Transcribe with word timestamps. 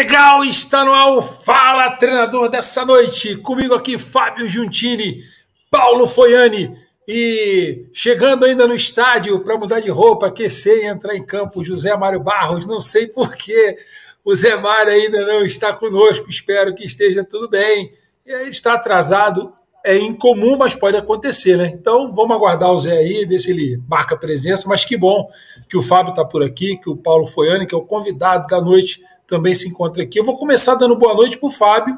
Legal, 0.00 0.42
está 0.46 0.82
no 0.82 0.94
ar 0.94 1.08
o 1.10 1.20
Fala 1.20 1.90
Treinador 1.90 2.48
dessa 2.48 2.86
noite. 2.86 3.36
Comigo 3.36 3.74
aqui, 3.74 3.98
Fábio 3.98 4.48
Giuntini, 4.48 5.22
Paulo 5.70 6.08
Foiani 6.08 6.74
e 7.06 7.84
chegando 7.92 8.46
ainda 8.46 8.66
no 8.66 8.74
estádio 8.74 9.38
para 9.40 9.58
mudar 9.58 9.80
de 9.80 9.90
roupa, 9.90 10.28
aquecer 10.28 10.78
e 10.78 10.86
entrar 10.86 11.14
em 11.14 11.22
campo, 11.22 11.62
José 11.62 11.94
Mário 11.98 12.18
Barros. 12.18 12.64
Não 12.64 12.80
sei 12.80 13.08
por 13.08 13.36
que 13.36 13.76
o 14.24 14.34
Zé 14.34 14.56
Mário 14.56 14.90
ainda 14.90 15.22
não 15.26 15.44
está 15.44 15.70
conosco, 15.70 16.30
espero 16.30 16.74
que 16.74 16.86
esteja 16.86 17.22
tudo 17.22 17.46
bem. 17.46 17.92
Ele 18.24 18.48
está 18.48 18.72
atrasado, 18.72 19.52
é 19.84 19.98
incomum, 19.98 20.56
mas 20.56 20.74
pode 20.74 20.96
acontecer, 20.96 21.58
né? 21.58 21.70
Então 21.74 22.10
vamos 22.14 22.34
aguardar 22.34 22.70
o 22.70 22.78
Zé 22.78 22.96
aí, 22.96 23.26
ver 23.26 23.38
se 23.38 23.50
ele 23.50 23.78
marca 23.86 24.16
presença. 24.16 24.66
Mas 24.66 24.82
que 24.82 24.96
bom 24.96 25.28
que 25.68 25.76
o 25.76 25.82
Fábio 25.82 26.12
está 26.12 26.24
por 26.24 26.42
aqui, 26.42 26.78
que 26.78 26.88
o 26.88 26.96
Paulo 26.96 27.26
Foiani, 27.26 27.66
que 27.66 27.74
é 27.74 27.78
o 27.78 27.84
convidado 27.84 28.46
da 28.46 28.62
noite, 28.62 29.02
também 29.30 29.54
se 29.54 29.68
encontra 29.68 30.02
aqui. 30.02 30.18
Eu 30.18 30.24
vou 30.24 30.36
começar 30.36 30.74
dando 30.74 30.98
boa 30.98 31.14
noite 31.14 31.38
para 31.38 31.46
o 31.46 31.52
Fábio, 31.52 31.96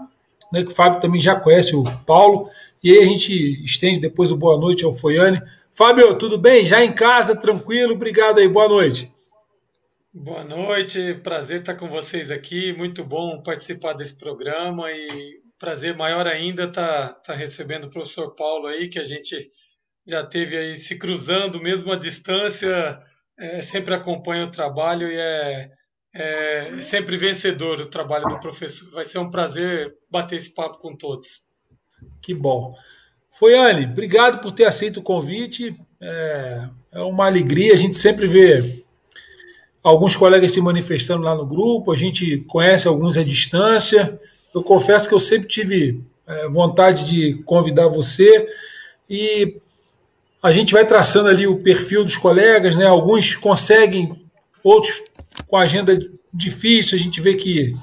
né, 0.52 0.62
que 0.62 0.70
o 0.70 0.74
Fábio 0.74 1.00
também 1.00 1.18
já 1.18 1.34
conhece 1.34 1.74
o 1.74 1.82
Paulo, 2.06 2.50
e 2.84 2.92
aí 2.92 2.98
a 2.98 3.06
gente 3.06 3.64
estende 3.64 3.98
depois 3.98 4.30
o 4.30 4.36
boa 4.36 4.58
noite 4.60 4.84
ao 4.84 4.92
Foiane. 4.92 5.40
Fábio, 5.72 6.16
tudo 6.18 6.38
bem? 6.38 6.66
Já 6.66 6.84
em 6.84 6.92
casa, 6.92 7.34
tranquilo? 7.34 7.94
Obrigado 7.94 8.38
aí, 8.38 8.46
boa 8.46 8.68
noite. 8.68 9.10
Boa 10.12 10.44
noite, 10.44 11.14
prazer 11.24 11.60
estar 11.60 11.74
com 11.74 11.88
vocês 11.88 12.30
aqui, 12.30 12.74
muito 12.74 13.02
bom 13.02 13.42
participar 13.42 13.94
desse 13.94 14.14
programa 14.14 14.92
e 14.92 15.40
prazer 15.58 15.96
maior 15.96 16.28
ainda 16.28 16.64
estar, 16.64 17.16
estar 17.18 17.34
recebendo 17.34 17.84
o 17.84 17.90
professor 17.90 18.34
Paulo 18.34 18.66
aí, 18.66 18.90
que 18.90 18.98
a 18.98 19.04
gente 19.04 19.50
já 20.06 20.26
teve 20.26 20.54
aí 20.54 20.76
se 20.76 20.98
cruzando, 20.98 21.62
mesmo 21.62 21.90
à 21.90 21.96
distância, 21.96 22.98
é, 23.38 23.62
sempre 23.62 23.94
acompanha 23.94 24.44
o 24.44 24.50
trabalho 24.50 25.10
e 25.10 25.16
é, 25.16 25.70
é 26.14 26.80
sempre 26.82 27.16
vencedor 27.16 27.80
o 27.80 27.90
trabalho 27.90 28.26
do 28.28 28.40
professor. 28.40 28.90
Vai 28.90 29.04
ser 29.04 29.18
um 29.18 29.30
prazer 29.30 29.94
bater 30.10 30.36
esse 30.36 30.50
papo 30.50 30.78
com 30.78 30.94
todos. 30.94 31.42
Que 32.20 32.34
bom. 32.34 32.74
Foi, 33.30 33.54
Anne, 33.54 33.86
obrigado 33.86 34.40
por 34.40 34.52
ter 34.52 34.64
aceito 34.64 35.00
o 35.00 35.02
convite. 35.02 35.74
É, 36.00 36.68
é 36.92 37.00
uma 37.00 37.26
alegria, 37.26 37.72
a 37.72 37.76
gente 37.76 37.96
sempre 37.96 38.26
vê 38.26 38.84
alguns 39.82 40.16
colegas 40.16 40.52
se 40.52 40.60
manifestando 40.60 41.22
lá 41.22 41.34
no 41.34 41.46
grupo, 41.46 41.92
a 41.92 41.96
gente 41.96 42.38
conhece 42.48 42.86
alguns 42.86 43.16
à 43.16 43.24
distância. 43.24 44.20
Eu 44.54 44.62
confesso 44.62 45.08
que 45.08 45.14
eu 45.14 45.20
sempre 45.20 45.48
tive 45.48 46.04
é, 46.26 46.48
vontade 46.48 47.04
de 47.04 47.42
convidar 47.44 47.88
você 47.88 48.46
e 49.08 49.56
a 50.42 50.52
gente 50.52 50.72
vai 50.72 50.84
traçando 50.84 51.28
ali 51.28 51.46
o 51.46 51.62
perfil 51.62 52.04
dos 52.04 52.16
colegas, 52.16 52.76
né? 52.76 52.86
Alguns 52.86 53.34
conseguem, 53.34 54.20
outros 54.62 55.02
com 55.52 55.58
agenda 55.58 55.94
difícil, 56.32 56.96
a 56.96 57.00
gente 57.00 57.20
vê 57.20 57.34
que. 57.34 57.76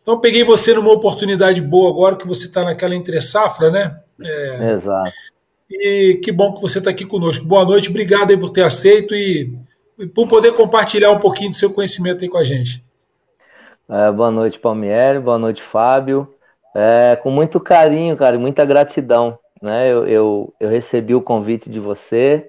Então, 0.00 0.18
peguei 0.18 0.42
você 0.42 0.72
numa 0.72 0.90
oportunidade 0.90 1.60
boa 1.60 1.90
agora, 1.90 2.16
que 2.16 2.26
você 2.26 2.46
está 2.46 2.64
naquela 2.64 2.94
entre-safra, 2.94 3.70
né? 3.70 4.00
É... 4.18 4.72
Exato. 4.72 5.12
E 5.70 6.18
que 6.24 6.32
bom 6.32 6.54
que 6.54 6.62
você 6.62 6.78
está 6.78 6.88
aqui 6.88 7.04
conosco. 7.04 7.44
Boa 7.44 7.62
noite, 7.62 7.90
obrigado 7.90 8.30
aí 8.30 8.38
por 8.38 8.48
ter 8.48 8.62
aceito 8.62 9.14
e, 9.14 9.54
e, 9.98 10.06
por 10.06 10.26
poder 10.26 10.54
compartilhar 10.54 11.10
um 11.10 11.18
pouquinho 11.18 11.50
do 11.50 11.56
seu 11.56 11.70
conhecimento 11.74 12.22
aí 12.22 12.28
com 12.30 12.38
a 12.38 12.44
gente. 12.44 12.82
É, 13.86 14.10
boa 14.10 14.30
noite, 14.30 14.58
Palmieri, 14.58 15.18
boa 15.18 15.38
noite, 15.38 15.62
Fábio. 15.62 16.34
É, 16.74 17.16
com 17.16 17.30
muito 17.30 17.60
carinho, 17.60 18.16
cara, 18.16 18.38
muita 18.38 18.64
gratidão. 18.64 19.38
Né? 19.60 19.92
Eu, 19.92 20.06
eu, 20.06 20.54
eu 20.58 20.70
recebi 20.70 21.14
o 21.14 21.20
convite 21.20 21.68
de 21.68 21.80
você 21.80 22.48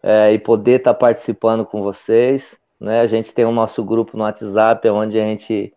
é, 0.00 0.32
e 0.32 0.38
poder 0.38 0.78
estar 0.78 0.94
tá 0.94 1.00
participando 1.00 1.66
com 1.66 1.82
vocês. 1.82 2.61
Né? 2.82 3.00
A 3.00 3.06
gente 3.06 3.32
tem 3.32 3.44
o 3.44 3.52
nosso 3.52 3.84
grupo 3.84 4.16
no 4.16 4.24
WhatsApp, 4.24 4.88
onde 4.88 5.18
a 5.18 5.24
gente 5.24 5.72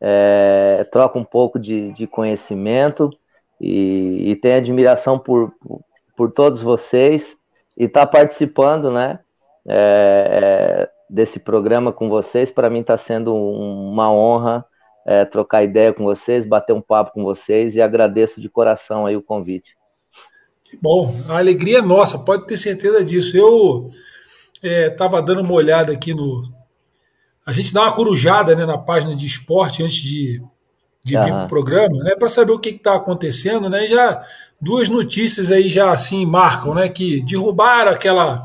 é, 0.00 0.86
troca 0.90 1.18
um 1.18 1.24
pouco 1.24 1.58
de, 1.58 1.92
de 1.92 2.06
conhecimento 2.06 3.10
e, 3.60 4.30
e 4.30 4.36
tem 4.36 4.54
admiração 4.54 5.18
por, 5.18 5.52
por, 6.16 6.32
todos 6.32 6.62
vocês 6.62 7.36
e 7.76 7.84
estar 7.84 8.06
tá 8.06 8.12
participando 8.12 8.90
né, 8.90 9.18
é, 9.68 10.88
desse 11.10 11.38
programa 11.38 11.92
com 11.92 12.08
vocês. 12.08 12.50
Para 12.50 12.70
mim 12.70 12.80
está 12.80 12.96
sendo 12.96 13.34
uma 13.34 14.10
honra 14.10 14.64
é, 15.04 15.26
trocar 15.26 15.62
ideia 15.62 15.92
com 15.92 16.04
vocês, 16.04 16.46
bater 16.46 16.72
um 16.72 16.80
papo 16.80 17.12
com 17.12 17.22
vocês 17.22 17.76
e 17.76 17.82
agradeço 17.82 18.40
de 18.40 18.48
coração 18.48 19.04
aí 19.04 19.14
o 19.14 19.22
convite. 19.22 19.76
Que 20.64 20.78
bom, 20.78 21.14
a 21.28 21.36
alegria 21.36 21.80
é 21.80 21.82
nossa, 21.82 22.18
pode 22.18 22.46
ter 22.46 22.56
certeza 22.56 23.04
disso. 23.04 23.36
Eu 23.36 23.90
estava 24.62 25.18
é, 25.18 25.22
dando 25.22 25.40
uma 25.40 25.52
olhada 25.52 25.92
aqui 25.92 26.14
no. 26.14 26.44
A 27.44 27.52
gente 27.52 27.72
dá 27.72 27.82
uma 27.82 27.92
corujada 27.92 28.54
né, 28.54 28.66
na 28.66 28.76
página 28.76 29.14
de 29.14 29.24
esporte 29.24 29.82
antes 29.82 29.98
de, 29.98 30.42
de 31.04 31.16
vir 31.16 31.30
para 31.30 31.44
o 31.44 31.48
programa, 31.48 31.98
né, 32.02 32.16
para 32.18 32.28
saber 32.28 32.52
o 32.52 32.58
que 32.58 32.70
está 32.70 32.96
acontecendo, 32.96 33.70
né? 33.70 33.84
E 33.84 33.88
já 33.88 34.20
duas 34.60 34.88
notícias 34.88 35.52
aí 35.52 35.68
já 35.68 35.92
assim 35.92 36.26
marcam, 36.26 36.74
né? 36.74 36.88
Que 36.88 37.22
derrubaram 37.22 37.92
aquela, 37.92 38.42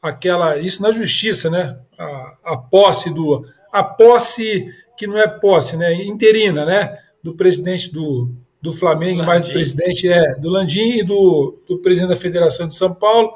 aquela, 0.00 0.58
isso 0.58 0.82
na 0.82 0.92
justiça, 0.92 1.50
né? 1.50 1.78
A, 1.98 2.32
a 2.52 2.56
posse 2.56 3.12
do, 3.12 3.44
a 3.72 3.82
posse 3.82 4.66
que 4.96 5.06
não 5.06 5.18
é 5.18 5.26
posse, 5.26 5.76
né? 5.76 5.92
Interina, 6.04 6.64
né? 6.64 6.96
Do 7.22 7.34
presidente 7.34 7.92
do, 7.92 8.32
do 8.60 8.72
Flamengo, 8.72 9.18
Landim. 9.18 9.26
mais 9.26 9.42
do 9.42 9.52
presidente 9.52 10.08
é 10.08 10.38
do 10.38 10.48
Landim 10.48 10.98
e 10.98 11.02
do, 11.02 11.58
do 11.68 11.78
presidente 11.78 12.10
da 12.10 12.16
Federação 12.16 12.66
de 12.66 12.74
São 12.74 12.94
Paulo 12.94 13.32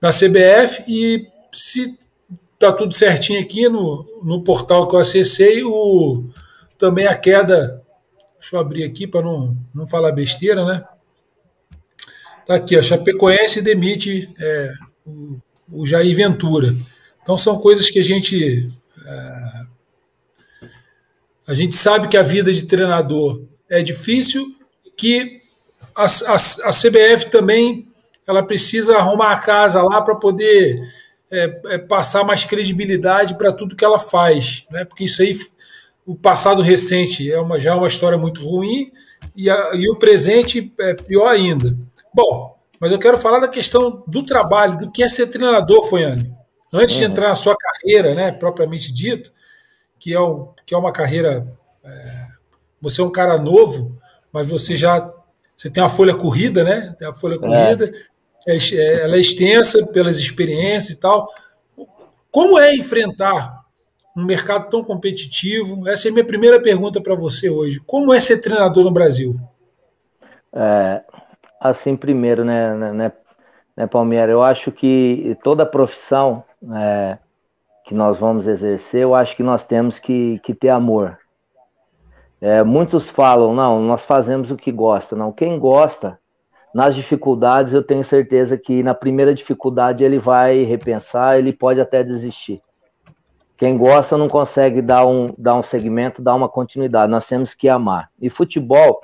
da 0.00 0.10
CBF 0.10 0.84
e 0.86 1.26
se 1.52 1.98
tá 2.58 2.72
tudo 2.72 2.94
certinho 2.94 3.40
aqui 3.40 3.68
no, 3.68 4.20
no 4.22 4.42
portal 4.42 4.88
que 4.88 4.94
eu 4.94 5.00
acessei, 5.00 5.62
o, 5.62 6.24
também 6.76 7.06
a 7.06 7.14
queda, 7.14 7.82
deixa 8.38 8.56
eu 8.56 8.60
abrir 8.60 8.84
aqui 8.84 9.06
para 9.06 9.22
não, 9.22 9.56
não 9.74 9.86
falar 9.86 10.12
besteira, 10.12 10.64
né? 10.64 10.84
Tá 12.46 12.54
aqui, 12.54 12.76
a 12.76 12.82
Chapecoense 12.82 13.60
demite 13.60 14.32
é, 14.40 14.72
o, 15.06 15.38
o 15.70 15.86
Jair 15.86 16.16
Ventura. 16.16 16.74
Então 17.22 17.36
são 17.36 17.58
coisas 17.58 17.90
que 17.90 17.98
a 17.98 18.04
gente 18.04 18.72
é, 19.04 19.48
a 21.46 21.54
gente 21.54 21.74
sabe 21.76 22.08
que 22.08 22.16
a 22.16 22.22
vida 22.22 22.52
de 22.52 22.66
treinador 22.66 23.42
é 23.70 23.82
difícil, 23.82 24.54
que 24.96 25.40
a, 25.94 26.04
a, 26.04 26.34
a 26.34 26.72
CBF 26.72 27.30
também 27.30 27.87
ela 28.28 28.42
precisa 28.42 28.98
arrumar 28.98 29.30
a 29.30 29.38
casa 29.38 29.82
lá 29.82 30.02
para 30.02 30.14
poder 30.14 30.82
é, 31.30 31.60
é, 31.66 31.78
passar 31.78 32.24
mais 32.24 32.44
credibilidade 32.44 33.36
para 33.38 33.50
tudo 33.50 33.74
que 33.74 33.84
ela 33.84 33.98
faz, 33.98 34.66
né? 34.70 34.84
Porque 34.84 35.04
isso 35.04 35.22
aí, 35.22 35.34
o 36.06 36.14
passado 36.14 36.60
recente 36.60 37.32
é 37.32 37.40
uma, 37.40 37.58
já 37.58 37.70
é 37.70 37.74
uma 37.74 37.88
história 37.88 38.18
muito 38.18 38.46
ruim 38.46 38.92
e, 39.34 39.48
a, 39.48 39.70
e 39.74 39.90
o 39.90 39.96
presente 39.96 40.72
é 40.78 40.92
pior 40.92 41.28
ainda. 41.28 41.74
Bom, 42.12 42.54
mas 42.78 42.92
eu 42.92 42.98
quero 42.98 43.16
falar 43.16 43.40
da 43.40 43.48
questão 43.48 44.04
do 44.06 44.22
trabalho, 44.22 44.78
do 44.78 44.90
que 44.90 45.02
é 45.02 45.08
ser 45.08 45.28
treinador, 45.28 45.88
Foiane. 45.88 46.30
Antes 46.72 46.96
uhum. 46.96 47.00
de 47.00 47.04
entrar 47.06 47.28
na 47.30 47.34
sua 47.34 47.56
carreira, 47.56 48.14
né, 48.14 48.30
propriamente 48.30 48.92
dito, 48.92 49.32
que 49.98 50.12
é, 50.12 50.20
um, 50.20 50.50
que 50.66 50.74
é 50.74 50.78
uma 50.78 50.92
carreira. 50.92 51.46
É, 51.82 52.26
você 52.78 53.00
é 53.00 53.04
um 53.04 53.10
cara 53.10 53.38
novo, 53.38 53.98
mas 54.30 54.48
você 54.48 54.76
já 54.76 55.12
você 55.58 55.68
tem 55.68 55.82
a 55.82 55.88
folha 55.88 56.14
corrida, 56.14 56.62
né? 56.62 56.94
Tem 56.96 57.08
a 57.08 57.12
folha 57.12 57.34
é. 57.34 57.38
corrida, 57.38 57.86
é. 57.86 57.92
É, 58.48 58.56
é, 58.56 59.04
ela 59.04 59.16
é 59.16 59.20
extensa 59.20 59.86
pelas 59.88 60.18
experiências 60.18 60.96
e 60.96 61.00
tal. 61.00 61.28
Como 62.30 62.58
é 62.58 62.74
enfrentar 62.74 63.62
um 64.16 64.24
mercado 64.24 64.70
tão 64.70 64.82
competitivo? 64.82 65.86
Essa 65.86 66.08
é 66.08 66.10
a 66.10 66.12
minha 66.12 66.24
primeira 66.24 66.58
pergunta 66.58 66.98
para 66.98 67.14
você 67.14 67.50
hoje. 67.50 67.78
Como 67.86 68.12
é 68.12 68.18
ser 68.18 68.40
treinador 68.40 68.84
no 68.84 68.90
Brasil? 68.90 69.38
É, 70.50 71.02
assim, 71.60 71.94
primeiro, 71.94 72.42
né, 72.42 72.74
né, 72.74 72.92
né, 72.94 73.12
né 73.76 73.86
Palmeira, 73.86 74.32
eu 74.32 74.42
acho 74.42 74.72
que 74.72 75.36
toda 75.42 75.66
profissão 75.66 76.42
é, 76.74 77.18
que 77.84 77.92
nós 77.92 78.18
vamos 78.18 78.46
exercer, 78.46 79.02
eu 79.02 79.14
acho 79.14 79.36
que 79.36 79.42
nós 79.42 79.62
temos 79.62 79.98
que, 79.98 80.38
que 80.38 80.54
ter 80.54 80.70
amor. 80.70 81.18
É, 82.40 82.62
muitos 82.62 83.10
falam, 83.10 83.54
não, 83.54 83.82
nós 83.82 84.06
fazemos 84.06 84.50
o 84.50 84.56
que 84.56 84.72
gosta. 84.72 85.14
Não, 85.14 85.32
quem 85.32 85.58
gosta 85.58 86.18
nas 86.74 86.94
dificuldades, 86.94 87.72
eu 87.72 87.82
tenho 87.82 88.04
certeza 88.04 88.56
que 88.56 88.82
na 88.82 88.94
primeira 88.94 89.34
dificuldade 89.34 90.04
ele 90.04 90.18
vai 90.18 90.62
repensar, 90.62 91.38
ele 91.38 91.52
pode 91.52 91.80
até 91.80 92.02
desistir. 92.02 92.62
Quem 93.56 93.76
gosta 93.76 94.16
não 94.16 94.28
consegue 94.28 94.80
dar 94.80 95.04
um, 95.04 95.34
dar 95.36 95.56
um 95.56 95.62
segmento, 95.62 96.22
dar 96.22 96.34
uma 96.34 96.48
continuidade. 96.48 97.10
Nós 97.10 97.26
temos 97.26 97.54
que 97.54 97.68
amar. 97.68 98.08
E 98.20 98.30
futebol, 98.30 99.02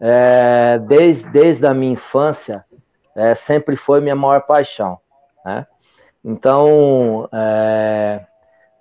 é, 0.00 0.78
desde, 0.78 1.28
desde 1.30 1.66
a 1.66 1.74
minha 1.74 1.94
infância, 1.94 2.64
é, 3.16 3.34
sempre 3.34 3.74
foi 3.74 4.00
minha 4.00 4.14
maior 4.14 4.42
paixão. 4.42 4.98
Né? 5.44 5.66
Então, 6.24 7.28
é, 7.32 8.24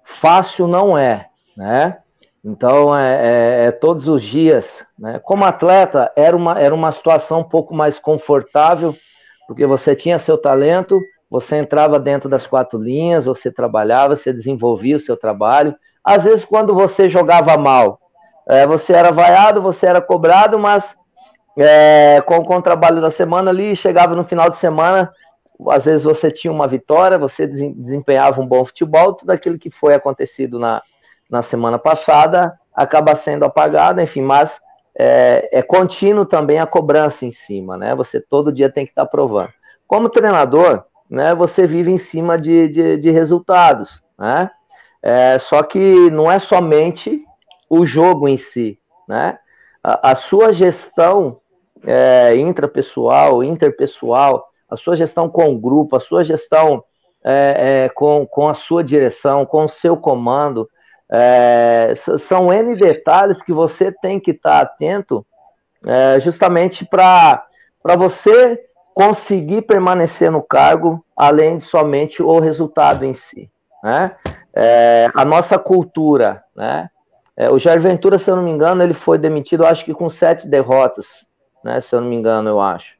fácil 0.03 0.67
não 0.67 0.95
é, 0.95 1.29
né? 1.55 1.97
Então, 2.43 2.97
é, 2.97 3.15
é, 3.15 3.65
é, 3.65 3.71
todos 3.71 4.07
os 4.07 4.21
dias. 4.21 4.85
Né? 4.97 5.19
Como 5.23 5.43
atleta, 5.43 6.11
era 6.15 6.35
uma, 6.35 6.59
era 6.59 6.73
uma 6.73 6.91
situação 6.91 7.41
um 7.41 7.43
pouco 7.43 7.73
mais 7.73 7.99
confortável, 7.99 8.95
porque 9.47 9.65
você 9.65 9.95
tinha 9.95 10.19
seu 10.19 10.37
talento, 10.37 11.01
você 11.29 11.57
entrava 11.57 11.99
dentro 11.99 12.29
das 12.29 12.47
quatro 12.47 12.81
linhas, 12.81 13.25
você 13.25 13.51
trabalhava, 13.51 14.15
você 14.15 14.31
desenvolvia 14.31 14.95
o 14.95 14.99
seu 14.99 15.17
trabalho, 15.17 15.75
às 16.03 16.23
vezes 16.23 16.45
quando 16.45 16.73
você 16.73 17.09
jogava 17.09 17.57
mal, 17.57 17.99
é, 18.47 18.65
você 18.65 18.93
era 18.93 19.11
vaiado, 19.11 19.61
você 19.61 19.87
era 19.87 19.99
cobrado, 19.99 20.57
mas 20.57 20.95
é, 21.57 22.21
com, 22.25 22.43
com 22.45 22.55
o 22.55 22.61
trabalho 22.61 23.01
da 23.01 23.11
semana 23.11 23.51
ali, 23.51 23.75
chegava 23.75 24.15
no 24.15 24.23
final 24.23 24.49
de 24.49 24.55
semana, 24.55 25.11
às 25.69 25.85
vezes 25.85 26.03
você 26.03 26.31
tinha 26.31 26.51
uma 26.51 26.67
vitória, 26.67 27.17
você 27.17 27.47
desempenhava 27.47 28.39
um 28.39 28.47
bom 28.47 28.63
futebol, 28.63 29.13
tudo 29.13 29.31
aquilo 29.31 29.57
que 29.57 29.71
foi 29.71 29.93
acontecido 29.95 30.59
na, 30.59 30.81
na 31.29 31.41
semana 31.41 31.77
passada 31.77 32.57
acaba 32.73 33.15
sendo 33.15 33.43
apagado, 33.43 34.01
enfim, 34.01 34.21
mas 34.21 34.61
é, 34.97 35.49
é 35.51 35.61
contínuo 35.61 36.25
também 36.25 36.59
a 36.59 36.65
cobrança 36.65 37.25
em 37.25 37.31
cima, 37.31 37.77
né? 37.77 37.95
Você 37.95 38.19
todo 38.19 38.51
dia 38.51 38.71
tem 38.71 38.85
que 38.85 38.91
estar 38.91 39.05
tá 39.05 39.09
provando. 39.09 39.49
Como 39.87 40.09
treinador, 40.09 40.83
né, 41.09 41.33
você 41.33 41.65
vive 41.65 41.91
em 41.91 41.97
cima 41.97 42.37
de, 42.37 42.67
de, 42.67 42.97
de 42.97 43.11
resultados, 43.11 44.01
né? 44.17 44.51
É, 45.01 45.39
só 45.39 45.63
que 45.63 46.09
não 46.11 46.29
é 46.29 46.39
somente 46.39 47.23
o 47.69 47.85
jogo 47.85 48.27
em 48.27 48.37
si, 48.37 48.79
né? 49.07 49.37
A, 49.83 50.11
a 50.11 50.15
sua 50.15 50.51
gestão 50.51 51.39
é, 51.85 52.35
intrapessoal, 52.35 53.43
interpessoal, 53.43 54.47
a 54.69 54.75
sua 54.75 54.95
gestão 54.95 55.29
com 55.29 55.53
o 55.53 55.59
grupo, 55.59 55.95
a 55.95 55.99
sua 55.99 56.23
gestão 56.23 56.83
é, 57.23 57.85
é, 57.85 57.89
com, 57.89 58.25
com 58.25 58.49
a 58.49 58.53
sua 58.53 58.83
direção, 58.83 59.45
com 59.45 59.65
o 59.65 59.69
seu 59.69 59.95
comando, 59.95 60.69
é, 61.09 61.93
são 61.95 62.51
N 62.51 62.75
detalhes 62.75 63.41
que 63.41 63.53
você 63.53 63.91
tem 63.91 64.19
que 64.19 64.31
estar 64.31 64.61
atento 64.61 65.25
é, 65.85 66.19
justamente 66.19 66.85
para 66.85 67.47
você 67.97 68.61
conseguir 68.93 69.61
permanecer 69.61 70.31
no 70.31 70.41
cargo, 70.41 71.05
além 71.15 71.59
de 71.59 71.65
somente 71.65 72.21
o 72.21 72.39
resultado 72.39 73.05
em 73.05 73.13
si. 73.13 73.49
Né? 73.83 74.15
É, 74.53 75.09
a 75.13 75.23
nossa 75.23 75.57
cultura, 75.57 76.43
né? 76.55 76.89
É, 77.39 77.51
o 77.51 77.59
Jair 77.59 77.79
Ventura, 77.79 78.17
se 78.17 78.31
eu 78.31 78.35
não 78.35 78.41
me 78.41 78.49
engano, 78.49 78.81
ele 78.81 78.95
foi 78.95 79.19
demitido, 79.19 79.63
acho 79.63 79.85
que 79.85 79.93
com 79.93 80.09
sete 80.09 80.47
derrotas, 80.47 81.23
né? 81.63 81.79
Se 81.79 81.95
eu 81.95 82.01
não 82.01 82.09
me 82.09 82.15
engano, 82.15 82.49
eu 82.49 82.59
acho. 82.59 82.95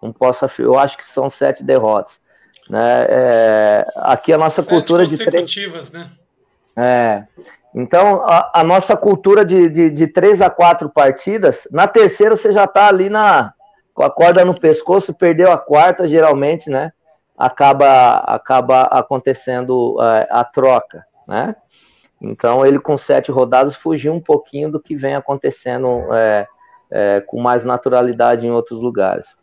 Não 0.00 0.12
posso 0.12 0.48
eu 0.62 0.78
acho 0.78 0.96
que 0.96 1.04
são 1.04 1.28
sete 1.28 1.64
derrotas. 1.64 2.20
Né? 2.68 3.06
É, 3.08 3.86
aqui 3.96 4.32
a 4.32 4.38
nossa 4.38 4.62
sete 4.62 4.68
cultura 4.68 5.04
de 5.04 5.16
três. 5.16 5.90
né? 5.90 6.08
É. 6.78 7.24
Então, 7.74 8.22
a, 8.24 8.60
a 8.60 8.64
nossa 8.64 8.96
cultura 8.96 9.44
de, 9.44 9.68
de, 9.68 9.90
de, 9.90 10.06
três 10.06 10.40
a 10.40 10.50
quatro 10.50 10.90
partidas, 10.90 11.68
na 11.70 11.86
terceira 11.86 12.36
você 12.36 12.52
já 12.52 12.64
está 12.64 12.88
ali 12.88 13.08
na, 13.08 13.52
com 13.94 14.02
a 14.02 14.10
corda 14.10 14.44
no 14.44 14.58
pescoço, 14.58 15.14
perdeu 15.14 15.52
a 15.52 15.58
quarta, 15.58 16.08
geralmente, 16.08 16.68
né? 16.68 16.92
Acaba, 17.38 18.16
acaba 18.26 18.82
acontecendo 18.82 19.96
uh, 19.96 20.26
a 20.30 20.44
troca, 20.44 21.04
né? 21.28 21.54
Então, 22.20 22.66
ele 22.66 22.78
com 22.78 22.98
sete 22.98 23.30
rodadas 23.30 23.74
fugiu 23.74 24.12
um 24.12 24.20
pouquinho 24.20 24.70
do 24.70 24.80
que 24.80 24.94
vem 24.94 25.14
acontecendo 25.14 26.12
é, 26.12 26.46
é, 26.90 27.22
com 27.26 27.40
mais 27.40 27.64
naturalidade 27.64 28.46
em 28.46 28.50
outros 28.50 28.80
lugares. 28.80 29.36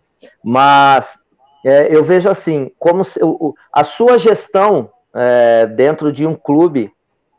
Mas 0.43 1.17
é, 1.65 1.93
eu 1.93 2.03
vejo 2.03 2.29
assim, 2.29 2.71
como 2.77 3.03
se, 3.03 3.19
o, 3.23 3.55
a 3.73 3.83
sua 3.83 4.19
gestão 4.19 4.91
é, 5.13 5.65
dentro 5.65 6.11
de 6.11 6.27
um 6.27 6.35
clube, 6.35 6.91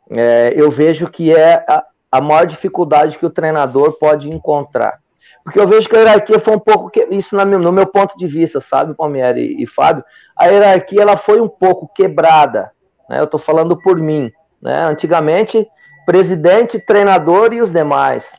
é, 0.09 0.53
eu 0.55 0.71
vejo 0.71 1.07
que 1.09 1.31
é 1.31 1.63
a, 1.67 1.83
a 2.11 2.21
maior 2.21 2.45
dificuldade 2.45 3.17
que 3.17 3.25
o 3.25 3.29
treinador 3.29 3.97
pode 3.99 4.29
encontrar. 4.29 4.99
Porque 5.43 5.59
eu 5.59 5.67
vejo 5.67 5.87
que 5.87 5.95
a 5.95 5.99
hierarquia 5.99 6.39
foi 6.39 6.55
um 6.55 6.59
pouco, 6.59 6.89
que, 6.89 7.07
isso 7.11 7.35
no 7.35 7.71
meu 7.71 7.85
ponto 7.87 8.17
de 8.17 8.27
vista, 8.27 8.59
sabe, 8.61 8.93
Palmeiras 8.93 9.37
e, 9.37 9.63
e 9.63 9.67
Fábio, 9.67 10.03
a 10.35 10.45
hierarquia 10.45 11.01
ela 11.01 11.17
foi 11.17 11.39
um 11.39 11.47
pouco 11.47 11.89
quebrada, 11.93 12.71
né? 13.09 13.19
eu 13.19 13.23
estou 13.23 13.39
falando 13.39 13.75
por 13.77 13.97
mim, 13.97 14.31
né? 14.61 14.83
Antigamente, 14.83 15.67
presidente, 16.05 16.79
treinador 16.79 17.53
e 17.53 17.61
os 17.61 17.71
demais. 17.71 18.35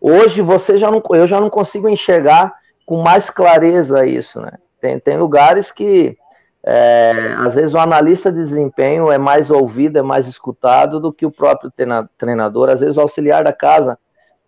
Hoje 0.00 0.42
você 0.42 0.76
já 0.76 0.90
não, 0.90 1.02
eu 1.10 1.26
já 1.26 1.40
não 1.40 1.48
consigo 1.48 1.88
enxergar 1.88 2.52
com 2.84 3.02
mais 3.02 3.30
clareza 3.30 4.04
isso, 4.04 4.40
né? 4.40 4.52
Tem, 4.80 4.98
tem 4.98 5.16
lugares 5.16 5.70
que 5.70 6.16
é, 6.64 7.34
às 7.38 7.56
vezes 7.56 7.74
o 7.74 7.78
analista 7.78 8.30
de 8.30 8.38
desempenho 8.38 9.10
é 9.10 9.18
mais 9.18 9.50
ouvido, 9.50 9.98
é 9.98 10.02
mais 10.02 10.26
escutado 10.26 11.00
do 11.00 11.12
que 11.12 11.26
o 11.26 11.30
próprio 11.30 11.72
treinador. 12.16 12.68
Às 12.68 12.80
vezes 12.80 12.96
o 12.96 13.00
auxiliar 13.00 13.42
da 13.44 13.52
casa 13.52 13.98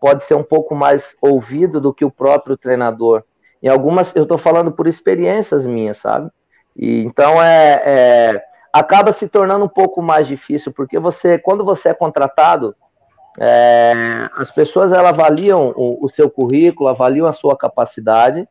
pode 0.00 0.22
ser 0.24 0.34
um 0.34 0.42
pouco 0.42 0.74
mais 0.74 1.16
ouvido 1.20 1.80
do 1.80 1.92
que 1.92 2.04
o 2.04 2.10
próprio 2.10 2.56
treinador. 2.56 3.24
Em 3.62 3.68
algumas, 3.68 4.14
eu 4.14 4.24
estou 4.24 4.38
falando 4.38 4.70
por 4.70 4.86
experiências 4.86 5.66
minhas, 5.66 5.96
sabe? 5.96 6.30
E 6.76 7.02
então 7.02 7.42
é, 7.42 7.82
é 7.84 8.44
acaba 8.74 9.12
se 9.12 9.28
tornando 9.28 9.64
um 9.64 9.68
pouco 9.68 10.02
mais 10.02 10.26
difícil, 10.26 10.72
porque 10.72 10.98
você, 10.98 11.38
quando 11.38 11.64
você 11.64 11.90
é 11.90 11.94
contratado, 11.94 12.74
é, 13.38 14.28
as 14.36 14.50
pessoas 14.50 14.92
elas 14.92 15.06
avaliam 15.06 15.72
o, 15.76 16.04
o, 16.04 16.08
seu 16.08 16.28
currículo, 16.28 16.88
avaliam 16.88 17.26
a 17.26 17.32
sua 17.32 17.56
capacidade, 17.56 18.48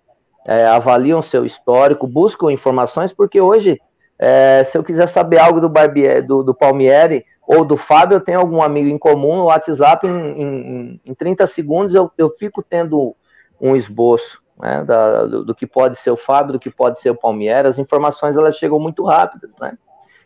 é, 0.47 0.65
avaliam 0.65 1.19
o 1.19 1.23
seu 1.23 1.45
histórico, 1.45 2.07
buscam 2.07 2.51
informações, 2.51 3.13
porque 3.13 3.39
hoje, 3.39 3.79
é, 4.19 4.63
se 4.63 4.77
eu 4.77 4.83
quiser 4.83 5.07
saber 5.07 5.39
algo 5.39 5.61
do, 5.61 5.69
Barbieri, 5.69 6.21
do, 6.21 6.43
do 6.43 6.53
Palmieri 6.53 7.25
ou 7.47 7.63
do 7.65 7.77
Fábio, 7.77 8.15
eu 8.15 8.21
tenho 8.21 8.39
algum 8.39 8.61
amigo 8.61 8.89
em 8.89 8.97
comum 8.97 9.37
no 9.37 9.45
WhatsApp, 9.45 10.07
em, 10.07 10.41
em, 10.41 11.01
em 11.05 11.13
30 11.13 11.47
segundos 11.47 11.93
eu, 11.93 12.11
eu 12.17 12.29
fico 12.29 12.61
tendo 12.61 13.15
um 13.59 13.75
esboço 13.75 14.41
né, 14.59 14.83
da, 14.85 15.25
do, 15.25 15.45
do, 15.45 15.55
que 15.55 15.65
pode 15.65 15.97
ser 15.97 16.11
o 16.11 16.17
Fábio, 16.17 16.53
do 16.53 16.59
que 16.59 16.69
pode 16.69 16.99
ser 16.99 17.09
o 17.09 17.15
Palmieri, 17.15 17.67
as 17.67 17.77
informações 17.77 18.37
elas 18.37 18.57
chegam 18.57 18.79
muito 18.79 19.03
rápidas, 19.03 19.51
né? 19.59 19.77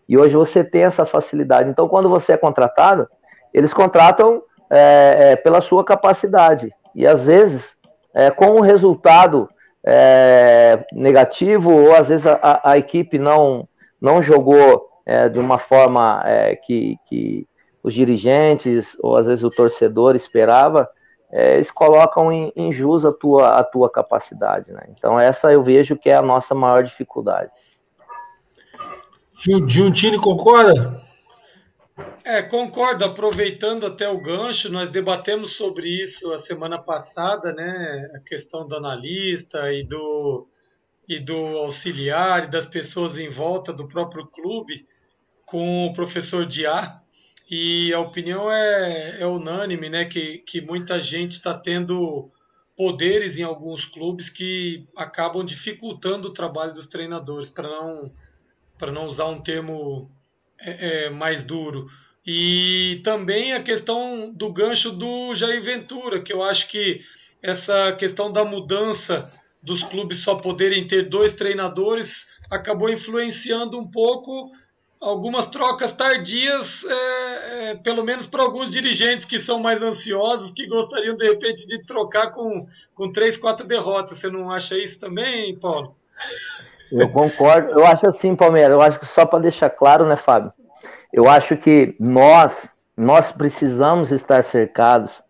E 0.09 0.17
hoje 0.17 0.35
você 0.35 0.63
tem 0.63 0.83
essa 0.83 1.05
facilidade. 1.05 1.69
Então, 1.69 1.87
quando 1.89 2.07
você 2.07 2.33
é 2.33 2.37
contratado, 2.37 3.09
eles 3.53 3.73
contratam 3.73 4.41
é, 4.69 5.31
é, 5.31 5.35
pela 5.35 5.59
sua 5.59 5.83
capacidade. 5.83 6.73
E 6.95 7.05
às 7.05 7.25
vezes, 7.25 7.77
é, 8.13 8.31
com 8.31 8.45
um 8.51 8.61
resultado 8.61 9.49
é, 9.89 10.85
negativo, 10.91 11.71
ou 11.71 11.95
às 11.95 12.09
vezes 12.09 12.27
a, 12.27 12.59
a, 12.61 12.77
equipe 12.77 13.17
não, 13.17 13.65
não 14.01 14.21
jogou 14.21 14.89
é, 15.05 15.29
de 15.29 15.39
uma 15.39 15.57
forma 15.57 16.21
é, 16.25 16.57
que, 16.57 16.97
que 17.07 17.47
os 17.81 17.93
dirigentes, 17.93 18.97
ou 19.01 19.15
às 19.15 19.27
vezes 19.27 19.45
o 19.45 19.49
torcedor 19.49 20.13
esperava, 20.13 20.89
eles 21.31 21.71
colocam 21.71 22.31
em, 22.31 22.51
em 22.53 22.71
jus 22.73 23.05
a 23.05 23.13
tua, 23.13 23.59
a 23.59 23.63
tua 23.63 23.89
capacidade. 23.89 24.71
Né? 24.73 24.81
Então, 24.89 25.17
essa 25.17 25.51
eu 25.53 25.63
vejo 25.63 25.95
que 25.95 26.09
é 26.09 26.15
a 26.15 26.21
nossa 26.21 26.53
maior 26.53 26.83
dificuldade. 26.83 27.49
Giuntini 29.67 30.17
concorda? 30.17 31.01
É, 32.29 32.41
concordo. 32.41 33.05
Aproveitando 33.05 33.85
até 33.85 34.09
o 34.09 34.19
gancho, 34.19 34.69
nós 34.69 34.89
debatemos 34.89 35.53
sobre 35.53 35.87
isso 35.87 36.33
a 36.33 36.37
semana 36.37 36.77
passada, 36.77 37.53
né? 37.53 38.11
A 38.13 38.19
questão 38.19 38.67
do 38.67 38.75
analista 38.75 39.71
e 39.71 39.81
do, 39.81 40.45
e 41.07 41.21
do 41.21 41.37
auxiliar 41.37 42.43
e 42.43 42.51
das 42.51 42.65
pessoas 42.65 43.17
em 43.17 43.29
volta 43.29 43.71
do 43.71 43.87
próprio 43.87 44.27
clube 44.27 44.85
com 45.45 45.85
o 45.85 45.93
professor 45.93 46.45
Diá. 46.45 47.01
E 47.49 47.93
a 47.93 48.01
opinião 48.01 48.51
é, 48.51 49.21
é 49.21 49.25
unânime, 49.25 49.87
né? 49.87 50.03
Que, 50.03 50.39
que 50.39 50.59
muita 50.59 50.99
gente 50.99 51.31
está 51.31 51.57
tendo 51.57 52.29
poderes 52.75 53.37
em 53.37 53.43
alguns 53.43 53.85
clubes 53.85 54.29
que 54.29 54.85
acabam 54.97 55.45
dificultando 55.45 56.27
o 56.27 56.33
trabalho 56.33 56.73
dos 56.73 56.87
treinadores, 56.87 57.49
para 57.49 57.69
não 57.69 58.11
não 58.91 59.05
usar 59.05 59.27
um 59.27 59.41
termo 59.41 60.11
é, 60.59 61.05
é, 61.05 61.09
mais 61.09 61.45
duro. 61.45 61.89
E 62.29 62.99
também 63.05 63.53
a 63.53 63.63
questão 63.63 64.29
do 64.33 64.51
gancho 64.51 64.91
do 64.91 65.33
Jair 65.33 65.63
Ventura, 65.63 66.21
que 66.21 66.33
eu 66.33 66.43
acho 66.43 66.67
que 66.67 66.99
essa 67.41 67.93
questão 67.93 68.29
da 68.29 68.43
mudança 68.43 69.31
dos 69.63 69.81
clubes 69.83 70.17
só 70.17 70.35
poderem 70.35 70.85
ter 70.85 71.03
dois 71.03 71.33
treinadores 71.33 72.27
acabou 72.51 72.89
influenciando 72.89 73.79
um 73.79 73.89
pouco 73.89 74.51
algumas 74.99 75.45
trocas 75.47 75.93
tardias, 75.93 76.83
é, 76.83 77.69
é, 77.69 77.75
pelo 77.75 78.03
menos 78.03 78.27
para 78.27 78.43
alguns 78.43 78.71
dirigentes 78.71 79.25
que 79.25 79.39
são 79.39 79.59
mais 79.59 79.81
ansiosos, 79.81 80.51
que 80.51 80.67
gostariam 80.67 81.15
de 81.15 81.29
repente 81.29 81.65
de 81.65 81.85
trocar 81.85 82.31
com, 82.31 82.67
com 82.93 83.09
três, 83.09 83.37
quatro 83.37 83.65
derrotas. 83.65 84.17
Você 84.17 84.29
não 84.29 84.51
acha 84.51 84.77
isso 84.77 84.99
também, 84.99 85.57
Paulo? 85.57 85.95
Eu 86.91 87.09
concordo. 87.09 87.71
Eu 87.71 87.85
acho 87.85 88.05
assim, 88.05 88.35
Palmeiras. 88.35 88.71
Eu 88.71 88.81
acho 88.81 88.99
que 88.99 89.05
só 89.05 89.25
para 89.25 89.39
deixar 89.39 89.69
claro, 89.69 90.05
né, 90.05 90.17
Fábio? 90.17 90.51
Eu 91.11 91.29
acho 91.29 91.55
que 91.57 91.95
nós, 91.99 92.67
nós 92.95 93.31
precisamos 93.31 94.11
estar 94.11 94.43
cercados 94.43 95.23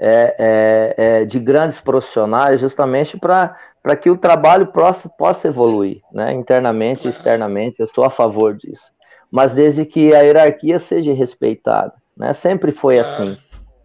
é, 0.00 0.36
é, 0.38 0.94
é, 0.96 1.24
de 1.24 1.38
grandes 1.38 1.80
profissionais, 1.80 2.60
justamente 2.60 3.18
para 3.18 3.56
que 4.00 4.10
o 4.10 4.16
trabalho 4.16 4.66
possa, 4.66 5.08
possa 5.08 5.48
evoluir, 5.48 6.00
né? 6.12 6.32
internamente 6.32 7.06
e 7.06 7.10
externamente. 7.10 7.80
Eu 7.80 7.86
sou 7.86 8.04
a 8.04 8.10
favor 8.10 8.54
disso. 8.56 8.92
Mas 9.30 9.52
desde 9.52 9.84
que 9.84 10.14
a 10.14 10.20
hierarquia 10.20 10.78
seja 10.78 11.12
respeitada, 11.12 11.92
né? 12.16 12.32
Sempre 12.32 12.70
foi 12.70 13.00
assim. 13.00 13.36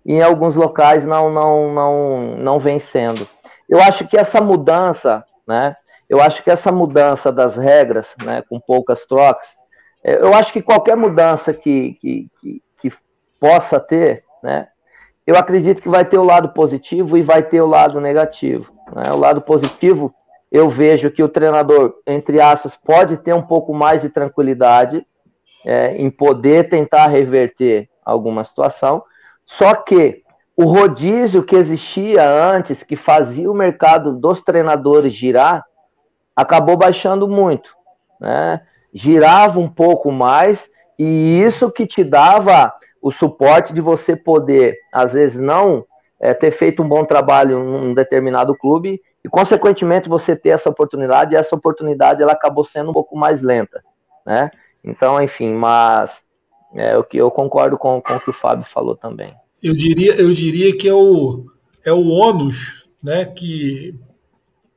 em 0.06 0.22
alguns 0.22 0.56
locais 0.56 1.03
não, 1.06 1.32
não, 1.32 1.74
não, 1.74 2.38
não 2.38 2.60
vem 2.60 2.77
sendo. 2.77 3.27
Eu 3.68 3.82
acho 3.82 4.08
que 4.08 4.18
essa 4.18 4.39
mudança, 4.41 5.24
né? 5.48 5.75
Eu 6.08 6.22
acho 6.22 6.44
que 6.44 6.50
essa 6.50 6.72
mudança 6.72 7.32
das 7.32 7.56
regras, 7.56 8.15
né, 8.24 8.44
com 8.50 8.60
poucas 8.60 9.06
trocas, 9.06 9.56
eu 10.03 10.34
acho 10.34 10.53
que 10.53 10.62
qualquer 10.62 10.96
mudança 10.96 11.53
que, 11.53 11.94
que, 11.96 12.29
que, 12.82 12.91
possa 13.39 13.79
ter, 13.79 14.24
né? 14.44 14.68
Eu 15.25 15.38
acredito 15.38 15.82
que 15.82 15.89
vai 15.89 16.03
ter 16.03 16.18
o 16.18 16.24
lado 16.24 16.50
positivo 16.50 17.18
e 17.18 17.22
vai 17.22 17.44
ter 17.44 17.62
o 17.62 17.68
lado 17.68 18.01
negativo. 18.01 18.74
Né? 18.94 19.12
O 19.12 19.18
lado 19.18 19.41
positivo, 19.41 20.13
eu 20.51 20.70
vejo 20.70 21.12
que 21.12 21.22
o 21.22 21.29
treinador, 21.29 21.96
entre 22.08 22.41
aspas, 22.41 22.75
pode 22.75 23.15
ter 23.18 23.34
um 23.34 23.41
pouco 23.44 23.74
mais 23.74 24.01
de 24.01 24.10
tranquilidade 24.10 25.06
é, 25.65 25.96
em 25.96 26.10
poder 26.10 26.68
tentar 26.68 27.08
reverter 27.08 27.88
alguma 28.03 28.44
situação, 28.44 29.03
só 29.46 29.75
que 29.75 30.24
o 30.56 30.65
rodízio 30.65 31.44
que 31.44 31.56
existia 31.56 32.27
antes, 32.27 32.84
que 32.84 32.96
fazia 32.96 33.50
o 33.50 33.56
mercado 33.56 34.12
dos 34.12 34.41
treinadores 34.41 35.13
girar, 35.13 35.63
acabou 36.36 36.75
baixando 36.75 37.27
muito, 37.27 37.74
né? 38.20 38.62
Girava 38.93 39.60
um 39.60 39.69
pouco 39.69 40.12
mais 40.12 40.69
e 40.98 41.41
isso 41.41 41.72
que 41.72 41.88
te 41.88 42.03
dava 42.03 42.74
o 43.01 43.12
suporte 43.12 43.74
de 43.74 43.81
você 43.81 44.15
poder, 44.15 44.77
às 44.91 45.13
vezes, 45.13 45.39
não 45.39 45.86
é, 46.19 46.34
ter 46.34 46.51
feito 46.51 46.84
um 46.84 46.88
bom 46.88 47.05
trabalho 47.05 47.58
em 47.58 47.89
um 47.89 47.93
determinado 47.93 48.55
clube 48.58 49.01
e, 49.24 49.29
consequentemente, 49.29 50.10
você 50.10 50.36
ter 50.36 50.50
essa 50.50 50.69
oportunidade, 50.69 51.34
e 51.34 51.38
essa 51.38 51.55
oportunidade 51.55 52.22
ela 52.22 52.34
acabou 52.34 52.65
sendo 52.65 52.89
um 52.89 52.93
pouco 52.93 53.15
mais 53.15 53.41
lenta, 53.41 53.81
né? 54.25 54.51
Então, 54.84 55.22
enfim, 55.22 55.53
mas 55.53 56.22
é 56.75 57.01
que 57.03 57.17
eu 57.17 57.31
concordo 57.31 57.77
com, 57.77 58.01
com 58.01 58.15
o 58.15 58.19
que 58.19 58.29
o 58.29 58.34
Fábio 58.34 58.65
falou 58.65 58.96
também. 58.96 59.34
Eu 59.62 59.75
diria, 59.75 60.15
eu 60.15 60.34
diria 60.34 60.75
que 60.75 60.88
é 60.88 60.93
o, 60.93 61.46
é 61.86 61.91
o 61.91 62.08
ônus 62.08 62.89
né, 63.03 63.25
que, 63.25 63.96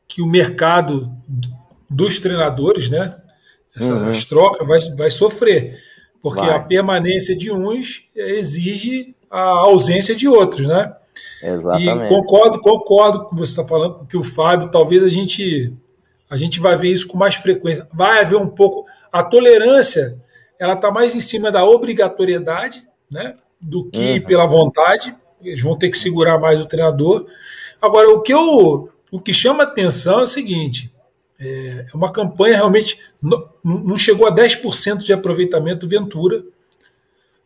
que 0.08 0.22
o 0.22 0.26
mercado 0.26 1.04
dos 1.88 2.18
treinadores, 2.18 2.88
né, 2.90 3.21
essas 3.76 3.90
uhum. 3.90 4.28
trocas, 4.28 4.66
vai, 4.66 4.96
vai 4.96 5.10
sofrer 5.10 5.80
porque 6.22 6.40
Vai. 6.40 6.54
a 6.54 6.60
permanência 6.60 7.36
de 7.36 7.50
uns 7.50 8.04
exige 8.14 9.14
a 9.28 9.42
ausência 9.42 10.14
de 10.14 10.28
outros, 10.28 10.68
né? 10.68 10.94
Exatamente. 11.42 12.04
E 12.04 12.08
concordo, 12.08 12.60
concordo 12.60 13.24
com 13.24 13.34
você 13.34 13.50
está 13.50 13.64
falando, 13.66 14.06
que 14.06 14.16
o 14.16 14.22
Fábio, 14.22 14.70
talvez 14.70 15.02
a 15.02 15.08
gente 15.08 15.74
a 16.30 16.36
gente 16.36 16.60
vai 16.60 16.76
ver 16.76 16.88
isso 16.88 17.08
com 17.08 17.18
mais 17.18 17.34
frequência. 17.34 17.86
Vai 17.92 18.20
haver 18.20 18.36
um 18.36 18.46
pouco 18.46 18.86
a 19.10 19.22
tolerância, 19.22 20.16
ela 20.58 20.74
está 20.74 20.90
mais 20.90 21.14
em 21.14 21.20
cima 21.20 21.50
da 21.50 21.64
obrigatoriedade, 21.64 22.86
né, 23.10 23.34
do 23.60 23.90
que 23.90 24.14
uhum. 24.14 24.24
pela 24.24 24.46
vontade. 24.46 25.14
Eles 25.42 25.60
vão 25.60 25.76
ter 25.76 25.90
que 25.90 25.98
segurar 25.98 26.38
mais 26.38 26.60
o 26.60 26.66
treinador. 26.66 27.26
Agora, 27.82 28.08
o 28.10 28.22
que 28.22 28.32
eu 28.32 28.88
o 29.10 29.20
que 29.20 29.34
chama 29.34 29.64
atenção 29.64 30.20
é 30.20 30.22
o 30.22 30.28
seguinte: 30.28 30.91
é, 31.42 31.86
uma 31.92 32.12
campanha 32.12 32.56
realmente. 32.56 32.98
Não 33.64 33.96
chegou 33.96 34.26
a 34.26 34.34
10% 34.34 34.98
de 34.98 35.12
aproveitamento 35.12 35.88
Ventura 35.88 36.44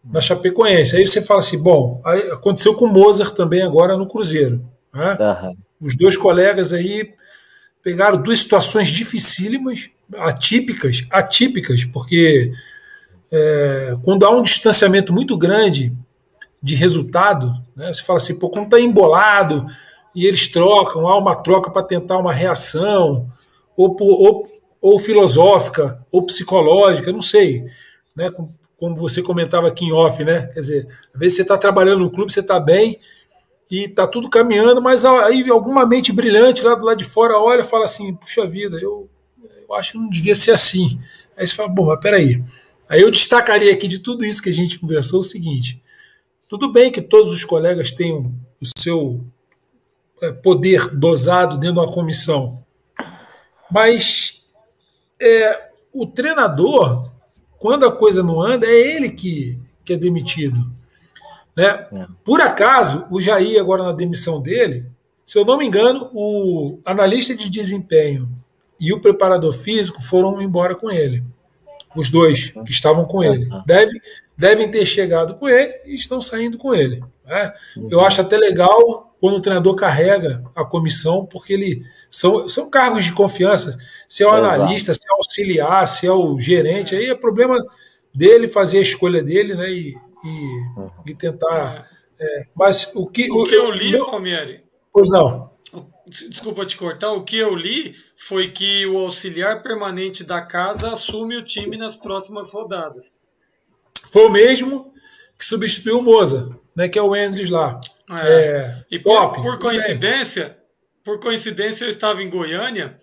na 0.05 0.21
Chapecoense. 0.21 0.97
Aí 0.97 1.07
você 1.07 1.23
fala 1.23 1.41
assim: 1.41 1.59
bom, 1.59 2.03
aconteceu 2.33 2.75
com 2.75 2.85
o 2.85 2.93
Mozart 2.93 3.35
também 3.35 3.63
agora 3.63 3.97
no 3.97 4.07
Cruzeiro. 4.07 4.63
Né? 4.93 5.17
Uhum. 5.19 5.57
Os 5.81 5.97
dois 5.97 6.17
colegas 6.17 6.73
aí 6.73 7.15
pegaram 7.83 8.21
duas 8.21 8.41
situações 8.41 8.89
dificílimas, 8.89 9.89
atípicas, 10.17 11.05
atípicas, 11.11 11.85
porque 11.85 12.53
é, 13.31 13.97
quando 14.03 14.27
há 14.27 14.31
um 14.31 14.43
distanciamento 14.43 15.13
muito 15.13 15.37
grande 15.39 15.93
de 16.63 16.75
resultado, 16.75 17.55
né, 17.75 17.93
você 17.93 18.03
fala 18.03 18.17
assim, 18.19 18.39
pô, 18.39 18.49
quando 18.51 18.65
está 18.65 18.81
embolado 18.81 19.65
e 20.15 20.27
eles 20.27 20.49
trocam, 20.49 21.07
há 21.07 21.17
uma 21.17 21.37
troca 21.37 21.71
para 21.71 21.83
tentar 21.83 22.19
uma 22.19 22.33
reação, 22.33 23.29
ou, 23.77 23.97
ou, 24.01 24.43
ou 24.81 24.99
filosófica, 24.99 26.05
ou 26.11 26.25
psicológica, 26.25 27.13
não 27.13 27.23
sei. 27.23 27.65
Né? 28.15 28.31
Como 28.79 28.97
você 28.97 29.23
comentava 29.23 29.69
aqui 29.69 29.85
em 29.85 29.93
off, 29.93 30.23
né? 30.25 30.47
Quer 30.47 30.61
dizer, 30.61 30.89
às 31.15 31.21
vezes 31.21 31.37
você 31.37 31.43
está 31.43 31.57
trabalhando 31.57 32.01
no 32.01 32.11
clube, 32.11 32.33
você 32.33 32.41
está 32.41 32.59
bem 32.61 32.99
e 33.71 33.85
está 33.85 34.07
tudo 34.07 34.31
caminhando, 34.31 34.81
mas 34.81 35.05
aí 35.05 35.49
alguma 35.51 35.85
mente 35.87 36.13
brilhante 36.13 36.63
lá 36.63 36.75
do 36.75 36.85
lado 36.85 36.99
de 36.99 37.05
fora 37.05 37.39
olha 37.39 37.63
e 37.63 37.65
fala 37.65 37.85
assim: 37.85 38.15
puxa 38.15 38.47
vida, 38.47 38.79
eu, 38.81 39.09
eu 39.69 39.75
acho 39.75 39.93
que 39.93 39.99
não 39.99 40.09
devia 40.09 40.35
ser 40.35 40.53
assim. 40.53 40.99
Aí 41.37 41.47
você 41.47 41.55
fala: 41.55 41.69
bom, 41.69 41.87
mas 41.87 42.01
peraí. 42.01 42.43
Aí 42.89 43.01
eu 43.01 43.11
destacaria 43.11 43.73
aqui 43.73 43.89
de 43.89 43.99
tudo 43.99 44.25
isso 44.25 44.43
que 44.43 44.51
a 44.51 44.53
gente 44.53 44.79
conversou 44.79 45.21
o 45.21 45.25
seguinte: 45.25 45.83
tudo 46.49 46.73
bem 46.73 46.93
que 46.93 47.03
todos 47.03 47.33
os 47.33 47.45
colegas 47.45 47.93
tenham 47.93 48.33
o 48.61 48.79
seu 48.79 49.25
é, 50.23 50.33
poder 50.33 50.89
dosado 50.95 51.59
dentro 51.59 51.75
de 51.75 51.81
uma 51.81 51.93
comissão, 51.93 52.65
mas 53.71 54.47
é, 55.21 55.71
o 55.93 56.07
treinador, 56.07 57.11
quando 57.59 57.87
a 57.87 57.93
coisa 57.93 58.23
não 58.23 58.41
anda, 58.41 58.67
é 58.67 58.97
ele 58.97 59.11
que, 59.11 59.61
que 59.85 59.95
é 59.95 59.97
demitido. 59.97 60.71
Né? 61.57 61.65
É. 61.65 62.07
Por 62.23 62.41
acaso, 62.41 63.07
o 63.11 63.21
Jair, 63.21 63.61
agora 63.61 63.83
na 63.83 63.93
demissão 63.93 64.41
dele, 64.41 64.87
se 65.25 65.39
eu 65.39 65.45
não 65.45 65.59
me 65.59 65.67
engano, 65.67 66.11
o 66.13 66.79
analista 66.85 67.35
de 67.35 67.51
desempenho 67.51 68.29
e 68.79 68.93
o 68.93 69.01
preparador 69.01 69.53
físico 69.53 70.03
foram 70.03 70.41
embora 70.41 70.75
com 70.75 70.91
ele. 70.91 71.25
Os 71.97 72.11
dois 72.11 72.51
que 72.51 72.71
estavam 72.71 73.07
com 73.07 73.25
ele. 73.25 73.49
Deve, 73.65 74.01
devem 74.37 74.71
ter 74.71 74.85
chegado 74.85 75.35
com 75.35 75.49
ele 75.49 75.73
e 75.87 75.95
estão 75.95 76.21
saindo 76.21 76.59
com 76.59 76.75
ele. 76.75 77.03
Né? 77.25 77.53
Eu 77.91 78.03
acho 78.03 78.21
até 78.21 78.37
legal 78.37 79.16
quando 79.27 79.39
o 79.39 79.41
treinador 79.41 79.75
carrega 79.75 80.41
a 80.55 80.65
comissão, 80.65 81.27
porque 81.27 81.53
ele 81.53 81.85
são, 82.09 82.49
são 82.49 82.71
cargos 82.71 83.05
de 83.05 83.13
confiança. 83.13 83.77
Se 84.07 84.23
é 84.23 84.27
o 84.27 84.31
analista, 84.31 84.95
se 84.95 85.01
é 85.05 85.13
o 85.13 85.17
auxiliar, 85.17 85.89
se 85.89 86.07
é 86.07 86.13
o 86.13 86.39
gerente, 86.39 86.95
aí 86.95 87.07
é 87.07 87.15
problema 87.17 87.57
dele 88.15 88.47
fazer 88.47 88.79
a 88.79 88.83
escolha 88.83 89.25
dele, 89.25 89.57
né? 89.57 89.69
E, 89.69 89.97
e, 90.23 90.29
uhum. 90.77 90.91
e 91.09 91.13
tentar. 91.13 91.91
É, 92.21 92.47
mas 92.55 92.93
o 92.95 93.05
que, 93.05 93.29
o, 93.29 93.43
o 93.43 93.49
que 93.49 93.55
eu 93.57 93.73
li, 93.73 93.91
meu... 93.91 94.07
Palmieri. 94.07 94.63
Pois 94.93 95.11
não. 95.11 95.51
Desculpa 96.07 96.65
te 96.65 96.77
cortar, 96.77 97.11
o 97.11 97.25
que 97.25 97.37
eu 97.37 97.53
li 97.53 97.97
foi 98.29 98.53
que 98.53 98.87
o 98.87 98.97
auxiliar 98.99 99.61
permanente 99.61 100.23
da 100.23 100.41
casa 100.41 100.93
assume 100.93 101.37
o 101.37 101.45
time 101.45 101.77
nas 101.77 101.97
próximas 101.97 102.53
rodadas. 102.53 103.21
Foi 104.13 104.27
o 104.27 104.31
mesmo 104.31 104.95
que 105.37 105.45
substituiu 105.45 105.99
o 105.99 106.03
Moza, 106.03 106.57
né? 106.77 106.89
Que 106.89 106.97
é 106.97 107.03
o 107.03 107.17
Endres 107.17 107.51
lá. 107.51 107.81
É. 108.11 108.31
É, 108.31 108.85
e 108.91 108.99
por, 108.99 109.33
por 109.33 109.59
coincidência, 109.59 110.57
por 111.05 111.21
coincidência, 111.21 111.85
eu 111.85 111.91
estava 111.91 112.23
em 112.23 112.31
Goiânia 112.31 113.01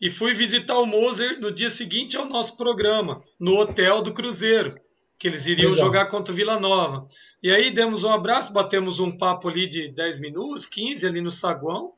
e 0.00 0.10
fui 0.10 0.34
visitar 0.34 0.78
o 0.78 0.86
Moser 0.86 1.40
no 1.40 1.50
dia 1.50 1.70
seguinte 1.70 2.16
ao 2.16 2.26
nosso 2.26 2.56
programa, 2.56 3.22
no 3.38 3.56
hotel 3.56 4.02
do 4.02 4.12
Cruzeiro, 4.12 4.74
que 5.18 5.28
eles 5.28 5.46
iriam 5.46 5.72
Legal. 5.72 5.86
jogar 5.86 6.06
contra 6.06 6.32
o 6.32 6.36
Vila 6.36 6.58
Nova. 6.58 7.08
E 7.42 7.52
aí 7.52 7.70
demos 7.70 8.04
um 8.04 8.10
abraço, 8.10 8.52
batemos 8.52 8.98
um 8.98 9.16
papo 9.16 9.48
ali 9.48 9.68
de 9.68 9.88
10 9.88 10.20
minutos, 10.20 10.66
15 10.66 11.06
ali 11.06 11.20
no 11.20 11.30
saguão, 11.30 11.92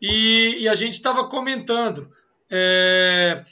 e, 0.00 0.58
e 0.60 0.68
a 0.68 0.74
gente 0.74 0.94
estava 0.94 1.28
comentando. 1.28 2.10
É, 2.50 3.44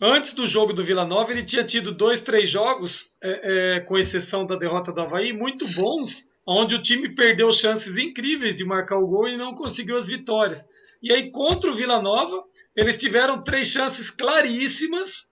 antes 0.00 0.34
do 0.34 0.46
jogo 0.46 0.72
do 0.72 0.84
Vila 0.84 1.04
Nova, 1.04 1.32
ele 1.32 1.42
tinha 1.42 1.64
tido 1.64 1.92
dois, 1.92 2.20
três 2.20 2.48
jogos, 2.48 3.10
é, 3.20 3.76
é, 3.76 3.80
com 3.80 3.98
exceção 3.98 4.46
da 4.46 4.56
derrota 4.56 4.92
do 4.92 5.00
Havaí, 5.00 5.32
muito 5.32 5.66
bons, 5.74 6.27
onde 6.50 6.74
o 6.74 6.80
time 6.80 7.14
perdeu 7.14 7.52
chances 7.52 7.98
incríveis 7.98 8.56
de 8.56 8.64
marcar 8.64 8.96
o 8.96 9.06
gol 9.06 9.28
e 9.28 9.36
não 9.36 9.54
conseguiu 9.54 9.98
as 9.98 10.06
vitórias. 10.08 10.66
E 11.02 11.12
aí, 11.12 11.30
contra 11.30 11.70
o 11.70 11.74
Vila 11.74 12.00
Nova, 12.00 12.42
eles 12.74 12.96
tiveram 12.96 13.44
três 13.44 13.68
chances 13.68 14.10
claríssimas. 14.10 15.28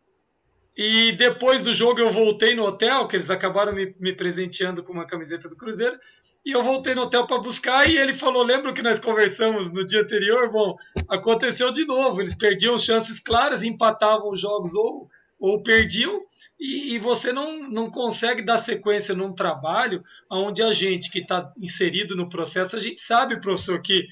E 0.76 1.12
depois 1.12 1.62
do 1.62 1.72
jogo, 1.72 2.00
eu 2.00 2.10
voltei 2.10 2.54
no 2.54 2.66
hotel, 2.66 3.08
que 3.08 3.16
eles 3.16 3.30
acabaram 3.30 3.72
me, 3.72 3.94
me 3.98 4.14
presenteando 4.14 4.82
com 4.82 4.92
uma 4.92 5.06
camiseta 5.06 5.48
do 5.48 5.56
Cruzeiro. 5.56 5.98
E 6.44 6.52
eu 6.52 6.62
voltei 6.62 6.94
no 6.94 7.02
hotel 7.02 7.26
para 7.26 7.40
buscar. 7.40 7.88
E 7.88 7.96
ele 7.96 8.12
falou: 8.12 8.44
Lembra 8.44 8.74
que 8.74 8.82
nós 8.82 8.98
conversamos 8.98 9.72
no 9.72 9.86
dia 9.86 10.02
anterior? 10.02 10.52
Bom, 10.52 10.76
aconteceu 11.08 11.72
de 11.72 11.86
novo. 11.86 12.20
Eles 12.20 12.36
perdiam 12.36 12.78
chances 12.78 13.18
claras, 13.18 13.62
empatavam 13.62 14.30
os 14.30 14.38
jogos 14.38 14.74
ou, 14.74 15.08
ou 15.40 15.62
perdiam 15.62 16.20
e, 16.58 16.94
e, 16.94 16.98
você 16.98 17.32
não, 17.32 17.68
não 17.68 17.90
consegue 17.90 18.42
dar 18.42 18.64
sequência 18.64 19.14
num 19.14 19.32
trabalho 19.32 20.02
onde 20.30 20.62
a 20.62 20.72
gente 20.72 21.10
que 21.10 21.18
está 21.18 21.52
inserido 21.60 22.16
no 22.16 22.28
processo, 22.28 22.76
a 22.76 22.78
gente 22.78 23.00
sabe, 23.00 23.40
professor, 23.40 23.80
que, 23.82 24.06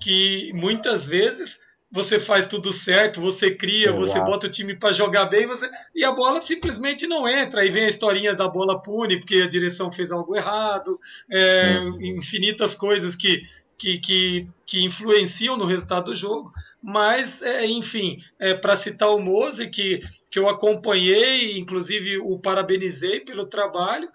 que 0.00 0.50
muitas 0.54 1.06
vezes 1.06 1.60
você 1.92 2.18
faz 2.18 2.46
tudo 2.46 2.72
certo, 2.72 3.20
você 3.20 3.54
cria, 3.54 3.90
Exato. 3.90 4.00
você 4.00 4.20
bota 4.20 4.46
o 4.46 4.50
time 4.50 4.74
para 4.74 4.94
jogar 4.94 5.26
bem, 5.26 5.46
você 5.46 5.70
e 5.94 6.02
a 6.02 6.10
bola 6.10 6.40
simplesmente 6.40 7.06
não 7.06 7.28
entra. 7.28 7.60
Aí 7.60 7.70
vem 7.70 7.84
a 7.84 7.88
historinha 7.88 8.34
da 8.34 8.48
bola 8.48 8.82
pune, 8.82 9.18
porque 9.18 9.42
a 9.42 9.48
direção 9.48 9.92
fez 9.92 10.10
algo 10.10 10.34
errado, 10.34 10.98
é, 11.30 11.74
infinitas 12.00 12.74
coisas 12.74 13.14
que, 13.14 13.42
que, 13.76 13.98
que, 13.98 14.48
que 14.64 14.82
influenciam 14.82 15.58
no 15.58 15.66
resultado 15.66 16.06
do 16.06 16.14
jogo. 16.14 16.50
Mas, 16.82 17.42
é, 17.42 17.66
enfim, 17.66 18.24
é, 18.40 18.54
para 18.54 18.78
citar 18.78 19.10
o 19.10 19.20
Mose, 19.20 19.68
que 19.68 20.02
que 20.32 20.38
eu 20.38 20.48
acompanhei, 20.48 21.58
inclusive 21.58 22.18
o 22.18 22.38
parabenizei 22.38 23.20
pelo 23.20 23.44
trabalho. 23.44 24.08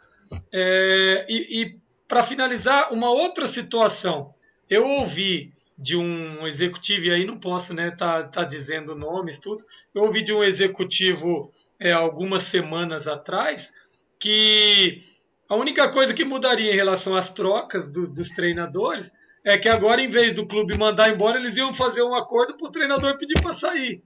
É, 0.52 1.26
e, 1.30 1.62
e 1.62 1.78
para 2.08 2.24
finalizar, 2.24 2.92
uma 2.92 3.12
outra 3.12 3.46
situação. 3.46 4.34
Eu 4.68 4.86
ouvi 4.88 5.54
de 5.78 5.96
um 5.96 6.48
executivo, 6.48 7.06
e 7.06 7.12
aí 7.12 7.24
não 7.24 7.40
posso 7.40 7.72
né, 7.72 7.92
tá, 7.92 8.24
tá 8.24 8.44
dizendo 8.44 8.96
nomes, 8.96 9.38
tudo. 9.38 9.64
Eu 9.94 10.04
ouvi 10.04 10.24
de 10.24 10.34
um 10.34 10.44
executivo 10.44 11.54
é, 11.80 11.92
algumas 11.92 12.44
semanas 12.44 13.08
atrás 13.08 13.72
que 14.20 15.04
A 15.48 15.56
única 15.56 15.88
coisa 15.90 16.14
que 16.14 16.26
mudaria 16.26 16.74
em 16.74 16.76
relação 16.76 17.16
às 17.16 17.32
trocas 17.32 17.90
do, 17.90 18.08
dos 18.08 18.30
treinadores 18.30 19.14
é 19.46 19.58
que 19.58 19.70
agora, 19.70 20.02
em 20.02 20.10
vez 20.10 20.34
do 20.34 20.48
clube 20.48 20.78
mandar 20.78 21.10
embora, 21.10 21.40
eles 21.40 21.56
iam 21.56 21.74
fazer 21.74 22.02
um 22.02 22.16
acordo 22.16 22.58
para 22.58 22.68
o 22.68 22.72
treinador 22.72 23.18
pedir 23.18 23.40
para 23.42 23.54
sair. 23.54 24.04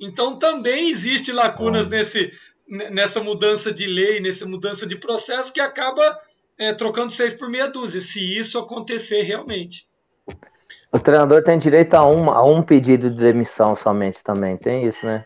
Então 0.00 0.38
também 0.38 0.90
existe 0.90 1.30
lacunas 1.30 1.86
nesse, 1.88 2.32
nessa 2.90 3.20
mudança 3.20 3.72
de 3.72 3.86
lei, 3.86 4.18
nessa 4.20 4.46
mudança 4.46 4.86
de 4.86 4.96
processo 4.96 5.52
que 5.52 5.60
acaba 5.60 6.18
é, 6.58 6.72
trocando 6.72 7.12
seis 7.12 7.34
por 7.34 7.48
meia 7.50 7.68
dúzia, 7.68 8.00
se 8.00 8.20
isso 8.38 8.58
acontecer 8.58 9.22
realmente. 9.22 9.84
O 10.92 10.98
treinador 10.98 11.42
tem 11.42 11.58
direito 11.58 11.94
a 11.94 12.06
um, 12.06 12.30
a 12.30 12.42
um 12.44 12.62
pedido 12.62 13.10
de 13.10 13.16
demissão 13.16 13.76
somente 13.76 14.24
também, 14.24 14.56
tem 14.56 14.86
isso, 14.86 15.04
né? 15.04 15.24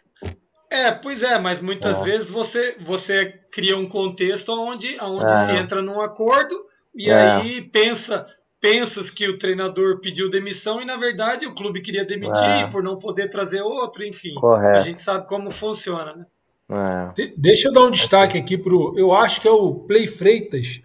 É, 0.71 0.91
pois 0.91 1.23
é, 1.23 1.39
mas 1.39 1.61
muitas 1.61 2.01
é. 2.01 2.05
vezes 2.05 2.29
você, 2.29 2.77
você 2.81 3.41
cria 3.53 3.77
um 3.77 3.89
contexto 3.89 4.51
onde, 4.53 4.99
onde 5.01 5.31
é. 5.31 5.45
se 5.47 5.53
entra 5.53 5.81
num 5.81 6.01
acordo 6.01 6.67
e 6.95 7.11
é. 7.11 7.15
aí 7.15 7.63
pensa 7.63 8.27
pensas 8.65 9.11
que 9.11 9.29
o 9.29 9.39
treinador 9.39 10.01
pediu 10.01 10.31
demissão 10.31 10.81
e 10.81 10.87
na 10.87 10.97
verdade 10.97 11.47
o 11.47 11.55
clube 11.55 11.83
queria 11.83 12.03
demitir 12.03 12.43
é. 12.43 12.67
por 12.67 12.83
não 12.83 12.99
poder 12.99 13.29
trazer 13.29 13.61
outro, 13.61 14.03
enfim. 14.03 14.33
Correto. 14.37 14.79
A 14.79 14.81
gente 14.81 15.03
sabe 15.03 15.29
como 15.29 15.51
funciona, 15.51 16.15
né? 16.17 16.27
É. 16.71 17.33
deixa 17.37 17.69
eu 17.69 17.73
dar 17.75 17.83
um 17.83 17.91
destaque 17.91 18.39
aqui 18.39 18.57
pro. 18.57 18.95
Eu 18.97 19.13
acho 19.13 19.39
que 19.43 19.47
é 19.47 19.51
o 19.51 19.75
Play 19.75 20.07
Freitas, 20.07 20.81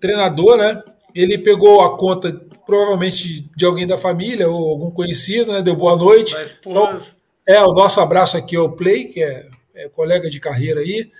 treinador, 0.00 0.56
né? 0.56 0.82
Ele 1.14 1.38
pegou 1.38 1.82
a 1.82 1.96
conta, 1.96 2.32
provavelmente, 2.66 3.48
de 3.56 3.64
alguém 3.64 3.86
da 3.86 3.96
família 3.96 4.48
ou 4.48 4.70
algum 4.70 4.90
conhecido, 4.90 5.52
né? 5.52 5.62
Deu 5.62 5.76
boa 5.76 5.96
noite. 5.96 6.34
Então, 6.66 7.00
é, 7.46 7.62
o 7.62 7.72
nosso 7.72 8.00
abraço 8.00 8.36
aqui 8.36 8.56
ao 8.56 8.72
Play, 8.72 9.04
que 9.04 9.22
é, 9.22 9.46
é 9.76 9.88
colega 9.88 10.28
de 10.28 10.40
carreira 10.40 10.80
aí. 10.80 11.12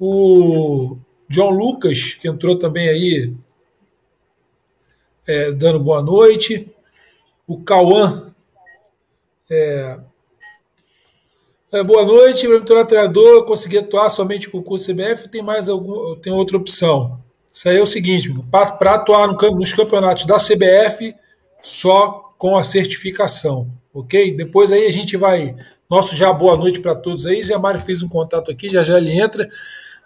O 0.00 0.96
John 1.28 1.50
Lucas, 1.50 2.14
que 2.14 2.26
entrou 2.26 2.58
também 2.58 2.88
aí, 2.88 3.34
é, 5.26 5.52
dando 5.52 5.80
boa 5.80 6.02
noite. 6.02 6.70
O 7.46 7.62
Cauã, 7.62 8.32
é, 9.50 9.98
é, 11.72 11.82
boa 11.82 12.04
noite, 12.04 12.46
tornar 12.60 12.84
treinador, 12.84 13.44
consegui 13.44 13.78
atuar 13.78 14.08
somente 14.10 14.48
com 14.48 14.58
o 14.58 14.62
curso 14.62 14.92
CBF, 14.92 15.28
tem 15.28 15.42
mais 15.42 15.68
algum, 15.68 16.16
tem 16.16 16.32
outra 16.32 16.56
opção. 16.56 17.20
Isso 17.52 17.68
aí 17.68 17.76
é 17.76 17.82
o 17.82 17.86
seguinte, 17.86 18.32
para 18.50 18.94
atuar 18.94 19.26
no, 19.26 19.34
nos 19.52 19.72
campeonatos 19.72 20.24
da 20.24 20.36
CBF, 20.36 21.14
só 21.62 22.34
com 22.38 22.56
a 22.56 22.62
certificação, 22.62 23.70
ok? 23.92 24.34
Depois 24.36 24.72
aí 24.72 24.86
a 24.86 24.90
gente 24.90 25.16
vai. 25.16 25.54
Nosso 25.88 26.16
já 26.16 26.32
boa 26.32 26.56
noite 26.56 26.80
para 26.80 26.94
todos 26.94 27.26
aí. 27.26 27.42
Zé 27.42 27.56
Mário 27.58 27.80
fez 27.80 28.02
um 28.02 28.08
contato 28.08 28.50
aqui, 28.50 28.70
já 28.70 28.82
já 28.82 28.96
ele 28.96 29.12
entra. 29.12 29.46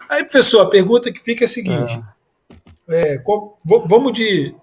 Aí, 0.09 0.23
professor, 0.23 0.61
a 0.61 0.69
pergunta 0.69 1.11
que 1.11 1.21
fica 1.21 1.45
é 1.45 1.47
a 1.47 1.49
seguinte: 1.49 1.99
é, 2.89 3.17
qual, 3.19 3.57
vamos 3.65 4.11
de 4.11 4.53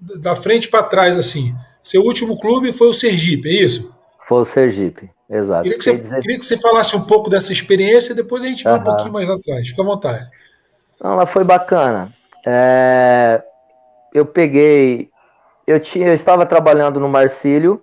da 0.00 0.36
frente 0.36 0.68
para 0.68 0.82
trás 0.82 1.16
assim. 1.18 1.54
Seu 1.82 2.02
último 2.02 2.38
clube 2.38 2.72
foi 2.72 2.88
o 2.88 2.94
Sergipe, 2.94 3.48
é 3.48 3.64
isso? 3.64 3.94
Foi 4.26 4.42
o 4.42 4.44
Sergipe. 4.44 5.10
Exato. 5.28 5.62
Queria 5.62 5.78
que, 5.78 5.84
você, 5.84 5.92
dizer... 5.92 6.20
queria 6.20 6.38
que 6.38 6.46
você 6.46 6.56
falasse 6.56 6.96
um 6.96 7.02
pouco 7.02 7.28
dessa 7.28 7.52
experiência 7.52 8.12
e 8.12 8.16
depois 8.16 8.42
a 8.42 8.46
gente 8.46 8.64
vai 8.64 8.74
uhum. 8.74 8.80
um 8.80 8.84
pouquinho 8.84 9.12
mais 9.12 9.28
atrás. 9.28 9.68
Fica 9.68 9.82
à 9.82 9.84
vontade. 9.84 10.28
Não, 11.02 11.12
ela 11.12 11.26
foi 11.26 11.44
bacana. 11.44 12.12
É... 12.46 13.42
Eu 14.12 14.24
peguei. 14.24 15.10
Eu, 15.66 15.78
tinha, 15.78 16.08
eu 16.08 16.14
estava 16.14 16.46
trabalhando 16.46 16.98
no 16.98 17.08
Marcílio, 17.08 17.82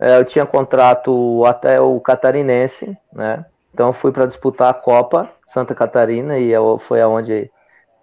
é, 0.00 0.18
eu 0.18 0.24
tinha 0.24 0.46
contrato 0.46 1.44
até 1.44 1.78
o 1.78 2.00
catarinense, 2.00 2.96
né? 3.12 3.44
Então 3.74 3.92
fui 3.92 4.10
para 4.10 4.24
disputar 4.24 4.70
a 4.70 4.74
Copa 4.74 5.30
Santa 5.46 5.74
Catarina 5.74 6.38
e 6.38 6.50
eu, 6.50 6.78
foi 6.78 7.02
aonde 7.02 7.50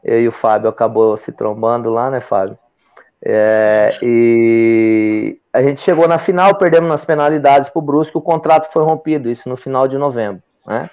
eu 0.03 0.21
e 0.21 0.27
o 0.27 0.31
Fábio 0.31 0.69
acabou 0.69 1.17
se 1.17 1.31
trombando 1.31 1.89
lá, 1.89 2.11
né, 2.11 2.21
Fábio? 2.21 2.57
É, 3.25 3.89
e 4.01 5.39
a 5.53 5.61
gente 5.61 5.79
chegou 5.79 6.07
na 6.07 6.19
final, 6.19 6.57
perdemos 6.57 6.89
nas 6.89 7.05
penalidades 7.05 7.69
para 7.69 7.79
o 7.79 7.81
Brusque, 7.81 8.17
o 8.17 8.21
contrato 8.21 8.71
foi 8.71 8.83
rompido, 8.83 9.29
isso 9.29 9.47
no 9.47 9.55
final 9.55 9.87
de 9.87 9.97
novembro, 9.97 10.43
né? 10.67 10.89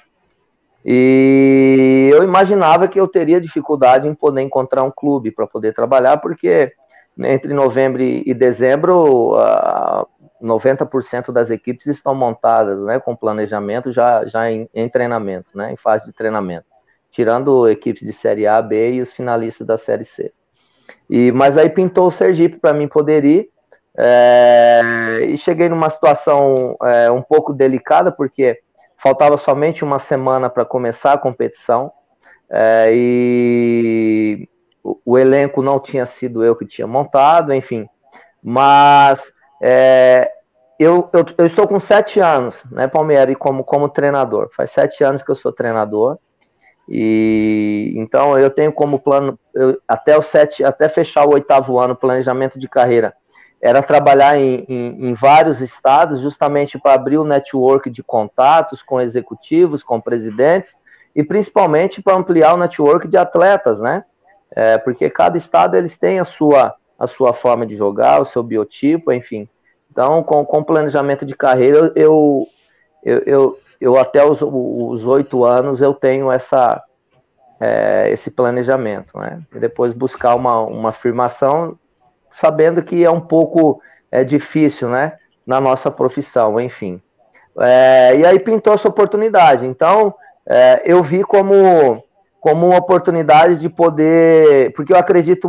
E 0.84 2.08
eu 2.12 2.22
imaginava 2.22 2.88
que 2.88 2.98
eu 2.98 3.08
teria 3.08 3.40
dificuldade 3.40 4.08
em 4.08 4.14
poder 4.14 4.42
encontrar 4.42 4.82
um 4.82 4.90
clube 4.90 5.30
para 5.30 5.46
poder 5.46 5.74
trabalhar, 5.74 6.18
porque 6.18 6.72
entre 7.18 7.52
novembro 7.52 8.00
e 8.00 8.32
dezembro, 8.32 9.34
90% 10.40 11.32
das 11.32 11.50
equipes 11.50 11.86
estão 11.86 12.14
montadas, 12.14 12.82
né, 12.84 12.98
com 12.98 13.14
planejamento 13.14 13.92
já, 13.92 14.24
já 14.24 14.50
em, 14.50 14.68
em 14.72 14.88
treinamento, 14.88 15.50
né, 15.54 15.72
em 15.72 15.76
fase 15.76 16.06
de 16.06 16.12
treinamento, 16.12 16.66
tirando 17.10 17.68
equipes 17.68 18.06
de 18.06 18.12
Série 18.12 18.46
A, 18.46 18.62
B 18.62 18.92
e 18.92 19.00
os 19.02 19.12
finalistas 19.12 19.66
da 19.66 19.76
Série 19.76 20.04
C. 20.04 20.32
E, 21.10 21.32
mas 21.32 21.58
aí 21.58 21.68
pintou 21.68 22.06
o 22.06 22.10
Sergipe 22.10 22.58
para 22.58 22.72
mim 22.72 22.86
poder 22.86 23.24
ir. 23.24 23.50
É, 23.98 25.22
e 25.26 25.36
cheguei 25.36 25.68
numa 25.68 25.90
situação 25.90 26.76
é, 26.84 27.10
um 27.10 27.20
pouco 27.20 27.52
delicada, 27.52 28.12
porque 28.12 28.60
faltava 28.96 29.36
somente 29.36 29.82
uma 29.82 29.98
semana 29.98 30.48
para 30.48 30.64
começar 30.64 31.14
a 31.14 31.18
competição. 31.18 31.90
É, 32.48 32.90
e 32.92 34.48
o, 34.84 35.00
o, 35.04 35.18
elenco 35.18 35.62
não 35.62 35.80
tinha 35.80 36.06
sido 36.06 36.44
eu 36.44 36.54
que 36.54 36.64
tinha 36.64 36.86
montado, 36.86 37.52
enfim. 37.52 37.88
Mas 38.40 39.32
é, 39.60 40.30
eu, 40.78 41.10
eu, 41.12 41.24
eu, 41.38 41.46
estou 41.46 41.66
com 41.66 41.80
sete 41.80 42.20
anos, 42.20 42.62
né, 42.70 42.86
Palmeiras, 42.86 43.34
como, 43.36 43.64
como 43.64 43.88
treinador. 43.88 44.48
Faz 44.56 44.70
sete 44.70 45.02
anos 45.02 45.22
que 45.22 45.30
eu 45.30 45.36
sou 45.36 45.52
treinador. 45.52 46.18
E 46.90 47.94
então 47.96 48.36
eu 48.36 48.50
tenho 48.50 48.72
como 48.72 48.98
plano 48.98 49.38
eu, 49.54 49.80
até 49.86 50.18
o 50.18 50.22
sete, 50.22 50.64
até 50.64 50.88
fechar 50.88 51.24
o 51.24 51.34
oitavo 51.34 51.78
ano, 51.78 51.94
planejamento 51.94 52.58
de 52.58 52.68
carreira, 52.68 53.14
era 53.62 53.82
trabalhar 53.82 54.36
em, 54.36 54.64
em, 54.68 55.08
em 55.08 55.14
vários 55.14 55.60
estados, 55.60 56.20
justamente 56.20 56.78
para 56.78 56.94
abrir 56.94 57.18
o 57.18 57.24
network 57.24 57.88
de 57.90 58.02
contatos 58.02 58.82
com 58.82 59.00
executivos, 59.00 59.82
com 59.84 60.00
presidentes, 60.00 60.74
e 61.14 61.22
principalmente 61.22 62.02
para 62.02 62.16
ampliar 62.16 62.54
o 62.54 62.56
network 62.56 63.06
de 63.06 63.16
atletas, 63.16 63.80
né? 63.80 64.04
É, 64.52 64.78
porque 64.78 65.08
cada 65.08 65.38
estado 65.38 65.76
eles 65.76 65.96
têm 65.96 66.18
a 66.18 66.24
sua, 66.24 66.74
a 66.98 67.06
sua 67.06 67.32
forma 67.32 67.64
de 67.64 67.76
jogar, 67.76 68.20
o 68.20 68.24
seu 68.24 68.42
biotipo, 68.42 69.12
enfim. 69.12 69.48
Então, 69.90 70.22
com, 70.22 70.44
com 70.44 70.64
planejamento 70.64 71.24
de 71.24 71.36
carreira, 71.36 71.92
eu, 71.94 72.46
eu, 73.02 73.18
eu, 73.26 73.58
eu 73.80 73.98
até 73.98 74.24
os 74.24 75.04
oito 75.04 75.44
anos 75.44 75.80
eu 75.80 75.94
tenho 75.94 76.30
essa, 76.30 76.82
é, 77.60 78.10
esse 78.10 78.30
planejamento, 78.30 79.18
né? 79.18 79.40
E 79.54 79.58
depois 79.58 79.92
buscar 79.92 80.34
uma, 80.34 80.60
uma 80.62 80.88
afirmação, 80.90 81.78
sabendo 82.32 82.82
que 82.82 83.04
é 83.04 83.10
um 83.10 83.20
pouco 83.20 83.80
é, 84.10 84.24
difícil, 84.24 84.88
né? 84.88 85.18
Na 85.46 85.60
nossa 85.60 85.90
profissão, 85.90 86.60
enfim. 86.60 87.00
É, 87.58 88.16
e 88.16 88.24
aí 88.24 88.38
pintou 88.38 88.72
essa 88.72 88.88
oportunidade. 88.88 89.66
Então, 89.66 90.14
é, 90.46 90.82
eu 90.84 91.02
vi 91.02 91.22
como, 91.22 92.02
como 92.40 92.66
uma 92.66 92.78
oportunidade 92.78 93.56
de 93.56 93.68
poder, 93.68 94.72
porque 94.74 94.92
eu 94.92 94.98
acredito 94.98 95.48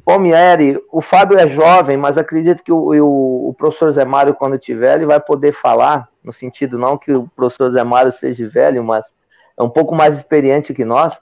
Palmieri, 0.00 0.80
o 0.90 1.00
Fábio 1.00 1.38
é 1.38 1.46
jovem, 1.48 1.96
mas 1.96 2.16
acredito 2.16 2.62
que 2.62 2.72
o, 2.72 2.94
o, 3.04 3.48
o, 3.48 3.54
professor 3.54 3.90
Zé 3.90 4.04
Mário, 4.04 4.34
quando 4.34 4.58
tiver, 4.58 4.96
ele 4.96 5.06
vai 5.06 5.20
poder 5.20 5.52
falar, 5.52 6.08
no 6.22 6.32
sentido 6.32 6.78
não 6.78 6.96
que 6.96 7.12
o 7.12 7.28
professor 7.34 7.70
Zé 7.70 7.82
Mário 7.82 8.12
seja 8.12 8.48
velho, 8.48 8.84
mas 8.84 9.12
é 9.58 9.62
um 9.62 9.68
pouco 9.68 9.94
mais 9.94 10.16
experiente 10.16 10.72
que 10.72 10.84
nós. 10.84 11.18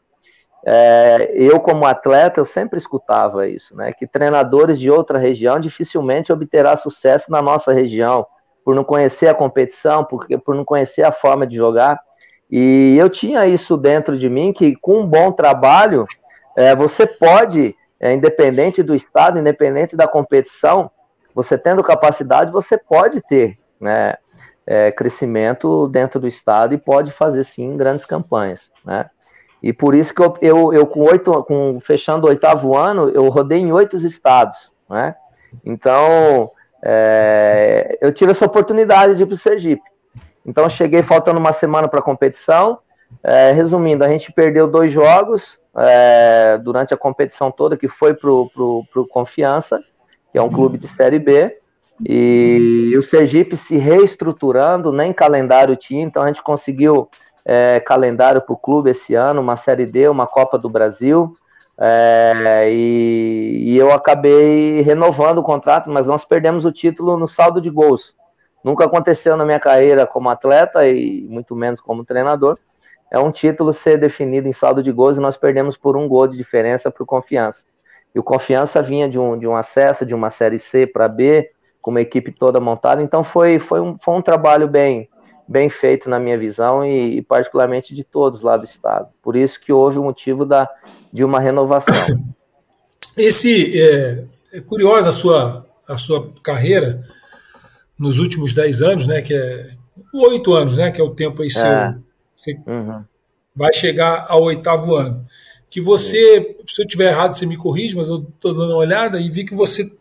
É, 0.66 1.30
eu, 1.34 1.60
como 1.60 1.86
atleta, 1.86 2.40
eu 2.40 2.44
sempre 2.44 2.78
escutava 2.78 3.48
isso, 3.48 3.76
né? 3.76 3.92
Que 3.92 4.06
treinadores 4.06 4.78
de 4.78 4.90
outra 4.90 5.18
região 5.18 5.58
dificilmente 5.58 6.32
obterá 6.32 6.76
sucesso 6.76 7.30
na 7.30 7.40
nossa 7.40 7.72
região, 7.72 8.26
por 8.64 8.74
não 8.74 8.84
conhecer 8.84 9.28
a 9.28 9.34
competição, 9.34 10.04
porque, 10.04 10.36
por 10.36 10.54
não 10.54 10.64
conhecer 10.64 11.04
a 11.04 11.12
forma 11.12 11.46
de 11.46 11.56
jogar. 11.56 11.98
E 12.50 12.96
eu 12.98 13.08
tinha 13.08 13.46
isso 13.46 13.76
dentro 13.76 14.16
de 14.16 14.28
mim, 14.28 14.52
que 14.52 14.76
com 14.76 15.00
um 15.00 15.06
bom 15.06 15.32
trabalho, 15.32 16.06
é, 16.56 16.74
você 16.74 17.06
pode 17.06 17.74
é, 18.00 18.12
independente 18.12 18.82
do 18.82 18.94
estado, 18.94 19.38
independente 19.38 19.96
da 19.96 20.06
competição, 20.06 20.90
você 21.34 21.56
tendo 21.56 21.82
capacidade, 21.82 22.50
você 22.50 22.76
pode 22.76 23.20
ter 23.22 23.58
né, 23.80 24.14
é, 24.66 24.90
crescimento 24.92 25.88
dentro 25.88 26.20
do 26.20 26.28
estado 26.28 26.74
e 26.74 26.78
pode 26.78 27.10
fazer 27.10 27.44
sim 27.44 27.76
grandes 27.76 28.04
campanhas, 28.04 28.70
né? 28.84 29.08
E 29.60 29.72
por 29.72 29.94
isso 29.94 30.14
que 30.14 30.22
eu, 30.22 30.36
eu, 30.40 30.72
eu 30.72 30.86
com 30.86 31.00
oito, 31.02 31.32
com 31.44 31.80
fechando 31.80 32.26
o 32.26 32.30
oitavo 32.30 32.76
ano, 32.76 33.08
eu 33.08 33.28
rodei 33.28 33.58
em 33.58 33.72
oito 33.72 33.96
estados, 33.96 34.72
né? 34.88 35.16
Então 35.64 36.52
é, 36.82 37.98
eu 38.00 38.12
tive 38.12 38.30
essa 38.30 38.46
oportunidade 38.46 39.16
de 39.16 39.22
ir 39.22 39.26
para 39.26 39.34
o 39.34 39.38
Sergipe. 39.38 39.82
Então 40.46 40.68
cheguei 40.68 41.02
faltando 41.02 41.40
uma 41.40 41.52
semana 41.52 41.88
para 41.88 42.00
a 42.00 42.02
competição. 42.02 42.78
É, 43.22 43.52
resumindo, 43.52 44.04
a 44.04 44.08
gente 44.08 44.30
perdeu 44.32 44.68
dois 44.68 44.92
jogos, 44.92 45.57
é, 45.76 46.58
durante 46.58 46.94
a 46.94 46.96
competição 46.96 47.50
toda, 47.50 47.76
que 47.76 47.88
foi 47.88 48.14
para 48.14 48.30
o 48.30 49.08
Confiança, 49.10 49.80
que 50.32 50.38
é 50.38 50.42
um 50.42 50.50
clube 50.50 50.78
de 50.78 50.88
Série 50.88 51.18
B, 51.18 51.58
e 52.06 52.94
o 52.96 53.02
Sergipe 53.02 53.56
se 53.56 53.76
reestruturando, 53.76 54.92
nem 54.92 55.12
calendário 55.12 55.76
tinha, 55.76 56.02
então 56.02 56.22
a 56.22 56.26
gente 56.28 56.42
conseguiu 56.42 57.08
é, 57.44 57.80
calendário 57.80 58.40
para 58.40 58.52
o 58.52 58.56
clube 58.56 58.90
esse 58.90 59.14
ano, 59.14 59.40
uma 59.40 59.56
Série 59.56 59.86
D, 59.86 60.08
uma 60.08 60.26
Copa 60.26 60.58
do 60.58 60.68
Brasil, 60.68 61.34
É, 61.80 62.68
e, 62.72 63.72
e, 63.72 63.78
eu 63.78 63.92
acabei 63.92 64.82
renovando 64.82 65.38
o 65.38 65.44
contrato, 65.44 65.88
mas 65.88 66.08
nós 66.08 66.24
perdemos 66.24 66.64
o 66.64 66.72
título 66.72 67.16
no 67.16 67.28
saldo 67.28 67.60
de 67.60 67.70
gols. 67.70 68.16
Nunca 68.64 68.84
aconteceu 68.84 69.36
na 69.36 69.44
minha 69.44 69.60
carreira 69.60 70.04
como 70.04 70.28
atleta 70.28 70.88
e 70.88 71.24
muito 71.30 71.54
menos 71.54 71.80
como 71.80 72.04
treinador. 72.04 72.58
É 73.10 73.18
um 73.18 73.32
título 73.32 73.72
ser 73.72 73.98
definido 73.98 74.48
em 74.48 74.52
saldo 74.52 74.82
de 74.82 74.92
gols 74.92 75.16
e 75.16 75.20
nós 75.20 75.36
perdemos 75.36 75.76
por 75.76 75.96
um 75.96 76.06
gol 76.06 76.26
de 76.26 76.36
diferença 76.36 76.90
para 76.90 77.02
o 77.02 77.06
Confiança. 77.06 77.64
E 78.14 78.18
o 78.18 78.22
Confiança 78.22 78.82
vinha 78.82 79.08
de 79.08 79.18
um, 79.18 79.38
de 79.38 79.46
um 79.46 79.56
acesso 79.56 80.04
de 80.04 80.14
uma 80.14 80.30
Série 80.30 80.58
C 80.58 80.86
para 80.86 81.08
B, 81.08 81.50
com 81.80 81.90
uma 81.90 82.00
equipe 82.00 82.32
toda 82.32 82.60
montada. 82.60 83.02
Então 83.02 83.24
foi, 83.24 83.58
foi, 83.58 83.80
um, 83.80 83.96
foi 83.98 84.14
um 84.14 84.22
trabalho 84.22 84.68
bem, 84.68 85.08
bem 85.46 85.68
feito 85.68 86.08
na 86.10 86.18
minha 86.18 86.36
visão 86.36 86.84
e, 86.84 87.18
e, 87.18 87.22
particularmente 87.22 87.94
de 87.94 88.04
todos 88.04 88.40
lá 88.40 88.56
do 88.56 88.64
estado. 88.64 89.08
Por 89.22 89.36
isso 89.36 89.60
que 89.60 89.72
houve 89.72 89.98
o 89.98 90.02
motivo 90.02 90.44
da, 90.44 90.68
de 91.12 91.24
uma 91.24 91.40
renovação. 91.40 91.94
Esse 93.16 93.80
é, 93.80 94.24
é 94.52 94.60
curiosa 94.60 95.08
a 95.08 95.12
sua 95.12 95.68
a 95.88 95.96
sua 95.96 96.30
carreira 96.42 97.02
nos 97.98 98.18
últimos 98.18 98.52
dez 98.52 98.82
anos, 98.82 99.06
né? 99.06 99.22
Que 99.22 99.34
é 99.34 99.70
oito 100.12 100.52
anos, 100.52 100.76
né? 100.76 100.90
Que 100.90 101.00
é 101.00 101.04
o 101.04 101.14
tempo 101.14 101.42
aí 101.42 101.50
seu. 101.50 101.66
É. 101.66 101.98
Você 102.38 102.56
uhum. 102.66 103.04
vai 103.54 103.72
chegar 103.72 104.26
ao 104.28 104.44
oitavo 104.44 104.94
ano. 104.94 105.26
Que 105.68 105.80
você, 105.80 106.56
se 106.66 106.80
eu 106.80 106.86
tiver 106.86 107.10
errado, 107.10 107.34
você 107.36 107.44
me 107.44 107.56
corrige, 107.56 107.96
mas 107.96 108.08
eu 108.08 108.22
estou 108.22 108.54
dando 108.54 108.72
uma 108.72 108.76
olhada 108.76 109.20
e 109.20 109.28
vi 109.28 109.44
que 109.44 109.54
você 109.54 109.92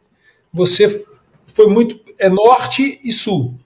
você 0.53 1.05
foi 1.53 1.67
muito 1.67 1.99
é 2.19 2.29
norte 2.29 2.99
e 3.03 3.11
sul. 3.11 3.59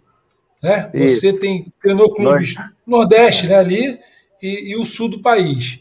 Né? 0.63 0.89
Você 0.93 1.33
tem 1.33 1.71
treinou 1.81 2.13
clubes 2.13 2.55
Norte. 2.55 2.73
Nordeste 2.87 3.47
né, 3.47 3.55
ali 3.55 3.99
e, 4.41 4.71
e, 4.71 4.75
o 4.77 4.85
sul 4.85 5.09
do 5.09 5.19
país. 5.19 5.79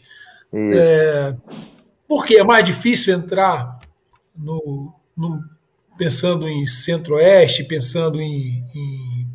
É, 0.53 1.35
porque 2.07 2.35
é 2.35 2.43
mais 2.43 2.63
difícil 2.65 3.13
entrar 3.13 3.79
no, 4.35 4.93
no 5.15 5.43
pensando 5.97 6.47
em 6.47 6.65
centro-oeste, 6.65 7.63
pensando 7.63 8.19
em, 8.19 8.63
em 8.75 9.27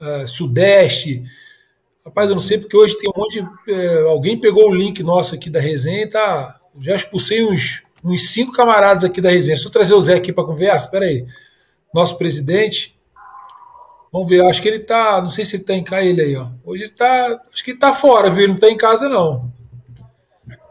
uh, 0.00 0.28
sudeste. 0.28 1.24
Rapaz, 2.04 2.30
eu 2.30 2.34
não 2.34 2.40
sei 2.40 2.58
porque 2.58 2.76
hoje 2.76 2.98
tem 2.98 3.10
um 3.10 3.18
monte 3.18 3.40
de. 3.40 3.72
Uh, 3.72 4.08
alguém 4.08 4.40
pegou 4.40 4.68
o 4.68 4.74
link 4.74 5.02
nosso 5.02 5.34
aqui 5.34 5.50
da 5.50 5.60
resenha 5.60 6.04
e 6.04 6.08
tá. 6.08 6.58
Já 6.80 6.94
expulsei 6.94 7.44
uns, 7.44 7.82
uns 8.02 8.30
cinco 8.30 8.52
camaradas 8.52 9.04
aqui 9.04 9.20
da 9.20 9.30
resenha. 9.30 9.56
Se 9.56 9.66
eu 9.66 9.70
trazer 9.70 9.94
o 9.94 10.00
Zé 10.00 10.14
aqui 10.14 10.32
para 10.32 10.44
conversa, 10.44 10.86
espera 10.86 11.04
aí. 11.04 11.26
Nosso 11.92 12.16
presidente, 12.16 12.96
Vamos 14.12 14.28
ver, 14.28 14.44
acho 14.44 14.60
que 14.60 14.68
ele 14.68 14.80
tá. 14.80 15.22
Não 15.22 15.30
sei 15.30 15.44
se 15.44 15.56
ele 15.56 15.64
tá 15.64 15.74
em 15.74 15.84
casa, 15.84 16.04
ele 16.04 16.20
aí, 16.20 16.36
ó. 16.36 16.48
Hoje 16.64 16.84
ele 16.84 16.92
tá. 16.92 17.40
Acho 17.52 17.64
que 17.64 17.70
ele 17.70 17.78
tá 17.78 17.92
fora, 17.92 18.28
viu? 18.28 18.44
Ele 18.44 18.52
não 18.54 18.58
tá 18.58 18.68
em 18.68 18.76
casa, 18.76 19.08
não. 19.08 19.52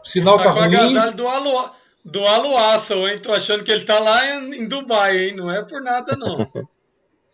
O 0.02 0.06
sinal 0.06 0.36
tá, 0.38 0.44
tá 0.44 0.50
ruim. 0.50 1.14
Do, 1.14 1.26
Alu, 1.26 1.70
do 2.04 2.24
Aluaço, 2.24 2.94
hein? 3.06 3.18
Tô 3.18 3.32
achando 3.32 3.64
que 3.64 3.72
ele 3.72 3.86
tá 3.86 3.98
lá 3.98 4.26
em, 4.26 4.62
em 4.62 4.68
Dubai, 4.68 5.16
hein? 5.16 5.36
Não 5.36 5.50
é 5.50 5.62
por 5.62 5.80
nada, 5.80 6.14
não. 6.16 6.50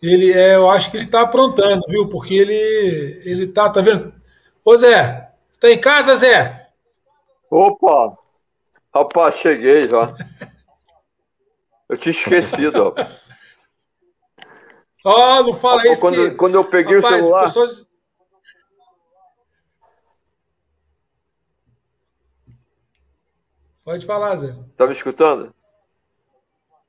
ele 0.02 0.32
é, 0.32 0.56
eu 0.56 0.70
acho 0.70 0.90
que 0.90 0.96
ele 0.96 1.06
tá 1.06 1.22
aprontando, 1.22 1.82
viu? 1.88 2.09
Porque 2.09 2.35
ele. 2.35 3.22
Ele 3.24 3.46
tá, 3.46 3.68
tá 3.70 3.80
vendo? 3.80 4.12
Ô 4.64 4.76
Zé, 4.76 5.32
você 5.50 5.61
tá 5.61 5.70
em 5.70 5.80
casa, 5.80 6.16
Zé? 6.16 6.70
Opa! 7.50 8.18
Rapaz, 8.94 9.37
cheguei 9.37 9.88
já. 9.88 10.14
Eu 11.88 11.96
tinha 11.96 12.12
esquecido, 12.12 12.82
ó. 12.82 12.94
Ó, 15.04 15.38
oh, 15.38 15.42
não 15.44 15.54
fala 15.54 15.87
isso 15.87 16.00
quando, 16.00 16.30
que... 16.30 16.30
Quando 16.32 16.54
eu 16.56 16.64
peguei 16.64 16.96
Rapaz, 16.96 17.14
o 17.14 17.18
celular... 17.18 17.42
Pessoas... 17.44 17.88
Pode 23.85 24.04
falar, 24.04 24.35
Zé. 24.35 24.59
Tá 24.76 24.85
me 24.85 24.94
escutando? 24.94 25.54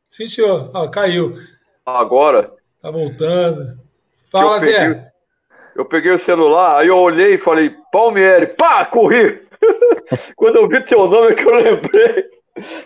Sim, 0.09 0.25
senhor. 0.25 0.71
Ah, 0.75 0.89
caiu. 0.89 1.35
Agora? 1.85 2.56
Tá 2.87 2.91
voltando. 2.91 3.59
Fala, 4.31 4.55
eu 4.55 4.59
Zé. 4.61 4.87
Peguei, 4.87 5.03
eu 5.75 5.85
peguei 5.85 6.11
o 6.13 6.19
celular, 6.19 6.77
aí 6.77 6.87
eu 6.87 6.97
olhei 6.97 7.33
e 7.33 7.37
falei, 7.37 7.75
Palmieri, 7.91 8.47
pá, 8.47 8.85
corri! 8.85 9.45
Quando 10.37 10.55
eu 10.55 10.69
vi 10.69 10.81
teu 10.85 11.05
nome 11.05 11.31
é 11.31 11.35
que 11.35 11.43
eu 11.43 11.53
lembrei. 11.53 12.23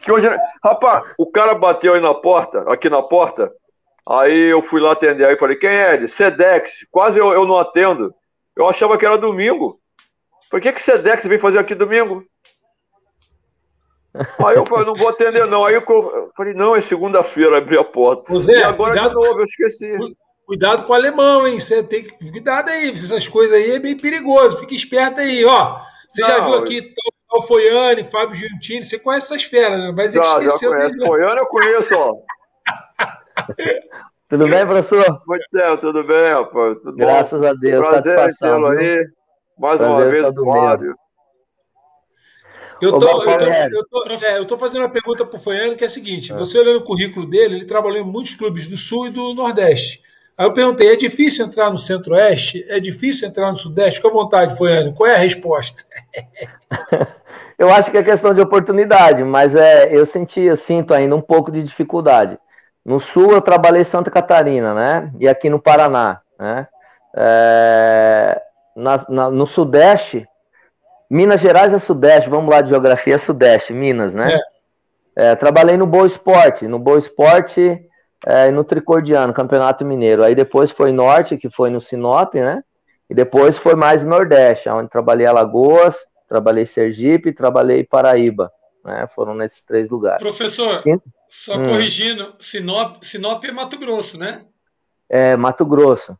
Que 0.01 0.11
hoje, 0.11 0.27
rapaz, 0.63 1.05
o 1.19 1.27
cara 1.27 1.53
bateu 1.53 1.93
aí 1.93 2.01
na 2.01 2.15
porta, 2.15 2.61
aqui 2.61 2.89
na 2.89 3.03
porta, 3.03 3.51
Aí 4.09 4.49
eu 4.49 4.63
fui 4.63 4.81
lá 4.81 4.93
atender, 4.93 5.23
aí 5.25 5.37
falei, 5.37 5.55
quem 5.55 5.69
é 5.69 5.93
ele? 5.93 6.07
Sedex. 6.07 6.83
Quase 6.89 7.19
eu, 7.19 7.31
eu 7.33 7.45
não 7.45 7.55
atendo. 7.55 8.11
Eu 8.57 8.67
achava 8.67 8.97
que 8.97 9.05
era 9.05 9.19
domingo. 9.19 9.79
Por 10.49 10.59
que 10.59 10.73
que 10.73 10.81
Sedex 10.81 11.23
vem 11.25 11.37
fazer 11.37 11.59
aqui 11.59 11.75
domingo? 11.75 12.25
Aí 14.13 14.55
eu 14.55 14.65
falei, 14.65 14.85
não 14.85 14.95
vou 14.95 15.09
atender 15.09 15.45
não. 15.47 15.63
Aí 15.63 15.75
eu 15.75 16.31
falei, 16.35 16.53
não, 16.53 16.75
é 16.75 16.81
segunda-feira, 16.81 17.57
abri 17.57 17.77
a 17.77 17.83
porta. 17.83 18.37
Zé, 18.37 18.59
e 18.59 18.63
agora 18.63 18.91
cuidado, 18.91 19.09
de 19.09 19.27
novo, 19.27 19.39
eu 19.39 19.45
esqueci. 19.45 19.91
Cuidado 20.45 20.83
com 20.83 20.91
o 20.91 20.95
alemão, 20.95 21.47
hein? 21.47 21.59
Você 21.59 21.81
tem 21.83 22.03
que. 22.03 22.31
Cuidado 22.31 22.69
aí, 22.69 22.89
essas 22.89 23.27
coisas 23.27 23.55
aí 23.55 23.71
é 23.71 23.79
bem 23.79 23.97
perigoso. 23.97 24.59
Fica 24.59 24.73
esperto 24.73 25.21
aí, 25.21 25.45
ó. 25.45 25.79
Você 26.09 26.21
não, 26.21 26.27
já 26.27 26.39
viu 26.41 26.55
aqui 26.55 26.93
o 27.33 27.41
Foiane, 27.43 28.03
Fábio 28.03 28.35
Giuntini, 28.35 28.83
você 28.83 28.99
conhece 28.99 29.33
essas 29.33 29.43
feras, 29.43 29.79
né? 29.79 29.93
Mas 29.95 30.11
já, 30.11 30.21
esqueceu 30.21 30.71
já. 30.71 30.77
Dele, 30.79 30.97
né? 30.97 31.07
Foiane 31.07 31.39
eu 31.39 31.45
conheço, 31.45 31.93
ó. 31.95 32.15
tudo 34.27 34.49
bem, 34.49 34.67
professor? 34.67 35.21
Muito 35.25 35.45
bem, 35.53 35.77
tudo 35.77 36.03
bem, 36.03 36.27
rapaz. 36.27 36.77
Tudo 36.79 36.97
Graças 36.97 37.39
bom? 37.39 37.47
a 37.47 37.53
Deus. 37.53 37.87
Prazer 37.87 38.35
tê-lo 38.37 38.67
aí. 38.67 39.05
Mais 39.57 39.77
Prazer 39.77 40.03
uma 40.03 40.11
vez, 40.11 40.35
Fábio. 40.35 40.95
Eu 42.81 42.97
tô, 42.97 43.07
eu, 43.07 43.37
tô, 43.37 43.45
eu, 43.45 43.85
tô, 43.87 44.25
é, 44.25 44.37
eu 44.39 44.45
tô 44.45 44.57
fazendo 44.57 44.81
uma 44.81 44.89
pergunta 44.89 45.23
para 45.23 45.37
o 45.37 45.39
Foiano, 45.39 45.75
que 45.75 45.83
é 45.83 45.87
a 45.87 45.89
seguinte: 45.89 46.31
é. 46.31 46.35
você 46.35 46.57
olhando 46.57 46.79
o 46.79 46.83
currículo 46.83 47.25
dele, 47.25 47.55
ele 47.55 47.65
trabalhou 47.65 47.99
em 47.99 48.05
muitos 48.05 48.33
clubes 48.33 48.67
do 48.67 48.75
Sul 48.75 49.07
e 49.07 49.11
do 49.11 49.33
Nordeste. 49.35 50.01
Aí 50.37 50.45
eu 50.45 50.53
perguntei: 50.53 50.91
é 50.91 50.95
difícil 50.95 51.45
entrar 51.45 51.69
no 51.69 51.77
Centro-Oeste? 51.77 52.65
É 52.67 52.79
difícil 52.79 53.27
entrar 53.27 53.51
no 53.51 53.57
Sudeste? 53.57 53.97
Fica 53.97 54.07
à 54.07 54.11
vontade, 54.11 54.57
Foiano. 54.57 54.93
Qual 54.93 55.07
é 55.07 55.13
a 55.13 55.19
resposta? 55.19 55.83
eu 57.59 57.71
acho 57.71 57.91
que 57.91 57.97
é 57.97 58.03
questão 58.03 58.33
de 58.33 58.41
oportunidade, 58.41 59.23
mas 59.23 59.55
é, 59.55 59.95
eu 59.95 60.05
senti, 60.05 60.41
eu 60.41 60.57
sinto 60.57 60.93
ainda 60.93 61.15
um 61.15 61.21
pouco 61.21 61.51
de 61.51 61.61
dificuldade. 61.61 62.39
No 62.83 62.99
sul 62.99 63.31
eu 63.31 63.41
trabalhei 63.41 63.81
em 63.81 63.85
Santa 63.85 64.09
Catarina, 64.09 64.73
né? 64.73 65.11
E 65.19 65.27
aqui 65.27 65.49
no 65.49 65.61
Paraná, 65.61 66.21
né? 66.39 66.67
É, 67.15 68.41
na, 68.75 69.05
na, 69.07 69.29
no 69.29 69.45
Sudeste, 69.45 70.27
Minas 71.11 71.41
Gerais 71.41 71.73
é 71.73 71.77
Sudeste, 71.77 72.29
vamos 72.29 72.49
lá 72.49 72.61
de 72.61 72.69
geografia, 72.69 73.15
é 73.15 73.17
Sudeste, 73.17 73.73
Minas, 73.73 74.13
né? 74.13 74.33
É. 75.13 75.31
É, 75.31 75.35
trabalhei 75.35 75.75
no 75.75 75.85
Boa 75.85 76.07
Esporte, 76.07 76.69
no 76.69 76.79
Boa 76.79 76.97
Esporte 76.97 77.85
é, 78.25 78.47
e 78.47 78.51
no 78.51 78.63
Tricordiano, 78.63 79.33
Campeonato 79.33 79.83
Mineiro. 79.83 80.23
Aí 80.23 80.33
depois 80.33 80.71
foi 80.71 80.93
Norte, 80.93 81.35
que 81.35 81.49
foi 81.49 81.69
no 81.69 81.81
Sinop, 81.81 82.33
né? 82.35 82.63
E 83.09 83.13
depois 83.13 83.57
foi 83.57 83.75
mais 83.75 84.05
Nordeste, 84.05 84.69
onde 84.69 84.89
trabalhei 84.89 85.27
Alagoas, 85.27 85.97
trabalhei 86.29 86.65
Sergipe, 86.65 87.33
trabalhei 87.33 87.83
Paraíba, 87.83 88.49
né? 88.85 89.05
Foram 89.13 89.35
nesses 89.35 89.65
três 89.65 89.89
lugares. 89.89 90.25
Professor, 90.25 90.81
só 91.27 91.57
hum. 91.57 91.63
corrigindo, 91.63 92.35
Sinop, 92.39 93.03
Sinop 93.03 93.43
é 93.43 93.51
Mato 93.51 93.77
Grosso, 93.77 94.17
né? 94.17 94.45
É, 95.09 95.35
Mato 95.35 95.65
Grosso. 95.65 96.17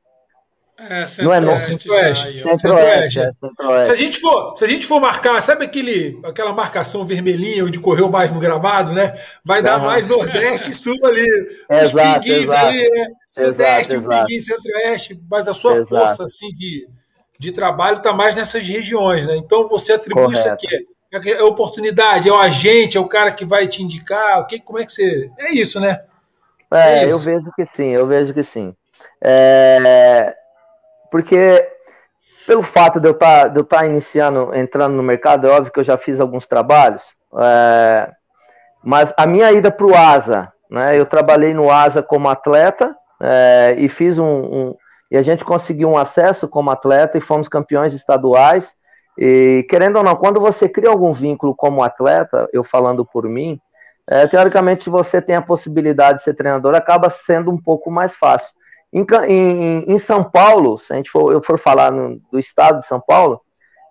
É, 0.90 1.24
não 1.24 1.32
é 1.32 1.40
não, 1.40 1.60
centro-oeste. 1.60 2.44
Centro-oeste. 2.56 3.20
É, 3.20 3.32
centro 3.32 3.86
se, 3.86 3.92
a 3.92 3.96
gente 3.96 4.20
for, 4.20 4.54
se 4.56 4.66
a 4.66 4.68
gente 4.68 4.88
for 4.88 5.00
marcar, 5.00 5.40
sabe 5.42 5.66
aquele, 5.66 6.20
aquela 6.24 6.52
marcação 6.54 7.06
vermelhinha 7.06 7.64
onde 7.64 7.80
correu 7.80 8.10
mais 8.10 8.32
no 8.32 8.40
gramado, 8.40 8.92
né? 8.92 9.14
Vai 9.46 9.62
dar 9.62 9.80
mais 9.80 10.08
Nordeste 10.08 10.72
e 10.72 10.74
Sul 10.74 10.98
ali. 11.06 11.22
Os 11.70 11.90
exato, 11.90 12.22
pinguins 12.22 12.44
exato. 12.44 12.66
ali, 12.66 12.90
né? 12.90 13.08
Sudeste, 13.32 13.98
um 13.98 14.08
pinguim, 14.08 14.40
Centro-Oeste, 14.40 15.22
mas 15.30 15.48
a 15.48 15.54
sua 15.54 15.74
exato. 15.74 15.90
força 15.90 16.26
assim, 16.26 16.50
de, 16.50 16.88
de 17.40 17.52
trabalho 17.52 17.98
está 17.98 18.12
mais 18.12 18.36
nessas 18.36 18.68
regiões, 18.68 19.28
né? 19.28 19.38
Então 19.38 19.68
você 19.68 19.94
atribui 19.94 20.24
Correto. 20.24 20.40
isso 20.40 20.50
aqui 20.50 20.68
é 21.30 21.44
oportunidade, 21.44 22.30
é 22.30 22.32
o 22.32 22.38
agente, 22.38 22.98
é 22.98 23.00
o 23.00 23.08
cara 23.08 23.32
que 23.34 23.44
vai 23.44 23.68
te 23.68 23.84
indicar, 23.84 24.40
o 24.40 24.48
que, 24.48 24.60
como 24.62 24.80
é 24.80 24.86
que 24.86 24.92
você. 24.94 25.30
É 25.38 25.52
isso, 25.52 25.80
né? 25.80 26.02
É, 26.72 27.04
é 27.04 27.08
isso. 27.08 27.18
eu 27.18 27.20
vejo 27.20 27.52
que 27.54 27.66
sim, 27.66 27.90
eu 27.90 28.08
vejo 28.08 28.34
que 28.34 28.44
sim. 28.44 28.74
É, 29.22 30.34
porque 31.12 31.68
pelo 32.48 32.64
fato 32.64 33.00
de 33.00 33.08
eu 33.08 33.14
tá, 33.14 33.48
estar 33.48 33.64
tá 33.64 33.86
iniciando, 33.86 34.56
entrando 34.56 34.96
no 34.96 35.04
mercado, 35.04 35.48
é 35.48 35.52
óbvio 35.52 35.72
que 35.72 35.80
eu 35.80 35.84
já 35.84 35.98
fiz 35.98 36.20
alguns 36.20 36.48
trabalhos, 36.48 37.04
é, 37.38 38.10
mas 38.84 39.14
a 39.16 39.28
minha 39.28 39.52
ida 39.52 39.70
para 39.70 39.86
o 39.86 39.96
ASA, 39.96 40.52
né, 40.70 40.98
eu 40.98 41.06
trabalhei 41.06 41.54
no 41.54 41.70
ASA 41.70 42.02
como 42.02 42.30
atleta 42.30 42.96
é, 43.22 43.76
e 43.78 43.88
fiz 43.88 44.18
um, 44.18 44.26
um, 44.26 44.76
e 45.12 45.18
a 45.18 45.22
gente 45.22 45.46
conseguiu 45.46 45.90
um 45.90 45.98
acesso 45.98 46.48
como 46.48 46.72
atleta 46.72 47.18
e 47.18 47.22
fomos 47.22 47.48
campeões 47.48 47.94
estaduais 47.94 48.74
e 49.18 49.66
querendo 49.70 49.98
ou 49.98 50.04
não, 50.04 50.16
quando 50.16 50.40
você 50.40 50.68
cria 50.70 50.90
algum 50.90 51.14
vínculo 51.14 51.54
como 51.54 51.84
atleta, 51.84 52.50
eu 52.54 52.64
falando 52.64 53.06
por 53.06 53.28
mim, 53.28 53.60
é, 54.08 54.28
teoricamente, 54.28 54.90
você 54.90 55.22
tem 55.22 55.36
a 55.36 55.42
possibilidade 55.42 56.18
de 56.18 56.24
ser 56.24 56.34
treinador, 56.34 56.76
acaba 56.76 57.10
sendo 57.10 57.52
um 57.52 57.58
pouco 57.58 57.92
mais 57.92 58.14
fácil. 58.14 58.52
Em, 58.94 59.06
em, 59.28 59.94
em 59.94 59.98
São 59.98 60.24
Paulo, 60.24 60.78
se 60.78 60.92
a 60.92 60.98
gente 60.98 61.10
for, 61.10 61.32
eu 61.32 61.42
for 61.42 61.58
falar 61.58 61.92
no, 61.92 62.22
do 62.32 62.38
estado 62.38 62.80
de 62.80 62.86
São 62.86 63.00
Paulo, 63.00 63.42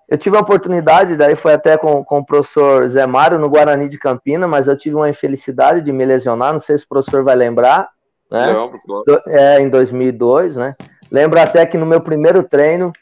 eu 0.08 0.18
tive 0.18 0.36
a 0.36 0.40
oportunidade, 0.40 1.16
daí 1.16 1.36
foi 1.36 1.52
até 1.52 1.78
com, 1.78 2.04
com 2.04 2.18
o 2.18 2.26
professor 2.26 2.88
Zé 2.88 3.06
Mário 3.06 3.38
no 3.38 3.48
Guarani 3.48 3.88
de 3.88 3.96
Campina, 3.96 4.46
mas 4.46 4.66
eu 4.66 4.76
tive 4.76 4.96
uma 4.96 5.08
infelicidade 5.08 5.80
de 5.80 5.92
me 5.92 6.04
lesionar, 6.04 6.52
não 6.52 6.60
sei 6.60 6.76
se 6.76 6.84
o 6.84 6.88
professor 6.88 7.22
vai 7.22 7.36
lembrar, 7.36 7.88
né? 8.30 8.46
Lembro, 8.46 8.80
claro. 8.84 9.22
É, 9.28 9.60
em 9.60 9.68
2002, 9.68 10.56
né? 10.56 10.74
Lembro 11.10 11.40
até 11.40 11.64
que 11.64 11.78
no 11.78 11.86
meu 11.86 12.00
primeiro 12.00 12.42
treino, 12.42 12.92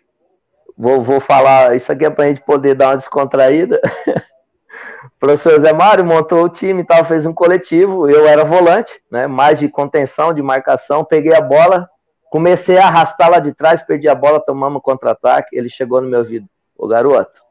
vou, 0.76 1.02
vou 1.02 1.18
falar, 1.18 1.74
isso 1.74 1.90
aqui 1.90 2.04
é 2.04 2.10
para 2.10 2.26
a 2.26 2.28
gente 2.28 2.42
poder 2.42 2.74
dar 2.74 2.88
uma 2.88 2.96
descontraída. 2.96 3.80
o 5.06 5.10
professor 5.18 5.60
Zé 5.60 5.72
Mário 5.72 6.04
montou 6.04 6.44
o 6.44 6.48
time 6.48 6.82
e 6.82 6.84
tal, 6.84 7.04
fez 7.04 7.26
um 7.26 7.32
coletivo, 7.32 8.08
eu 8.08 8.26
era 8.26 8.44
volante, 8.44 9.00
né? 9.10 9.26
Mais 9.26 9.58
de 9.58 9.68
contenção, 9.68 10.32
de 10.32 10.42
marcação, 10.42 11.04
peguei 11.04 11.34
a 11.34 11.40
bola, 11.40 11.88
comecei 12.30 12.78
a 12.78 12.86
arrastar 12.86 13.30
lá 13.30 13.38
de 13.38 13.52
trás, 13.52 13.82
perdi 13.82 14.08
a 14.08 14.14
bola, 14.14 14.40
tomamos 14.40 14.82
contra-ataque, 14.82 15.56
ele 15.56 15.68
chegou 15.68 16.00
no 16.00 16.08
meu 16.08 16.20
ouvido. 16.20 16.48
Ô 16.76 16.86
garoto, 16.86 17.42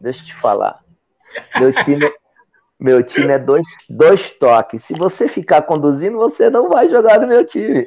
deixa 0.00 0.20
eu 0.20 0.26
te 0.26 0.34
falar. 0.34 0.80
Meu 1.58 1.72
time, 1.72 2.10
meu 2.78 3.02
time 3.02 3.32
é 3.32 3.38
dois, 3.38 3.66
dois 3.88 4.30
toques. 4.30 4.84
Se 4.84 4.94
você 4.94 5.28
ficar 5.28 5.62
conduzindo, 5.62 6.16
você 6.18 6.50
não 6.50 6.68
vai 6.68 6.88
jogar 6.88 7.20
no 7.20 7.26
meu 7.26 7.44
time. 7.44 7.86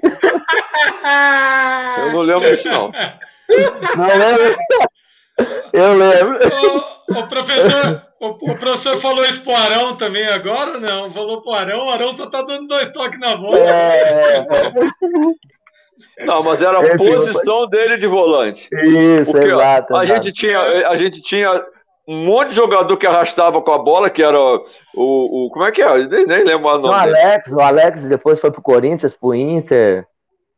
Eu 1.97 2.13
não 2.13 2.21
lembro 2.21 2.49
disso, 2.49 2.67
não. 2.69 2.91
Não 3.97 4.07
lembro? 4.07 4.55
Eu 5.73 5.93
lembro. 5.93 6.39
O, 7.09 7.19
o 7.19 7.27
professor, 7.27 8.08
o, 8.19 8.51
o, 8.51 8.57
professor 8.57 8.99
falou 8.99 9.23
isso 9.23 9.41
pro 9.43 9.55
Arão 9.55 9.95
também 9.95 10.25
agora, 10.27 10.79
não? 10.79 11.09
Falou 11.11 11.41
pro 11.41 11.53
Arão, 11.53 11.87
o 11.87 11.89
Arão 11.89 12.13
só 12.13 12.27
tá 12.27 12.41
dando 12.41 12.67
dois 12.67 12.91
toques 12.91 13.19
na 13.19 13.35
bola. 13.35 13.59
É... 13.59 14.45
Não, 16.25 16.43
mas 16.43 16.61
era 16.61 16.79
a 16.79 16.97
posição 16.97 17.67
dele 17.67 17.97
de 17.97 18.07
volante. 18.07 18.67
Isso, 18.73 19.31
Porque, 19.31 19.47
exato. 19.47 19.95
a, 19.95 20.05
Gente 20.05 20.33
tinha, 20.33 20.59
a 20.89 20.95
gente 20.97 21.21
tinha 21.21 21.65
um 22.07 22.25
monte 22.25 22.49
de 22.49 22.55
jogador 22.55 22.97
que 22.97 23.07
arrastava 23.07 23.61
com 23.61 23.71
a 23.71 23.77
bola, 23.77 24.09
que 24.09 24.21
era 24.21 24.37
o. 24.37 24.65
o 24.95 25.49
como 25.51 25.65
é 25.65 25.71
que 25.71 25.81
é? 25.81 26.07
Nem, 26.07 26.25
nem 26.25 26.43
lembro 26.43 26.67
o 26.67 26.77
nome. 26.77 26.89
O 26.89 26.93
Alex, 26.93 27.51
o 27.53 27.61
Alex 27.61 28.03
depois 28.05 28.39
foi 28.39 28.51
pro 28.51 28.61
Corinthians, 28.61 29.13
pro 29.13 29.33
Inter. 29.33 30.05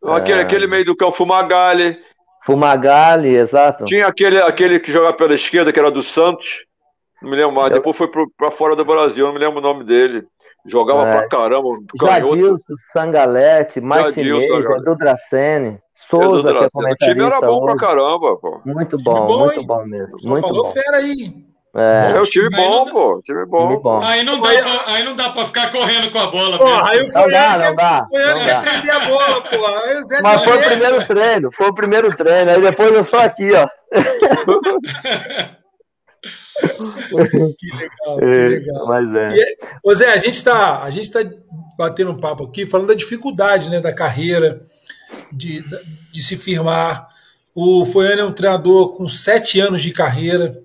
Aquele, 0.03 0.39
é... 0.39 0.41
aquele 0.41 0.67
meio 0.67 0.85
do 0.85 0.95
campo, 0.95 1.11
Fumagalli. 1.11 1.99
Fumagalli, 2.43 3.35
exato. 3.35 3.83
Tinha 3.83 4.07
aquele, 4.07 4.41
aquele 4.41 4.79
que 4.79 4.91
jogava 4.91 5.13
pela 5.13 5.35
esquerda, 5.35 5.71
que 5.71 5.79
era 5.79 5.91
do 5.91 6.01
Santos. 6.01 6.65
Não 7.21 7.29
me 7.29 7.35
lembro 7.35 7.53
mais. 7.53 7.69
Eu... 7.69 7.77
Depois 7.77 7.97
foi 7.97 8.09
para 8.37 8.51
fora 8.51 8.75
do 8.75 8.83
Brasil, 8.85 9.25
não 9.25 9.33
me 9.33 9.39
lembro 9.39 9.59
o 9.59 9.61
nome 9.61 9.83
dele. 9.83 10.25
Jogava 10.65 11.07
é. 11.07 11.17
pra 11.17 11.27
caramba. 11.27 11.69
Jadilson, 11.99 12.73
Sangalete, 12.93 13.81
Martinez, 13.81 14.43
Edu 14.43 14.95
Dracene, 14.95 15.79
Souza, 15.93 16.49
Edu 16.49 16.59
Dracene. 16.59 16.95
que 16.95 17.05
é 17.05 17.07
O 17.07 17.13
time 17.13 17.25
era 17.25 17.41
bom 17.41 17.63
hoje. 17.63 17.65
pra 17.65 17.87
caramba, 17.87 18.37
pô. 18.37 18.61
Muito 18.63 18.97
bom, 19.03 19.25
bom 19.25 19.39
muito 19.39 19.59
hein? 19.59 19.65
bom 19.65 19.85
mesmo. 19.85 20.15
Muito 20.23 20.41
falou 20.41 20.63
bom. 20.63 20.69
fera 20.71 20.97
aí. 20.97 21.33
É, 21.73 22.11
é 22.11 22.19
o 22.19 22.23
time 22.23 22.49
bom, 22.49 22.85
não... 22.85 22.93
pô. 22.93 23.21
Time 23.23 23.45
bom. 23.45 23.67
Time 23.69 23.81
bom. 23.81 24.01
Aí, 24.03 24.23
não 24.23 24.39
dá 24.39 24.49
pra, 24.49 24.93
aí 24.93 25.03
não 25.03 25.15
dá 25.15 25.29
pra 25.31 25.45
ficar 25.47 25.71
correndo 25.71 26.11
com 26.11 26.19
a 26.19 26.27
bola. 26.27 26.57
Porra, 26.57 26.89
aí 26.91 27.01
o 27.01 27.11
Goiânia 27.11 27.57
não 27.57 27.75
dá, 27.75 28.07
não 28.11 28.39
dá. 28.39 28.45
quer 28.45 28.61
prender 28.61 28.91
a 28.91 28.99
bola, 28.99 29.41
pô. 29.41 29.65
Aí 29.65 29.97
o 29.97 30.01
Zé 30.03 30.21
Mas 30.21 30.43
foi 30.43 30.57
o 30.57 30.63
primeiro 30.63 31.07
treino, 31.07 31.51
foi 31.51 31.67
o 31.67 31.73
primeiro 31.73 32.15
treino. 32.15 32.51
Aí 32.51 32.61
depois 32.61 32.93
eu 32.93 33.03
sou 33.03 33.19
aqui, 33.19 33.49
ó. 33.55 33.67
que 37.57 37.75
legal, 37.75 38.17
que 38.17 38.25
é, 38.25 38.47
legal. 38.47 38.87
Mas 38.87 39.15
é. 39.15 39.35
E, 39.35 39.57
ô 39.83 39.93
Zé, 39.93 40.13
a 40.13 40.17
gente 40.17 40.33
está 40.33 40.79
tá 40.79 41.29
batendo 41.77 42.11
um 42.11 42.19
papo 42.19 42.43
aqui 42.43 42.65
falando 42.65 42.89
da 42.89 42.93
dificuldade 42.93 43.69
né, 43.69 43.79
da 43.79 43.93
carreira, 43.93 44.61
de, 45.31 45.63
de 46.11 46.21
se 46.21 46.37
firmar. 46.37 47.07
O 47.53 47.85
Foiane 47.85 48.21
é 48.21 48.25
um 48.25 48.33
treinador 48.33 48.95
com 48.95 49.07
sete 49.07 49.59
anos 49.59 49.81
de 49.81 49.91
carreira, 49.91 50.61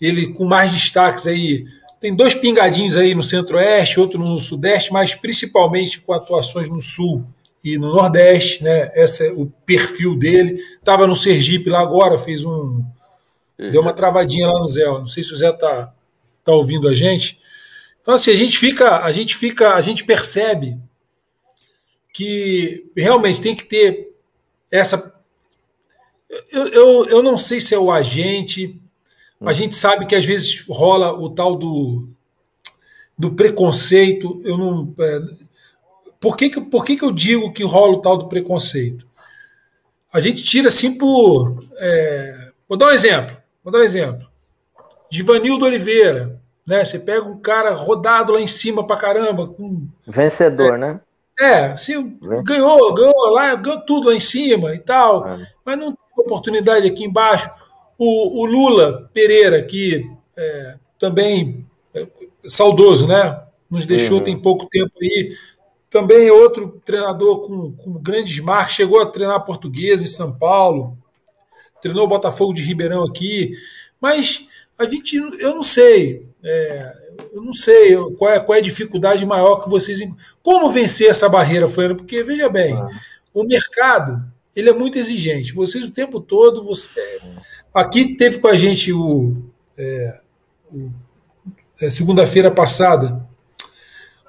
ele 0.00 0.32
com 0.32 0.44
mais 0.44 0.70
destaques 0.70 1.26
aí. 1.26 1.64
Tem 2.00 2.14
dois 2.14 2.34
pingadinhos 2.34 2.96
aí 2.96 3.14
no 3.14 3.22
centro-oeste, 3.22 4.00
outro 4.00 4.18
no 4.18 4.38
sudeste, 4.40 4.92
mas 4.92 5.14
principalmente 5.14 6.00
com 6.00 6.12
atuações 6.12 6.68
no 6.68 6.80
sul 6.80 7.24
e 7.64 7.78
no 7.78 7.92
nordeste, 7.92 8.62
né? 8.62 8.90
Esse 8.94 9.28
é 9.28 9.32
o 9.32 9.46
perfil 9.64 10.16
dele. 10.16 10.60
Estava 10.78 11.06
no 11.06 11.14
Sergipe 11.14 11.70
lá 11.70 11.80
agora, 11.80 12.18
fez 12.18 12.44
um, 12.44 12.82
Deu 13.70 13.80
uma 13.80 13.92
travadinha 13.92 14.46
lá 14.48 14.60
no 14.60 14.68
Zé. 14.68 14.84
Não 14.84 15.06
sei 15.06 15.22
se 15.22 15.32
o 15.32 15.36
Zé 15.36 15.52
tá, 15.52 15.94
tá 16.44 16.52
ouvindo 16.52 16.88
a 16.88 16.94
gente. 16.94 17.38
Então, 18.00 18.14
assim, 18.14 18.30
a 18.32 18.36
gente 18.36 18.58
fica, 18.58 19.04
a 19.04 19.12
gente 19.12 19.36
fica, 19.36 19.74
a 19.74 19.80
gente 19.80 20.04
percebe 20.04 20.76
que 22.12 22.90
realmente 22.96 23.40
tem 23.40 23.54
que 23.54 23.64
ter 23.64 24.12
essa. 24.70 25.14
Eu, 26.50 26.68
eu, 26.68 27.06
eu 27.06 27.22
não 27.22 27.38
sei 27.38 27.60
se 27.60 27.74
é 27.74 27.78
o 27.78 27.92
agente. 27.92 28.78
A 29.40 29.52
gente 29.52 29.74
sabe 29.74 30.06
que 30.06 30.14
às 30.14 30.24
vezes 30.24 30.64
rola 30.68 31.12
o 31.12 31.28
tal 31.30 31.56
do, 31.56 32.08
do 33.18 33.32
preconceito. 33.32 34.40
Eu 34.44 34.56
não. 34.56 34.94
É, 34.98 35.20
por 36.20 36.36
que, 36.36 36.50
que, 36.50 36.60
por 36.60 36.84
que, 36.84 36.96
que 36.96 37.04
eu 37.04 37.12
digo 37.12 37.52
que 37.52 37.64
rola 37.64 37.94
o 37.94 38.00
tal 38.00 38.16
do 38.16 38.28
preconceito? 38.28 39.06
A 40.12 40.20
gente 40.20 40.44
tira 40.44 40.68
assim 40.68 40.96
por. 40.96 41.64
É, 41.76 42.52
vou 42.68 42.76
dar 42.76 42.88
um 42.88 42.92
exemplo. 42.92 43.41
Vou 43.62 43.72
dar 43.72 43.78
um 43.78 43.82
exemplo. 43.82 44.26
Givanildo 45.10 45.66
Oliveira, 45.66 46.40
né? 46.66 46.84
Você 46.84 46.98
pega 46.98 47.24
um 47.24 47.38
cara 47.38 47.74
rodado 47.74 48.32
lá 48.32 48.40
em 48.40 48.46
cima 48.46 48.86
pra 48.86 48.96
caramba. 48.96 49.46
Com, 49.46 49.86
Vencedor, 50.06 50.74
é, 50.74 50.78
né? 50.78 51.00
É, 51.40 51.64
assim, 51.72 52.18
ganhou, 52.44 52.94
ganhou 52.94 53.30
lá, 53.30 53.54
ganhou 53.54 53.80
tudo 53.80 54.08
lá 54.08 54.14
em 54.14 54.20
cima 54.20 54.74
e 54.74 54.78
tal, 54.78 55.26
é. 55.26 55.46
mas 55.64 55.78
não 55.78 55.92
tem 55.92 55.98
oportunidade 56.16 56.86
aqui 56.86 57.04
embaixo. 57.04 57.50
O, 57.98 58.42
o 58.42 58.46
Lula 58.46 59.10
Pereira, 59.12 59.62
que 59.62 60.08
é, 60.36 60.76
também 60.98 61.66
é 61.94 62.06
saudoso, 62.48 63.06
né? 63.06 63.42
Nos 63.70 63.86
deixou 63.86 64.18
uhum. 64.18 64.24
tem 64.24 64.38
pouco 64.38 64.66
tempo 64.66 64.92
aí. 65.00 65.36
Também 65.88 66.28
é 66.28 66.32
outro 66.32 66.80
treinador 66.84 67.40
com, 67.40 67.72
com 67.72 67.92
grandes 67.94 68.38
marcas, 68.40 68.74
chegou 68.74 69.00
a 69.00 69.06
treinar 69.06 69.44
português 69.44 70.00
em 70.00 70.06
São 70.06 70.32
Paulo, 70.32 70.96
treinou 71.82 72.04
o 72.04 72.08
Botafogo 72.08 72.54
de 72.54 72.62
Ribeirão 72.62 73.04
aqui, 73.04 73.52
mas 74.00 74.46
a 74.78 74.84
gente, 74.86 75.16
eu 75.16 75.54
não 75.54 75.62
sei, 75.62 76.26
é, 76.42 76.92
eu 77.34 77.42
não 77.42 77.52
sei 77.52 77.96
qual 78.16 78.30
é, 78.30 78.40
qual 78.40 78.56
é 78.56 78.58
a 78.58 78.62
dificuldade 78.62 79.26
maior 79.26 79.56
que 79.56 79.68
vocês. 79.68 80.00
Como 80.42 80.70
vencer 80.70 81.10
essa 81.10 81.28
barreira, 81.28 81.68
foi 81.68 81.94
Porque, 81.94 82.22
veja 82.22 82.48
bem, 82.48 82.74
ah. 82.74 82.88
o 83.34 83.44
mercado 83.44 84.24
ele 84.54 84.68
é 84.68 84.72
muito 84.72 84.98
exigente. 84.98 85.54
Vocês 85.54 85.84
o 85.84 85.90
tempo 85.90 86.20
todo. 86.20 86.64
Você, 86.64 86.90
é, 86.98 87.20
aqui 87.74 88.16
teve 88.16 88.38
com 88.38 88.48
a 88.48 88.56
gente 88.56 88.92
o. 88.92 89.34
É, 89.76 90.20
o 90.72 90.90
é, 91.80 91.90
segunda-feira 91.90 92.50
passada. 92.50 93.26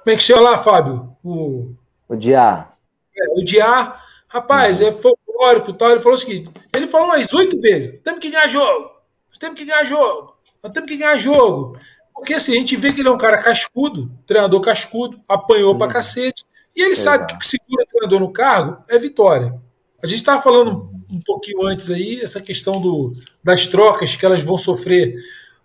Como 0.02 0.14
é 0.14 0.16
que 0.16 0.22
chama 0.22 0.40
lá, 0.42 0.58
Fábio? 0.58 1.14
O, 1.22 1.74
o 2.08 2.16
Diá. 2.16 2.72
É, 3.16 3.40
o 3.40 3.44
Diá. 3.44 4.00
Rapaz, 4.28 4.80
uhum. 4.80 4.88
é 4.88 4.92
folclórico 4.92 5.23
e 5.70 5.72
tal. 5.74 5.90
Ele 5.90 6.00
falou 6.00 6.16
o 6.16 6.20
seguinte: 6.20 6.50
ele 6.72 6.86
falou 6.86 7.08
umas 7.08 7.32
oito 7.32 7.60
vezes: 7.60 8.00
temos 8.02 8.20
que 8.20 8.30
ganhar 8.30 8.48
jogo, 8.48 8.90
temos 9.38 9.58
que 9.58 9.64
ganhar 9.64 9.84
jogo, 9.84 10.34
temos 10.72 10.88
que 10.88 10.96
ganhar 10.96 11.16
jogo. 11.16 11.78
Porque 12.14 12.34
assim, 12.34 12.52
a 12.52 12.58
gente 12.58 12.76
vê 12.76 12.92
que 12.92 13.00
ele 13.00 13.08
é 13.08 13.12
um 13.12 13.18
cara 13.18 13.38
cascudo, 13.38 14.10
treinador 14.26 14.60
cascudo, 14.60 15.20
apanhou 15.28 15.72
uhum. 15.72 15.78
pra 15.78 15.88
cacete, 15.88 16.44
e 16.74 16.82
ele 16.82 16.94
sabe 16.96 17.26
que 17.26 17.34
o 17.34 17.38
que 17.38 17.46
segura 17.46 17.82
o 17.82 17.86
treinador 17.86 18.20
no 18.20 18.32
cargo 18.32 18.84
é 18.88 18.98
vitória. 18.98 19.54
A 20.02 20.06
gente 20.06 20.18
estava 20.18 20.40
falando 20.42 20.90
um 21.10 21.20
pouquinho 21.20 21.66
antes 21.66 21.90
aí, 21.90 22.20
essa 22.20 22.40
questão 22.40 22.80
do, 22.80 23.14
das 23.42 23.66
trocas, 23.66 24.14
que 24.16 24.24
elas 24.24 24.42
vão 24.42 24.58
sofrer 24.58 25.14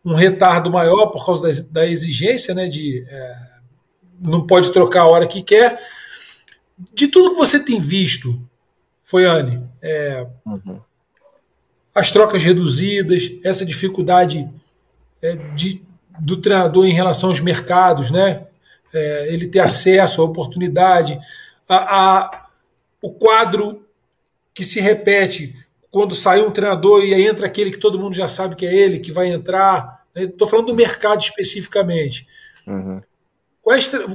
um 0.04 0.14
retardo 0.14 0.72
maior 0.72 1.08
por 1.08 1.26
causa 1.26 1.42
da, 1.42 1.82
da 1.82 1.88
exigência, 1.88 2.54
né? 2.54 2.68
De 2.68 3.06
é, 3.08 3.36
não 4.20 4.46
pode 4.46 4.72
trocar 4.72 5.02
a 5.02 5.08
hora 5.08 5.28
que 5.28 5.42
quer. 5.42 5.82
De 6.94 7.08
tudo 7.08 7.32
que 7.32 7.38
você 7.38 7.60
tem 7.60 7.80
visto, 7.80 8.42
foi 9.10 9.26
Anne, 9.26 9.68
é, 9.82 10.28
uhum. 10.46 10.80
as 11.96 12.12
trocas 12.12 12.44
reduzidas, 12.44 13.32
essa 13.44 13.66
dificuldade 13.66 14.48
é, 15.20 15.36
de, 15.56 15.82
do 16.20 16.38
treinador 16.38 16.86
em 16.86 16.94
relação 16.94 17.30
aos 17.30 17.40
mercados, 17.40 18.12
né? 18.12 18.46
É, 18.94 19.34
ele 19.34 19.48
ter 19.48 19.62
acesso 19.62 20.22
à 20.22 20.26
oportunidade, 20.26 21.20
a, 21.68 22.20
a, 22.20 22.50
o 23.02 23.12
quadro 23.12 23.84
que 24.54 24.64
se 24.64 24.80
repete 24.80 25.56
quando 25.90 26.14
sai 26.14 26.42
um 26.42 26.52
treinador 26.52 27.04
e 27.04 27.12
aí 27.12 27.26
entra 27.26 27.48
aquele 27.48 27.72
que 27.72 27.80
todo 27.80 27.98
mundo 27.98 28.14
já 28.14 28.30
sabe 28.30 28.56
que 28.56 28.66
é 28.68 28.72
ele, 28.72 29.00
que 29.00 29.12
vai 29.12 29.30
entrar. 29.30 30.06
Estou 30.16 30.46
né? 30.46 30.52
falando 30.52 30.68
do 30.68 30.76
mercado 30.76 31.20
especificamente. 31.20 32.28
Uhum. 32.68 33.02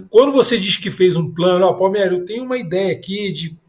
Quando 0.08 0.32
você 0.32 0.56
diz 0.56 0.76
que 0.76 0.88
fez 0.88 1.16
um 1.16 1.34
plano, 1.34 1.66
ó, 1.66 1.72
Palmeiras, 1.72 2.12
eu 2.12 2.24
tenho 2.24 2.44
uma 2.44 2.56
ideia 2.56 2.92
aqui 2.92 3.32
de 3.32 3.63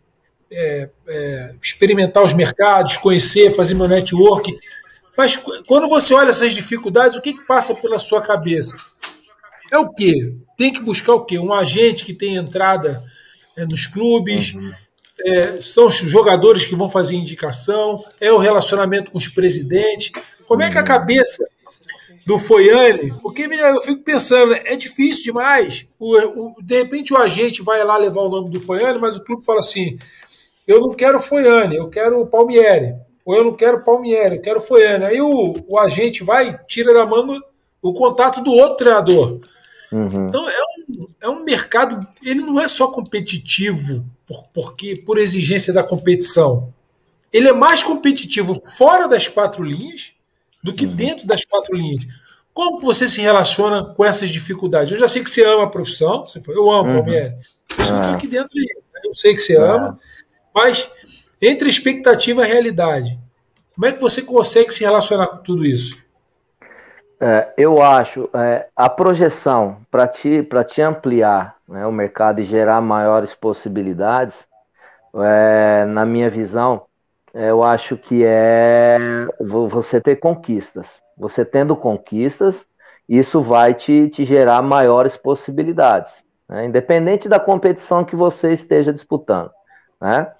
é, 0.52 0.90
é, 1.08 1.56
experimentar 1.62 2.24
os 2.24 2.34
mercados, 2.34 2.98
conhecer, 2.98 3.54
fazer 3.56 3.74
meu 3.74 3.88
network. 3.88 4.56
Mas 5.18 5.36
quando 5.66 5.88
você 5.88 6.14
olha 6.14 6.30
essas 6.30 6.54
dificuldades, 6.54 7.18
o 7.18 7.22
que, 7.22 7.34
que 7.34 7.46
passa 7.46 7.74
pela 7.74 8.00
sua 8.00 8.22
cabeça? 8.22 8.76
É 9.72 9.78
o 9.78 9.90
quê? 9.90 10.36
Tem 10.58 10.72
que 10.72 10.82
buscar 10.82 11.14
o 11.14 11.26
quê? 11.26 11.40
Um 11.40 11.54
agente 11.54 12.06
que 12.06 12.14
tem 12.14 12.36
entrada 12.36 13.04
é, 13.58 13.66
nos 13.66 13.88
clubes, 13.88 14.54
uhum. 14.54 14.72
É, 15.24 15.62
são 15.62 15.86
os 15.88 15.96
jogadores 15.96 16.66
que 16.66 16.76
vão 16.76 16.90
fazer 16.90 17.16
indicação? 17.16 17.98
É 18.20 18.32
o 18.32 18.38
relacionamento 18.38 19.12
com 19.12 19.18
os 19.18 19.28
presidentes? 19.28 20.12
Como 20.46 20.62
é 20.62 20.70
que 20.70 20.78
a 20.78 20.82
uhum. 20.82 20.88
cabeça 20.88 21.48
do 22.26 22.38
Foiane? 22.38 23.14
Porque 23.22 23.44
eu 23.44 23.82
fico 23.82 24.04
pensando, 24.04 24.54
é 24.54 24.76
difícil 24.76 25.24
demais. 25.24 25.88
O, 25.98 26.18
o, 26.18 26.56
de 26.62 26.78
repente 26.78 27.14
o 27.14 27.18
agente 27.18 27.64
vai 27.64 27.84
lá 27.84 27.98
levar 27.98 28.22
o 28.22 28.30
nome 28.30 28.50
do 28.50 28.60
Foiane, 28.60 29.00
mas 29.00 29.16
o 29.16 29.24
clube 29.24 29.46
fala 29.46 29.60
assim: 29.60 29.98
eu 30.68 30.80
não 30.80 30.94
quero 30.94 31.20
Foiane, 31.20 31.76
eu 31.76 31.90
quero 31.90 32.26
Palmieri. 32.28 32.96
Ou 33.24 33.36
eu 33.36 33.44
não 33.44 33.56
quero 33.56 33.84
Palmieri, 33.84 34.36
eu 34.36 34.42
quero 34.42 34.62
Foiane. 34.62 35.06
Aí 35.06 35.22
o, 35.22 35.56
o 35.68 35.80
agente 35.80 36.24
vai, 36.24 36.60
tira 36.68 36.94
da 36.94 37.06
manga 37.06 37.40
o 37.82 37.94
contato 37.94 38.42
do 38.42 38.52
outro 38.52 38.78
treinador. 38.78 39.40
Uhum. 39.92 40.28
Então 40.28 40.50
é 40.50 40.60
um, 40.90 41.08
é 41.22 41.30
um 41.30 41.44
mercado, 41.44 42.06
ele 42.26 42.42
não 42.42 42.60
é 42.60 42.68
só 42.68 42.88
competitivo 42.88 44.04
por, 44.26 44.44
porque 44.54 44.96
por 44.96 45.18
exigência 45.18 45.72
da 45.72 45.84
competição. 45.84 46.74
Ele 47.32 47.48
é 47.48 47.54
mais 47.54 47.84
competitivo 47.84 48.56
fora 48.78 49.08
das 49.08 49.28
quatro 49.28 49.64
linhas 49.64 50.14
do 50.64 50.74
que 50.74 50.86
uhum. 50.86 50.96
dentro 50.96 51.28
das 51.28 51.46
quatro 51.46 51.76
linhas. 51.76 52.08
Como 52.54 52.80
você 52.80 53.08
se 53.08 53.22
relaciona 53.22 53.84
com 53.84 54.04
essas 54.04 54.30
dificuldades? 54.30 54.94
Eu 54.94 54.98
já 54.98 55.08
sei 55.08 55.24
que 55.24 55.30
você 55.30 55.44
ama 55.44 55.66
a 55.66 55.70
profissão, 55.70 56.26
você 56.26 56.42
foi, 56.42 56.56
eu 56.56 56.72
amo, 56.72 56.90
uhum. 56.90 56.96
Palmeiras. 56.96 57.34
Eu 57.78 57.84
estou 57.84 58.02
é. 58.02 58.14
aqui 58.14 58.28
dentro 58.28 58.56
né? 58.56 59.02
Eu 59.04 59.14
sei 59.14 59.36
que 59.36 59.42
você 59.42 59.58
é. 59.58 59.94
Mas 60.56 60.90
entre 61.42 61.70
expectativa 61.70 62.46
e 62.46 62.50
realidade, 62.50 63.20
como 63.76 63.86
é 63.86 63.92
que 63.92 64.02
você 64.02 64.22
consegue 64.22 64.74
se 64.74 64.86
relacionar 64.86 65.28
com 65.28 65.38
tudo 65.38 65.66
isso? 65.66 66.02
É, 67.20 67.54
eu 67.58 67.82
acho 67.82 68.30
é, 68.34 68.68
a 68.76 68.90
projeção 68.90 69.78
para 69.92 70.08
te, 70.08 70.48
te 70.68 70.82
ampliar 70.82 71.56
né, 71.68 71.86
o 71.86 71.92
mercado 71.92 72.40
e 72.40 72.46
gerar 72.46 72.80
maiores 72.82 73.34
possibilidades, 73.34 74.46
é, 75.16 75.86
na 75.86 76.06
minha 76.06 76.30
visão, 76.30 76.84
é, 77.34 77.50
eu 77.50 77.64
acho 77.64 77.98
que 77.98 78.24
é 78.26 78.98
você 79.40 80.00
ter 80.00 80.18
conquistas. 80.18 81.02
Você 81.18 81.46
tendo 81.46 81.76
conquistas, 81.76 82.66
isso 83.08 83.42
vai 83.42 83.74
te, 83.74 84.10
te 84.10 84.26
gerar 84.26 84.62
maiores 84.62 85.16
possibilidades, 85.18 86.24
né, 86.48 86.66
independente 86.66 87.28
da 87.28 87.40
competição 87.40 88.06
que 88.06 88.16
você 88.16 88.54
esteja 88.54 88.92
disputando. 88.92 89.52
Né? 90.02 90.32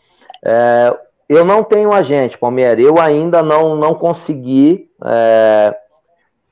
É, 0.46 0.96
eu 1.28 1.44
não 1.44 1.64
tenho 1.64 1.92
agente, 1.92 2.38
Palmeiras, 2.38 2.86
eu 2.86 3.00
ainda 3.00 3.42
não, 3.42 3.76
não 3.76 3.96
consegui 3.96 4.90
é, 5.04 5.76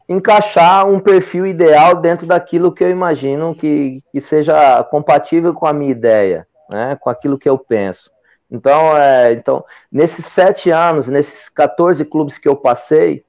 encaixar 0.09 0.87
um 0.87 0.99
perfil 0.99 1.45
ideal 1.45 1.95
dentro 1.95 2.25
daquilo 2.25 2.71
que 2.71 2.83
eu 2.83 2.89
imagino 2.89 3.53
que, 3.53 4.03
que 4.11 4.19
seja 4.19 4.83
compatível 4.85 5.53
com 5.53 5.67
a 5.67 5.73
minha 5.73 5.91
ideia, 5.91 6.47
né, 6.69 6.97
com 6.99 7.09
aquilo 7.09 7.37
que 7.37 7.47
eu 7.47 7.57
penso. 7.57 8.11
Então, 8.49 8.95
é, 8.97 9.33
então, 9.33 9.63
nesses 9.91 10.25
sete 10.25 10.69
anos, 10.69 11.07
nesses 11.07 11.49
14 11.49 12.03
clubes 12.05 12.37
que 12.37 12.47
eu 12.47 12.55
passei, 12.55 13.23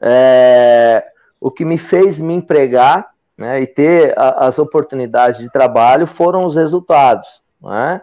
é, 0.00 1.04
o 1.40 1.50
que 1.50 1.64
me 1.64 1.76
fez 1.76 2.18
me 2.18 2.34
empregar 2.34 3.10
né, 3.36 3.60
e 3.60 3.66
ter 3.66 4.18
a, 4.18 4.46
as 4.46 4.58
oportunidades 4.58 5.40
de 5.40 5.50
trabalho 5.50 6.06
foram 6.06 6.46
os 6.46 6.56
resultados. 6.56 7.42
Né? 7.60 8.00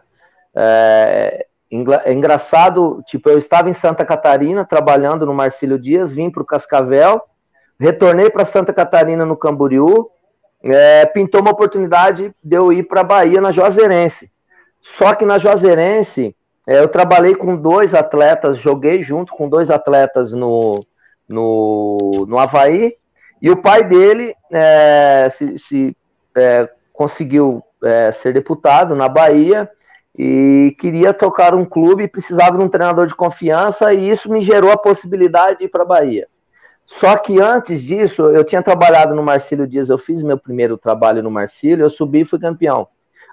É, 0.56 1.47
é 1.70 2.14
engraçado, 2.14 3.04
tipo, 3.06 3.30
eu 3.30 3.38
estava 3.38 3.70
em 3.70 3.74
Santa 3.74 4.06
Catarina 4.06 4.66
trabalhando 4.66 5.26
no 5.26 5.34
Marcílio 5.34 5.78
Dias, 5.78 6.12
vim 6.12 6.30
para 6.30 6.42
o 6.42 6.46
Cascavel, 6.46 7.22
retornei 7.80 8.30
para 8.30 8.46
Santa 8.46 8.72
Catarina 8.72 9.26
no 9.26 9.36
Camboriú, 9.36 10.10
é, 10.64 11.06
pintou 11.06 11.42
uma 11.42 11.52
oportunidade 11.52 12.34
de 12.44 12.56
eu 12.56 12.72
ir 12.72 12.84
para 12.84 13.02
a 13.02 13.04
Bahia 13.04 13.42
na 13.42 13.52
Juazeirense. 13.52 14.32
Só 14.82 15.14
que 15.14 15.26
na 15.26 15.38
Juazeirense, 15.38 16.36
é, 16.66 16.80
eu 16.80 16.88
trabalhei 16.88 17.36
com 17.36 17.56
dois 17.56 17.94
atletas, 17.94 18.58
joguei 18.58 19.04
junto 19.04 19.34
com 19.34 19.50
dois 19.50 19.70
atletas 19.70 20.32
no, 20.32 20.80
no, 21.28 22.26
no 22.28 22.40
Havaí, 22.40 22.96
e 23.42 23.52
o 23.52 23.58
pai 23.58 23.84
dele 23.84 24.34
é, 24.52 25.30
se, 25.38 25.60
se 25.60 25.98
é, 26.36 26.70
conseguiu 26.94 27.62
é, 27.84 28.12
ser 28.12 28.34
deputado 28.34 28.96
na 28.96 29.08
Bahia 29.08 29.70
e 30.18 30.76
queria 30.80 31.14
tocar 31.14 31.54
um 31.54 31.64
clube, 31.64 32.08
precisava 32.08 32.58
de 32.58 32.64
um 32.64 32.70
treinador 32.70 33.06
de 33.06 33.16
confiança, 33.16 33.94
e 33.94 34.10
isso 34.10 34.32
me 34.32 34.42
gerou 34.42 34.72
a 34.72 34.78
possibilidade 34.78 35.60
de 35.60 35.66
ir 35.66 35.68
para 35.70 35.84
a 35.84 35.88
Bahia. 35.88 36.28
Só 36.86 37.16
que 37.18 37.40
antes 37.40 37.82
disso, 37.82 38.24
eu 38.32 38.44
tinha 38.44 38.64
trabalhado 38.64 39.14
no 39.14 39.22
Marcílio 39.22 39.68
Dias, 39.68 39.90
eu 39.90 39.98
fiz 39.98 40.24
meu 40.24 40.38
primeiro 40.38 40.78
trabalho 40.78 41.22
no 41.22 41.30
Marcílio, 41.30 41.86
eu 41.86 41.90
subi 41.90 42.22
e 42.22 42.26
fui 42.26 42.40
campeão. 42.40 42.88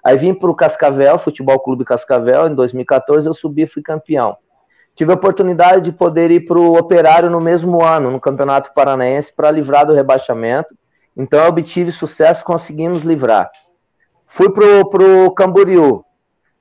Aí 0.04 0.18
vim 0.18 0.34
para 0.34 0.50
o 0.50 0.54
Cascavel, 0.54 1.18
Futebol 1.18 1.58
Clube 1.60 1.84
Cascavel, 1.84 2.48
em 2.48 2.54
2014 2.54 3.26
eu 3.26 3.32
subi 3.32 3.62
e 3.62 3.66
fui 3.66 3.80
campeão. 3.80 4.36
Tive 4.94 5.12
a 5.12 5.14
oportunidade 5.14 5.80
de 5.82 5.92
poder 5.92 6.30
ir 6.30 6.46
para 6.46 6.58
o 6.58 6.76
Operário 6.76 7.30
no 7.30 7.40
mesmo 7.40 7.82
ano, 7.82 8.10
no 8.10 8.20
Campeonato 8.20 8.72
Paranaense, 8.74 9.32
para 9.32 9.50
livrar 9.50 9.86
do 9.86 9.94
rebaixamento. 9.94 10.74
Então 11.16 11.40
eu 11.40 11.48
obtive 11.48 11.90
sucesso, 11.90 12.44
conseguimos 12.44 13.02
livrar. 13.02 13.50
Fui 14.26 14.50
para 14.50 15.04
o 15.04 15.30
Camboriú. 15.30 16.04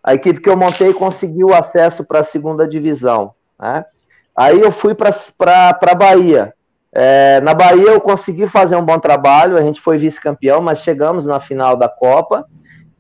A 0.04 0.14
equipe 0.14 0.42
que 0.42 0.50
eu 0.50 0.58
montei 0.58 0.94
conseguiu 0.94 1.54
acesso 1.54 2.04
para 2.04 2.20
a 2.20 2.24
segunda 2.24 2.68
divisão. 2.68 3.34
Né? 3.60 3.86
Aí 4.36 4.60
eu 4.60 4.72
fui 4.72 4.94
para 4.94 5.12
a 5.82 5.96
Bahia. 5.96 6.54
É, 6.92 7.42
na 7.42 7.54
Bahia 7.54 7.90
eu 7.90 8.02
consegui 8.02 8.46
fazer 8.46 8.76
um 8.76 8.86
bom 8.86 9.00
trabalho, 9.00 9.58
a 9.58 9.62
gente 9.62 9.82
foi 9.82 9.98
vice-campeão, 9.98 10.62
mas 10.62 10.80
chegamos 10.80 11.26
na 11.26 11.40
final 11.40 11.76
da 11.76 11.90
Copa 11.90 12.46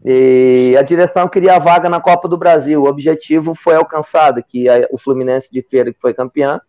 e 0.03 0.75
a 0.77 0.81
direção 0.81 1.29
queria 1.29 1.55
a 1.55 1.59
vaga 1.59 1.89
na 1.89 2.01
Copa 2.01 2.27
do 2.27 2.37
Brasil. 2.37 2.81
O 2.81 2.87
objetivo 2.87 3.55
foi 3.55 3.75
alcançado, 3.75 4.43
que 4.43 4.67
a, 4.67 4.87
o 4.91 4.97
Fluminense 4.97 5.51
de 5.51 5.61
Feira, 5.61 5.93
que 5.93 5.99
foi 5.99 6.13
campeão, 6.13 6.59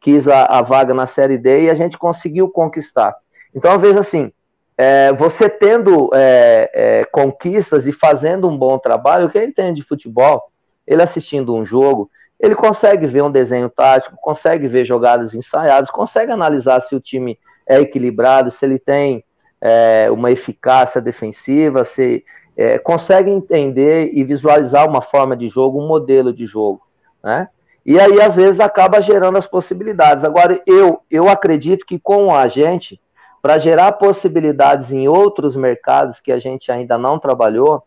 quis 0.00 0.28
a, 0.28 0.44
a, 0.44 0.62
vaga 0.62 0.94
na 0.94 1.06
Série 1.06 1.36
D 1.36 1.62
e 1.62 1.70
a 1.70 1.74
gente 1.74 1.98
conseguiu 1.98 2.48
conquistar. 2.48 3.16
Então 3.54 3.72
eu 3.72 3.78
vejo 3.78 3.98
assim, 3.98 4.30
é, 4.76 5.12
você 5.12 5.48
tendo 5.48 6.10
é, 6.14 6.70
é 6.72 7.04
conquistas 7.06 7.86
e 7.86 7.92
fazendo 7.92 8.48
um 8.48 8.56
bom 8.56 8.78
trabalho, 8.78 9.30
quem 9.30 9.44
entende 9.44 9.80
de 9.80 9.86
futebol, 9.86 10.50
ele 10.86 11.02
assistindo 11.02 11.54
um 11.54 11.64
jogo, 11.64 12.10
ele 12.38 12.54
consegue 12.54 13.06
ver 13.06 13.22
um 13.22 13.30
desenho 13.30 13.70
tático, 13.70 14.16
consegue 14.20 14.68
ver 14.68 14.84
jogadas 14.84 15.34
ensaiadas, 15.34 15.90
consegue 15.90 16.30
analisar 16.30 16.80
se 16.80 16.94
o 16.94 17.00
time 17.00 17.38
é 17.66 17.80
equilibrado, 17.80 18.50
se 18.50 18.64
ele 18.64 18.78
tem 18.78 19.24
é, 19.60 20.10
uma 20.10 20.30
eficácia 20.30 21.00
defensiva, 21.00 21.84
se 21.84 22.24
é, 22.56 22.78
consegue 22.78 23.30
entender 23.30 24.10
e 24.12 24.22
visualizar 24.22 24.88
uma 24.88 25.02
forma 25.02 25.36
de 25.36 25.48
jogo, 25.48 25.82
um 25.82 25.88
modelo 25.88 26.32
de 26.32 26.46
jogo, 26.46 26.82
né? 27.22 27.48
E 27.84 28.00
aí, 28.00 28.20
às 28.20 28.34
vezes, 28.34 28.58
acaba 28.58 29.00
gerando 29.00 29.38
as 29.38 29.46
possibilidades. 29.46 30.24
Agora, 30.24 30.60
eu, 30.66 31.02
eu 31.08 31.28
acredito 31.28 31.86
que 31.86 32.00
com 32.00 32.26
o 32.26 32.34
agente, 32.34 33.00
para 33.46 33.60
gerar 33.60 33.92
possibilidades 33.92 34.90
em 34.90 35.06
outros 35.06 35.54
mercados 35.54 36.18
que 36.18 36.32
a 36.32 36.38
gente 36.40 36.72
ainda 36.72 36.98
não 36.98 37.16
trabalhou, 37.16 37.80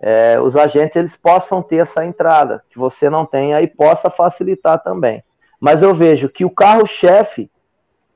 é, 0.00 0.40
os 0.40 0.54
agentes 0.54 0.94
eles 0.94 1.16
possam 1.16 1.60
ter 1.60 1.78
essa 1.78 2.04
entrada, 2.04 2.62
que 2.70 2.78
você 2.78 3.10
não 3.10 3.26
tenha 3.26 3.60
e 3.60 3.66
possa 3.66 4.08
facilitar 4.08 4.80
também. 4.80 5.20
Mas 5.58 5.82
eu 5.82 5.92
vejo 5.92 6.28
que 6.28 6.44
o 6.44 6.50
carro-chefe, 6.50 7.50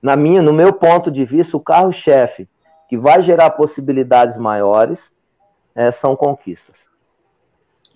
na 0.01 0.15
minha, 0.15 0.41
no 0.41 0.53
meu 0.53 0.73
ponto 0.73 1.11
de 1.11 1.25
vista, 1.25 1.57
o 1.57 1.61
carro-chefe 1.61 2.49
que 2.89 2.97
vai 2.97 3.21
gerar 3.23 3.51
possibilidades 3.51 4.37
maiores 4.37 5.13
é, 5.75 5.91
são 5.91 6.15
conquistas. 6.15 6.77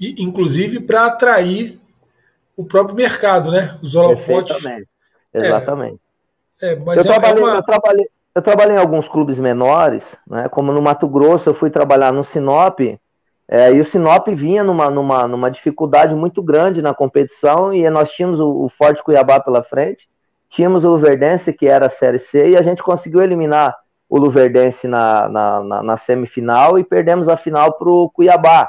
E, 0.00 0.20
inclusive 0.24 0.80
para 0.80 1.06
atrair 1.06 1.80
o 2.56 2.64
próprio 2.64 2.96
mercado, 2.96 3.52
né? 3.52 3.78
Os 3.80 3.94
holofotes. 3.94 4.56
Exatamente. 4.56 4.88
Exatamente. 5.32 6.00
É, 6.60 6.72
é 6.72 6.74
eu, 6.74 6.92
é, 6.92 7.02
trabalhei, 7.04 7.44
uma... 7.44 7.54
eu, 7.54 7.62
trabalhei, 7.62 8.10
eu 8.38 8.42
trabalhei 8.42 8.76
em 8.76 8.80
alguns 8.80 9.08
clubes 9.08 9.38
menores, 9.38 10.16
né? 10.26 10.48
Como 10.48 10.72
no 10.72 10.80
Mato 10.80 11.08
Grosso, 11.08 11.50
eu 11.50 11.54
fui 11.54 11.70
trabalhar 11.70 12.12
no 12.12 12.22
Sinop 12.22 12.78
é, 13.48 13.72
e 13.72 13.80
o 13.80 13.84
Sinop 13.84 14.28
vinha 14.28 14.62
numa, 14.62 14.88
numa, 14.88 15.26
numa 15.26 15.50
dificuldade 15.50 16.14
muito 16.14 16.40
grande 16.40 16.80
na 16.80 16.94
competição 16.94 17.74
e 17.74 17.88
nós 17.90 18.12
tínhamos 18.12 18.38
o, 18.38 18.64
o 18.64 18.68
Forte 18.68 19.02
Cuiabá 19.02 19.40
pela 19.40 19.64
frente, 19.64 20.08
tínhamos 20.48 20.84
o 20.84 20.90
Luverdense, 20.90 21.52
que 21.52 21.66
era 21.66 21.86
a 21.86 21.90
Série 21.90 22.20
C, 22.20 22.50
e 22.50 22.56
a 22.56 22.62
gente 22.62 22.80
conseguiu 22.80 23.22
eliminar 23.22 23.74
o 24.08 24.18
Luverdense 24.18 24.86
na, 24.86 25.28
na, 25.28 25.62
na, 25.64 25.82
na 25.82 25.96
semifinal 25.96 26.78
e 26.78 26.84
perdemos 26.84 27.28
a 27.28 27.36
final 27.36 27.72
para 27.72 27.88
o 27.88 28.08
Cuiabá. 28.08 28.68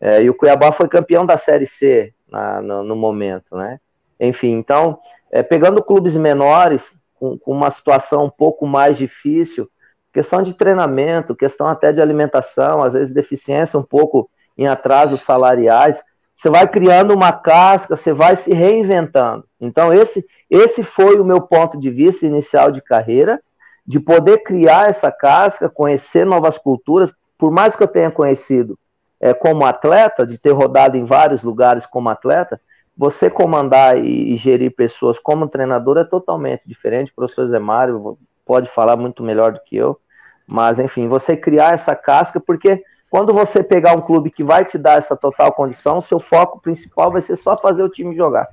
É, 0.00 0.22
e 0.22 0.28
o 0.28 0.34
Cuiabá 0.34 0.70
foi 0.70 0.86
campeão 0.86 1.24
da 1.24 1.38
Série 1.38 1.66
C 1.66 2.12
na, 2.28 2.60
no, 2.60 2.82
no, 2.82 2.94
momento, 2.94 3.56
né? 3.56 3.78
Enfim, 4.20 4.50
então, 4.50 4.98
é, 5.30 5.42
pegando 5.42 5.82
clubes 5.82 6.14
menores, 6.14 6.94
com, 7.22 7.38
com 7.38 7.52
uma 7.52 7.70
situação 7.70 8.24
um 8.24 8.30
pouco 8.30 8.66
mais 8.66 8.98
difícil, 8.98 9.70
questão 10.12 10.42
de 10.42 10.54
treinamento, 10.54 11.36
questão 11.36 11.68
até 11.68 11.92
de 11.92 12.00
alimentação, 12.02 12.82
às 12.82 12.94
vezes 12.94 13.14
deficiência 13.14 13.78
um 13.78 13.82
pouco 13.84 14.28
em 14.58 14.66
atrasos 14.66 15.20
salariais. 15.20 16.02
Você 16.34 16.50
vai 16.50 16.66
criando 16.66 17.14
uma 17.14 17.30
casca, 17.30 17.94
você 17.94 18.12
vai 18.12 18.34
se 18.34 18.52
reinventando. 18.52 19.44
Então, 19.60 19.94
esse, 19.94 20.26
esse 20.50 20.82
foi 20.82 21.20
o 21.20 21.24
meu 21.24 21.40
ponto 21.40 21.78
de 21.78 21.90
vista 21.90 22.26
inicial 22.26 22.72
de 22.72 22.82
carreira, 22.82 23.40
de 23.86 24.00
poder 24.00 24.38
criar 24.38 24.90
essa 24.90 25.12
casca, 25.12 25.70
conhecer 25.70 26.26
novas 26.26 26.58
culturas, 26.58 27.12
por 27.38 27.52
mais 27.52 27.76
que 27.76 27.84
eu 27.84 27.88
tenha 27.88 28.10
conhecido 28.10 28.76
é, 29.20 29.32
como 29.32 29.64
atleta, 29.64 30.26
de 30.26 30.38
ter 30.38 30.50
rodado 30.50 30.96
em 30.96 31.04
vários 31.04 31.40
lugares 31.40 31.86
como 31.86 32.08
atleta, 32.08 32.60
você 32.96 33.30
comandar 33.30 33.96
e, 33.96 34.36
gerir 34.36 34.74
pessoas 34.74 35.18
como 35.18 35.48
treinador 35.48 35.98
é 35.98 36.04
totalmente 36.04 36.62
diferente. 36.66 37.10
O 37.10 37.16
professor 37.16 37.48
Zé 37.48 37.58
Mário 37.58 38.18
pode 38.44 38.68
falar 38.68 38.96
muito 38.96 39.22
melhor 39.22 39.52
do 39.52 39.60
que 39.64 39.76
eu, 39.76 39.98
mas 40.46 40.78
enfim, 40.78 41.08
você 41.08 41.36
criar 41.36 41.74
essa 41.74 41.94
casca, 41.94 42.40
porque 42.40 42.82
quando 43.10 43.32
você 43.32 43.62
pegar 43.62 43.96
um 43.96 44.00
clube 44.00 44.30
que 44.30 44.42
vai 44.42 44.64
te 44.64 44.78
dar 44.78 44.98
essa 44.98 45.16
total 45.16 45.52
condição, 45.52 46.00
seu 46.00 46.18
foco 46.18 46.60
principal 46.60 47.10
vai 47.10 47.22
ser 47.22 47.36
só 47.36 47.56
fazer 47.56 47.82
o 47.82 47.88
time 47.88 48.14
jogar. 48.14 48.48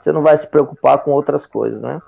Você 0.00 0.10
não 0.12 0.22
vai 0.22 0.36
se 0.36 0.46
preocupar 0.48 0.98
com 0.98 1.12
outras 1.12 1.46
coisas, 1.46 1.80
né? 1.80 2.00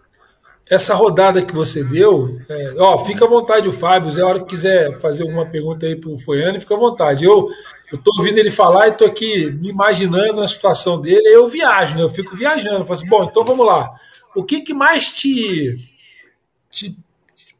Essa 0.68 0.94
rodada 0.94 1.42
que 1.42 1.54
você 1.54 1.84
deu, 1.84 2.28
é, 2.48 2.74
ó, 2.78 2.98
fica 3.04 3.24
à 3.24 3.28
vontade 3.28 3.68
o 3.68 3.72
Fábio, 3.72 4.10
se 4.10 4.20
a 4.20 4.26
hora 4.26 4.40
que 4.40 4.46
quiser 4.46 4.98
fazer 4.98 5.22
alguma 5.22 5.44
pergunta 5.44 5.84
aí 5.84 5.94
para 5.94 6.10
o 6.10 6.18
Foiane, 6.18 6.58
fica 6.58 6.74
à 6.74 6.78
vontade. 6.78 7.24
Eu 7.24 7.48
estou 7.92 8.14
ouvindo 8.18 8.38
ele 8.38 8.50
falar 8.50 8.88
e 8.88 8.90
estou 8.90 9.06
aqui 9.06 9.50
me 9.50 9.68
imaginando 9.68 10.40
na 10.40 10.48
situação 10.48 10.98
dele, 10.98 11.28
eu 11.28 11.46
viajo, 11.48 11.96
né? 11.96 12.02
Eu 12.02 12.08
fico 12.08 12.34
viajando. 12.34 12.78
Eu 12.78 12.84
falo 12.84 12.98
assim, 12.98 13.08
bom, 13.08 13.24
então 13.24 13.44
vamos 13.44 13.66
lá. 13.66 13.92
O 14.34 14.42
que, 14.42 14.62
que 14.62 14.72
mais 14.72 15.12
te, 15.12 15.76
te 16.70 16.96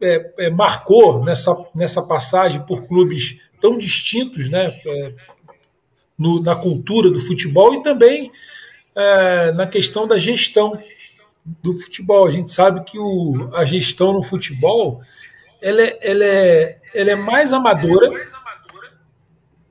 é, 0.01 0.33
é, 0.39 0.51
marcou 0.51 1.23
nessa, 1.23 1.55
nessa 1.75 2.03
passagem 2.03 2.63
por 2.63 2.89
clubes 2.89 3.39
tão 3.61 3.77
distintos, 3.77 4.49
né? 4.49 4.81
É, 4.87 5.13
no, 6.19 6.41
na 6.41 6.55
cultura 6.55 7.11
do 7.11 7.21
futebol 7.21 7.75
e 7.75 7.83
também 7.83 8.31
é, 8.95 9.53
na 9.53 9.67
questão 9.67 10.07
da 10.07 10.17
gestão 10.17 10.79
do 11.45 11.75
futebol. 11.75 12.27
A 12.27 12.31
gente 12.31 12.53
sabe 12.53 12.85
que 12.85 12.99
o, 12.99 13.51
a 13.55 13.65
gestão 13.65 14.13
no 14.13 14.23
futebol 14.23 15.03
ela 15.61 15.83
é, 15.83 15.99
ela 16.03 16.25
é, 16.25 16.79
ela 16.95 17.11
é 17.11 17.17
mais 17.17 17.53
amadora 17.53 18.11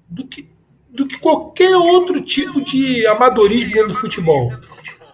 do 0.09 0.28
que, 0.28 0.49
do 0.89 1.07
que 1.07 1.17
qualquer 1.17 1.76
outro 1.76 2.21
tipo 2.21 2.61
de 2.61 3.05
amadorismo 3.07 3.74
dentro 3.74 3.89
do 3.89 3.95
futebol. 3.95 4.51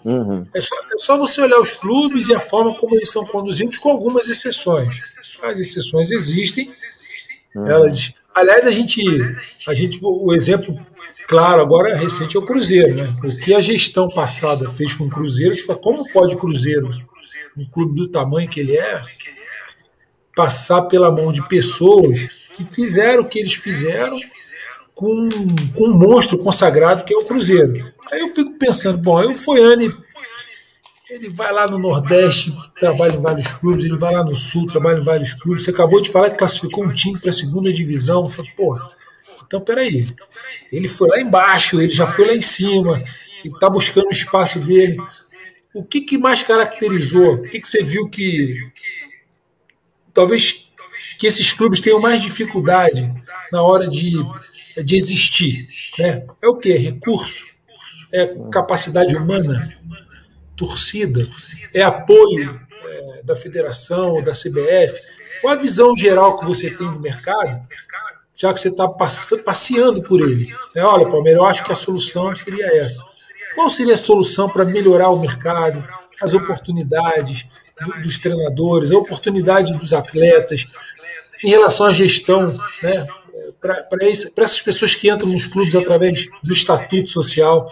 Uhum. 0.05 0.47
É, 0.53 0.61
só, 0.61 0.75
é 0.75 0.97
só 0.97 1.17
você 1.17 1.41
olhar 1.41 1.59
os 1.59 1.75
clubes 1.75 2.29
e 2.29 2.35
a 2.35 2.39
forma 2.39 2.77
como 2.77 2.95
eles 2.95 3.11
são 3.11 3.25
conduzidos, 3.25 3.77
com 3.77 3.91
algumas 3.91 4.29
exceções. 4.29 5.01
As 5.43 5.59
exceções 5.59 6.11
existem. 6.11 6.73
Uhum. 7.55 7.67
Elas, 7.67 8.13
aliás, 8.33 8.65
a 8.65 8.71
gente, 8.71 9.01
a 9.67 9.73
gente, 9.73 9.99
o 10.01 10.33
exemplo 10.33 10.79
Claro, 11.29 11.61
agora 11.61 11.95
recente 11.95 12.35
é 12.35 12.39
o 12.39 12.43
Cruzeiro, 12.43 12.95
né? 12.95 13.15
O 13.23 13.39
que 13.39 13.53
a 13.53 13.61
gestão 13.61 14.09
passada 14.09 14.67
fez 14.67 14.95
com 14.95 15.03
o 15.03 15.09
Cruzeiro, 15.11 15.53
você 15.53 15.61
fala, 15.61 15.77
como 15.77 16.11
pode 16.11 16.33
o 16.33 16.39
Cruzeiro, 16.39 16.89
um 17.55 17.69
clube 17.69 17.95
do 17.95 18.07
tamanho 18.07 18.49
que 18.49 18.59
ele 18.59 18.75
é, 18.75 19.03
passar 20.35 20.81
pela 20.83 21.11
mão 21.11 21.31
de 21.31 21.47
pessoas 21.47 22.27
que 22.55 22.65
fizeram 22.65 23.21
o 23.21 23.27
que 23.27 23.37
eles 23.37 23.53
fizeram 23.53 24.19
com, 24.95 25.29
com 25.75 25.89
um 25.89 25.99
monstro 25.99 26.39
consagrado 26.39 27.03
que 27.03 27.13
é 27.13 27.17
o 27.17 27.25
Cruzeiro. 27.25 27.93
Aí 28.11 28.21
eu 28.21 28.33
fico 28.33 28.57
pensando, 28.57 28.97
bom, 28.97 29.19
aí 29.19 29.27
o 29.27 29.35
Foiane 29.35 29.95
ele 31.11 31.29
vai 31.29 31.53
lá 31.53 31.67
no 31.67 31.77
Nordeste, 31.77 32.57
trabalha 32.79 33.15
em 33.15 33.21
vários 33.21 33.53
clubes, 33.53 33.85
ele 33.85 33.97
vai 33.97 34.15
lá 34.15 34.23
no 34.23 34.33
Sul, 34.33 34.65
trabalha 34.65 34.97
em 34.99 35.03
vários 35.03 35.35
clubes. 35.35 35.63
Você 35.63 35.69
acabou 35.69 36.01
de 36.01 36.09
falar 36.09 36.31
que 36.31 36.37
classificou 36.37 36.85
um 36.85 36.91
time 36.91 37.19
para 37.19 37.29
a 37.29 37.33
segunda 37.33 37.71
divisão. 37.71 38.27
Falei, 38.27 38.51
porra, 38.57 38.89
então, 39.49 39.59
peraí. 39.59 40.05
Ele 40.71 40.87
foi 40.87 41.09
lá 41.09 41.19
embaixo, 41.19 41.81
ele 41.81 41.91
já 41.91 42.05
foi 42.05 42.27
lá 42.27 42.35
em 42.35 42.41
cima, 42.41 43.03
ele 43.43 43.51
está 43.51 43.67
buscando 43.67 44.05
o 44.05 44.11
espaço 44.11 44.59
dele. 44.59 44.95
O 45.73 45.83
que, 45.83 46.01
que 46.01 46.19
mais 46.19 46.43
caracterizou? 46.43 47.33
O 47.33 47.41
que, 47.41 47.59
que 47.59 47.67
você 47.67 47.83
viu 47.83 48.07
que 48.07 48.59
talvez 50.13 50.69
que 51.17 51.25
esses 51.25 51.51
clubes 51.51 51.81
tenham 51.81 51.99
mais 51.99 52.21
dificuldade 52.21 53.11
na 53.51 53.63
hora 53.63 53.89
de, 53.89 54.11
de 54.85 54.95
existir? 54.95 55.67
Né? 55.97 56.27
É 56.43 56.47
o 56.47 56.55
que? 56.55 56.71
Recurso? 56.73 57.47
É 58.13 58.27
capacidade 58.53 59.15
humana? 59.15 59.67
Torcida? 60.55 61.27
É 61.73 61.81
apoio 61.81 62.61
é, 62.85 63.23
da 63.23 63.35
federação, 63.35 64.21
da 64.21 64.33
CBF? 64.33 65.01
Qual 65.41 65.53
a 65.53 65.57
visão 65.57 65.95
geral 65.95 66.39
que 66.39 66.45
você 66.45 66.69
tem 66.69 66.91
do 66.91 66.99
mercado 66.99 67.67
já 68.39 68.53
que 68.53 68.61
você 68.61 68.69
está 68.69 68.87
passeando 68.87 70.01
por 70.03 70.21
ele. 70.21 70.55
É, 70.73 70.81
olha, 70.81 71.05
Palmeiras, 71.05 71.41
eu 71.41 71.45
acho 71.45 71.63
que 71.63 71.71
a 71.71 71.75
solução 71.75 72.33
seria 72.33 72.65
essa. 72.81 73.03
Qual 73.53 73.69
seria 73.69 73.95
a 73.95 73.97
solução 73.97 74.49
para 74.49 74.63
melhorar 74.63 75.09
o 75.09 75.19
mercado, 75.19 75.85
as 76.21 76.33
oportunidades 76.33 77.45
do, 77.83 78.01
dos 78.01 78.17
treinadores, 78.17 78.91
a 78.91 78.97
oportunidade 78.97 79.77
dos 79.77 79.91
atletas, 79.91 80.65
em 81.43 81.49
relação 81.49 81.85
à 81.85 81.91
gestão, 81.91 82.57
né? 82.81 83.07
para 83.59 83.85
essas 84.01 84.61
pessoas 84.61 84.95
que 84.95 85.09
entram 85.09 85.29
nos 85.29 85.45
clubes 85.45 85.75
através 85.75 86.29
do 86.41 86.53
estatuto 86.53 87.09
social, 87.09 87.69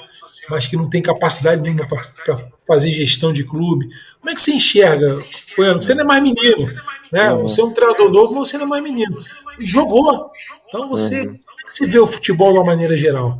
mas 0.49 0.67
que 0.67 0.77
não 0.77 0.89
tem 0.89 1.01
capacidade 1.01 1.61
nenhuma 1.61 1.87
para 1.87 2.37
fazer 2.65 2.89
gestão 2.89 3.31
de 3.31 3.43
clube. 3.43 3.87
Como 4.19 4.29
é 4.29 4.33
que 4.33 4.41
você 4.41 4.51
enxerga? 4.51 5.23
Foi, 5.55 5.73
você 5.75 5.93
não 5.93 6.03
é 6.03 6.07
mais 6.07 6.23
menino, 6.23 6.73
né? 7.11 7.33
Você 7.35 7.61
é 7.61 7.63
um 7.63 7.71
treinador 7.71 8.11
novo, 8.11 8.33
mas 8.33 8.49
você 8.49 8.57
não 8.57 8.65
é 8.65 8.69
mais 8.69 8.83
menino. 8.83 9.17
E 9.59 9.65
jogou, 9.65 10.31
então 10.67 10.87
você, 10.87 11.21
uhum. 11.21 11.25
como 11.27 11.59
é 11.59 11.63
que 11.65 11.73
você 11.73 11.85
vê 11.85 11.99
o 11.99 12.07
futebol 12.07 12.51
de 12.51 12.57
uma 12.59 12.65
maneira 12.65 12.95
geral? 12.95 13.39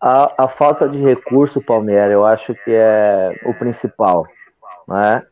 A, 0.00 0.44
a 0.44 0.48
falta 0.48 0.88
de 0.88 0.98
recurso, 0.98 1.60
Palmeiras, 1.60 2.12
eu 2.12 2.24
acho 2.24 2.54
que 2.54 2.72
é 2.72 3.38
o 3.44 3.52
principal. 3.54 4.26
Né? 4.88 5.22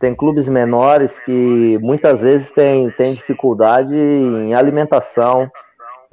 Tem 0.00 0.14
clubes 0.14 0.48
menores 0.48 1.18
que 1.20 1.78
muitas 1.80 2.22
vezes 2.22 2.50
têm, 2.50 2.90
têm 2.90 3.14
dificuldade 3.14 3.94
em 3.94 4.54
alimentação, 4.54 5.50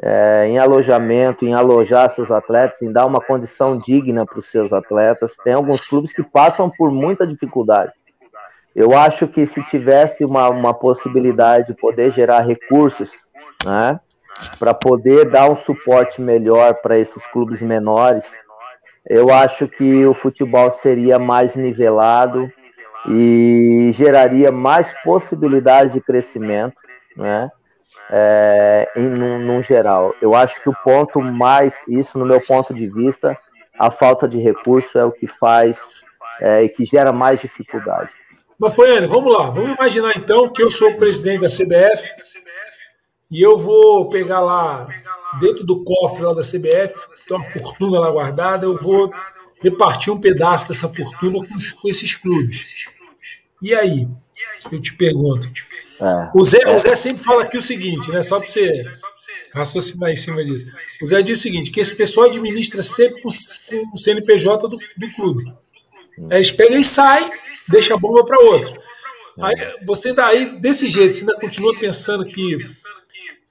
é, 0.01 0.47
em 0.47 0.57
alojamento, 0.57 1.45
em 1.45 1.53
alojar 1.53 2.09
seus 2.09 2.31
atletas, 2.31 2.81
em 2.81 2.91
dar 2.91 3.05
uma 3.05 3.21
condição 3.21 3.77
digna 3.77 4.25
para 4.25 4.39
os 4.39 4.49
seus 4.49 4.73
atletas. 4.73 5.35
Tem 5.43 5.53
alguns 5.53 5.81
clubes 5.81 6.11
que 6.11 6.23
passam 6.23 6.69
por 6.69 6.91
muita 6.91 7.25
dificuldade. 7.25 7.91
Eu 8.75 8.97
acho 8.97 9.27
que 9.27 9.45
se 9.45 9.63
tivesse 9.63 10.25
uma, 10.25 10.49
uma 10.49 10.73
possibilidade 10.73 11.67
de 11.67 11.73
poder 11.73 12.11
gerar 12.11 12.41
recursos 12.41 13.17
né, 13.63 13.99
para 14.59 14.73
poder 14.73 15.29
dar 15.29 15.49
um 15.49 15.55
suporte 15.55 16.21
melhor 16.21 16.75
para 16.75 16.97
esses 16.97 17.25
clubes 17.27 17.61
menores, 17.61 18.23
eu 19.07 19.31
acho 19.31 19.67
que 19.67 20.05
o 20.05 20.13
futebol 20.13 20.71
seria 20.71 21.19
mais 21.19 21.55
nivelado 21.55 22.49
e 23.07 23.91
geraria 23.93 24.51
mais 24.51 24.91
possibilidades 25.03 25.93
de 25.93 26.01
crescimento, 26.01 26.75
né? 27.15 27.49
É, 28.09 28.87
em 28.95 29.01
num, 29.01 29.39
num, 29.39 29.61
geral. 29.63 30.13
Eu 30.21 30.35
acho 30.35 30.61
que 30.61 30.69
o 30.69 30.75
ponto 30.83 31.19
mais, 31.19 31.79
isso 31.87 32.17
no 32.19 32.25
meu 32.25 32.39
ponto 32.39 32.71
de 32.71 32.87
vista, 32.87 33.37
a 33.79 33.89
falta 33.89 34.27
de 34.27 34.39
recurso 34.39 34.97
é 34.99 35.03
o 35.03 35.11
que 35.11 35.25
faz 35.25 35.81
é, 36.39 36.63
e 36.63 36.69
que 36.69 36.85
gera 36.85 37.11
mais 37.11 37.41
dificuldade. 37.41 38.11
Mas 38.59 38.75
Foiane, 38.75 39.07
vamos 39.07 39.33
lá, 39.33 39.49
vamos 39.49 39.75
imaginar 39.75 40.15
então 40.15 40.49
que 40.49 40.61
eu 40.61 40.69
sou 40.69 40.91
o 40.91 40.97
presidente 40.97 41.41
da 41.41 41.47
CBF 41.47 42.13
e 43.29 43.41
eu 43.41 43.57
vou 43.57 44.09
pegar 44.09 44.41
lá, 44.41 44.87
dentro 45.39 45.63
do 45.63 45.83
cofre 45.83 46.23
lá 46.23 46.33
da 46.33 46.41
CBF, 46.41 46.93
tem 47.27 47.37
uma 47.37 47.43
fortuna 47.43 47.99
lá 47.99 48.11
guardada, 48.11 48.65
eu 48.65 48.75
vou 48.75 49.11
repartir 49.61 50.13
um 50.13 50.19
pedaço 50.19 50.67
dessa 50.67 50.87
fortuna 50.87 51.39
com, 51.39 51.81
com 51.81 51.89
esses 51.89 52.15
clubes. 52.15 52.87
E 53.61 53.73
aí? 53.73 54.07
Eu 54.71 54.81
te 54.81 54.93
pergunto. 54.93 55.49
É. 56.01 56.31
O, 56.35 56.43
Zé, 56.43 56.59
o 56.67 56.79
Zé 56.79 56.95
sempre 56.95 57.23
fala 57.23 57.43
aqui 57.43 57.57
o 57.57 57.61
seguinte, 57.61 58.11
né? 58.11 58.21
Só 58.21 58.39
para 58.39 58.47
você 58.47 58.83
raciocinar 59.53 60.11
em 60.11 60.15
cima 60.15 60.43
disso. 60.43 60.71
O 61.01 61.07
Zé 61.07 61.21
diz 61.21 61.39
o 61.39 61.41
seguinte: 61.41 61.71
que 61.71 61.79
esse 61.79 61.95
pessoal 61.95 62.27
administra 62.27 62.83
sempre 62.83 63.21
com, 63.21 63.29
o 63.29 63.97
CNPJ 63.97 64.67
do, 64.67 64.77
do 64.77 65.11
clube. 65.15 65.45
Aí 66.29 66.37
eles 66.37 66.51
pegam 66.51 66.79
e 66.79 66.85
saem, 66.85 67.31
deixa 67.69 67.93
a 67.93 67.97
bomba 67.97 68.23
para 68.25 68.39
outro. 68.39 68.77
Aí 69.41 69.55
você 69.85 70.09
ainda 70.09 70.25
aí, 70.25 70.59
desse 70.59 70.87
jeito, 70.87 71.15
você 71.15 71.21
ainda 71.21 71.39
continua 71.39 71.77
pensando 71.77 72.25
que 72.25 72.57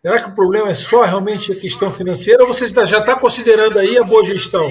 Será 0.04 0.18
que 0.18 0.28
o 0.28 0.34
problema 0.34 0.68
é 0.68 0.74
só 0.74 1.02
realmente 1.02 1.50
a 1.50 1.58
questão 1.58 1.90
financeira 1.90 2.42
ou 2.42 2.48
você 2.52 2.66
já 2.84 2.98
está 2.98 3.18
considerando 3.18 3.78
aí 3.78 3.96
a 3.96 4.04
boa 4.04 4.22
gestão? 4.22 4.70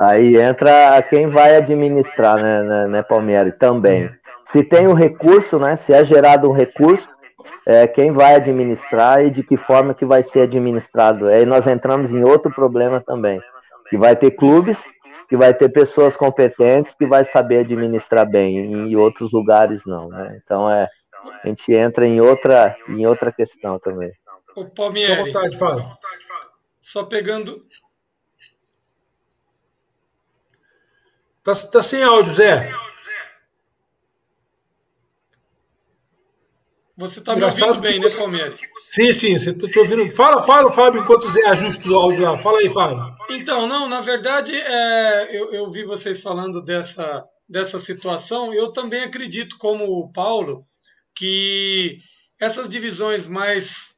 Aí 0.00 0.36
entra 0.36 1.00
quem 1.08 1.28
vai 1.28 1.54
administrar, 1.54 2.42
né, 2.42 2.60
né, 2.64 2.86
né 2.88 3.02
Palmieri, 3.04 3.52
também. 3.52 4.10
Se 4.50 4.64
tem 4.64 4.88
um 4.88 4.94
recurso, 4.94 5.60
né, 5.60 5.76
se 5.76 5.92
é 5.92 6.04
gerado 6.04 6.50
um 6.50 6.52
recurso, 6.52 7.08
é, 7.64 7.86
quem 7.86 8.10
vai 8.10 8.34
administrar 8.34 9.24
e 9.24 9.30
de 9.30 9.44
que 9.44 9.56
forma 9.56 9.94
que 9.94 10.04
vai 10.04 10.24
ser 10.24 10.40
administrado. 10.40 11.28
Aí 11.28 11.46
nós 11.46 11.68
entramos 11.68 12.12
em 12.12 12.24
outro 12.24 12.52
problema 12.52 13.00
também, 13.00 13.40
que 13.88 13.96
vai 13.96 14.16
ter 14.16 14.32
clubes, 14.32 14.88
que 15.28 15.36
vai 15.36 15.54
ter 15.54 15.68
pessoas 15.68 16.16
competentes, 16.16 16.92
que 16.98 17.06
vai 17.06 17.24
saber 17.24 17.60
administrar 17.60 18.28
bem, 18.28 18.56
em 18.58 18.96
outros 18.96 19.30
lugares 19.30 19.86
não, 19.86 20.08
né? 20.08 20.36
Então 20.42 20.68
é, 20.68 20.88
a 21.46 21.48
gente 21.48 21.72
entra 21.72 22.04
em 22.04 22.20
outra, 22.20 22.76
em 22.88 23.06
outra 23.06 23.30
questão 23.30 23.78
também. 23.78 24.10
O 24.56 24.64
Palmieri. 24.64 25.14
Só 25.14 25.24
vontade, 25.24 25.58
fala. 25.58 25.98
Só 26.82 27.04
pegando. 27.04 27.64
Tá, 31.44 31.52
tá 31.72 31.82
sem 31.82 32.02
áudio, 32.02 32.32
Zé. 32.32 32.72
Você 36.96 37.18
está 37.20 37.36
me 37.36 37.44
ouvindo 37.44 37.80
bem, 37.80 38.00
né, 38.00 38.06
Palmeiras? 38.18 38.60
Sim, 38.80 39.12
sim, 39.12 39.34
estou 39.34 39.68
te 39.68 39.78
ouvindo. 39.78 40.08
Fala, 40.10 40.42
fala, 40.42 40.70
Fábio, 40.70 41.02
enquanto 41.02 41.24
o 41.24 41.30
Zé 41.30 41.46
ajusta 41.46 41.88
o 41.88 41.94
áudio 41.94 42.24
lá. 42.24 42.36
Fala 42.36 42.58
aí, 42.58 42.70
Fábio. 42.70 43.14
Então, 43.30 43.68
não, 43.68 43.88
na 43.88 44.00
verdade, 44.00 44.56
é, 44.56 45.36
eu, 45.38 45.52
eu 45.52 45.70
vi 45.70 45.84
vocês 45.84 46.20
falando 46.22 46.60
dessa, 46.60 47.24
dessa 47.48 47.78
situação. 47.78 48.52
Eu 48.52 48.72
também 48.72 49.04
acredito, 49.04 49.58
como 49.58 49.84
o 49.84 50.10
Paulo, 50.10 50.66
que 51.16 51.98
essas 52.40 52.68
divisões 52.68 53.26
mais 53.26 53.94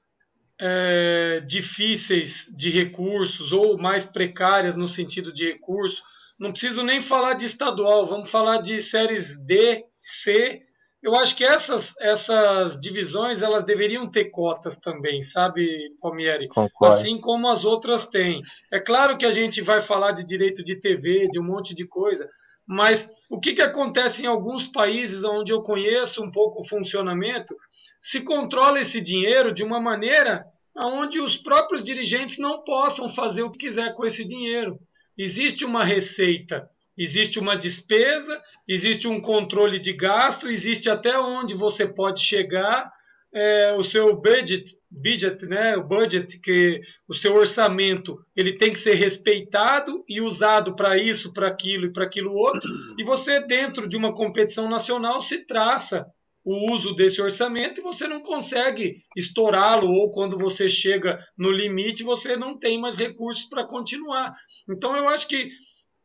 é, 0.61 1.41
difíceis 1.47 2.47
de 2.57 2.71
recursos 2.71 3.53
ou 3.53 3.79
mais 3.79 4.05
precárias 4.05 4.77
no 4.77 4.89
sentido 4.89 5.33
de 5.33 5.53
recurso, 5.53 6.03
não 6.39 6.53
preciso 6.53 6.83
nem 6.83 7.01
falar 7.01 7.35
de 7.35 7.47
estadual, 7.47 8.07
vamos 8.07 8.31
falar 8.31 8.62
de 8.62 8.81
séries 8.81 9.39
D, 9.45 9.85
C. 10.01 10.62
Eu 11.03 11.14
acho 11.14 11.37
que 11.37 11.45
essas, 11.45 11.95
essas 12.01 12.79
divisões 12.81 13.41
elas 13.41 13.64
deveriam 13.64 14.09
ter 14.11 14.27
cotas 14.27 14.79
também, 14.79 15.23
sabe, 15.23 15.66
Palmieri? 16.01 16.49
Concordo. 16.49 16.97
Assim 16.97 17.21
como 17.21 17.49
as 17.49 17.64
outras 17.64 18.07
têm. 18.07 18.41
É 18.73 18.81
claro 18.81 19.16
que 19.16 19.27
a 19.27 19.31
gente 19.31 19.61
vai 19.61 19.81
falar 19.83 20.12
de 20.12 20.25
direito 20.25 20.62
de 20.62 20.77
TV, 20.77 21.29
de 21.29 21.39
um 21.39 21.45
monte 21.45 21.75
de 21.75 21.87
coisa, 21.87 22.29
mas 22.69 23.09
o 23.31 23.41
que, 23.41 23.55
que 23.55 23.62
acontece 23.62 24.23
em 24.23 24.27
alguns 24.27 24.69
países 24.69 25.25
onde 25.25 25.51
eu 25.51 25.62
conheço 25.62 26.23
um 26.23 26.31
pouco 26.31 26.61
o 26.61 26.69
funcionamento? 26.69 27.57
Se 27.99 28.21
controla 28.21 28.81
esse 28.81 29.01
dinheiro 29.01 29.55
de 29.55 29.64
uma 29.64 29.81
maneira 29.81 30.45
onde 30.77 31.19
os 31.19 31.37
próprios 31.37 31.83
dirigentes 31.83 32.37
não 32.39 32.62
possam 32.62 33.09
fazer 33.09 33.43
o 33.43 33.51
que 33.51 33.66
quiser 33.66 33.95
com 33.95 34.05
esse 34.05 34.23
dinheiro. 34.23 34.79
Existe 35.16 35.64
uma 35.64 35.83
receita, 35.83 36.69
existe 36.97 37.39
uma 37.39 37.57
despesa, 37.57 38.41
existe 38.69 39.09
um 39.09 39.21
controle 39.21 39.79
de 39.79 39.95
gasto, 39.95 40.47
existe 40.47 40.91
até 40.91 41.19
onde 41.19 41.55
você 41.55 41.87
pode 41.87 42.21
chegar, 42.21 42.93
é, 43.33 43.75
o 43.77 43.83
seu 43.83 44.14
budget, 44.14 44.78
budget, 44.91 45.45
né, 45.47 45.76
o 45.76 45.86
budget, 45.86 46.39
que 46.41 46.80
o 47.07 47.14
seu 47.14 47.34
orçamento, 47.34 48.18
ele 48.34 48.55
tem 48.55 48.72
que 48.72 48.78
ser 48.78 48.95
respeitado 48.95 50.05
e 50.09 50.20
usado 50.20 50.74
para 50.74 50.97
isso, 50.97 51.32
para 51.32 51.49
aquilo 51.49 51.86
e 51.86 51.93
para 51.93 52.05
aquilo 52.05 52.34
outro. 52.34 52.70
E 52.99 53.05
você 53.05 53.41
dentro 53.47 53.89
de 53.89 53.97
uma 53.97 54.14
competição 54.14 54.68
nacional 54.68 55.20
se 55.20 55.45
traça 55.45 56.07
o 56.45 56.72
uso 56.72 56.95
desse 56.95 57.20
orçamento 57.20 57.80
e 57.80 57.84
você 57.84 58.09
não 58.09 58.22
consegue 58.22 59.03
estourá-lo 59.14 59.91
ou 59.91 60.11
quando 60.11 60.39
você 60.39 60.66
chega 60.68 61.22
no 61.36 61.51
limite 61.51 62.03
você 62.03 62.36
não 62.36 62.59
tem 62.59 62.80
mais 62.80 62.97
recursos 62.97 63.45
para 63.45 63.66
continuar. 63.66 64.34
Então 64.70 64.97
eu 64.97 65.09
acho 65.09 65.28
que, 65.28 65.51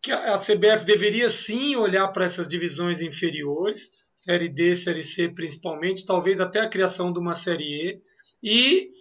que 0.01 0.11
a 0.11 0.37
CBF 0.37 0.85
deveria 0.85 1.29
sim 1.29 1.77
olhar 1.77 2.09
para 2.09 2.25
essas 2.25 2.47
divisões 2.47 3.01
inferiores 3.01 3.89
Série 4.15 4.47
D, 4.47 4.75
Série 4.75 5.03
C 5.03 5.29
principalmente, 5.29 6.05
talvez 6.05 6.39
até 6.39 6.59
a 6.59 6.69
criação 6.69 7.11
de 7.11 7.19
uma 7.19 7.33
Série 7.33 7.89
E, 7.89 8.01
e 8.43 8.91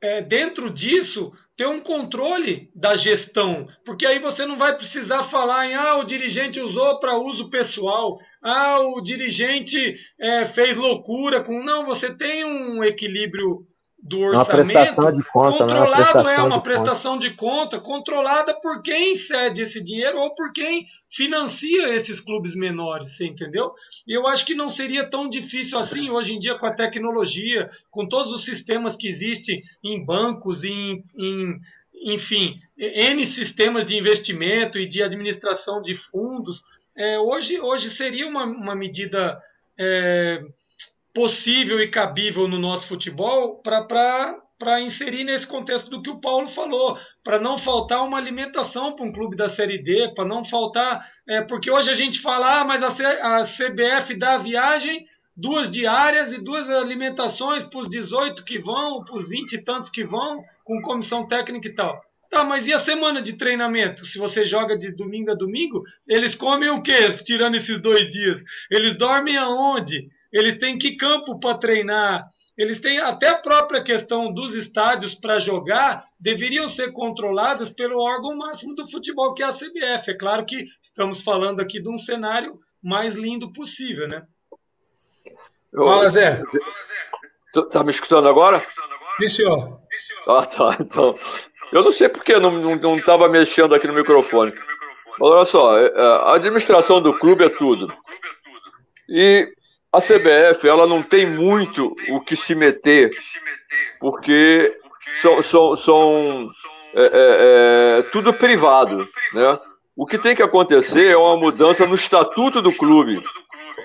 é, 0.00 0.20
dentro 0.20 0.68
disso 0.68 1.32
ter 1.56 1.66
um 1.66 1.80
controle 1.80 2.70
da 2.74 2.96
gestão, 2.96 3.68
porque 3.84 4.04
aí 4.04 4.18
você 4.18 4.44
não 4.44 4.58
vai 4.58 4.76
precisar 4.76 5.24
falar 5.24 5.66
em 5.68 5.74
ah, 5.74 5.96
o 5.96 6.04
dirigente 6.04 6.60
usou 6.60 6.98
para 6.98 7.16
uso 7.16 7.50
pessoal, 7.50 8.18
ah, 8.42 8.80
o 8.80 9.00
dirigente 9.00 9.96
é, 10.18 10.46
fez 10.46 10.76
loucura 10.76 11.40
com. 11.40 11.62
Não, 11.62 11.86
você 11.86 12.12
tem 12.12 12.44
um 12.44 12.82
equilíbrio 12.82 13.64
do 14.02 14.18
orçamento 14.18 15.00
uma 15.00 15.12
de 15.12 15.22
conta, 15.22 15.64
né? 15.64 15.74
controlado 15.78 16.28
é 16.28 16.42
uma 16.42 16.60
prestação 16.60 17.16
de 17.16 17.30
conta 17.30 17.78
controlada 17.78 18.52
por 18.52 18.82
quem 18.82 19.14
cede 19.14 19.62
esse 19.62 19.80
dinheiro 19.80 20.18
ou 20.18 20.34
por 20.34 20.52
quem 20.52 20.88
financia 21.08 21.94
esses 21.94 22.20
clubes 22.20 22.56
menores, 22.56 23.16
você 23.16 23.26
entendeu? 23.26 23.72
E 24.04 24.12
eu 24.12 24.26
acho 24.26 24.44
que 24.44 24.56
não 24.56 24.68
seria 24.68 25.08
tão 25.08 25.30
difícil 25.30 25.78
assim 25.78 26.10
hoje 26.10 26.34
em 26.34 26.40
dia 26.40 26.56
com 26.56 26.66
a 26.66 26.74
tecnologia, 26.74 27.70
com 27.92 28.08
todos 28.08 28.32
os 28.32 28.44
sistemas 28.44 28.96
que 28.96 29.06
existem 29.06 29.62
em 29.84 30.04
bancos, 30.04 30.64
em, 30.64 31.04
em 31.16 31.60
enfim, 32.04 32.60
N 32.76 33.24
sistemas 33.24 33.86
de 33.86 33.96
investimento 33.96 34.80
e 34.80 34.86
de 34.86 35.00
administração 35.00 35.80
de 35.80 35.94
fundos. 35.94 36.64
É, 36.96 37.20
hoje, 37.20 37.60
hoje 37.60 37.88
seria 37.90 38.26
uma, 38.26 38.44
uma 38.44 38.74
medida 38.74 39.40
é, 39.78 40.42
possível 41.14 41.78
e 41.78 41.88
cabível 41.88 42.48
no 42.48 42.58
nosso 42.58 42.86
futebol 42.86 43.62
para 43.62 44.80
inserir 44.80 45.24
nesse 45.24 45.46
contexto 45.46 45.90
do 45.90 46.02
que 46.02 46.10
o 46.10 46.20
Paulo 46.20 46.48
falou, 46.48 46.98
para 47.22 47.38
não 47.38 47.58
faltar 47.58 48.04
uma 48.04 48.16
alimentação 48.16 48.94
para 48.94 49.04
um 49.04 49.12
clube 49.12 49.36
da 49.36 49.48
Série 49.48 49.78
D, 49.78 50.12
para 50.14 50.24
não 50.24 50.44
faltar. 50.44 51.06
É, 51.28 51.42
porque 51.42 51.70
hoje 51.70 51.90
a 51.90 51.94
gente 51.94 52.20
fala, 52.20 52.60
ah, 52.60 52.64
mas 52.64 52.82
a, 52.82 52.90
C, 52.90 53.04
a 53.04 53.44
CBF 53.44 54.14
dá 54.14 54.38
viagem, 54.38 55.06
duas 55.36 55.70
diárias 55.70 56.32
e 56.32 56.42
duas 56.42 56.68
alimentações 56.70 57.64
para 57.64 57.80
os 57.80 57.88
18 57.88 58.44
que 58.44 58.58
vão, 58.58 59.04
para 59.04 59.16
os 59.16 59.28
20 59.28 59.52
e 59.52 59.64
tantos 59.64 59.90
que 59.90 60.04
vão, 60.04 60.42
com 60.64 60.80
comissão 60.80 61.26
técnica 61.26 61.68
e 61.68 61.74
tal. 61.74 62.00
Tá, 62.30 62.44
mas 62.44 62.66
e 62.66 62.72
a 62.72 62.80
semana 62.80 63.20
de 63.20 63.34
treinamento? 63.34 64.06
Se 64.06 64.16
você 64.16 64.42
joga 64.42 64.74
de 64.74 64.96
domingo 64.96 65.30
a 65.30 65.34
domingo, 65.34 65.82
eles 66.08 66.34
comem 66.34 66.70
o 66.70 66.80
quê? 66.82 67.12
Tirando 67.22 67.56
esses 67.56 67.78
dois 67.82 68.08
dias. 68.10 68.42
Eles 68.70 68.96
dormem 68.96 69.36
aonde? 69.36 70.08
Eles 70.32 70.58
têm 70.58 70.78
que 70.78 70.96
campo 70.96 71.38
para 71.38 71.58
treinar, 71.58 72.26
eles 72.56 72.80
têm 72.80 72.98
até 72.98 73.28
a 73.28 73.38
própria 73.38 73.82
questão 73.82 74.32
dos 74.32 74.54
estádios 74.54 75.14
para 75.14 75.40
jogar, 75.40 76.04
deveriam 76.20 76.68
ser 76.68 76.92
controlados 76.92 77.70
pelo 77.70 78.00
órgão 78.00 78.36
máximo 78.36 78.74
do 78.74 78.88
futebol, 78.90 79.34
que 79.34 79.42
é 79.42 79.46
a 79.46 79.52
CBF. 79.52 80.10
É 80.10 80.16
claro 80.16 80.44
que 80.44 80.66
estamos 80.80 81.22
falando 81.22 81.60
aqui 81.60 81.80
de 81.80 81.88
um 81.88 81.98
cenário 81.98 82.58
mais 82.82 83.14
lindo 83.14 83.52
possível, 83.52 84.06
né? 84.06 84.22
Fala, 85.74 86.08
Zé. 86.08 86.42
Tá 87.70 87.82
me 87.82 87.90
escutando 87.90 88.28
agora? 88.28 88.64
Sim, 89.20 89.28
senhor. 89.28 89.80
Ah, 90.26 90.46
tá. 90.46 90.76
Então, 90.80 91.16
eu 91.72 91.82
não 91.82 91.90
sei 91.90 92.08
porque 92.08 92.38
não 92.38 92.96
estava 92.96 93.28
mexendo 93.28 93.74
aqui 93.74 93.86
no 93.86 93.94
microfone. 93.94 94.52
Mas 95.18 95.30
olha 95.30 95.44
só, 95.44 95.78
é, 95.78 95.86
é, 95.86 96.00
a 96.00 96.34
administração 96.34 97.00
do 97.00 97.18
clube 97.18 97.44
é 97.44 97.48
tudo. 97.48 97.92
E 99.08 99.52
a 99.92 100.00
CBF 100.00 100.66
ela 100.66 100.86
não 100.86 101.02
tem 101.02 101.26
muito 101.26 101.94
o 102.08 102.20
que 102.20 102.34
se 102.34 102.54
meter, 102.54 103.10
porque 104.00 104.74
são, 105.20 105.42
são, 105.42 105.76
são 105.76 106.50
é, 106.94 107.02
é, 107.02 107.08
é, 107.98 108.02
tudo 108.10 108.32
privado. 108.32 109.06
Né? 109.34 109.58
O 109.94 110.06
que 110.06 110.18
tem 110.18 110.34
que 110.34 110.42
acontecer 110.42 111.08
é 111.08 111.16
uma 111.16 111.36
mudança 111.36 111.86
no 111.86 111.94
estatuto 111.94 112.62
do 112.62 112.72
clube, 112.72 113.22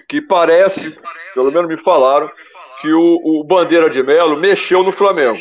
que 0.08 0.22
parece, 0.22 0.98
pelo 1.34 1.52
menos 1.52 1.68
me 1.68 1.78
falaram, 1.78 2.32
que 2.82 2.92
o, 2.92 3.22
o 3.24 3.44
Bandeira 3.44 3.90
de 3.90 4.02
Melo 4.02 4.38
mexeu 4.38 4.84
no 4.84 4.92
Flamengo. 4.92 5.40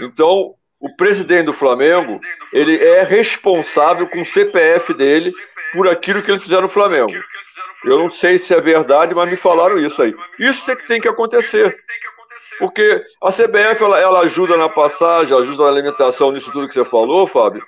Então, 0.00 0.54
o 0.80 0.94
presidente 0.96 1.46
do 1.46 1.54
Flamengo, 1.54 2.20
ele 2.52 2.76
é 2.76 3.02
responsável 3.02 4.06
com 4.08 4.20
o 4.20 4.26
CPF 4.26 4.92
dele 4.92 5.32
por 5.72 5.88
aquilo 5.88 6.22
que 6.22 6.30
eles 6.30 6.42
fizeram 6.42 6.62
no 6.62 6.68
Flamengo. 6.68 7.12
Eu 7.84 7.98
não 7.98 8.10
sei 8.10 8.38
se 8.38 8.54
é 8.54 8.60
verdade, 8.60 9.14
mas 9.14 9.28
me 9.28 9.36
falaram 9.36 9.78
isso 9.78 10.00
aí. 10.02 10.14
Isso 10.38 10.64
tem 10.64 10.76
que, 10.76 10.86
tem 10.86 11.00
que 11.00 11.08
acontecer. 11.08 11.76
Porque 12.58 13.04
a 13.22 13.32
CBF 13.32 13.82
ela, 13.82 14.00
ela 14.00 14.20
ajuda 14.20 14.56
na 14.56 14.68
passagem, 14.68 15.36
ajuda 15.36 15.64
na 15.64 15.68
alimentação, 15.68 16.32
nisso 16.32 16.52
tudo 16.52 16.68
que 16.68 16.74
você 16.74 16.84
falou, 16.84 17.26
Fábio. 17.26 17.64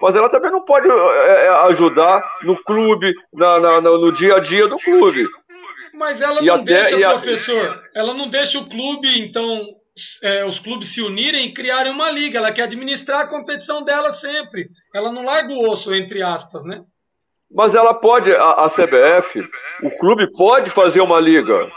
Mas 0.00 0.14
ela 0.14 0.28
também 0.28 0.50
não 0.50 0.64
pode 0.64 0.88
é, 0.88 1.46
é 1.46 1.48
ajudar 1.66 2.22
no 2.42 2.56
clube, 2.62 3.12
na, 3.32 3.58
na, 3.58 3.80
no 3.80 4.12
dia 4.12 4.36
a 4.36 4.40
dia 4.40 4.68
do 4.68 4.76
clube. 4.76 5.26
Mas 5.92 6.20
ela 6.20 6.40
e 6.40 6.46
não 6.46 6.54
até, 6.54 6.90
deixa, 6.90 7.10
professor, 7.10 7.82
ela 7.94 8.14
não 8.14 8.28
deixa 8.28 8.58
o 8.60 8.68
clube, 8.68 9.20
então, 9.20 9.66
é, 10.22 10.44
os 10.44 10.60
clubes 10.60 10.94
se 10.94 11.02
unirem 11.02 11.46
e 11.46 11.52
criarem 11.52 11.92
uma 11.92 12.10
liga. 12.10 12.38
Ela 12.38 12.52
quer 12.52 12.64
administrar 12.64 13.22
a 13.22 13.26
competição 13.26 13.82
dela 13.82 14.12
sempre. 14.12 14.70
Ela 14.94 15.10
não 15.10 15.24
larga 15.24 15.52
o 15.52 15.68
osso, 15.68 15.92
entre 15.92 16.22
aspas, 16.22 16.64
né? 16.64 16.84
Mas 17.50 17.74
ela 17.74 17.94
pode, 17.94 18.34
a, 18.34 18.50
a 18.50 18.68
CBF, 18.68 19.48
o 19.82 19.90
clube 19.98 20.30
pode 20.32 20.70
fazer 20.70 21.00
uma 21.00 21.18
liga. 21.20 21.70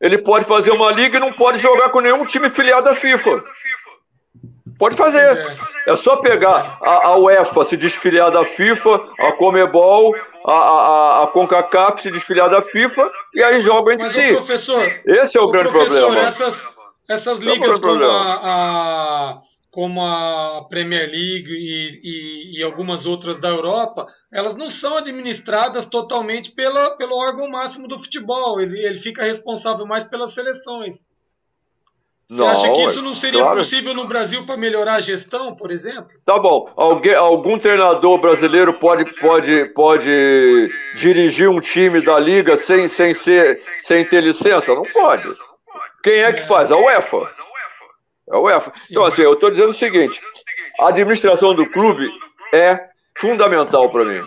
Ele 0.00 0.18
pode 0.18 0.46
fazer 0.46 0.70
uma 0.70 0.90
liga 0.90 1.16
e 1.16 1.20
não 1.20 1.32
pode 1.32 1.58
jogar 1.58 1.90
com 1.90 2.00
nenhum 2.00 2.24
time 2.26 2.50
filiado 2.50 2.88
à 2.88 2.94
FIFA. 2.94 3.44
Pode 4.78 4.96
fazer. 4.96 5.56
É 5.86 5.94
só 5.94 6.16
pegar 6.16 6.78
a, 6.82 7.08
a 7.08 7.16
UEFA 7.16 7.64
se 7.64 7.76
desfiliar 7.76 8.30
da 8.30 8.44
FIFA, 8.44 9.00
a 9.20 9.32
Comebol, 9.32 10.14
a, 10.44 10.52
a, 10.52 11.22
a 11.22 11.26
CONCACAF 11.28 12.02
se 12.02 12.10
desfiliar 12.10 12.50
da 12.50 12.62
FIFA 12.62 13.10
e 13.34 13.44
aí 13.44 13.60
jogam 13.60 13.92
entre 13.92 14.06
Mas, 14.06 14.14
si. 14.14 15.02
Esse 15.06 15.38
é 15.38 15.40
o, 15.40 15.44
o 15.44 15.50
grande 15.50 15.70
problema. 15.70 16.18
Essas, 16.18 16.68
essas 17.08 17.40
é 17.40 17.44
ligas 17.44 17.78
como 17.78 18.04
a, 18.04 19.40
como 19.72 20.04
a 20.04 20.66
Premier 20.68 21.08
League 21.08 21.50
e, 21.50 22.00
e, 22.04 22.58
e, 22.58 22.62
algumas 22.62 23.06
outras 23.06 23.40
da 23.40 23.48
Europa, 23.48 24.06
elas 24.30 24.54
não 24.54 24.68
são 24.68 24.98
administradas 24.98 25.86
totalmente 25.86 26.52
pela, 26.52 26.90
pelo 26.90 27.16
órgão 27.16 27.48
máximo 27.48 27.88
do 27.88 27.98
futebol. 27.98 28.60
Ele, 28.60 28.78
ele 28.84 28.98
fica 28.98 29.24
responsável 29.24 29.86
mais 29.86 30.04
pelas 30.04 30.34
seleções. 30.34 31.10
Você 32.28 32.42
acha 32.42 32.70
que 32.70 32.84
isso 32.84 33.02
não 33.02 33.16
seria 33.16 33.40
claro. 33.40 33.60
possível 33.60 33.94
no 33.94 34.06
Brasil 34.06 34.44
para 34.44 34.58
melhorar 34.58 34.94
a 34.96 35.00
gestão, 35.00 35.54
por 35.54 35.70
exemplo? 35.70 36.10
Tá 36.24 36.38
bom. 36.38 36.70
Alguém, 36.76 37.14
algum 37.14 37.58
treinador 37.58 38.18
brasileiro 38.18 38.74
pode, 38.74 39.06
pode, 39.20 39.66
pode 39.74 40.70
dirigir 40.96 41.48
um 41.48 41.60
time 41.60 42.02
da 42.02 42.18
liga 42.18 42.56
sem, 42.56 42.88
sem, 42.88 43.14
ser, 43.14 43.60
sem 43.82 44.06
ter 44.06 44.22
licença? 44.22 44.74
Não 44.74 44.82
pode. 44.82 45.28
Quem 46.02 46.20
é 46.20 46.32
que 46.32 46.46
faz? 46.46 46.70
A 46.70 46.76
UEFA. 46.76 47.41
A 48.32 48.38
UEFA. 48.38 48.72
Então, 48.90 49.04
assim, 49.04 49.22
eu 49.22 49.34
estou 49.34 49.50
dizendo 49.50 49.70
o 49.70 49.74
seguinte: 49.74 50.20
a 50.80 50.88
administração 50.88 51.54
do 51.54 51.66
clube 51.66 52.10
é 52.52 52.88
fundamental 53.18 53.90
para 53.90 54.04
mim. 54.04 54.26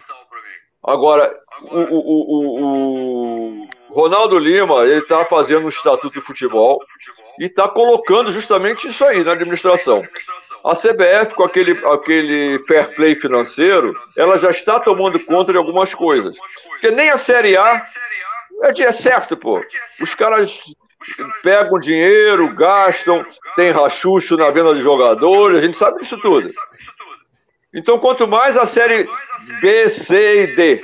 Agora, 0.83 1.35
o, 1.63 1.79
o, 1.79 2.01
o, 2.29 3.63
o 3.63 3.67
Ronaldo 3.89 4.37
Lima, 4.37 4.83
ele 4.83 4.99
está 4.99 5.25
fazendo 5.25 5.65
um 5.65 5.69
estatuto 5.69 6.19
de 6.19 6.25
futebol 6.25 6.79
e 7.39 7.45
está 7.45 7.67
colocando 7.67 8.31
justamente 8.31 8.87
isso 8.87 9.03
aí 9.03 9.23
na 9.23 9.33
administração. 9.33 10.03
A 10.63 10.75
CBF, 10.75 11.35
com 11.35 11.43
aquele, 11.43 11.71
aquele 11.85 12.59
fair 12.65 12.95
play 12.95 13.15
financeiro, 13.15 13.95
ela 14.15 14.37
já 14.37 14.49
está 14.49 14.79
tomando 14.79 15.19
conta 15.19 15.51
de 15.51 15.57
algumas 15.57 15.93
coisas. 15.93 16.37
Porque 16.69 16.91
nem 16.91 17.09
a 17.09 17.17
Série 17.17 17.57
A 17.57 17.83
é, 18.63 18.81
é 18.83 18.91
certo, 18.91 19.37
pô. 19.37 19.63
Os 20.01 20.15
caras 20.15 20.59
pegam 21.43 21.79
dinheiro, 21.79 22.53
gastam, 22.53 23.25
tem 23.55 23.71
rachucho 23.71 24.37
na 24.37 24.49
venda 24.51 24.73
de 24.73 24.81
jogadores, 24.81 25.57
a 25.57 25.61
gente 25.61 25.77
sabe 25.77 25.99
disso 25.99 26.17
tudo. 26.21 26.51
Então, 27.73 27.99
quanto 27.99 28.27
mais 28.27 28.55
a 28.57 28.65
Série 28.65 29.07
B, 29.61 29.89
C 29.89 30.43
e 30.43 30.55
D. 30.55 30.83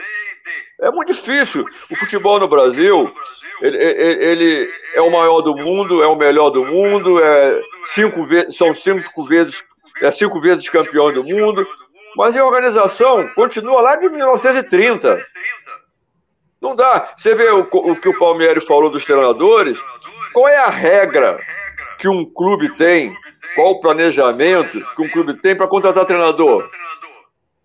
É 0.82 0.92
muito 0.92 1.14
difícil. 1.14 1.66
O 1.90 1.96
futebol 1.96 2.40
no 2.40 2.48
Brasil, 2.48 3.14
ele, 3.62 3.78
ele, 3.78 4.70
é 4.96 5.02
o 5.02 5.12
maior 5.12 5.42
do 5.42 5.56
mundo, 5.56 6.04
é 6.04 6.08
o 6.08 6.16
melhor 6.16 6.50
do 6.50 6.66
mundo, 6.66 7.24
é 7.24 7.62
cinco 7.86 8.26
vezes, 8.26 8.58
são 8.58 8.74
cinco 8.74 9.24
vezes 9.24 9.64
é 10.02 10.10
cinco 10.10 10.42
vezes 10.42 10.68
campeão 10.68 11.14
do 11.14 11.24
mundo, 11.24 11.66
mas 12.16 12.36
a 12.36 12.44
organização 12.44 13.28
continua 13.36 13.82
lá 13.82 13.96
de 13.96 14.10
1930. 14.10 15.26
Não 16.62 16.76
dá. 16.76 17.14
Você 17.18 17.34
vê 17.34 17.50
o, 17.50 17.62
o 17.62 17.96
que 17.96 18.10
o 18.10 18.20
Palmeiras 18.20 18.64
falou 18.66 18.90
dos 18.90 19.04
treinadores. 19.04 19.82
Qual 20.32 20.48
é 20.48 20.58
a 20.58 20.70
regra 20.70 21.40
que 21.98 22.08
um 22.08 22.24
clube 22.24 22.70
tem? 22.76 23.16
Qual 23.56 23.72
o 23.72 23.82
planejamento 23.82 24.80
que 24.96 25.02
um 25.02 25.10
clube 25.10 25.34
tem 25.42 25.56
para 25.56 25.68
contratar 25.68 26.06
treinador? 26.06 26.70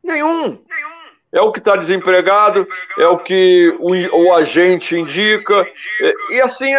Nenhum. 0.03 0.59
É 1.33 1.41
o 1.41 1.53
que 1.53 1.59
está 1.59 1.77
desempregado, 1.77 2.67
é 2.99 3.07
o 3.09 3.19
que 3.19 3.77
o, 3.79 4.29
o 4.29 4.33
agente 4.33 4.97
indica. 4.97 5.67
E 6.31 6.41
assim, 6.41 6.73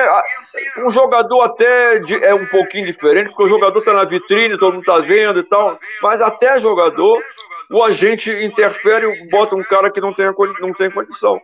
um 0.78 0.89
jogador 0.89 1.41
até 1.41 2.01
é 2.24 2.34
um 2.34 2.47
pouquinho 2.47 2.88
diferente, 2.88 3.28
porque 3.28 3.43
o 3.43 3.49
jogador 3.49 3.80
está 3.80 3.93
na 3.93 4.05
vitrine, 4.05 4.57
todo 4.57 4.74
mundo 4.74 4.89
está 4.89 4.99
vendo 4.99 5.39
e 5.39 5.43
tal, 5.43 5.78
mas 6.01 6.22
até 6.22 6.59
jogador, 6.59 7.22
o 7.70 7.84
agente 7.84 8.32
interfere 8.32 9.05
e 9.05 9.30
bota 9.30 9.55
um 9.55 9.63
cara 9.63 9.91
que 9.91 10.01
não 10.01 10.13
tem, 10.13 10.26
não 10.59 10.74
tem 10.74 10.89
condição. 10.89 11.39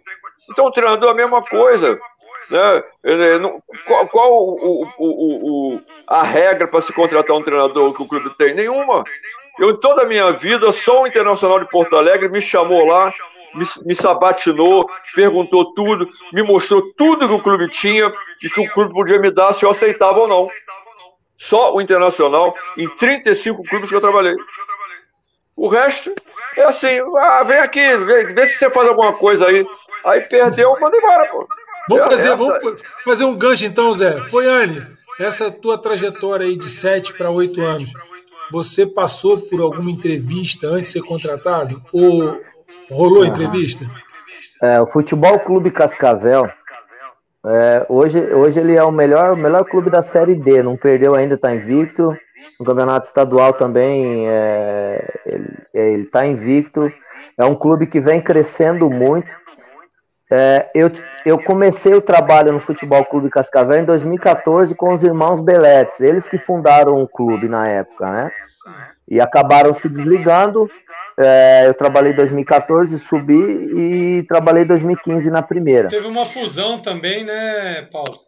Então 0.49 0.65
o 0.65 0.71
treinador 0.71 1.09
é 1.09 1.11
a 1.11 1.15
mesma 1.15 1.41
coisa. 1.41 1.99
Né? 2.49 2.83
Qual, 3.87 4.07
qual 4.07 4.31
o, 4.31 4.87
o, 4.97 5.73
o, 5.75 5.81
a 6.07 6.23
regra 6.23 6.67
para 6.67 6.81
se 6.81 6.91
contratar 6.93 7.35
um 7.35 7.43
treinador 7.43 7.93
que 7.93 8.03
o 8.03 8.07
clube 8.07 8.29
tem? 8.37 8.53
Nenhuma. 8.53 9.03
Eu, 9.59 9.71
em 9.71 9.79
toda 9.79 10.03
a 10.03 10.07
minha 10.07 10.31
vida, 10.31 10.71
só 10.71 11.03
o 11.03 11.07
Internacional 11.07 11.59
de 11.59 11.69
Porto 11.69 11.95
Alegre 11.95 12.27
me 12.27 12.41
chamou 12.41 12.85
lá 12.85 13.13
me, 13.53 13.65
me 13.85 13.95
sabatinou, 13.95 14.89
perguntou 15.15 15.73
tudo, 15.73 16.09
me 16.31 16.41
mostrou 16.41 16.81
tudo 16.97 17.27
que 17.27 17.33
o 17.33 17.41
clube 17.41 17.69
tinha 17.69 18.11
e 18.41 18.49
que 18.49 18.59
o 18.59 18.71
clube 18.71 18.93
podia 18.93 19.19
me 19.19 19.31
dar 19.31 19.53
se 19.53 19.63
eu 19.63 19.69
aceitava 19.69 20.19
ou 20.19 20.27
não. 20.27 20.49
Só 21.37 21.73
o 21.73 21.81
Internacional, 21.81 22.55
em 22.77 22.87
35 22.97 23.63
clubes 23.63 23.89
que 23.89 23.95
eu 23.95 24.01
trabalhei. 24.01 24.35
O 25.55 25.67
resto 25.67 26.13
é 26.57 26.63
assim, 26.63 26.99
ah, 27.17 27.43
vem 27.43 27.59
aqui, 27.59 27.97
vem, 27.97 28.33
vê 28.33 28.45
se 28.47 28.57
você 28.57 28.69
faz 28.69 28.87
alguma 28.87 29.13
coisa 29.13 29.47
aí. 29.47 29.65
Aí 30.05 30.21
perdeu, 30.21 30.77
manda 30.79 30.97
embora, 30.97 31.29
pô. 31.29 31.47
Vamos 31.89 32.05
fazer, 32.05 32.35
vamos 32.35 32.81
fazer 33.03 33.25
um 33.25 33.35
gancho 33.35 33.65
então, 33.65 33.93
Zé. 33.93 34.21
Foi, 34.29 34.47
Anne, 34.47 34.87
essa 35.19 35.51
tua 35.51 35.77
trajetória 35.77 36.45
aí 36.45 36.57
de 36.57 36.69
7 36.69 37.13
para 37.13 37.29
8 37.29 37.61
anos, 37.61 37.93
você 38.51 38.85
passou 38.85 39.37
por 39.49 39.59
alguma 39.59 39.91
entrevista 39.91 40.67
antes 40.67 40.93
de 40.93 40.99
ser 40.99 41.05
contratado? 41.05 41.81
Ou 41.91 42.39
Rolou 42.89 43.23
a 43.23 43.27
entrevista? 43.27 43.85
É, 44.61 44.79
o 44.79 44.87
Futebol 44.87 45.39
Clube 45.39 45.71
Cascavel, 45.71 46.49
é, 47.45 47.85
hoje, 47.89 48.19
hoje 48.33 48.59
ele 48.59 48.75
é 48.75 48.83
o 48.83 48.91
melhor, 48.91 49.35
melhor 49.35 49.65
clube 49.65 49.89
da 49.89 50.01
Série 50.01 50.35
D, 50.35 50.63
não 50.63 50.77
perdeu 50.77 51.15
ainda, 51.15 51.35
está 51.35 51.53
invicto. 51.53 52.15
No 52.59 52.65
campeonato 52.65 53.07
estadual 53.07 53.53
também 53.53 54.29
é, 54.29 55.19
ele 55.73 56.03
está 56.03 56.25
invicto. 56.25 56.91
É 57.37 57.43
um 57.43 57.55
clube 57.55 57.87
que 57.87 57.99
vem 57.99 58.21
crescendo 58.21 58.89
muito. 58.89 59.27
É, 60.35 60.71
eu, 60.73 60.91
eu 61.25 61.37
comecei 61.37 61.93
o 61.93 62.01
trabalho 62.01 62.51
no 62.51 62.59
Futebol 62.59 63.05
Clube 63.05 63.29
Cascavel 63.29 63.79
em 63.79 63.85
2014 63.85 64.73
com 64.73 64.91
os 64.91 65.03
irmãos 65.03 65.39
Beletes, 65.39 65.99
eles 65.99 66.27
que 66.27 66.39
fundaram 66.39 67.03
o 67.03 67.07
clube 67.07 67.47
na 67.47 67.67
época, 67.67 68.09
né? 68.09 68.31
E 69.07 69.21
acabaram 69.21 69.73
se 69.73 69.87
desligando 69.87 70.67
é, 71.17 71.67
eu 71.67 71.73
trabalhei 71.75 72.11
em 72.11 72.15
2014, 72.15 72.97
subi 72.97 73.35
e 73.35 74.23
trabalhei 74.23 74.63
em 74.63 74.67
2015 74.67 75.29
na 75.29 75.43
primeira. 75.43 75.89
Teve 75.89 76.07
uma 76.07 76.25
fusão 76.25 76.81
também, 76.81 77.23
né, 77.23 77.83
Paulo? 77.91 78.19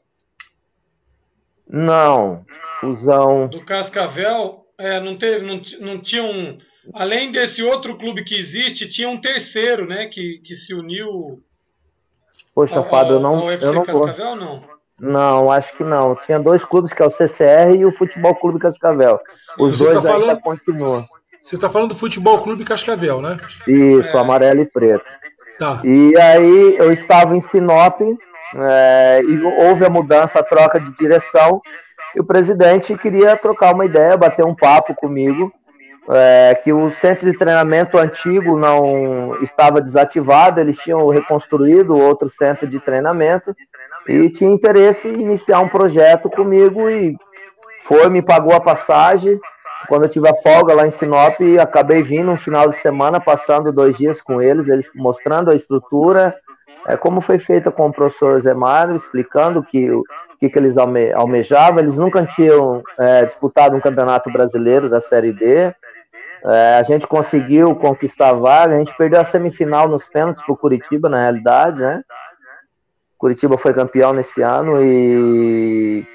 Não, 1.67 2.45
fusão. 2.79 3.47
Do 3.47 3.65
Cascavel, 3.65 4.65
é, 4.77 4.99
não, 4.99 5.17
teve, 5.17 5.45
não, 5.45 5.61
não 5.81 5.99
tinha 5.99 6.23
um. 6.23 6.59
Além 6.93 7.31
desse 7.31 7.63
outro 7.63 7.97
clube 7.97 8.23
que 8.23 8.37
existe, 8.37 8.87
tinha 8.87 9.09
um 9.09 9.19
terceiro, 9.19 9.87
né, 9.87 10.05
que, 10.05 10.39
que 10.39 10.55
se 10.55 10.73
uniu. 10.73 11.43
Poxa, 12.53 12.83
Fábio, 12.83 13.15
eu 13.15 13.19
não. 13.19 13.49
Eu 13.49 13.73
não 13.73 13.83
Cascavel, 13.83 14.35
não? 14.35 14.75
Não, 15.01 15.51
acho 15.51 15.75
que 15.75 15.83
não. 15.83 16.15
Tinha 16.15 16.39
dois 16.39 16.63
clubes, 16.63 16.93
que 16.93 17.01
é 17.01 17.05
o 17.05 17.09
CCR 17.09 17.75
e 17.75 17.85
o 17.85 17.91
Futebol 17.91 18.33
Clube 18.35 18.59
Cascavel. 18.59 19.19
Os 19.59 19.77
Você 19.77 19.83
dois 19.83 19.97
tá 19.97 20.01
falando... 20.01 20.29
ainda 20.29 20.41
continuam. 20.41 21.03
Você 21.41 21.55
está 21.55 21.69
falando 21.69 21.89
do 21.89 21.95
Futebol 21.95 22.39
Clube 22.39 22.63
Cascavel, 22.63 23.21
né? 23.21 23.37
Isso, 23.67 24.17
amarelo 24.17 24.61
e 24.61 24.65
preto. 24.65 25.05
Tá. 25.59 25.79
E 25.83 26.17
aí 26.17 26.77
eu 26.77 26.91
estava 26.91 27.35
em 27.35 27.41
Sinop 27.41 28.01
é, 28.55 29.21
e 29.21 29.43
houve 29.67 29.85
a 29.85 29.89
mudança, 29.89 30.39
a 30.39 30.43
troca 30.43 30.79
de 30.79 30.95
direção. 30.97 31.61
E 32.15 32.19
o 32.19 32.25
presidente 32.25 32.97
queria 32.97 33.35
trocar 33.35 33.73
uma 33.73 33.85
ideia, 33.85 34.17
bater 34.17 34.45
um 34.45 34.55
papo 34.55 34.95
comigo, 34.95 35.51
é, 36.09 36.55
que 36.63 36.71
o 36.71 36.91
centro 36.91 37.29
de 37.29 37.37
treinamento 37.37 37.97
antigo 37.97 38.57
não 38.57 39.41
estava 39.41 39.81
desativado, 39.81 40.59
eles 40.59 40.77
tinham 40.77 41.07
reconstruído 41.09 41.97
outros 41.97 42.33
centros 42.33 42.69
de 42.69 42.79
treinamento 42.79 43.55
e 44.07 44.29
tinha 44.29 44.51
interesse 44.51 45.07
em 45.07 45.21
iniciar 45.21 45.59
um 45.61 45.69
projeto 45.69 46.29
comigo 46.29 46.89
e 46.89 47.17
foi, 47.85 48.09
me 48.09 48.21
pagou 48.21 48.53
a 48.53 48.61
passagem, 48.61 49.39
quando 49.87 50.03
eu 50.03 50.09
tive 50.09 50.27
a 50.27 50.33
folga 50.33 50.73
lá 50.73 50.87
em 50.87 50.91
Sinop, 50.91 51.39
acabei 51.61 52.01
vindo 52.01 52.31
um 52.31 52.37
final 52.37 52.67
de 52.69 52.75
semana, 52.77 53.19
passando 53.19 53.71
dois 53.71 53.97
dias 53.97 54.21
com 54.21 54.41
eles, 54.41 54.67
eles 54.67 54.89
mostrando 54.95 55.51
a 55.51 55.55
estrutura, 55.55 56.35
é, 56.87 56.97
como 56.97 57.21
foi 57.21 57.37
feita 57.37 57.71
com 57.71 57.87
o 57.87 57.93
professor 57.93 58.39
Zé 58.39 58.53
explicando 58.95 59.63
que, 59.63 59.91
o 59.91 60.03
que, 60.39 60.49
que 60.49 60.57
eles 60.57 60.77
alme, 60.77 61.11
almejavam. 61.13 61.79
Eles 61.79 61.95
nunca 61.95 62.25
tinham 62.25 62.83
é, 62.97 63.25
disputado 63.25 63.75
um 63.75 63.79
campeonato 63.79 64.31
brasileiro 64.31 64.89
da 64.89 65.01
Série 65.01 65.31
D. 65.31 65.73
É, 66.47 66.77
a 66.77 66.83
gente 66.83 67.07
conseguiu 67.07 67.75
conquistar 67.75 68.29
a 68.29 68.33
vaga, 68.33 68.75
a 68.75 68.79
gente 68.79 68.95
perdeu 68.95 69.19
a 69.19 69.23
semifinal 69.23 69.87
nos 69.87 70.07
pênaltis 70.07 70.43
para 70.43 70.53
o 70.53 70.57
Curitiba, 70.57 71.09
na 71.09 71.21
realidade, 71.21 71.79
né? 71.79 72.01
Curitiba 73.17 73.57
foi 73.57 73.73
campeão 73.73 74.13
nesse 74.13 74.41
ano 74.41 74.83
e 74.83 76.05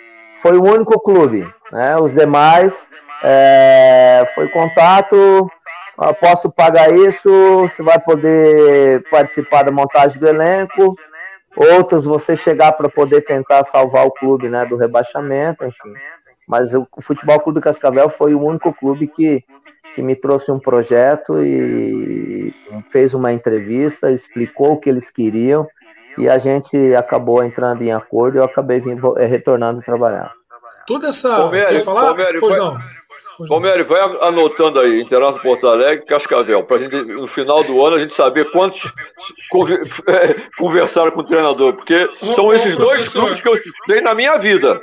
foi 0.40 0.56
o 0.56 0.62
único 0.62 1.00
clube, 1.00 1.52
né? 1.72 1.96
Os 1.96 2.14
demais 2.14 2.86
é, 3.24 4.24
foi 4.34 4.48
contato, 4.48 5.50
posso 6.20 6.50
pagar 6.50 6.92
isso, 6.94 7.28
você 7.62 7.82
vai 7.82 7.98
poder 7.98 9.02
participar 9.10 9.64
da 9.64 9.72
montagem 9.72 10.18
do 10.18 10.28
elenco. 10.28 10.94
Outros 11.56 12.04
você 12.04 12.36
chegar 12.36 12.72
para 12.72 12.88
poder 12.88 13.22
tentar 13.22 13.64
salvar 13.64 14.06
o 14.06 14.12
clube 14.12 14.48
né, 14.48 14.64
do 14.64 14.76
rebaixamento, 14.76 15.64
enfim. 15.64 15.92
Mas 16.46 16.74
o 16.74 16.86
Futebol 17.00 17.38
Clube 17.40 17.60
Cascavel 17.60 18.08
foi 18.08 18.34
o 18.34 18.42
único 18.42 18.72
clube 18.72 19.06
que, 19.06 19.44
que 19.94 20.02
me 20.02 20.14
trouxe 20.14 20.50
um 20.50 20.58
projeto 20.58 21.42
e 21.42 22.54
fez 22.90 23.14
uma 23.14 23.32
entrevista, 23.32 24.10
explicou 24.10 24.72
o 24.72 24.80
que 24.80 24.88
eles 24.88 25.10
queriam 25.10 25.66
e 26.18 26.28
a 26.28 26.38
gente 26.38 26.76
acabou 26.94 27.42
entrando 27.42 27.82
em 27.82 27.92
acordo 27.92 28.36
e 28.36 28.38
eu 28.38 28.44
acabei 28.44 28.80
vindo, 28.80 29.12
retornando 29.14 29.82
trabalhar. 29.82 30.32
Toda 30.86 31.08
essa. 31.08 31.50
quer 31.50 31.80
falar? 31.80 32.14
pois 32.40 32.56
não. 32.56 32.78
Palmeiras, 33.48 33.86
vai 33.86 34.00
anotando 34.00 34.80
aí, 34.80 35.00
Internacional 35.00 35.42
Porto 35.42 35.66
Alegre, 35.66 36.04
Cascavel, 36.04 36.62
para 36.64 36.78
gente, 36.78 36.94
no 36.94 37.26
final 37.28 37.62
do 37.64 37.84
ano, 37.84 37.96
a 37.96 37.98
gente 37.98 38.14
saber 38.14 38.50
quantos 38.50 38.82
é, 40.08 40.34
conversaram 40.58 41.10
com 41.10 41.20
o 41.20 41.24
treinador, 41.24 41.74
porque 41.74 42.08
são 42.34 42.52
esses 42.52 42.76
dois 42.76 43.08
clubes 43.08 43.40
que 43.40 43.48
eu 43.48 43.54
estudei 43.54 44.00
na 44.02 44.14
minha 44.14 44.36
vida. 44.36 44.78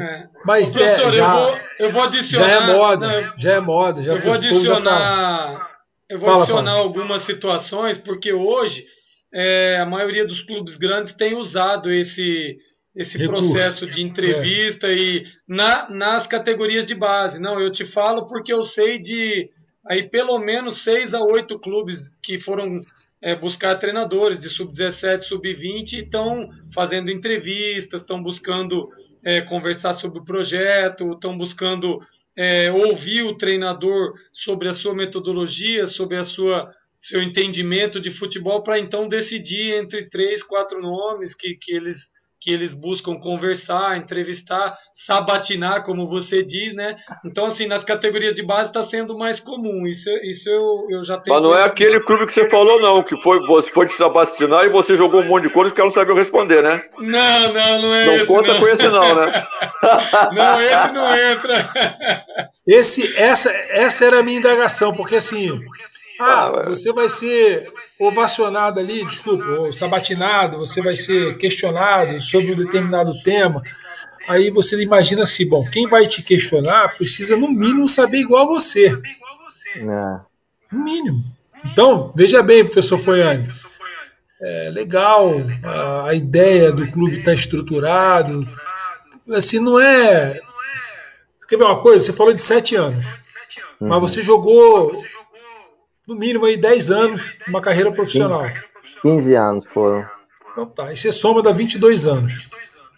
É. 0.00 0.28
Mas 0.44 0.76
é, 0.76 1.10
já, 1.12 1.36
eu 1.36 1.46
vou, 1.46 1.58
eu 1.78 1.92
vou 1.92 2.02
adicionar. 2.02 2.48
Já 2.48 2.52
é 2.52 2.72
moda, 2.74 3.06
né, 3.06 3.32
já 3.36 3.52
é 3.52 3.60
moda. 3.60 4.02
Já 4.02 4.12
eu 4.12 4.22
vou 4.22 4.32
adicionar. 4.34 4.82
Tá... 4.82 5.70
Eu 6.08 6.18
vou 6.18 6.28
fala, 6.28 6.42
adicionar 6.42 6.72
fala. 6.72 6.84
algumas 6.84 7.22
situações, 7.22 7.98
porque 7.98 8.32
hoje 8.32 8.86
é, 9.32 9.78
a 9.80 9.86
maioria 9.86 10.26
dos 10.26 10.42
clubes 10.42 10.76
grandes 10.76 11.14
tem 11.14 11.34
usado 11.34 11.90
esse 11.90 12.58
esse 12.94 13.18
Recurso. 13.18 13.52
processo 13.52 13.86
de 13.88 14.02
entrevista 14.02 14.86
é. 14.86 14.94
e 14.94 15.26
na, 15.48 15.90
nas 15.90 16.26
categorias 16.28 16.86
de 16.86 16.94
base. 16.94 17.40
Não, 17.40 17.58
eu 17.58 17.72
te 17.72 17.84
falo 17.84 18.26
porque 18.28 18.52
eu 18.52 18.64
sei 18.64 19.00
de 19.00 19.50
aí 19.84 20.04
pelo 20.08 20.38
menos 20.38 20.82
seis 20.82 21.12
a 21.12 21.20
oito 21.20 21.58
clubes 21.58 22.16
que 22.22 22.38
foram 22.38 22.80
é, 23.20 23.34
buscar 23.34 23.74
treinadores 23.76 24.38
de 24.38 24.48
sub-17, 24.48 25.22
sub-20 25.22 25.92
e 25.92 25.98
estão 26.00 26.50
fazendo 26.72 27.10
entrevistas, 27.10 28.02
estão 28.02 28.22
buscando 28.22 28.88
é, 29.24 29.40
conversar 29.40 29.94
sobre 29.94 30.18
o 30.18 30.24
projeto, 30.24 31.12
estão 31.12 31.36
buscando 31.36 32.00
é, 32.36 32.70
ouvir 32.70 33.22
o 33.22 33.36
treinador 33.36 34.14
sobre 34.32 34.68
a 34.68 34.74
sua 34.74 34.94
metodologia, 34.94 35.86
sobre 35.86 36.16
a 36.16 36.24
sua 36.24 36.72
seu 36.98 37.22
entendimento 37.22 38.00
de 38.00 38.10
futebol 38.10 38.62
para 38.62 38.78
então 38.78 39.06
decidir 39.06 39.74
entre 39.74 40.08
três, 40.08 40.42
quatro 40.42 40.80
nomes 40.80 41.34
que, 41.34 41.54
que 41.54 41.74
eles 41.74 42.10
que 42.44 42.52
eles 42.52 42.74
buscam 42.74 43.18
conversar, 43.18 43.96
entrevistar, 43.96 44.76
sabatinar, 44.92 45.82
como 45.82 46.06
você 46.06 46.42
diz, 46.42 46.74
né? 46.74 46.94
Então, 47.24 47.46
assim, 47.46 47.66
nas 47.66 47.82
categorias 47.82 48.34
de 48.34 48.42
base 48.42 48.68
está 48.68 48.82
sendo 48.82 49.16
mais 49.16 49.40
comum. 49.40 49.86
Isso, 49.86 50.10
isso 50.22 50.50
eu, 50.50 50.86
eu 50.90 51.02
já 51.02 51.16
tenho. 51.16 51.34
Mas 51.34 51.42
não 51.42 51.56
é 51.56 51.64
aquele 51.64 51.98
clube 52.00 52.26
que 52.26 52.34
você 52.34 52.46
falou, 52.50 52.78
não, 52.78 53.02
que 53.02 53.16
foi, 53.22 53.40
você 53.46 53.70
foi 53.70 53.86
te 53.86 53.94
sabatinar 53.94 54.66
e 54.66 54.68
você 54.68 54.94
jogou 54.94 55.22
um 55.22 55.26
monte 55.26 55.44
de 55.44 55.54
coisas 55.54 55.72
que 55.72 55.80
ela 55.80 55.88
não 55.88 55.94
sabia 55.94 56.14
responder, 56.14 56.62
né? 56.62 56.82
Não, 56.98 57.52
não, 57.54 57.80
não 57.80 57.94
é 57.94 58.04
Não 58.04 58.14
esse, 58.14 58.26
conta 58.26 58.52
não. 58.52 58.60
com 58.60 58.68
esse, 58.68 58.88
não, 58.90 59.14
né? 59.14 59.46
não, 60.36 60.60
esse 60.60 60.92
não 60.92 61.16
entra. 61.16 61.72
Esse, 62.68 63.16
essa, 63.16 63.50
essa 63.70 64.04
era 64.04 64.18
a 64.18 64.22
minha 64.22 64.36
indagação, 64.36 64.94
porque 64.94 65.16
assim. 65.16 65.58
Ah, 66.20 66.48
ah 66.48 66.68
você 66.68 66.92
vai 66.92 67.08
ser 67.08 67.72
ovacionado 68.00 68.80
ali, 68.80 69.04
desculpa, 69.04 69.44
ou 69.44 69.72
sabatinado, 69.72 70.58
você 70.58 70.82
vai 70.82 70.96
ser 70.96 71.36
questionado 71.36 72.18
sobre 72.20 72.52
um 72.52 72.56
determinado 72.56 73.14
tema. 73.22 73.62
Aí 74.26 74.50
você 74.50 74.80
imagina 74.82 75.22
assim, 75.22 75.46
bom, 75.48 75.68
quem 75.70 75.86
vai 75.86 76.06
te 76.06 76.22
questionar 76.22 76.96
precisa 76.96 77.36
no 77.36 77.50
mínimo 77.50 77.86
saber 77.86 78.18
igual 78.18 78.44
a 78.44 78.60
você. 78.60 78.98
É. 79.76 79.80
No 80.72 80.82
mínimo. 80.82 81.22
Então, 81.64 82.12
veja 82.14 82.42
bem, 82.42 82.64
professor 82.64 82.98
Foiane. 82.98 83.48
É 84.40 84.70
legal, 84.70 85.30
a, 85.62 86.08
a 86.08 86.14
ideia 86.14 86.72
do 86.72 86.90
clube 86.90 87.18
está 87.18 87.32
estruturado. 87.32 88.46
Assim, 89.30 89.58
não 89.58 89.80
é. 89.80 90.38
Quer 91.48 91.56
ver 91.56 91.64
uma 91.64 91.80
coisa? 91.80 92.04
Você 92.04 92.12
falou 92.12 92.32
de 92.32 92.42
sete 92.42 92.74
anos. 92.74 93.14
Mas 93.80 94.00
você 94.00 94.22
jogou 94.22 94.92
no 96.06 96.14
mínimo 96.14 96.44
aí 96.46 96.56
10 96.56 96.90
anos 96.90 97.36
uma 97.48 97.60
carreira 97.60 97.92
profissional. 97.92 98.46
15 99.02 99.34
anos 99.34 99.64
foram. 99.66 100.06
Então 100.52 100.66
tá, 100.66 100.92
e 100.92 100.96
você 100.96 101.10
soma 101.10 101.42
dá 101.42 101.52
22 101.52 102.06
anos. 102.06 102.48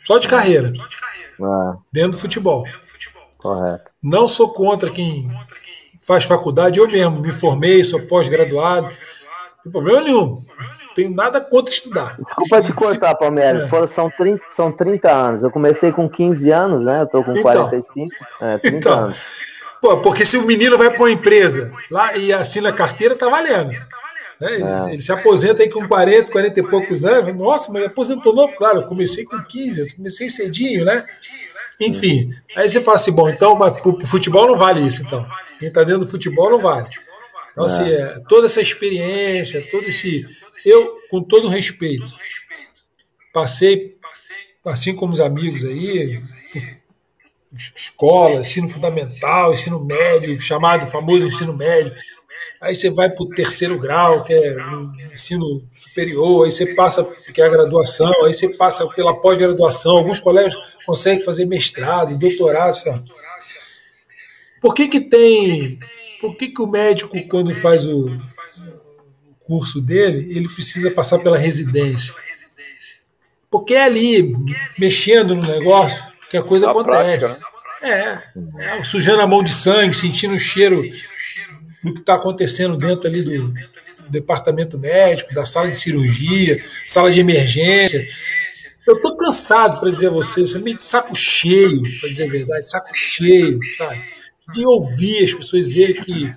Só 0.04 0.18
de 0.18 0.28
carreira. 0.28 0.72
É. 0.72 1.76
Dentro 1.92 2.12
do 2.12 2.18
futebol. 2.18 2.64
Correto. 3.38 3.90
Não 4.02 4.28
sou 4.28 4.52
contra 4.52 4.90
quem 4.90 5.28
faz 6.06 6.24
faculdade, 6.24 6.78
eu 6.78 6.86
mesmo 6.86 7.20
me 7.20 7.32
formei, 7.32 7.82
sou 7.82 8.00
pós-graduado. 8.06 8.86
Não 8.86 9.62
tem 9.62 9.72
problema 9.72 10.00
nenhum. 10.02 10.42
Não 10.86 10.94
tenho 10.94 11.10
nada 11.10 11.40
contra 11.40 11.72
estudar. 11.72 12.16
Desculpa 12.16 12.62
te 12.62 12.72
cortar, 12.72 13.14
Palmeiras. 13.16 13.62
É. 13.62 13.68
Foram, 13.68 13.88
são, 13.88 14.10
30, 14.10 14.42
são 14.54 14.72
30 14.72 15.12
anos. 15.12 15.42
Eu 15.42 15.50
comecei 15.50 15.90
com 15.92 16.08
15 16.08 16.50
anos, 16.50 16.84
né? 16.84 17.02
Eu 17.02 17.06
tô 17.08 17.24
com 17.24 17.32
então, 17.32 17.42
45. 17.42 18.10
É, 18.40 18.58
30 18.58 18.76
então, 18.76 18.98
anos. 18.98 19.16
Pô, 19.86 19.98
porque 19.98 20.26
se 20.26 20.36
o 20.36 20.44
menino 20.44 20.76
vai 20.76 20.90
para 20.90 20.98
uma 20.98 21.12
empresa 21.12 21.72
lá 21.88 22.16
e 22.16 22.32
assina 22.32 22.70
a 22.70 22.72
carteira, 22.72 23.14
tá 23.14 23.28
valendo. 23.28 23.70
Né? 23.70 23.86
Ele, 24.40 24.64
é. 24.64 24.92
ele, 24.94 25.00
se 25.00 25.12
aposenta 25.12 25.62
aí 25.62 25.70
com 25.70 25.86
40, 25.86 26.32
40 26.32 26.58
e 26.58 26.62
poucos 26.64 27.04
anos. 27.04 27.32
Nossa, 27.36 27.72
mas 27.72 27.84
aposentou 27.84 28.34
novo? 28.34 28.52
Claro, 28.56 28.80
eu 28.80 28.88
comecei 28.88 29.24
com 29.24 29.40
15, 29.40 29.80
eu 29.80 29.96
comecei 29.96 30.28
cedinho, 30.28 30.84
né? 30.84 31.06
Enfim, 31.80 32.32
aí 32.56 32.68
você 32.68 32.80
fala 32.80 32.96
assim, 32.96 33.12
bom, 33.12 33.28
então, 33.28 33.54
mas 33.54 33.80
pro 33.80 34.04
futebol 34.04 34.48
não 34.48 34.56
vale 34.56 34.84
isso, 34.84 35.04
então. 35.04 35.24
Quem 35.60 35.68
está 35.68 35.84
dentro 35.84 36.00
do 36.00 36.10
futebol 36.10 36.50
não 36.50 36.60
vale. 36.60 36.88
Então, 37.52 37.64
assim, 37.64 37.84
é. 37.84 38.00
é, 38.00 38.20
toda 38.28 38.46
essa 38.46 38.60
experiência, 38.60 39.64
todo 39.70 39.86
esse. 39.86 40.26
Eu, 40.64 40.96
com 41.08 41.22
todo 41.22 41.48
respeito, 41.48 42.12
passei, 43.32 43.96
assim 44.64 44.96
como 44.96 45.12
os 45.12 45.20
amigos 45.20 45.64
aí, 45.64 46.20
por 46.52 46.85
escola, 47.56 48.40
ensino 48.40 48.68
fundamental, 48.68 49.52
ensino 49.52 49.82
médio, 49.84 50.40
chamado 50.40 50.86
famoso 50.86 51.26
ensino 51.26 51.52
médio. 51.52 51.94
Aí 52.60 52.74
você 52.74 52.90
vai 52.90 53.10
para 53.10 53.22
o 53.22 53.28
terceiro 53.28 53.78
grau, 53.78 54.24
que 54.24 54.32
é 54.32 54.56
o 54.56 55.12
ensino 55.12 55.62
superior, 55.74 56.46
aí 56.46 56.52
você 56.52 56.74
passa, 56.74 57.04
que 57.32 57.40
é 57.40 57.44
a 57.44 57.50
graduação, 57.50 58.24
aí 58.24 58.32
você 58.32 58.48
passa 58.56 58.86
pela 58.88 59.14
pós-graduação. 59.20 59.96
Alguns 59.96 60.20
colégios 60.20 60.56
conseguem 60.84 61.24
fazer 61.24 61.46
mestrado, 61.46 62.16
doutorado. 62.16 62.74
Sabe? 62.74 63.04
Por 64.60 64.74
que, 64.74 64.88
que 64.88 65.00
tem. 65.00 65.78
Por 66.20 66.36
que, 66.36 66.48
que 66.48 66.62
o 66.62 66.66
médico, 66.66 67.16
quando 67.28 67.54
faz 67.54 67.86
o 67.86 68.18
curso 69.44 69.80
dele, 69.80 70.36
ele 70.36 70.48
precisa 70.48 70.90
passar 70.90 71.18
pela 71.18 71.38
residência? 71.38 72.14
Porque 73.50 73.74
é 73.74 73.84
ali, 73.84 74.34
mexendo 74.78 75.34
no 75.34 75.42
negócio, 75.42 76.12
que 76.30 76.36
a 76.36 76.42
coisa 76.42 76.70
acontece. 76.70 77.26
Prática, 77.26 77.46
né? 77.82 78.22
é, 78.58 78.78
é, 78.78 78.82
sujando 78.82 79.22
a 79.22 79.26
mão 79.26 79.42
de 79.42 79.52
sangue, 79.52 79.94
sentindo 79.94 80.34
o 80.34 80.38
cheiro 80.38 80.82
do 81.82 81.94
que 81.94 82.00
está 82.00 82.14
acontecendo 82.14 82.76
dentro 82.76 83.08
ali 83.08 83.22
do, 83.22 83.48
do, 83.48 84.10
departamento 84.10 84.78
médico, 84.78 85.34
da 85.34 85.44
sala 85.44 85.70
de 85.70 85.78
cirurgia, 85.78 86.62
sala 86.86 87.10
de 87.10 87.20
emergência. 87.20 88.06
Eu 88.86 88.96
estou 88.96 89.16
cansado, 89.16 89.80
para 89.80 89.90
dizer 89.90 90.08
a 90.08 90.10
vocês, 90.10 90.54
eu 90.54 90.60
meio 90.60 90.76
de 90.76 90.84
saco 90.84 91.14
cheio, 91.14 91.82
para 92.00 92.08
dizer 92.08 92.24
a 92.24 92.30
verdade, 92.30 92.68
saco 92.68 92.94
cheio, 92.94 93.58
sabe? 93.76 94.00
De 94.52 94.64
ouvir 94.64 95.24
as 95.24 95.34
pessoas 95.34 95.66
dizerem 95.66 96.00
que 96.00 96.30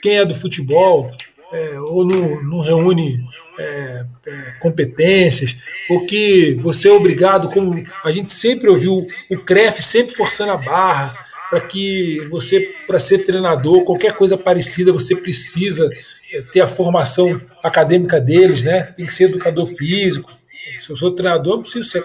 quem 0.00 0.18
é 0.18 0.24
do 0.24 0.34
futebol 0.34 1.10
é, 1.52 1.80
ou 1.80 2.04
não, 2.04 2.42
não 2.44 2.60
reúne 2.60 3.18
é, 3.60 4.06
é, 4.26 4.32
competências, 4.60 5.56
ou 5.88 6.06
que 6.06 6.58
você 6.62 6.88
é 6.88 6.92
obrigado, 6.92 7.50
como 7.50 7.84
a 8.02 8.10
gente 8.10 8.32
sempre 8.32 8.68
ouviu, 8.68 9.06
o 9.30 9.38
CREF 9.38 9.82
sempre 9.82 10.14
forçando 10.14 10.52
a 10.52 10.56
barra, 10.56 11.16
para 11.50 11.60
que 11.60 12.26
você, 12.30 12.60
para 12.86 13.00
ser 13.00 13.18
treinador, 13.18 13.84
qualquer 13.84 14.12
coisa 14.12 14.38
parecida, 14.38 14.92
você 14.92 15.14
precisa 15.16 15.90
é, 16.32 16.40
ter 16.52 16.60
a 16.60 16.66
formação 16.66 17.40
acadêmica 17.62 18.20
deles, 18.20 18.64
né? 18.64 18.82
tem 18.82 19.04
que 19.04 19.12
ser 19.12 19.24
educador 19.24 19.66
físico. 19.66 20.30
Se 20.78 20.90
eu 20.90 20.96
sou 20.96 21.10
treinador, 21.10 21.56
não 21.56 21.62
preciso 21.62 21.88
ser 21.88 22.04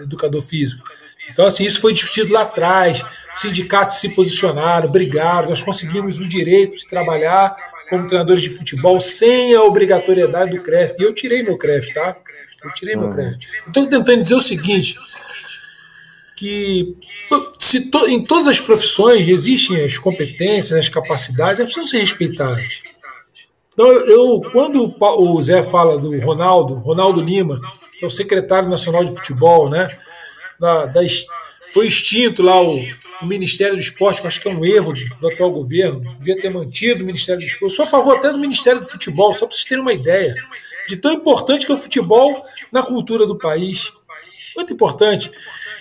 educador 0.00 0.42
físico. 0.42 0.82
Então, 1.30 1.46
assim, 1.46 1.64
isso 1.64 1.80
foi 1.80 1.92
discutido 1.92 2.32
lá 2.32 2.42
atrás, 2.42 3.02
sindicatos 3.34 3.98
se 3.98 4.10
posicionaram, 4.10 4.90
brigaram, 4.90 5.48
nós 5.48 5.62
conseguimos 5.62 6.18
o 6.18 6.28
direito 6.28 6.76
de 6.76 6.86
trabalhar 6.86 7.54
como 7.88 8.06
treinadores 8.06 8.42
de 8.42 8.50
futebol 8.50 8.98
sem 9.00 9.54
a 9.54 9.62
obrigatoriedade 9.62 10.52
do 10.52 10.62
CREF. 10.62 10.94
E 10.98 11.02
eu 11.02 11.12
tirei 11.12 11.42
meu 11.42 11.58
CREF, 11.58 11.92
tá? 11.92 12.16
Eu 12.62 12.72
tirei 12.72 12.96
meu 12.96 13.08
CREF. 13.08 13.36
Estou 13.66 13.86
tentando 13.86 14.20
dizer 14.20 14.34
o 14.34 14.40
seguinte, 14.40 14.96
que 16.36 16.96
se 17.58 17.90
to, 17.90 18.06
em 18.08 18.24
todas 18.24 18.48
as 18.48 18.60
profissões 18.60 19.28
existem 19.28 19.84
as 19.84 19.98
competências, 19.98 20.78
as 20.78 20.88
capacidades, 20.88 21.60
elas 21.60 21.72
precisam 21.72 21.88
ser 21.88 22.00
respeitadas. 22.00 22.82
Então, 23.72 23.90
eu, 23.90 24.40
quando 24.52 24.94
o 25.00 25.42
Zé 25.42 25.62
fala 25.62 25.98
do 25.98 26.18
Ronaldo, 26.20 26.74
Ronaldo 26.74 27.20
Lima, 27.20 27.60
que 27.98 28.04
é 28.04 28.08
o 28.08 28.10
secretário 28.10 28.68
nacional 28.68 29.04
de 29.04 29.14
futebol, 29.14 29.68
né? 29.68 29.88
Da, 30.60 30.86
das, 30.86 31.24
foi 31.72 31.88
extinto 31.88 32.42
lá 32.42 32.60
o, 32.62 32.78
o 33.22 33.26
Ministério 33.26 33.74
do 33.74 33.80
Esporte, 33.80 34.20
que 34.20 34.26
eu 34.26 34.28
acho 34.28 34.40
que 34.40 34.48
é 34.48 34.52
um 34.52 34.64
erro 34.64 34.92
do, 35.20 35.28
atual 35.28 35.50
governo, 35.50 36.16
devia 36.18 36.40
ter 36.40 36.50
mantido 36.50 37.02
o 37.02 37.06
Ministério 37.06 37.40
do 37.40 37.46
Esporte. 37.46 37.72
Eu 37.72 37.76
sou 37.76 37.84
a 37.84 37.88
favor 37.88 38.16
até 38.16 38.30
do 38.32 38.38
Ministério 38.38 38.80
do 38.80 38.86
Futebol, 38.86 39.32
só 39.32 39.46
para 39.46 39.54
vocês 39.54 39.64
terem 39.64 39.82
uma 39.82 39.92
ideia 39.92 40.34
de 40.88 40.96
tão 40.96 41.12
importante 41.12 41.64
que 41.64 41.72
é 41.72 41.74
o 41.74 41.78
futebol 41.78 42.44
na 42.70 42.82
cultura 42.82 43.26
do 43.26 43.38
país. 43.38 43.92
Muito 44.56 44.72
importante. 44.72 45.30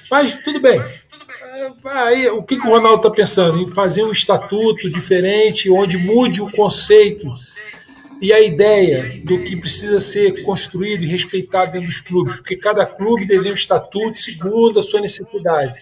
Mas 0.10 0.36
tudo 0.40 0.62
bem. 0.62 0.80
É, 0.80 1.72
aí, 1.86 2.28
o 2.30 2.44
que, 2.44 2.58
que 2.58 2.68
o 2.68 2.70
Ronaldo 2.70 2.98
está 2.98 3.12
pensando? 3.12 3.60
Em 3.60 3.68
fazer 3.68 4.04
um 4.04 4.12
estatuto 4.12 4.90
diferente, 4.90 5.70
onde 5.70 5.98
mude 5.98 6.42
o 6.42 6.52
conceito 6.52 7.28
e 8.22 8.32
a 8.32 8.40
ideia 8.40 9.22
do 9.26 9.44
que 9.44 9.56
precisa 9.56 10.00
ser 10.00 10.44
construído 10.44 11.04
e 11.04 11.08
respeitado 11.08 11.74
dentro 11.74 11.88
dos 11.88 12.00
clubes, 12.00 12.38
porque 12.38 12.56
cada 12.56 12.86
clube 12.86 13.26
desenha 13.26 13.52
um 13.52 13.56
estatuto 13.56 14.18
segundo 14.18 14.80
a 14.80 14.84
sua 14.84 15.02
necessidade. 15.02 15.76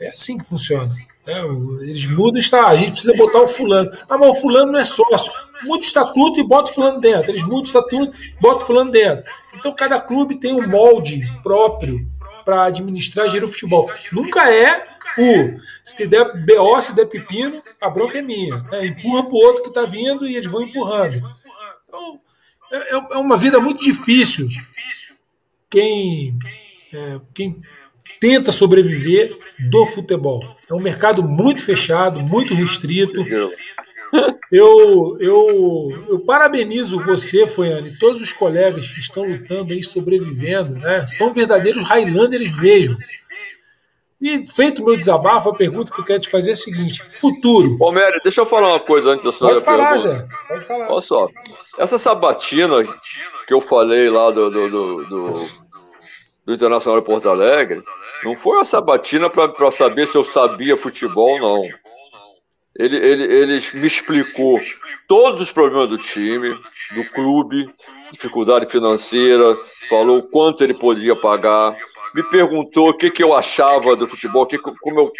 É 0.00 0.08
assim 0.08 0.38
que 0.38 0.48
funciona. 0.48 0.90
Né? 1.26 1.34
Eles 1.82 2.06
mudam, 2.06 2.40
está, 2.40 2.68
a 2.68 2.76
gente 2.76 2.92
precisa 2.92 3.14
botar 3.14 3.40
o 3.40 3.48
fulano. 3.48 3.90
Ah, 4.08 4.18
mas 4.18 4.30
o 4.30 4.34
fulano 4.34 4.72
não 4.72 4.80
é 4.80 4.84
sócio. 4.84 5.32
Muda 5.64 5.82
o 5.82 5.86
estatuto 5.86 6.40
e 6.40 6.44
bota 6.44 6.70
o 6.70 6.74
fulano 6.74 7.00
dentro. 7.00 7.30
Eles 7.30 7.42
mudam 7.42 7.60
o 7.60 7.64
estatuto, 7.64 8.16
bota 8.40 8.64
o 8.64 8.66
fulano 8.66 8.90
dentro. 8.90 9.24
Então 9.54 9.72
cada 9.74 10.00
clube 10.00 10.36
tem 10.36 10.54
um 10.54 10.66
molde 10.66 11.20
próprio 11.42 12.06
para 12.44 12.64
administrar 12.64 13.26
e 13.26 13.30
gerir 13.30 13.46
o 13.46 13.52
futebol. 13.52 13.90
Nunca 14.12 14.50
é 14.50 14.88
o 15.18 15.60
se 15.84 16.06
der 16.06 16.24
BO, 16.46 16.80
se 16.80 16.94
der 16.94 17.06
pepino, 17.06 17.62
a 17.80 17.90
bronca 17.90 18.18
é 18.18 18.22
minha. 18.22 18.64
É, 18.72 18.86
empurra 18.86 19.24
para 19.24 19.34
o 19.34 19.38
outro 19.38 19.62
que 19.62 19.68
está 19.68 19.84
vindo 19.84 20.26
e 20.26 20.36
eles 20.36 20.50
vão 20.50 20.62
empurrando. 20.62 21.22
Então, 21.86 22.20
é, 22.72 22.96
é, 22.96 23.06
é 23.12 23.18
uma 23.18 23.36
vida 23.36 23.60
muito 23.60 23.82
difícil 23.82 24.48
quem 25.68 26.38
é, 26.92 27.20
quem 27.34 27.60
tenta 28.20 28.50
sobreviver 28.50 29.36
do 29.68 29.86
futebol. 29.86 30.42
É 30.68 30.74
um 30.74 30.80
mercado 30.80 31.22
muito 31.22 31.64
fechado, 31.64 32.20
muito 32.20 32.54
restrito. 32.54 33.24
Eu, 34.50 35.16
eu, 35.20 36.04
eu 36.08 36.18
parabenizo 36.20 37.02
você, 37.04 37.46
Foiane, 37.46 37.90
e 37.90 37.98
todos 37.98 38.20
os 38.20 38.32
colegas 38.32 38.88
que 38.88 38.98
estão 38.98 39.24
lutando 39.24 39.72
aí, 39.72 39.82
sobrevivendo, 39.82 40.74
né? 40.74 41.06
São 41.06 41.32
verdadeiros 41.32 41.84
Highlanders 41.84 42.50
mesmo. 42.58 42.96
E 44.20 44.44
feito 44.46 44.82
o 44.82 44.84
meu 44.84 44.96
desabafo, 44.96 45.48
a 45.48 45.54
pergunta 45.54 45.92
que 45.92 46.00
eu 46.00 46.04
quero 46.04 46.20
te 46.20 46.28
fazer 46.28 46.50
é 46.50 46.52
a 46.52 46.56
seguinte: 46.56 47.02
futuro. 47.08 47.76
Ô, 47.80 47.90
Mério, 47.90 48.20
deixa 48.22 48.42
eu 48.42 48.46
falar 48.46 48.70
uma 48.70 48.80
coisa 48.80 49.10
antes 49.10 49.24
da 49.24 49.32
senhora. 49.32 49.54
Pode 49.54 49.64
falar, 49.64 49.98
Zé. 49.98 50.26
Pode 50.46 50.66
falar. 50.66 50.90
Olha 50.90 51.00
só. 51.00 51.28
Essa 51.78 51.98
sabatina 51.98 52.82
que 53.46 53.54
eu 53.54 53.60
falei 53.60 54.10
lá 54.10 54.30
do, 54.30 54.50
do, 54.50 54.68
do, 54.68 55.04
do, 55.04 55.46
do 56.44 56.54
Internacional 56.54 57.00
de 57.00 57.06
Porto 57.06 57.30
Alegre, 57.30 57.82
não 58.24 58.36
foi 58.36 58.56
uma 58.56 58.64
sabatina 58.64 59.28
para 59.30 59.70
saber 59.70 60.06
se 60.06 60.16
eu 60.16 60.24
sabia 60.24 60.76
futebol, 60.76 61.38
não. 61.38 61.62
Ele, 62.76 62.96
ele, 62.96 63.24
ele 63.24 63.62
me 63.74 63.86
explicou 63.86 64.60
todos 65.08 65.42
os 65.42 65.52
problemas 65.52 65.88
do 65.88 65.98
time, 65.98 66.56
do 66.94 67.04
clube, 67.12 67.68
dificuldade 68.12 68.70
financeira, 68.70 69.56
falou 69.88 70.22
quanto 70.22 70.62
ele 70.62 70.74
podia 70.74 71.16
pagar, 71.16 71.76
me 72.14 72.22
perguntou 72.24 72.90
o 72.90 72.94
que, 72.94 73.10
que 73.10 73.22
eu 73.22 73.34
achava 73.34 73.96
do 73.96 74.08
futebol, 74.08 74.46
que, 74.46 74.58
como 74.58 75.00
eu 75.00 75.12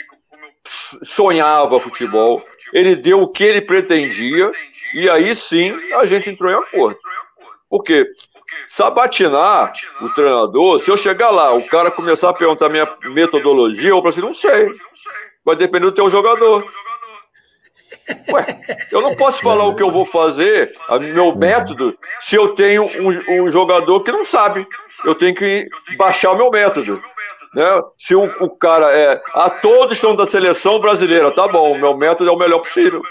sonhava 1.03 1.81
futebol. 1.81 2.43
Ele 2.73 2.95
deu 2.95 3.23
o 3.23 3.29
que 3.29 3.45
ele 3.45 3.61
pretendia 3.61 4.51
e 4.95 5.09
aí 5.09 5.35
sim 5.35 5.73
a 5.95 6.07
gente 6.07 6.31
entrou 6.31 6.51
em 6.51 6.55
acordo. 6.55 6.99
Porque 7.69 8.07
sabatinar 8.69 9.73
o 10.01 10.09
treinador, 10.11 10.81
se 10.81 10.91
eu 10.91 10.97
chegar 10.97 11.31
lá, 11.31 11.55
o 11.55 11.67
cara 11.69 11.91
começar 11.91 12.31
a 12.31 12.35
perguntar 12.35 12.69
minha 12.69 12.89
metodologia, 13.05 13.91
eu 13.91 13.99
falo 13.99 14.09
assim, 14.09 14.21
não 14.21 14.35
sei. 14.35 14.69
Vai 15.45 15.57
depender 15.57 15.87
do 15.87 15.93
teu 15.93 16.11
jogador. 16.11 16.65
Ué, 18.33 18.45
eu 18.93 19.01
não 19.01 19.15
posso 19.15 19.41
falar 19.41 19.65
o 19.65 19.75
que 19.75 19.83
eu 19.83 19.91
vou 19.91 20.07
fazer, 20.07 20.75
meu 21.15 21.35
método, 21.35 21.97
se 22.21 22.37
eu 22.37 22.55
tenho 22.55 22.85
um, 22.85 23.45
um 23.45 23.51
jogador 23.51 24.01
que 24.01 24.13
não 24.13 24.25
sabe. 24.25 24.67
Eu 25.05 25.15
tenho 25.15 25.35
que 25.35 25.69
baixar 25.97 26.33
o 26.33 26.37
meu 26.37 26.51
método. 26.51 27.03
Né? 27.55 27.65
Se 27.99 28.15
o, 28.15 28.25
o 28.45 28.51
cara 28.51 28.93
é. 28.93 29.21
A 29.33 29.47
ah, 29.47 29.51
todos 29.51 29.97
estão 29.97 30.15
da 30.15 30.27
seleção 30.27 30.79
brasileira, 30.79 31.31
tá 31.33 31.49
bom, 31.49 31.77
meu 31.77 31.97
método 31.97 32.29
é 32.31 32.33
o 32.33 32.39
melhor 32.39 32.61
possível. 32.61 33.03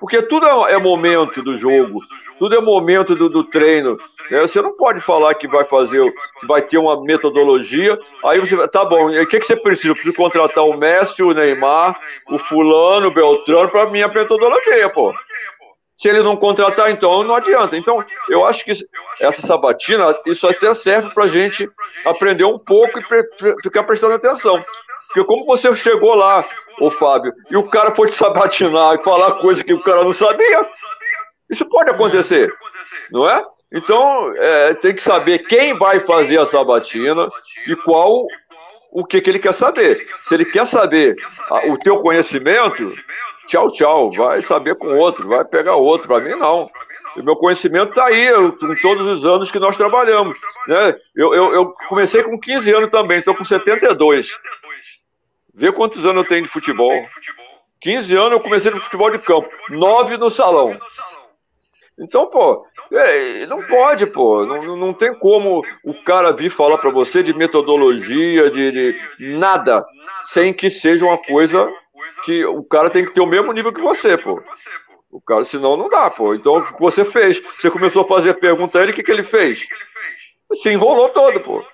Porque 0.00 0.22
tudo 0.22 0.46
é, 0.46 0.72
é 0.72 0.78
momento 0.78 1.42
do 1.42 1.56
jogo, 1.56 2.00
tudo 2.38 2.56
é 2.56 2.60
momento 2.60 3.14
do, 3.14 3.28
do 3.28 3.44
treino. 3.44 3.96
Né? 4.30 4.40
Você 4.40 4.60
não 4.60 4.76
pode 4.76 5.00
falar 5.00 5.34
que 5.34 5.46
vai 5.46 5.64
fazer, 5.64 6.12
que 6.40 6.46
vai 6.46 6.62
ter 6.62 6.78
uma 6.78 7.02
metodologia, 7.02 7.98
aí 8.24 8.38
você 8.40 8.68
tá 8.68 8.84
bom, 8.84 9.10
o 9.10 9.26
que, 9.26 9.38
que 9.38 9.46
você 9.46 9.56
precisa? 9.56 9.88
Eu 9.90 9.94
preciso 9.94 10.16
contratar 10.16 10.64
o 10.64 10.76
Messi, 10.76 11.22
o 11.22 11.32
Neymar, 11.32 11.98
o 12.28 12.38
fulano, 12.38 13.08
o 13.08 13.14
Beltrano 13.14 13.70
para 13.70 13.90
minha 13.90 14.08
metodologia, 14.08 14.88
pô. 14.90 15.14
Se 15.98 16.08
ele 16.08 16.22
não 16.22 16.36
contratar, 16.36 16.90
então 16.90 17.22
não 17.22 17.34
adianta. 17.34 17.74
Então, 17.74 18.04
eu 18.28 18.44
acho 18.44 18.62
que 18.64 18.72
essa 19.18 19.46
sabatina, 19.46 20.14
isso 20.26 20.46
até 20.46 20.74
serve 20.74 21.08
para 21.14 21.26
gente 21.26 21.68
aprender 22.04 22.44
um 22.44 22.58
pouco 22.58 22.98
e 22.98 23.62
ficar 23.62 23.82
prestando 23.84 24.12
atenção. 24.12 24.62
Porque 25.06 25.24
como 25.24 25.46
você 25.46 25.74
chegou 25.74 26.14
lá, 26.14 26.44
ô 26.80 26.90
Fábio, 26.90 27.32
e 27.50 27.56
o 27.56 27.68
cara 27.68 27.94
foi 27.94 28.10
te 28.10 28.16
sabatinar 28.16 28.94
e 28.94 29.02
falar 29.02 29.40
coisa 29.40 29.64
que 29.64 29.72
o 29.72 29.82
cara 29.82 30.04
não 30.04 30.12
sabia, 30.12 30.68
isso 31.48 31.64
pode 31.64 31.90
acontecer, 31.90 32.52
não 33.10 33.26
é? 33.28 33.42
Então, 33.72 34.32
é, 34.36 34.74
tem 34.74 34.94
que 34.94 35.02
saber 35.02 35.40
quem 35.40 35.76
vai 35.76 36.00
fazer 36.00 36.38
a 36.38 36.46
sabatina 36.46 37.28
e 37.66 37.74
qual 37.76 38.26
o 38.92 39.04
que, 39.04 39.20
que 39.20 39.28
ele 39.28 39.38
quer 39.38 39.52
saber. 39.52 40.06
Se 40.24 40.34
ele 40.34 40.44
quer 40.44 40.66
saber 40.66 41.16
a, 41.50 41.66
o 41.66 41.78
teu 41.78 42.00
conhecimento, 42.00 42.94
tchau, 43.46 43.70
tchau, 43.72 44.10
vai 44.12 44.40
saber 44.42 44.76
com 44.76 44.96
outro, 44.96 45.28
vai 45.28 45.44
pegar 45.44 45.74
outro. 45.74 46.06
Para 46.06 46.20
mim, 46.20 46.36
não. 46.36 46.70
O 47.16 47.22
meu 47.22 47.36
conhecimento 47.36 47.90
está 47.90 48.06
aí, 48.06 48.30
com 48.52 48.74
todos 48.82 49.06
os 49.06 49.24
anos 49.24 49.50
que 49.50 49.58
nós 49.58 49.76
trabalhamos. 49.76 50.38
Né? 50.68 50.96
Eu, 51.14 51.34
eu, 51.34 51.54
eu 51.54 51.74
comecei 51.88 52.22
com 52.22 52.38
15 52.38 52.72
anos 52.72 52.90
também, 52.90 53.18
estou 53.18 53.34
com 53.34 53.44
72. 53.44 54.28
Vê 55.54 55.72
quantos 55.72 56.04
anos 56.04 56.22
eu 56.22 56.28
tenho 56.28 56.42
de 56.42 56.50
futebol. 56.50 57.06
15 57.80 58.14
anos 58.14 58.32
eu 58.32 58.40
comecei 58.40 58.70
no 58.70 58.80
futebol 58.80 59.10
de 59.10 59.18
campo, 59.18 59.48
9 59.70 60.16
no 60.18 60.30
salão. 60.30 60.78
Então, 61.98 62.26
pô, 62.26 62.66
é, 62.92 63.46
não 63.46 63.62
pode, 63.62 64.06
pô. 64.06 64.44
Não, 64.44 64.76
não 64.76 64.92
tem 64.92 65.14
como 65.14 65.64
o 65.84 65.94
cara 66.04 66.32
vir 66.32 66.50
falar 66.50 66.78
para 66.78 66.90
você 66.90 67.22
de 67.22 67.34
metodologia, 67.34 68.50
de, 68.50 68.72
de, 68.72 68.98
nada, 69.18 69.84
sem 70.24 70.52
que 70.52 70.70
seja 70.70 71.04
uma 71.04 71.18
coisa 71.18 71.68
que 72.24 72.44
o 72.44 72.62
cara 72.62 72.90
tem 72.90 73.04
que 73.04 73.12
ter 73.12 73.20
o 73.20 73.26
mesmo 73.26 73.52
nível 73.52 73.72
que 73.72 73.80
você, 73.80 74.16
pô. 74.16 74.42
O 75.10 75.20
cara, 75.20 75.44
senão 75.44 75.76
não 75.76 75.88
dá, 75.88 76.10
pô. 76.10 76.34
Então, 76.34 76.58
o 76.58 76.74
que 76.74 76.80
você 76.80 77.04
fez? 77.04 77.42
Você 77.58 77.70
começou 77.70 78.02
a 78.02 78.08
fazer 78.08 78.34
pergunta 78.34 78.78
a 78.78 78.82
ele, 78.82 78.92
o 78.92 78.94
que, 78.94 79.02
que 79.02 79.12
ele 79.12 79.24
fez? 79.24 79.66
Se 80.54 80.70
enrolou 80.70 81.08
todo, 81.10 81.40
pô. 81.40 81.64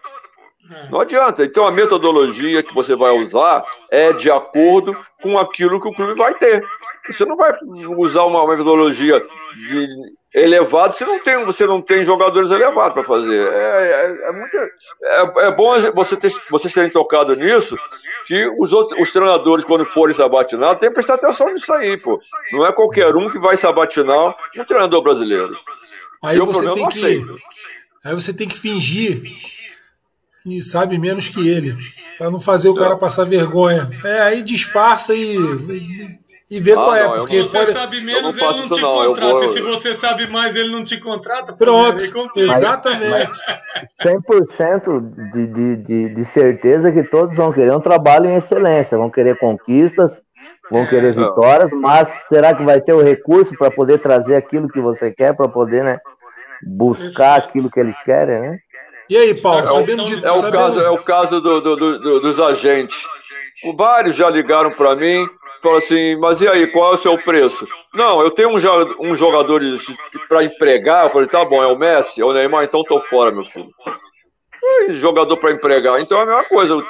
Não 0.90 1.00
adianta. 1.00 1.44
Então, 1.44 1.66
a 1.66 1.70
metodologia 1.72 2.62
que 2.62 2.74
você 2.74 2.94
vai 2.94 3.10
usar 3.10 3.64
é 3.90 4.12
de 4.12 4.30
acordo 4.30 4.96
com 5.20 5.36
aquilo 5.38 5.80
que 5.80 5.88
o 5.88 5.94
clube 5.94 6.14
vai 6.14 6.34
ter. 6.34 6.64
Você 7.06 7.24
não 7.24 7.36
vai 7.36 7.52
usar 7.98 8.24
uma 8.24 8.46
metodologia 8.46 9.20
de 9.68 9.86
elevado 10.34 10.96
se 10.96 11.04
não 11.04 11.22
tem, 11.22 11.44
você 11.44 11.66
não 11.66 11.82
tem 11.82 12.04
jogadores 12.04 12.50
elevados 12.50 12.94
para 12.94 13.04
fazer. 13.04 13.48
É, 13.48 13.52
é, 13.52 14.28
é, 14.28 14.32
muito, 14.32 14.56
é, 14.56 15.46
é, 15.46 15.50
bom 15.50 15.74
você 15.94 16.16
ter, 16.16 16.32
vocês 16.50 16.72
terem 16.72 16.90
tocado 16.90 17.36
nisso, 17.36 17.76
que 18.26 18.46
os, 18.58 18.72
outros, 18.72 19.00
os 19.00 19.12
treinadores, 19.12 19.64
quando 19.64 19.84
forem 19.86 20.14
sabatinar, 20.14 20.78
tem 20.78 20.88
que 20.88 20.94
prestar 20.94 21.14
atenção 21.14 21.52
nisso 21.52 21.72
aí, 21.72 21.98
pô. 21.98 22.20
Não 22.52 22.66
é 22.66 22.72
qualquer 22.72 23.14
um 23.14 23.30
que 23.30 23.38
vai 23.38 23.56
sabatinar 23.56 24.34
um 24.56 24.64
treinador 24.64 25.02
brasileiro. 25.02 25.54
Aí 26.24 26.38
você 26.38 26.72
tem 26.72 26.88
que. 26.88 27.26
Aí 28.04 28.14
você 28.14 28.34
tem 28.34 28.48
que 28.48 28.58
fingir 28.58 29.22
que 30.42 30.60
sabe 30.60 30.98
menos 30.98 31.28
que 31.28 31.48
ele, 31.48 31.76
para 32.18 32.30
não 32.30 32.40
fazer 32.40 32.68
o 32.68 32.74
cara 32.74 32.96
passar 32.96 33.24
vergonha. 33.24 33.88
É, 34.04 34.22
aí 34.22 34.42
disfarça 34.42 35.14
e, 35.14 35.36
e 35.36 36.18
e 36.52 36.60
ver 36.60 36.72
ah, 36.72 36.74
qual 36.74 36.94
é, 36.94 37.08
porque 37.08 37.42
você 37.44 37.48
pode... 37.48 37.72
sabe 37.72 38.00
menos, 38.02 38.36
ele 38.36 38.46
não 38.46 38.68
te 38.68 38.82
não, 38.82 38.94
contrata. 38.94 39.30
Vou... 39.30 39.44
E 39.44 39.52
se 39.54 39.62
você 39.62 39.96
sabe 39.96 40.26
mais, 40.30 40.54
ele 40.54 40.70
não 40.70 40.84
te 40.84 41.00
contrata. 41.00 41.54
Pronto, 41.54 41.96
exatamente. 42.36 43.32
100% 44.04 45.32
de, 45.32 45.46
de, 45.46 45.76
de, 45.76 46.08
de 46.10 46.24
certeza 46.26 46.92
que 46.92 47.04
todos 47.04 47.34
vão 47.34 47.54
querer 47.54 47.72
um 47.72 47.80
trabalho 47.80 48.28
em 48.28 48.34
excelência, 48.34 48.98
vão 48.98 49.08
querer 49.08 49.38
conquistas, 49.38 50.20
vão 50.70 50.86
querer 50.86 51.16
é. 51.16 51.24
vitórias, 51.24 51.72
mas 51.72 52.12
será 52.28 52.54
que 52.54 52.62
vai 52.62 52.82
ter 52.82 52.92
o 52.92 53.02
recurso 53.02 53.56
para 53.56 53.70
poder 53.70 54.00
trazer 54.00 54.36
aquilo 54.36 54.68
que 54.68 54.78
você 54.78 55.10
quer, 55.10 55.34
para 55.34 55.48
poder 55.48 55.82
né, 55.82 55.98
buscar 56.62 57.38
aquilo 57.38 57.70
que 57.70 57.80
eles 57.80 57.96
querem, 58.02 58.40
né? 58.42 58.56
E 59.08 59.16
aí, 59.16 59.40
Paulo, 59.40 59.60
é, 59.60 59.66
sabendo 59.66 60.04
de... 60.04 60.22
é, 60.22 60.30
o, 60.30 60.36
sabendo... 60.36 60.58
Caso, 60.58 60.80
é 60.82 60.90
o 60.90 60.98
caso 60.98 61.40
do, 61.40 61.60
do, 61.62 61.76
do, 61.76 62.20
dos 62.20 62.38
agentes. 62.38 62.96
Vários 63.74 64.16
já 64.16 64.28
ligaram 64.28 64.70
para 64.72 64.94
mim, 64.94 65.26
Fala 65.62 65.78
assim, 65.78 66.16
mas 66.16 66.40
e 66.40 66.48
aí, 66.48 66.66
qual 66.66 66.92
é 66.92 66.94
o 66.96 66.98
seu 66.98 67.16
preço? 67.16 67.68
Não, 67.94 68.20
eu 68.20 68.32
tenho 68.32 68.48
uns 68.50 68.64
um 68.98 69.14
jogadores 69.14 69.86
para 70.28 70.42
empregar. 70.42 71.04
Eu 71.04 71.10
falei, 71.10 71.28
tá 71.28 71.44
bom, 71.44 71.62
é 71.62 71.66
o 71.68 71.78
Messi, 71.78 72.20
é 72.20 72.24
o 72.24 72.32
Neymar, 72.32 72.64
então 72.64 72.82
tô 72.82 73.00
fora, 73.02 73.30
meu 73.30 73.44
filho. 73.44 73.70
E 74.88 74.94
jogador 74.94 75.36
para 75.36 75.52
empregar, 75.52 76.00
então 76.00 76.18
é 76.18 76.22
a 76.22 76.26
mesma 76.26 76.44
coisa. 76.44 76.84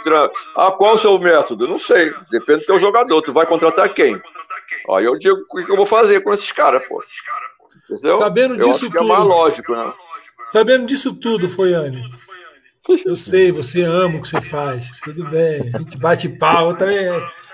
Ah, 0.56 0.70
qual 0.70 0.92
é 0.92 0.94
o 0.94 0.98
seu 0.98 1.18
método? 1.18 1.68
Não 1.68 1.78
sei, 1.78 2.14
depende 2.30 2.60
do 2.60 2.66
teu 2.66 2.80
jogador. 2.80 3.20
Tu 3.20 3.32
vai 3.32 3.44
contratar 3.44 3.92
quem? 3.92 4.18
Aí 4.90 5.04
eu 5.04 5.18
digo 5.18 5.38
o 5.50 5.64
que 5.64 5.70
eu 5.70 5.76
vou 5.76 5.86
fazer 5.86 6.20
com 6.20 6.32
esses 6.32 6.50
caras, 6.50 6.82
pô. 6.88 7.02
Entendeu? 7.90 8.16
Sabendo 8.16 8.54
eu 8.54 8.60
disso 8.60 8.90
tudo. 8.90 9.04
é 9.04 9.08
mais 9.08 9.24
lógico, 9.24 9.72
né? 9.74 9.92
Sabendo 10.46 10.86
disso 10.86 11.14
tudo, 11.14 11.48
Foiane. 11.48 12.02
Eu 13.06 13.16
sei, 13.16 13.52
você 13.52 13.82
ama 13.82 14.16
o 14.16 14.22
que 14.22 14.28
você 14.28 14.40
faz. 14.40 14.98
Tudo 15.00 15.24
bem. 15.24 15.70
A 15.74 15.78
gente 15.78 15.98
bate 15.98 16.28
pau. 16.28 16.74
Também 16.74 17.08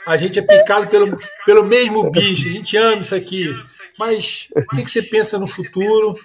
a 0.09 0.17
gente 0.17 0.39
é 0.39 0.43
picado 0.43 0.89
pelo, 0.89 1.19
pelo 1.45 1.63
mesmo 1.65 2.11
bicho, 2.11 2.49
a 2.49 2.53
gente 2.53 2.75
ama 2.79 3.03
isso 3.03 3.15
aqui. 3.15 3.55
Mas 3.99 4.49
o 4.57 4.75
que, 4.75 4.83
que 4.85 4.91
você 4.91 5.03
pensa 5.03 5.39
no 5.39 5.47
futuro? 5.47 6.19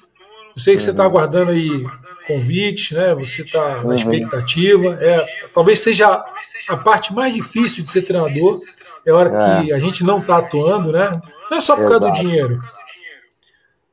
Eu 0.56 0.62
sei 0.62 0.78
que 0.78 0.82
você 0.82 0.92
está 0.92 1.04
aguardando 1.04 1.52
aí 1.52 1.86
convites, 2.26 2.92
né? 2.92 3.14
Você 3.16 3.42
está 3.42 3.80
na 3.80 3.84
uhum. 3.84 3.94
expectativa. 3.94 4.98
É, 5.02 5.26
talvez 5.54 5.80
seja 5.80 6.24
a 6.70 6.78
parte 6.78 7.14
mais 7.14 7.34
difícil 7.34 7.84
de 7.84 7.92
ser 7.92 8.04
treinador. 8.04 8.58
É 9.06 9.12
hora 9.12 9.30
que 9.30 9.72
é. 9.74 9.76
a 9.76 9.80
gente 9.80 10.06
não 10.06 10.22
está 10.22 10.38
atuando, 10.38 10.94
né? 10.94 11.22
Não 11.52 11.58
é 11.58 11.62
só 11.62 11.76
por 11.76 11.84
causa 11.84 12.00
do 12.00 12.12
dinheiro. 12.14 12.64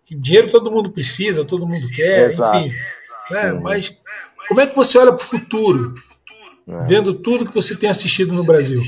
Dinheiro 0.08 0.48
todo 0.48 0.70
mundo 0.70 0.92
precisa, 0.92 1.44
todo 1.44 1.66
mundo 1.66 1.88
quer, 1.96 2.32
enfim. 2.32 2.72
Né? 3.28 3.52
Mas 3.60 3.92
como 4.46 4.60
é 4.60 4.68
que 4.68 4.76
você 4.76 4.98
olha 4.98 5.12
para 5.12 5.24
o 5.24 5.28
futuro, 5.28 5.94
é. 6.68 6.86
vendo 6.86 7.12
tudo 7.12 7.44
que 7.44 7.54
você 7.54 7.74
tem 7.74 7.90
assistido 7.90 8.32
no 8.32 8.44
Brasil? 8.44 8.80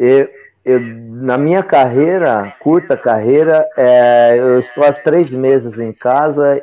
Eu, 0.00 0.30
eu, 0.64 0.80
na 0.80 1.36
minha 1.36 1.62
carreira, 1.62 2.54
curta 2.58 2.96
carreira, 2.96 3.68
é, 3.76 4.34
eu 4.38 4.58
estou 4.58 4.82
há 4.82 4.94
três 4.94 5.30
meses 5.30 5.78
em 5.78 5.92
casa. 5.92 6.62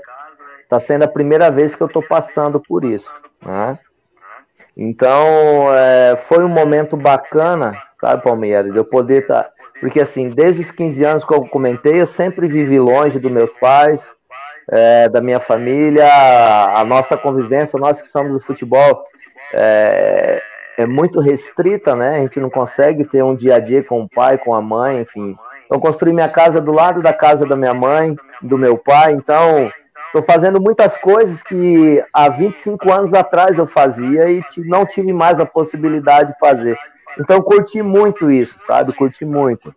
Está 0.63 0.79
sendo 0.79 1.03
a 1.03 1.07
primeira 1.07 1.51
vez 1.51 1.75
que 1.75 1.81
eu 1.83 1.87
estou 1.87 2.01
passando 2.01 2.59
por 2.59 2.83
isso. 2.83 3.13
Né? 3.45 3.77
Então, 4.75 5.71
é, 5.71 6.17
foi 6.17 6.43
um 6.43 6.49
momento 6.49 6.97
bacana, 6.97 7.77
sabe, 8.01 8.23
Palmeiras, 8.23 8.71
de 8.71 8.77
eu 8.77 8.85
poder 8.85 9.21
estar. 9.21 9.43
Tá, 9.43 9.49
porque, 9.79 9.99
assim, 10.01 10.29
desde 10.29 10.63
os 10.63 10.71
15 10.71 11.03
anos 11.03 11.23
que 11.23 11.33
eu 11.33 11.47
comentei, 11.47 12.01
eu 12.01 12.07
sempre 12.07 12.47
vivi 12.47 12.79
longe 12.79 13.19
dos 13.19 13.31
meus 13.31 13.51
pais, 13.59 14.03
é, 14.71 15.07
da 15.09 15.21
minha 15.21 15.39
família, 15.39 16.07
a 16.75 16.83
nossa 16.83 17.15
convivência, 17.15 17.77
nós 17.77 18.01
que 18.01 18.07
estamos 18.07 18.33
no 18.33 18.39
futebol, 18.39 19.03
é, 19.53 20.41
é, 20.77 20.85
muito 20.85 21.19
restrita, 21.19 21.95
né? 21.95 22.17
A 22.17 22.19
gente 22.19 22.39
não 22.39 22.49
consegue 22.49 23.03
ter 23.03 23.23
um 23.23 23.33
dia 23.33 23.55
a 23.55 23.59
dia 23.59 23.83
com 23.83 24.01
o 24.01 24.09
pai, 24.09 24.37
com 24.37 24.53
a 24.53 24.61
mãe, 24.61 25.01
enfim. 25.01 25.35
Então, 25.65 25.79
construí 25.79 26.13
minha 26.13 26.29
casa 26.29 26.61
do 26.61 26.71
lado 26.71 27.01
da 27.01 27.11
casa 27.11 27.45
da 27.45 27.55
minha 27.55 27.73
mãe, 27.73 28.15
do 28.41 28.57
meu 28.57 28.77
pai, 28.77 29.13
então 29.13 29.69
Estou 30.07 30.23
fazendo 30.23 30.61
muitas 30.61 30.95
coisas 30.97 31.43
que 31.43 32.01
há 32.13 32.29
25 32.29 32.91
anos 32.91 33.13
atrás 33.13 33.57
eu 33.57 33.67
fazia 33.67 34.29
e 34.29 34.41
não 34.65 34.85
tive 34.85 35.11
mais 35.11 35.39
a 35.39 35.45
possibilidade 35.45 36.31
de 36.31 36.39
fazer. 36.39 36.77
Então 37.19 37.41
curti 37.41 37.81
muito 37.81 38.31
isso, 38.31 38.57
sabe? 38.65 38.93
Curti 38.93 39.25
muito. 39.25 39.75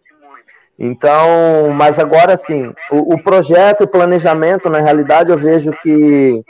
Então, 0.78 1.70
mas 1.74 1.98
agora 1.98 2.36
sim, 2.36 2.72
o, 2.90 3.14
o 3.14 3.22
projeto, 3.22 3.82
o 3.82 3.88
planejamento, 3.88 4.70
na 4.70 4.80
realidade, 4.80 5.30
eu 5.30 5.36
vejo 5.36 5.72
que 5.82 6.42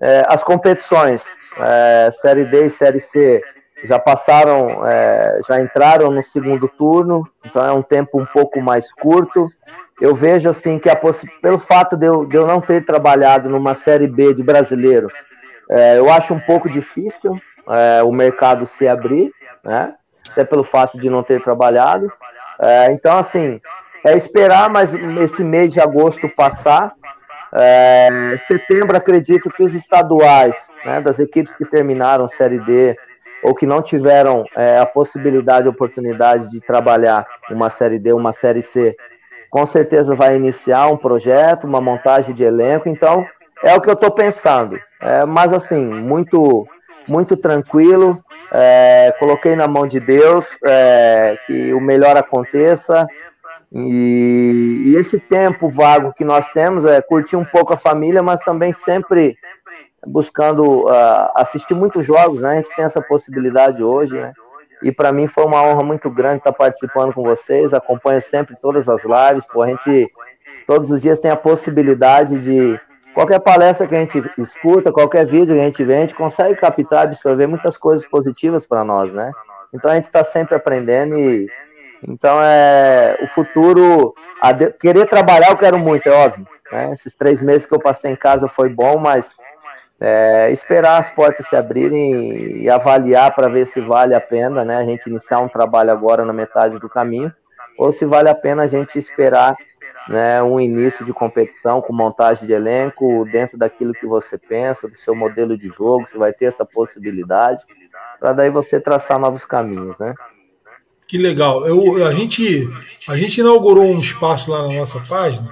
é, 0.00 0.24
as 0.28 0.42
competições, 0.42 1.24
é, 1.56 2.10
Série 2.20 2.44
D 2.44 2.66
e 2.66 2.70
Série 2.70 3.00
C, 3.00 3.42
já 3.84 3.98
passaram, 3.98 4.86
é, 4.86 5.40
já 5.46 5.60
entraram 5.60 6.10
no 6.10 6.22
segundo 6.22 6.68
turno, 6.68 7.28
então 7.44 7.64
é 7.64 7.72
um 7.72 7.82
tempo 7.82 8.20
um 8.20 8.26
pouco 8.26 8.60
mais 8.60 8.90
curto 8.92 9.48
eu 10.00 10.14
vejo 10.14 10.48
assim 10.48 10.78
que 10.78 10.88
pelo 11.42 11.58
fato 11.58 11.96
de 11.96 12.06
eu, 12.06 12.24
de 12.24 12.36
eu 12.36 12.46
não 12.46 12.60
ter 12.60 12.84
trabalhado 12.84 13.48
numa 13.48 13.74
série 13.74 14.06
B 14.06 14.32
de 14.32 14.42
brasileiro, 14.42 15.08
é, 15.70 15.98
eu 15.98 16.10
acho 16.10 16.32
um 16.32 16.40
pouco 16.40 16.68
difícil 16.68 17.38
é, 17.68 18.02
o 18.02 18.12
mercado 18.12 18.66
se 18.66 18.86
abrir, 18.86 19.30
né? 19.62 19.94
Até 20.30 20.44
pelo 20.44 20.62
fato 20.62 20.98
de 20.98 21.10
não 21.10 21.22
ter 21.22 21.42
trabalhado. 21.42 22.10
É, 22.60 22.92
então, 22.92 23.18
assim, 23.18 23.60
é 24.04 24.16
esperar 24.16 24.70
mais 24.70 24.94
esse 24.94 25.42
mês 25.42 25.72
de 25.72 25.80
agosto 25.80 26.28
passar. 26.28 26.92
É, 27.52 28.36
setembro, 28.38 28.96
acredito 28.96 29.50
que 29.50 29.62
os 29.62 29.74
estaduais, 29.74 30.62
né, 30.84 31.00
das 31.00 31.18
equipes 31.18 31.54
que 31.54 31.64
terminaram 31.64 32.28
Série 32.28 32.60
D 32.60 32.96
ou 33.42 33.54
que 33.54 33.66
não 33.66 33.82
tiveram 33.82 34.44
é, 34.56 34.78
a 34.78 34.86
possibilidade, 34.86 35.66
a 35.66 35.70
oportunidade 35.70 36.50
de 36.50 36.60
trabalhar 36.60 37.26
uma 37.50 37.70
Série 37.70 37.98
D, 37.98 38.12
uma 38.12 38.32
Série 38.32 38.62
C, 38.62 38.96
com 39.50 39.64
certeza 39.64 40.14
vai 40.14 40.36
iniciar 40.36 40.88
um 40.88 40.96
projeto, 40.96 41.66
uma 41.66 41.80
montagem 41.80 42.34
de 42.34 42.44
elenco, 42.44 42.88
então 42.88 43.26
é 43.62 43.74
o 43.74 43.80
que 43.80 43.88
eu 43.88 43.94
estou 43.94 44.10
pensando. 44.10 44.78
É, 45.00 45.24
mas 45.24 45.52
assim, 45.52 45.84
muito 45.84 46.66
muito 47.08 47.36
tranquilo, 47.36 48.22
é, 48.52 49.14
coloquei 49.18 49.56
na 49.56 49.66
mão 49.66 49.86
de 49.86 49.98
Deus 49.98 50.46
é, 50.62 51.38
que 51.46 51.72
o 51.72 51.80
melhor 51.80 52.16
aconteça. 52.16 53.06
E, 53.72 54.82
e, 54.86 54.96
esse 54.96 55.18
tempo 55.18 55.68
vago 55.68 56.14
que 56.14 56.24
nós 56.24 56.48
temos 56.52 56.86
é 56.86 57.02
curtir 57.02 57.36
um 57.36 57.44
pouco 57.44 57.74
a 57.74 57.76
família, 57.76 58.22
mas 58.22 58.40
também 58.40 58.72
sempre 58.72 59.36
buscando 60.06 60.86
uh, 60.86 61.30
assistir 61.34 61.74
muitos 61.74 62.06
jogos, 62.06 62.40
né? 62.40 62.52
A 62.52 62.56
gente 62.56 62.74
tem 62.74 62.84
essa 62.84 63.00
possibilidade 63.00 63.82
hoje, 63.82 64.14
né? 64.14 64.32
E 64.82 64.92
para 64.92 65.12
mim 65.12 65.26
foi 65.26 65.44
uma 65.44 65.62
honra 65.62 65.82
muito 65.82 66.08
grande 66.08 66.38
estar 66.38 66.52
participando 66.52 67.12
com 67.12 67.22
vocês. 67.22 67.74
Acompanho 67.74 68.20
sempre 68.20 68.56
todas 68.60 68.88
as 68.88 69.02
lives. 69.02 69.44
Pô, 69.52 69.62
a 69.62 69.68
gente 69.68 70.10
todos 70.66 70.90
os 70.90 71.00
dias 71.00 71.20
tem 71.20 71.30
a 71.30 71.36
possibilidade 71.36 72.38
de 72.38 72.80
qualquer 73.14 73.40
palestra 73.40 73.86
que 73.86 73.96
a 73.96 74.00
gente 74.00 74.22
escuta, 74.38 74.92
qualquer 74.92 75.26
vídeo 75.26 75.54
que 75.54 75.60
a 75.60 75.64
gente 75.64 75.82
vê, 75.82 75.96
a 75.96 76.00
gente 76.02 76.14
consegue 76.14 76.54
captar, 76.54 77.04
absorver 77.04 77.46
muitas 77.46 77.76
coisas 77.76 78.06
positivas 78.06 78.66
para 78.66 78.84
nós, 78.84 79.12
né? 79.12 79.32
Então 79.74 79.90
a 79.90 79.94
gente 79.94 80.04
está 80.04 80.22
sempre 80.22 80.54
aprendendo 80.54 81.18
e 81.18 81.48
então 82.06 82.38
é 82.40 83.18
o 83.20 83.26
futuro. 83.26 84.14
De, 84.56 84.70
querer 84.72 85.06
trabalhar 85.06 85.50
eu 85.50 85.56
quero 85.56 85.78
muito, 85.78 86.06
é 86.08 86.12
óbvio. 86.12 86.46
Né? 86.70 86.92
Esses 86.92 87.14
três 87.14 87.42
meses 87.42 87.66
que 87.66 87.74
eu 87.74 87.80
passei 87.80 88.10
em 88.10 88.16
casa 88.16 88.46
foi 88.46 88.68
bom, 88.68 88.98
mas 88.98 89.28
é, 90.00 90.50
esperar 90.52 91.00
as 91.00 91.10
portas 91.10 91.46
se 91.46 91.56
abrirem 91.56 92.62
e 92.62 92.70
avaliar 92.70 93.34
para 93.34 93.48
ver 93.48 93.66
se 93.66 93.80
vale 93.80 94.14
a 94.14 94.20
pena, 94.20 94.64
né? 94.64 94.76
A 94.76 94.84
gente 94.84 95.08
iniciar 95.08 95.40
um 95.40 95.48
trabalho 95.48 95.90
agora 95.90 96.24
na 96.24 96.32
metade 96.32 96.78
do 96.78 96.88
caminho, 96.88 97.32
ou 97.76 97.90
se 97.90 98.04
vale 98.04 98.28
a 98.28 98.34
pena 98.34 98.62
a 98.62 98.66
gente 98.66 98.98
esperar 98.98 99.56
né, 100.08 100.42
um 100.42 100.58
início 100.58 101.04
de 101.04 101.12
competição 101.12 101.82
com 101.82 101.92
montagem 101.92 102.46
de 102.46 102.52
elenco 102.52 103.26
dentro 103.30 103.58
daquilo 103.58 103.92
que 103.92 104.06
você 104.06 104.38
pensa, 104.38 104.88
do 104.88 104.96
seu 104.96 105.14
modelo 105.14 105.56
de 105.56 105.68
jogo, 105.68 106.06
se 106.06 106.16
vai 106.16 106.32
ter 106.32 106.46
essa 106.46 106.64
possibilidade, 106.64 107.62
para 108.18 108.32
daí 108.32 108.50
você 108.50 108.80
traçar 108.80 109.18
novos 109.18 109.44
caminhos, 109.44 109.98
né? 109.98 110.14
Que 111.06 111.18
legal. 111.18 111.66
Eu, 111.66 112.06
a, 112.06 112.12
gente, 112.12 112.68
a 113.08 113.16
gente 113.16 113.40
inaugurou 113.40 113.84
um 113.84 113.98
espaço 113.98 114.50
lá 114.50 114.66
na 114.66 114.74
nossa 114.74 115.00
página, 115.08 115.50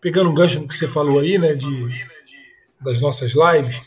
pegando 0.00 0.30
o 0.30 0.32
gancho 0.32 0.60
do 0.60 0.66
que 0.66 0.74
você 0.74 0.88
falou 0.88 1.20
aí, 1.20 1.38
né, 1.38 1.54
de 1.54 2.09
das 2.80 3.00
nossas 3.00 3.32
lives. 3.34 3.80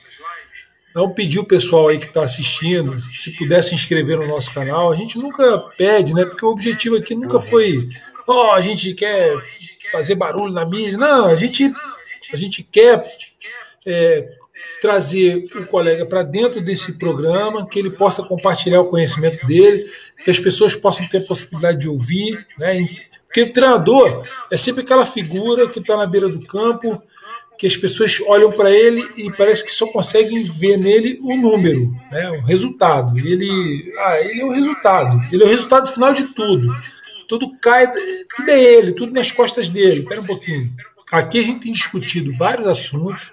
Então, 0.89 1.09
pedir 1.09 1.39
o 1.39 1.45
pessoal 1.45 1.87
aí 1.87 1.97
que 1.97 2.05
está 2.05 2.23
assistindo, 2.23 2.95
se 2.99 3.31
puder 3.31 3.63
se 3.63 3.73
inscrever 3.73 4.17
no 4.17 4.27
nosso 4.27 4.53
canal. 4.53 4.91
A 4.91 4.95
gente 4.95 5.17
nunca 5.17 5.57
pede, 5.75 6.13
né? 6.13 6.23
Porque 6.23 6.45
o 6.45 6.49
objetivo 6.49 6.97
aqui 6.97 7.15
nunca 7.15 7.39
foi, 7.39 7.89
ó, 8.27 8.49
oh, 8.49 8.51
a 8.51 8.61
gente 8.61 8.93
quer 8.93 9.35
fazer 9.91 10.13
barulho 10.13 10.53
na 10.53 10.65
mídia. 10.65 10.97
Não, 10.97 11.25
a 11.25 11.35
gente, 11.35 11.73
a 12.31 12.37
gente 12.37 12.61
quer 12.61 13.03
é, 13.87 14.29
trazer 14.79 15.45
o 15.55 15.65
colega 15.65 16.05
para 16.05 16.21
dentro 16.21 16.61
desse 16.61 16.93
programa, 16.99 17.67
que 17.67 17.79
ele 17.79 17.89
possa 17.89 18.21
compartilhar 18.21 18.81
o 18.81 18.89
conhecimento 18.89 19.43
dele, 19.47 19.83
que 20.23 20.29
as 20.29 20.37
pessoas 20.37 20.75
possam 20.75 21.07
ter 21.07 21.19
a 21.19 21.25
possibilidade 21.25 21.79
de 21.79 21.87
ouvir, 21.87 22.45
né? 22.59 22.87
Porque 23.25 23.41
o 23.41 23.51
treinador 23.53 24.27
é 24.51 24.57
sempre 24.57 24.83
aquela 24.83 25.07
figura 25.07 25.67
que 25.67 25.79
está 25.79 25.97
na 25.97 26.05
beira 26.05 26.29
do 26.29 26.45
campo, 26.45 27.01
que 27.57 27.67
as 27.67 27.77
pessoas 27.77 28.19
olham 28.27 28.51
para 28.51 28.69
ele 28.71 29.01
e 29.17 29.31
parece 29.31 29.63
que 29.63 29.71
só 29.71 29.87
conseguem 29.87 30.49
ver 30.49 30.77
nele 30.77 31.19
o 31.21 31.33
um 31.33 31.41
número, 31.41 31.95
né, 32.11 32.29
o 32.31 32.35
um 32.35 32.41
resultado. 32.41 33.17
Ele, 33.17 33.93
ah, 33.99 34.19
ele 34.19 34.41
é 34.41 34.45
o 34.45 34.51
resultado. 34.51 35.21
Ele 35.31 35.43
é 35.43 35.45
o 35.45 35.49
resultado 35.49 35.91
final 35.91 36.13
de 36.13 36.33
tudo. 36.33 36.75
Tudo 37.27 37.57
cai, 37.59 37.89
tudo 38.35 38.49
é 38.49 38.61
ele, 38.61 38.91
tudo 38.91 39.13
nas 39.13 39.31
costas 39.31 39.69
dele. 39.69 40.01
Espera 40.01 40.21
um 40.21 40.25
pouquinho. 40.25 40.73
Aqui 41.11 41.39
a 41.39 41.43
gente 41.43 41.59
tem 41.59 41.71
discutido 41.71 42.35
vários 42.37 42.67
assuntos. 42.67 43.31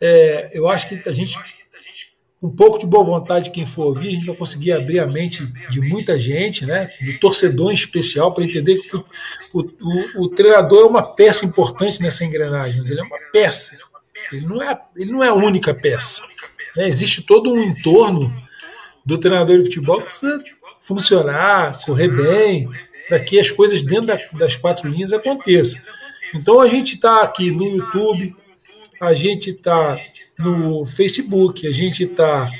É, 0.00 0.50
eu 0.52 0.68
acho 0.68 0.88
que 0.88 1.08
a 1.08 1.12
gente 1.12 1.38
um 2.42 2.50
pouco 2.50 2.78
de 2.78 2.86
boa 2.86 3.02
vontade 3.02 3.50
quem 3.50 3.64
for 3.64 3.86
ouvir, 3.86 4.08
a 4.08 4.10
gente 4.12 4.26
vai 4.26 4.36
conseguir 4.36 4.72
abrir 4.72 4.98
a 4.98 5.06
mente 5.06 5.46
de 5.70 5.80
muita 5.80 6.18
gente, 6.18 6.66
né, 6.66 6.90
do 7.00 7.18
torcedor 7.18 7.70
em 7.70 7.74
especial, 7.74 8.32
para 8.32 8.44
entender 8.44 8.76
que 8.76 8.96
o, 8.96 9.04
o, 9.54 10.24
o, 10.24 10.28
treinador 10.28 10.84
é 10.84 10.88
uma 10.88 11.02
peça 11.02 11.46
importante 11.46 12.02
nessa 12.02 12.24
engrenagem, 12.24 12.82
ele 12.86 13.00
é 13.00 13.02
uma 13.02 13.18
peça, 13.32 13.76
ele 14.32 14.46
não 14.46 14.62
é, 14.62 14.78
ele 14.96 15.12
não 15.12 15.24
é 15.24 15.28
a 15.28 15.34
única 15.34 15.74
peça. 15.74 16.22
Né, 16.76 16.88
existe 16.88 17.22
todo 17.22 17.50
um 17.50 17.62
entorno 17.62 18.32
do 19.04 19.16
treinador 19.16 19.56
de 19.58 19.64
futebol 19.64 19.98
que 19.98 20.06
precisa 20.06 20.42
funcionar, 20.78 21.80
correr 21.84 22.08
bem, 22.08 22.68
para 23.08 23.18
que 23.20 23.38
as 23.40 23.50
coisas 23.50 23.82
dentro 23.82 24.06
da, 24.06 24.18
das 24.34 24.56
quatro 24.56 24.88
linhas 24.88 25.12
aconteçam. 25.12 25.80
Então 26.34 26.60
a 26.60 26.68
gente 26.68 26.96
está 26.96 27.22
aqui 27.22 27.50
no 27.50 27.64
YouTube, 27.64 28.36
a 29.00 29.14
gente 29.14 29.50
está 29.50 29.98
no 30.38 30.84
Facebook, 30.84 31.66
a 31.66 31.72
gente 31.72 32.04
está 32.04 32.50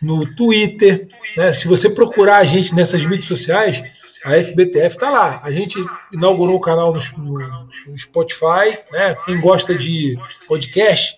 no 0.00 0.24
Twitter. 0.34 1.08
Né? 1.36 1.52
Se 1.52 1.66
você 1.66 1.90
procurar 1.90 2.38
a 2.38 2.44
gente 2.44 2.74
nessas 2.74 3.04
mídias 3.04 3.26
sociais, 3.26 3.82
a 4.24 4.32
FBTF 4.42 4.96
está 4.96 5.10
lá. 5.10 5.40
A 5.42 5.50
gente 5.50 5.78
inaugurou 6.12 6.56
o 6.56 6.60
canal 6.60 6.92
no, 6.92 7.00
no, 7.18 7.98
Spotify. 7.98 8.78
Né? 8.92 9.16
Quem 9.24 9.40
gosta 9.40 9.74
de 9.74 10.18
podcast, 10.46 11.16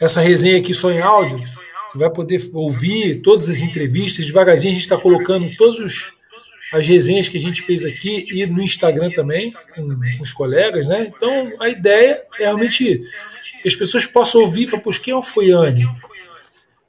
essa 0.00 0.20
resenha 0.20 0.58
aqui 0.58 0.72
só 0.72 0.90
em 0.90 1.00
áudio, 1.00 1.42
você 1.90 1.98
vai 1.98 2.10
poder 2.10 2.42
ouvir 2.52 3.20
todas 3.22 3.48
as 3.48 3.60
entrevistas. 3.60 4.26
Devagarzinho 4.26 4.72
a 4.72 4.74
gente 4.74 4.82
está 4.82 4.98
colocando 4.98 5.48
todas 5.56 6.12
as 6.72 6.86
resenhas 6.86 7.28
que 7.28 7.36
a 7.36 7.40
gente 7.40 7.62
fez 7.62 7.84
aqui 7.84 8.26
e 8.32 8.46
no 8.46 8.62
Instagram 8.62 9.10
também, 9.10 9.52
com, 9.74 9.88
com 9.88 10.22
os 10.22 10.32
colegas. 10.32 10.88
Né? 10.88 11.12
Então 11.14 11.52
a 11.60 11.68
ideia 11.68 12.24
é 12.38 12.44
realmente 12.44 13.00
que 13.64 13.68
as 13.68 13.74
pessoas 13.74 14.04
possam 14.04 14.42
ouvir 14.42 14.64
e 14.64 14.66
falar, 14.68 14.82
poxa, 14.82 15.00
quem 15.00 15.14
é 15.14 15.16
o 15.16 15.22
Foiane? 15.22 15.88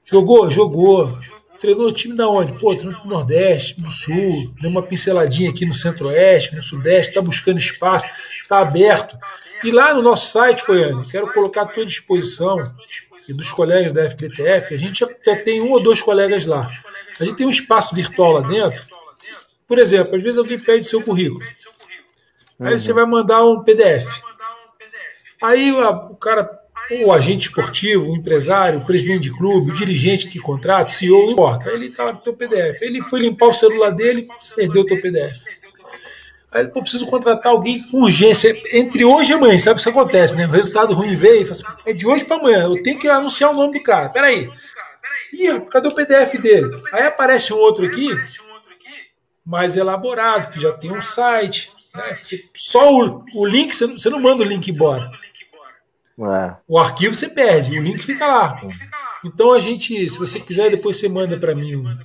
Jogou? 0.04 0.52
Jogou. 0.52 1.18
Treinou 1.58 1.88
o 1.88 1.94
time 1.94 2.14
da 2.18 2.28
onde? 2.28 2.60
Pô, 2.60 2.76
treinou 2.76 3.02
no 3.06 3.10
Nordeste, 3.10 3.80
no 3.80 3.88
Sul, 3.88 4.54
deu 4.60 4.70
uma 4.70 4.84
pinceladinha 4.84 5.52
aqui 5.52 5.66
no 5.66 5.74
Centro-Oeste, 5.74 6.54
no 6.54 6.62
Sudeste, 6.62 7.12
está 7.12 7.22
buscando 7.22 7.60
espaço, 7.60 8.06
está 8.42 8.60
aberto. 8.60 9.18
E 9.64 9.72
lá 9.72 9.94
no 9.94 10.02
nosso 10.02 10.30
site, 10.34 10.64
Foiane, 10.64 11.10
quero 11.10 11.32
colocar 11.32 11.62
à 11.62 11.66
tua 11.66 11.86
disposição 11.86 12.58
e 13.30 13.34
dos 13.34 13.54
colegas 13.54 13.94
da 13.94 14.10
FBTF, 14.10 14.76
a 14.76 14.78
gente 14.78 15.00
já 15.00 15.36
tem 15.38 15.62
um 15.62 15.72
ou 15.72 15.82
dois 15.82 16.02
colegas 16.02 16.46
lá. 16.46 16.70
A 17.18 17.24
gente 17.24 17.38
tem 17.38 17.48
um 17.48 17.52
espaço 17.52 17.96
virtual 17.96 18.34
lá 18.34 18.42
dentro. 18.42 18.86
Por 19.66 19.80
exemplo, 19.80 20.14
às 20.18 20.22
vezes 20.22 20.38
alguém 20.38 20.60
pede 20.60 20.86
o 20.86 20.90
seu 20.90 21.02
currículo. 21.02 21.42
Aí 22.60 22.78
você 22.78 22.92
vai 22.92 23.06
mandar 23.06 23.46
um 23.46 23.64
PDF. 23.64 24.22
Aí 25.42 25.72
o 25.72 26.16
cara 26.16 26.65
o 26.92 27.12
agente 27.12 27.48
esportivo, 27.48 28.12
o 28.12 28.16
empresário, 28.16 28.80
o 28.80 28.86
presidente 28.86 29.22
de 29.22 29.32
clube, 29.32 29.72
o 29.72 29.74
dirigente 29.74 30.28
que 30.28 30.40
contrata, 30.40 30.90
o 30.90 30.94
CEO, 30.94 31.26
não 31.26 31.32
importa. 31.32 31.70
Ele 31.70 31.86
está 31.86 32.04
lá 32.04 32.14
com 32.14 32.20
o 32.20 32.22
teu 32.22 32.34
PDF. 32.34 32.82
Ele 32.82 33.02
foi 33.02 33.22
limpar 33.22 33.48
o 33.48 33.54
celular 33.54 33.90
dele, 33.92 34.28
perdeu 34.56 34.84
o 34.84 34.86
teu 34.86 35.02
PDF. 35.02 35.46
Aí 36.52 36.62
ele, 36.62 36.70
pô, 36.70 36.82
preciso 36.82 37.06
contratar 37.08 37.52
alguém 37.52 37.84
com 37.90 38.02
urgência. 38.02 38.56
Entre 38.72 39.04
hoje 39.04 39.32
e 39.32 39.36
amanhã, 39.36 39.58
sabe 39.58 39.80
o 39.80 39.84
que 39.84 39.90
acontece, 39.90 40.38
né? 40.38 40.46
O 40.46 40.52
resultado 40.52 40.94
ruim 40.94 41.16
veio, 41.16 41.52
assim, 41.52 41.64
é 41.86 41.92
de 41.92 42.08
hoje 42.08 42.24
para 42.24 42.38
amanhã, 42.38 42.64
eu 42.64 42.82
tenho 42.82 42.98
que 42.98 43.10
anunciar 43.10 43.52
o 43.52 43.54
nome 43.54 43.74
do 43.74 43.84
cara. 43.84 44.10
Peraí. 44.10 44.50
Ih, 45.34 45.60
cadê 45.70 45.90
o 45.90 45.94
PDF 45.94 46.40
dele? 46.40 46.70
Aí 46.94 47.04
aparece 47.04 47.54
um 47.54 47.58
outro 47.58 47.86
aqui, 47.86 48.08
mais 49.46 49.76
elaborado, 49.76 50.52
que 50.52 50.60
já 50.60 50.72
tem 50.72 50.96
um 50.96 51.02
site. 51.02 51.72
Né? 51.94 52.20
Só 52.54 52.94
o, 52.94 53.26
o 53.34 53.46
link, 53.46 53.76
você 53.76 53.86
não, 53.86 53.98
você 53.98 54.10
não 54.10 54.20
manda 54.20 54.44
o 54.44 54.48
link 54.48 54.70
embora. 54.70 55.12
É. 56.18 56.56
O 56.68 56.80
arquivo 56.80 57.14
você 57.14 57.28
perde, 57.28 57.78
o 57.78 57.84
link 57.84 58.02
fica 58.02 58.26
lá. 58.26 58.62
Então 59.24 59.52
a 59.54 59.60
gente, 59.60 60.08
se 60.08 60.18
você 60.18 60.40
quiser, 60.40 60.70
depois 60.72 60.98
você 60.98 61.10
manda 61.10 61.38
para 61.38 61.54
mim 61.54 61.76
o 61.76 61.98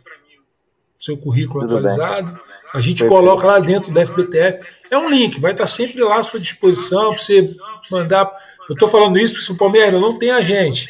seu 0.98 1.16
currículo 1.16 1.60
Tudo 1.60 1.76
atualizado. 1.76 2.32
Bem. 2.32 2.40
A 2.72 2.80
gente 2.80 2.98
Perfeito. 3.00 3.08
coloca 3.08 3.46
lá 3.46 3.58
dentro 3.58 3.92
da 3.92 4.04
FBTF. 4.04 4.66
É 4.90 4.98
um 4.98 5.08
link, 5.08 5.40
vai 5.40 5.52
estar 5.52 5.66
sempre 5.66 6.02
lá 6.02 6.18
à 6.18 6.24
sua 6.24 6.40
disposição 6.40 7.10
para 7.10 7.18
você 7.18 7.48
mandar. 7.90 8.30
Eu 8.68 8.74
estou 8.74 8.88
falando 8.88 9.18
isso 9.18 9.34
porque 9.34 9.52
o 9.52 9.56
Palmeiras 9.56 10.00
não 10.00 10.18
tem 10.18 10.30
agente. 10.30 10.88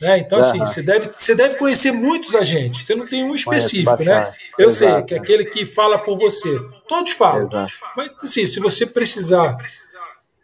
Né? 0.00 0.18
Então, 0.18 0.40
assim, 0.40 0.58
você 0.58 0.82
deve, 0.82 1.10
você 1.16 1.34
deve 1.34 1.56
conhecer 1.56 1.92
muitos 1.92 2.34
agentes. 2.34 2.84
Você 2.84 2.94
não 2.94 3.06
tem 3.06 3.22
um 3.22 3.34
específico, 3.34 4.02
né? 4.02 4.32
Eu 4.58 4.66
Exato. 4.66 4.94
sei, 4.94 5.02
que 5.04 5.14
é 5.14 5.18
aquele 5.18 5.44
que 5.44 5.64
fala 5.64 5.96
por 5.96 6.18
você. 6.18 6.58
Todos 6.88 7.12
falam. 7.12 7.46
Exato. 7.46 7.72
Mas, 7.96 8.10
assim, 8.20 8.44
se 8.44 8.58
você 8.58 8.84
precisar 8.84 9.56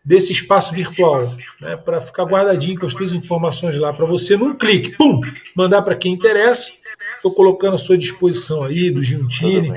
desse 0.08 0.32
espaço 0.32 0.74
virtual, 0.74 1.22
né, 1.60 1.76
para 1.76 2.00
ficar 2.00 2.24
guardadinho 2.24 2.80
com 2.80 2.86
as 2.86 2.92
suas 2.92 3.12
informações 3.12 3.78
lá, 3.78 3.92
para 3.92 4.06
você, 4.06 4.38
num 4.38 4.56
clique, 4.56 4.96
pum, 4.96 5.20
mandar 5.54 5.82
para 5.82 5.94
quem 5.94 6.14
interessa. 6.14 6.72
Estou 7.16 7.34
colocando 7.34 7.74
à 7.74 7.78
sua 7.78 7.98
disposição 7.98 8.64
aí, 8.64 8.90
do 8.90 9.02
Giuntini. 9.02 9.68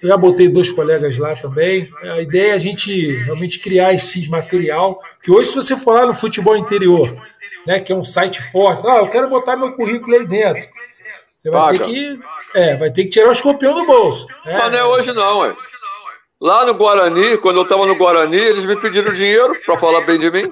Eu 0.00 0.10
já 0.10 0.16
botei 0.16 0.48
dois 0.48 0.70
colegas 0.70 1.18
lá 1.18 1.34
também. 1.34 1.90
A 2.02 2.20
ideia 2.20 2.52
é 2.52 2.54
a 2.54 2.58
gente 2.58 3.16
realmente 3.24 3.58
criar 3.58 3.92
esse 3.92 4.28
material, 4.28 5.00
que 5.20 5.32
hoje, 5.32 5.48
se 5.48 5.56
você 5.56 5.76
for 5.76 5.94
lá 5.94 6.06
no 6.06 6.14
futebol 6.14 6.56
interior, 6.56 7.12
né, 7.66 7.80
que 7.80 7.92
é 7.92 7.96
um 7.96 8.04
site 8.04 8.40
forte, 8.52 8.86
ah, 8.86 8.98
eu 8.98 9.08
quero 9.08 9.28
botar 9.28 9.56
meu 9.56 9.72
currículo 9.72 10.14
aí 10.14 10.24
dentro. 10.24 10.68
Você 11.36 11.50
vai 11.50 11.60
Paga. 11.60 11.78
ter 11.78 11.84
que. 11.84 12.20
É, 12.54 12.76
vai 12.76 12.92
ter 12.92 13.04
que 13.04 13.10
tirar 13.10 13.28
o 13.28 13.32
escorpião 13.32 13.74
do 13.74 13.84
bolso. 13.84 14.28
Né? 14.44 14.56
Mas 14.56 14.70
não 14.70 14.78
é 14.78 14.84
hoje, 14.84 15.12
não, 15.12 15.38
ué. 15.38 15.56
Lá 16.44 16.62
no 16.66 16.74
Guarani, 16.74 17.38
quando 17.38 17.56
eu 17.56 17.62
estava 17.62 17.86
no 17.86 17.96
Guarani, 17.96 18.36
eles 18.36 18.66
me 18.66 18.78
pediram 18.78 19.14
dinheiro 19.14 19.58
para 19.64 19.78
falar 19.78 20.02
bem 20.02 20.18
de 20.18 20.30
mim. 20.30 20.42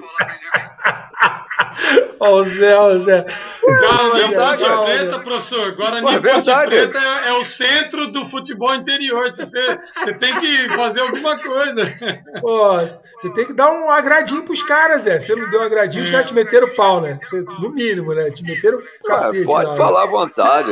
Ó, 2.19 2.29
oh, 2.29 2.35
o 2.37 2.45
Zé, 2.45 2.75
ó, 2.75 2.87
o 2.87 2.99
Zé. 2.99 3.23
Calma, 3.23 4.15
verdade, 4.15 4.63
calma, 4.63 4.89
é 4.89 4.97
preta, 4.97 5.19
professor. 5.19 5.75
Guarani 5.75 6.01
Pô, 6.01 6.19
verdade. 6.19 6.69
Preta 6.69 6.97
é, 6.97 7.29
é, 7.29 7.33
o 7.33 7.45
centro 7.45 8.11
do 8.11 8.25
futebol 8.25 8.73
interior. 8.73 9.29
Você, 9.35 9.79
você 9.95 10.13
tem 10.15 10.33
que 10.39 10.69
fazer 10.69 11.01
alguma 11.01 11.37
coisa. 11.37 11.93
Pô, 12.41 12.77
você 13.19 13.31
tem 13.31 13.45
que 13.45 13.53
dar 13.53 13.71
um 13.71 13.87
agradinho 13.91 14.43
pros 14.43 14.63
caras, 14.63 15.03
Zé. 15.03 15.19
Você 15.19 15.35
não 15.35 15.47
deu 15.51 15.61
um 15.61 15.65
agradinho, 15.65 16.01
é. 16.01 16.03
os 16.05 16.09
caras 16.09 16.25
te 16.25 16.33
meteram 16.33 16.73
pau, 16.73 17.01
né? 17.01 17.19
Você, 17.23 17.41
no 17.41 17.69
mínimo, 17.69 18.15
né? 18.15 18.31
Te 18.31 18.41
meteram 18.41 18.81
cacete. 19.05 19.45
Pode 19.45 19.69
lá, 19.69 19.77
falar 19.77 19.99
né? 19.99 20.07
à 20.07 20.09
vontade. 20.09 20.71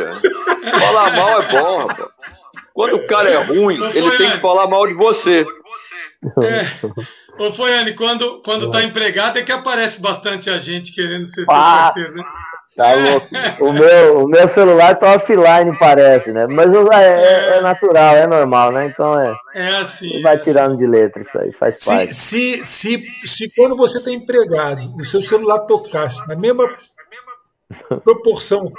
falar 0.80 1.16
mal 1.16 1.42
é 1.44 1.48
bom, 1.48 1.78
rapaz. 1.86 2.21
Quando 2.74 2.96
o 2.96 3.08
cara 3.08 3.30
é 3.30 3.44
ruim, 3.44 3.80
ele 3.94 4.12
tem 4.12 4.32
que 4.32 4.38
falar 4.38 4.68
mal 4.68 4.88
de 4.88 4.94
você. 4.94 5.46
É. 6.44 7.12
Ô, 7.40 7.52
Foiane, 7.52 7.96
quando, 7.96 8.42
quando 8.44 8.70
tá 8.70 8.84
empregado 8.84 9.40
é 9.40 9.42
que 9.42 9.52
aparece 9.52 10.00
bastante 10.00 10.50
a 10.50 10.60
gente 10.60 10.94
querendo 10.94 11.26
ser 11.26 11.46
seu 11.46 11.54
ah, 11.54 11.86
parceiro, 11.86 12.16
né? 12.16 12.24
Tá 12.76 12.94
louco. 12.94 13.28
O 13.66 13.74
meu, 13.74 14.26
o 14.26 14.28
meu 14.28 14.48
celular 14.48 14.96
tá 14.98 15.16
offline, 15.16 15.78
parece, 15.78 16.32
né? 16.32 16.48
Mas 16.48 16.74
é, 16.74 16.78
é, 16.78 17.58
é 17.58 17.62
natural, 17.62 18.16
é 18.16 18.28
normal, 18.28 18.72
né? 18.72 18.86
Então 18.86 19.20
é. 19.20 19.36
É 19.54 19.68
assim. 19.78 20.22
Vai 20.22 20.36
é 20.36 20.38
tirando 20.38 20.76
assim. 20.76 20.78
de 20.78 20.88
letra 20.88 21.22
isso 21.22 21.38
aí, 21.40 21.52
faz 21.52 21.80
se, 21.80 21.86
parte. 21.86 22.14
Se, 22.14 22.66
se, 22.66 23.08
se 23.26 23.56
quando 23.56 23.76
você 23.76 24.02
tá 24.02 24.12
empregado, 24.12 24.96
o 24.96 25.04
seu 25.04 25.22
celular 25.22 25.60
tocasse 25.62 26.26
na 26.28 26.36
mesma 26.36 26.66
proporção 28.04 28.72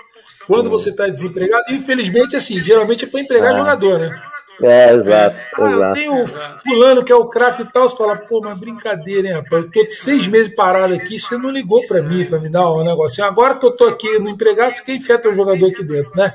quando 0.46 0.70
você 0.70 0.90
está 0.90 1.08
desempregado, 1.08 1.64
infelizmente, 1.70 2.36
assim, 2.36 2.60
geralmente 2.60 3.04
é 3.04 3.08
para 3.08 3.20
empregar 3.20 3.54
ah. 3.54 3.58
jogador, 3.58 3.98
né? 3.98 4.22
É, 4.60 4.92
exato. 4.92 5.36
Ah, 5.58 5.70
exato. 5.70 5.94
Tem 5.94 6.08
o 6.08 6.26
fulano 6.26 7.02
que 7.02 7.10
é 7.10 7.16
o 7.16 7.26
craque 7.26 7.62
e 7.62 7.72
tal, 7.72 7.88
você 7.88 7.96
fala, 7.96 8.16
pô, 8.16 8.40
mas 8.40 8.58
brincadeira, 8.58 9.28
hein, 9.28 9.34
rapaz? 9.34 9.64
Eu 9.64 9.70
tô 9.70 9.90
seis 9.90 10.26
meses 10.26 10.54
parado 10.54 10.94
aqui, 10.94 11.18
você 11.18 11.36
não 11.36 11.50
ligou 11.50 11.84
para 11.86 12.02
mim 12.02 12.24
para 12.24 12.38
me 12.38 12.48
dar 12.48 12.70
um 12.70 12.84
negocinho. 12.84 13.26
Agora 13.26 13.56
que 13.56 13.66
eu 13.66 13.76
tô 13.76 13.86
aqui 13.86 14.18
no 14.18 14.28
empregado, 14.28 14.74
você 14.74 14.84
quer 14.84 14.94
enfiar 14.94 15.18
teu 15.18 15.32
jogador 15.32 15.66
aqui 15.66 15.84
dentro, 15.84 16.12
né? 16.14 16.32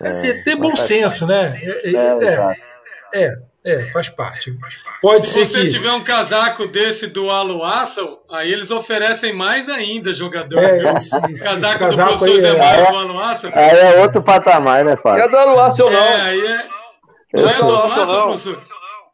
É, 0.00 0.08
assim, 0.08 0.42
ter 0.42 0.56
bom 0.56 0.76
senso, 0.76 1.26
né? 1.26 1.58
É, 1.62 1.90
é, 1.90 1.94
é, 1.94 3.24
é, 3.24 3.38
é, 3.66 3.90
faz 3.90 4.08
parte. 4.08 4.56
Pode 5.02 5.26
ser 5.26 5.48
que. 5.48 5.54
Se 5.54 5.60
você 5.62 5.70
tiver 5.72 5.90
um 5.90 6.04
casaco 6.04 6.68
desse 6.68 7.08
do 7.08 7.28
Aluassel, 7.28 8.20
aí 8.30 8.52
eles 8.52 8.70
oferecem 8.70 9.34
mais 9.34 9.68
ainda 9.68 10.14
jogador. 10.14 10.56
É, 10.56 10.94
esse, 10.94 11.16
esse, 11.26 11.44
casaco, 11.44 11.66
esse 11.66 11.78
casaco 11.78 12.24
aí 12.24 12.38
é, 12.38 12.46
é, 12.46 13.54
aí 13.54 13.94
é 13.94 14.00
outro 14.02 14.22
patamar, 14.22 14.84
né, 14.84 14.96
Fábio? 14.96 15.24
É 15.24 15.28
do 15.28 15.36
Aluassel, 15.36 15.90
não. 15.90 15.98
É, 15.98 16.20
aí 16.22 16.46
é. 16.46 16.68
Não 17.34 17.48
é 17.48 17.54
do 17.54 17.64
Aluassel, 17.64 18.06
não. 18.06 18.26
Professor. 18.28 18.62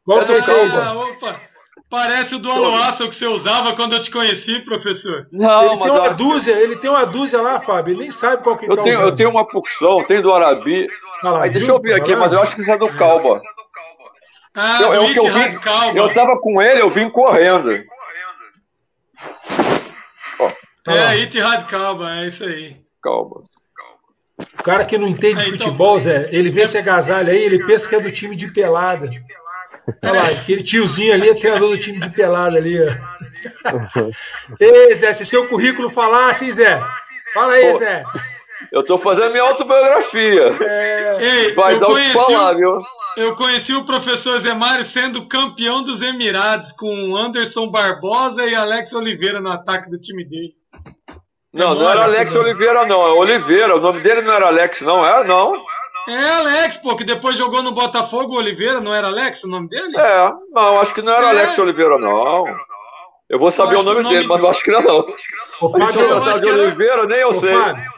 Qual 0.05 0.21
é 0.21 0.25
que 0.25 0.33
é 0.33 0.39
esse 0.39 0.51
aí, 0.51 0.71
ah, 0.75 0.93
opa. 0.95 1.41
Parece 1.89 2.35
o 2.35 2.39
do 2.39 2.51
Aluassel 2.51 3.09
que 3.09 3.15
você 3.15 3.27
usava 3.27 3.75
quando 3.75 3.95
eu 3.95 4.01
te 4.01 4.11
conheci, 4.11 4.59
professor. 4.61 5.29
Não, 5.33 5.73
ele 5.73 5.83
tem 5.83 5.91
uma 5.91 6.09
dúzia, 6.11 6.53
ele 6.53 6.77
tem 6.77 6.91
uma 6.91 7.07
dúzia 7.07 7.41
lá, 7.41 7.61
Fábio. 7.61 7.93
Ele 7.93 8.01
nem 8.01 8.11
sabe 8.11 8.43
qual 8.43 8.57
que 8.57 8.65
eu 8.65 8.75
tá 8.75 8.83
tenho, 8.83 8.97
usando. 8.97 9.09
Eu 9.09 9.17
tenho 9.17 9.31
uma 9.31 9.47
porção, 9.47 10.05
tenho 10.07 10.23
do 10.23 10.33
Arabi. 10.33 10.89
Ah 11.23 11.31
lá, 11.31 11.45
aí, 11.45 11.51
deixa 11.51 11.71
eu 11.71 11.81
ver 11.81 11.95
aqui, 11.95 12.17
mas 12.17 12.33
eu 12.33 12.43
acho 12.43 12.57
que 12.57 12.63
isso 12.63 12.71
é 12.71 12.77
do 12.77 12.89
Calba. 12.97 13.41
Ah, 14.55 14.79
eu, 14.83 14.95
eu, 14.95 15.03
eu, 15.05 15.25
vim, 15.33 15.59
eu 15.95 16.13
tava 16.13 16.39
com 16.39 16.61
ele, 16.61 16.81
eu 16.81 16.91
vim 16.91 17.09
correndo. 17.09 17.73
é, 17.73 17.87
ah. 20.87 21.17
Itihad 21.17 21.67
Calma, 21.67 22.21
é 22.21 22.27
isso 22.27 22.45
aí. 22.45 22.77
Calma. 23.03 23.45
O 24.39 24.63
cara 24.63 24.85
que 24.85 24.99
não 24.99 25.09
entende 25.09 25.43
é, 25.43 25.47
futebol, 25.47 25.97
então, 25.97 26.01
Zé, 26.01 26.29
ele 26.33 26.51
vê 26.51 26.63
esse 26.63 26.77
agasalho 26.77 27.31
aí, 27.31 27.43
ele 27.43 27.65
pensa 27.65 27.89
que 27.89 27.95
é 27.95 28.01
do 28.01 28.11
time 28.11 28.37
de 28.37 28.53
pelada. 28.53 29.09
Olha 30.03 30.13
lá, 30.13 30.29
aquele 30.29 30.63
tiozinho 30.63 31.15
ali 31.15 31.31
é 31.31 31.35
treinador 31.35 31.71
do 31.71 31.79
time 31.79 31.99
de 31.99 32.11
pelada 32.11 32.59
ali. 32.59 32.77
Ei, 34.61 34.95
Zé, 34.95 35.13
se 35.15 35.25
seu 35.25 35.49
currículo 35.49 35.89
falasse, 35.91 36.45
hein, 36.45 36.53
Zé? 36.53 36.81
Fala 37.33 37.55
aí, 37.55 37.79
Zé. 37.79 38.05
Eu 38.71 38.83
tô 38.85 38.99
fazendo 38.99 39.33
minha 39.33 39.43
autobiografia. 39.43 40.57
É... 40.63 41.19
Ei, 41.21 41.55
Vai 41.55 41.79
dar 41.79 41.89
o 41.89 41.95
que 41.95 42.11
falar, 42.11 42.55
viu? 42.55 42.83
Eu 43.17 43.37
conheci 43.37 43.75
o 43.75 43.85
professor 43.85 44.41
Zé 44.41 44.55
Mário 44.55 44.85
sendo 44.85 45.27
campeão 45.27 45.83
dos 45.83 46.01
Emirados, 46.01 46.73
com 46.73 47.17
Anderson 47.17 47.69
Barbosa 47.69 48.47
e 48.47 48.55
Alex 48.55 48.93
Oliveira 48.93 49.41
no 49.41 49.53
ataque 49.53 49.91
do 49.91 49.99
time 49.99 50.25
dele. 50.25 50.55
Não, 51.53 51.75
não 51.75 51.89
era 51.89 52.05
Alex 52.05 52.35
Oliveira, 52.35 52.87
não. 52.87 53.07
É 53.07 53.11
Oliveira. 53.11 53.77
O 53.77 53.81
nome 53.81 54.01
dele 54.01 54.23
não 54.23 54.33
era 54.33 54.47
Alex, 54.47 54.81
não. 54.81 55.07
É, 55.07 55.23
não. 55.25 55.63
É 56.09 56.31
Alex, 56.31 56.79
pô, 56.79 56.97
que 56.97 57.05
depois 57.05 57.37
jogou 57.37 57.63
no 57.63 57.73
Botafogo 57.73 58.37
Oliveira, 58.37 58.81
não 58.81 58.93
era 58.93 59.09
Alex 59.09 59.45
o 59.45 59.49
nome 59.49 59.69
dele? 59.69 59.97
É, 59.97 60.33
não, 60.51 60.81
acho 60.81 60.95
que 60.95 61.03
não 61.03 61.13
era 61.13 61.27
é. 61.27 61.31
Alex 61.31 61.59
Oliveira, 61.59 61.99
não. 61.99 62.45
Eu 63.29 63.39
vou 63.39 63.51
saber 63.51 63.77
eu 63.77 63.81
o, 63.81 63.83
nome 63.83 64.01
o 64.01 64.03
nome 64.03 64.15
dele, 64.15 64.27
mas 64.27 64.43
não 64.43 64.51
acho 64.51 64.65
que 64.65 64.71
não. 64.71 65.07
O 65.61 65.69
Fábio, 65.69 66.41
de 66.41 66.51
Oliveira, 66.51 67.07
nem 67.07 67.21
eu 67.21 67.35
sei. 67.35 67.55
Fábio, 67.55 67.92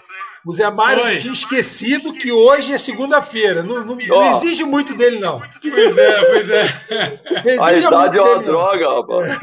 o 0.46 0.52
Zé 0.52 0.70
Mário 0.70 1.04
Oi. 1.04 1.16
tinha 1.16 1.32
esquecido 1.32 2.12
que 2.12 2.30
hoje 2.30 2.72
é 2.72 2.78
segunda-feira. 2.78 3.62
Não, 3.62 3.84
não, 3.84 3.96
não, 3.96 4.30
exige 4.30 4.64
muito 4.64 4.94
dele, 4.94 5.18
não. 5.18 5.40
Pois 5.62 5.96
é, 5.96 6.24
pois 6.24 6.48
é. 6.48 7.60
A 7.60 7.72
idade 7.72 7.84
é 7.84 7.88
uma 7.88 8.08
dele, 8.08 8.44
droga, 8.44 8.84
não. 8.84 8.96
rapaz. 8.96 9.38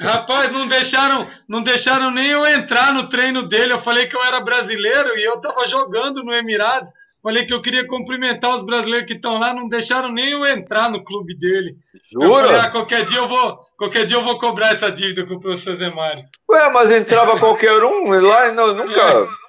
Rapaz, 0.00 0.52
não 0.52 0.66
deixaram, 0.66 1.26
não 1.46 1.62
deixaram 1.62 2.10
nem 2.10 2.30
eu 2.30 2.46
entrar 2.46 2.92
no 2.92 3.08
treino 3.08 3.42
dele. 3.42 3.74
Eu 3.74 3.82
falei 3.82 4.06
que 4.06 4.16
eu 4.16 4.24
era 4.24 4.40
brasileiro 4.40 5.18
e 5.18 5.24
eu 5.24 5.38
tava 5.38 5.68
jogando 5.68 6.22
no 6.22 6.32
Emirados. 6.32 6.90
Falei 7.22 7.46
que 7.46 7.54
eu 7.54 7.62
queria 7.62 7.86
cumprimentar 7.86 8.54
os 8.54 8.66
brasileiros 8.66 9.06
que 9.06 9.14
estão 9.14 9.38
lá, 9.38 9.54
não 9.54 9.66
deixaram 9.66 10.12
nem 10.12 10.32
eu 10.32 10.44
entrar 10.44 10.90
no 10.90 11.02
clube 11.02 11.34
dele. 11.34 11.74
Jura? 12.12 12.26
Eu 12.26 12.34
falei, 12.34 12.60
ah, 12.60 12.70
qualquer 12.70 13.04
dia 13.06 13.16
eu 13.16 13.26
vou, 13.26 13.60
qualquer 13.78 14.04
dia 14.04 14.18
eu 14.18 14.22
vou 14.22 14.38
cobrar 14.38 14.74
essa 14.74 14.92
dívida 14.92 15.26
com 15.26 15.34
o 15.34 15.40
professor 15.40 15.74
Zé 15.74 15.88
Mário. 15.88 16.24
Ué, 16.50 16.70
mas 16.70 16.90
entrava 16.90 17.38
qualquer 17.38 17.82
um 17.82 18.10
lá 18.20 18.48
e 18.48 18.52
não, 18.52 18.74
nunca. 18.74 19.00
É. 19.00 19.43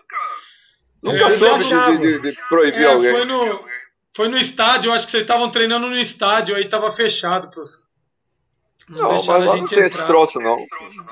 Nunca 1.05 1.23
é, 1.23 1.37
soube 1.37 1.63
de, 1.63 1.97
de, 1.97 2.31
de, 2.31 2.37
proibir 2.49 2.81
é, 2.81 2.91
alguém. 2.91 3.15
Foi 3.15 3.25
no, 3.25 3.65
foi 4.15 4.27
no 4.27 4.37
estádio, 4.37 4.89
eu 4.89 4.93
acho 4.93 5.05
que 5.05 5.11
vocês 5.11 5.21
estavam 5.21 5.51
treinando 5.51 5.85
no 5.87 5.95
estádio, 5.95 6.55
aí 6.55 6.63
estava 6.63 6.91
fechado, 6.91 7.47
professor. 7.51 7.85
Não, 8.89 9.01
não 9.01 9.11
mas 9.11 9.27
lá 9.27 9.55
não 9.55 9.65
tem 9.65 9.79
esse 9.81 10.03
troço, 10.03 10.39
não. 10.39 10.57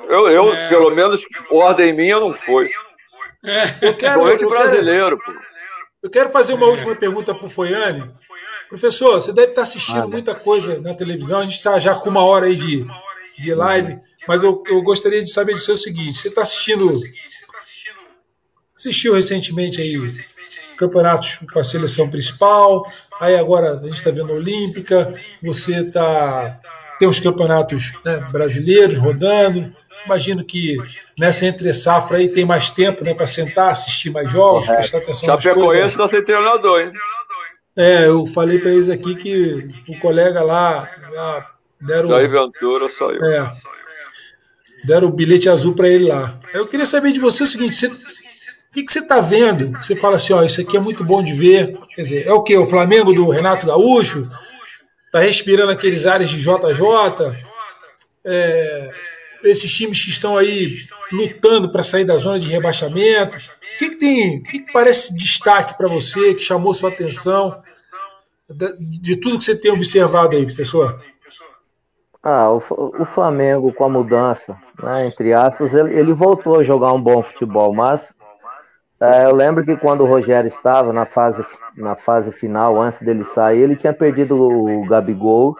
Eu, 0.10 0.30
eu 0.30 0.52
é... 0.52 0.70
pelo 0.70 0.90
menos, 0.90 1.22
ordem 1.52 1.94
minha 1.94 2.20
não 2.20 2.34
foi. 2.34 2.72
É. 3.46 3.88
Eu 3.88 3.96
quero, 3.96 4.28
eu 4.28 4.50
brasileiro, 4.50 5.20
quero, 5.20 5.38
pô. 5.38 5.46
Eu 6.02 6.10
quero 6.10 6.30
fazer 6.32 6.54
uma 6.54 6.66
última 6.66 6.96
pergunta 6.96 7.36
para 7.36 7.46
o 7.46 7.50
Foiane. 7.50 8.12
Professor, 8.70 9.22
você 9.22 9.32
deve 9.32 9.50
estar 9.50 9.62
assistindo 9.62 10.10
muita 10.10 10.34
coisa 10.34 10.82
na 10.82 10.96
televisão, 10.96 11.40
a 11.40 11.44
gente 11.44 11.56
está 11.56 11.78
já 11.78 11.94
com 11.94 12.10
uma 12.10 12.24
hora 12.24 12.48
aí 12.48 12.56
de, 12.56 12.88
de 13.38 13.54
live, 13.54 14.00
mas 14.28 14.42
eu, 14.42 14.64
eu 14.66 14.82
gostaria 14.82 15.24
de 15.24 15.32
saber 15.32 15.54
de 15.54 15.60
ser 15.60 15.74
o 15.74 15.78
seguinte: 15.78 16.18
você 16.18 16.30
está 16.30 16.42
assistindo 16.42 17.00
assistiu 18.84 19.14
recentemente 19.14 19.82
aí 19.82 19.98
campeonatos 20.78 21.40
com 21.52 21.60
a 21.60 21.64
seleção 21.64 22.10
principal, 22.10 22.86
aí 23.20 23.36
agora 23.36 23.78
a 23.78 23.84
gente 23.84 23.96
está 23.96 24.12
vendo 24.12 24.34
a 24.34 24.36
Olímpica, 24.36 25.14
você 25.42 25.84
tá, 25.84 26.60
tem 27.00 27.08
os 27.08 27.20
campeonatos 27.20 27.94
né, 28.04 28.18
brasileiros 28.32 28.98
rodando. 28.98 29.74
Imagino 30.06 30.44
que 30.44 30.78
nessa 31.18 31.46
entre 31.46 31.74
safra 31.74 32.18
aí 32.18 32.28
tem 32.28 32.44
mais 32.44 32.70
tempo 32.70 33.06
né, 33.06 33.14
para 33.14 33.26
sentar, 33.26 33.72
assistir 33.72 34.10
mais 34.10 34.30
jogos, 34.30 34.68
é. 34.68 34.76
prestar 34.76 34.98
atenção 34.98 35.28
nas 35.28 35.42
coisas. 35.42 35.62
Chapecoense 35.62 35.88
está 35.88 36.08
sem 36.10 36.24
treinador, 36.24 36.82
hein? 36.82 36.92
É, 37.76 38.06
eu 38.06 38.26
falei 38.28 38.60
para 38.60 38.72
eles 38.72 38.90
aqui 38.90 39.16
que 39.16 39.68
o 39.88 39.98
colega 40.00 40.44
lá, 40.44 40.90
lá 41.12 41.52
deram. 41.82 42.10
Jair 42.10 42.30
Ventura 42.30 42.90
saiu. 42.90 43.24
É, 43.24 43.52
deram 44.84 45.08
o 45.08 45.12
bilhete 45.12 45.50
azul 45.50 45.74
para 45.74 45.88
ele 45.88 46.08
lá. 46.08 46.38
Eu 46.54 46.68
queria 46.68 46.86
saber 46.86 47.14
de 47.14 47.20
você 47.20 47.44
o 47.44 47.48
seguinte: 47.48 47.74
você, 47.74 47.92
o 48.74 48.76
que, 48.76 48.82
que 48.82 48.92
você 48.92 49.00
está 49.02 49.22
vendo? 49.22 49.72
Você 49.78 49.96
fala 49.96 50.16
assim, 50.16 50.34
ó, 50.34 50.42
isso 50.42 50.60
aqui 50.60 50.76
é 50.76 50.80
muito 50.80 51.04
bom 51.04 51.22
de 51.22 51.32
ver. 51.32 51.78
Quer 51.96 52.02
dizer, 52.02 52.26
é 52.26 52.34
o 52.34 52.42
que? 52.42 52.58
O 52.58 52.66
Flamengo 52.66 53.14
do 53.14 53.30
Renato 53.30 53.68
Gaúcho? 53.68 54.28
Está 55.06 55.20
respirando 55.20 55.72
aqueles 55.72 56.08
ares 56.08 56.32
de 56.32 56.40
JJ? 56.40 57.38
É, 58.26 58.90
esses 59.44 59.72
times 59.72 60.04
que 60.04 60.10
estão 60.10 60.36
aí 60.36 60.76
lutando 61.12 61.72
para 61.72 61.84
sair 61.84 62.04
da 62.04 62.18
zona 62.18 62.40
de 62.40 62.48
rebaixamento? 62.48 63.38
O 63.38 63.78
que, 63.78 63.92
que 63.92 63.96
tem? 63.98 64.40
O 64.40 64.44
que, 64.44 64.62
que 64.62 64.74
parece 64.74 65.16
destaque 65.16 65.78
para 65.78 65.88
você, 65.88 66.34
que 66.34 66.42
chamou 66.42 66.74
sua 66.74 66.90
atenção? 66.90 67.62
De 68.50 69.18
tudo 69.18 69.38
que 69.38 69.46
você 69.46 69.56
tem 69.56 69.72
observado 69.72 70.36
aí, 70.36 70.48
professor? 70.48 71.00
Ah, 72.24 72.50
o, 72.50 72.58
o 73.00 73.06
Flamengo 73.06 73.72
com 73.72 73.84
a 73.84 73.90
mudança, 73.90 74.58
né, 74.82 75.06
entre 75.06 75.32
aspas, 75.32 75.76
ele, 75.76 75.94
ele 75.94 76.14
voltou 76.14 76.60
a 76.60 76.64
jogar 76.64 76.92
um 76.92 77.02
bom 77.02 77.22
futebol, 77.22 77.72
mas 77.72 78.04
é, 79.04 79.26
eu 79.26 79.36
lembro 79.36 79.66
que 79.66 79.76
quando 79.76 80.02
o 80.02 80.08
Rogério 80.08 80.48
estava 80.48 80.94
na 80.94 81.06
fase, 81.06 81.44
na 81.76 81.96
fase 81.96 82.32
final, 82.32 82.82
antes 82.82 83.02
dele 83.02 83.24
sair, 83.24 83.60
ele 83.62 83.76
tinha 83.76 83.94
perdido 83.94 84.36
o 84.36 84.86
Gabigol 84.88 85.56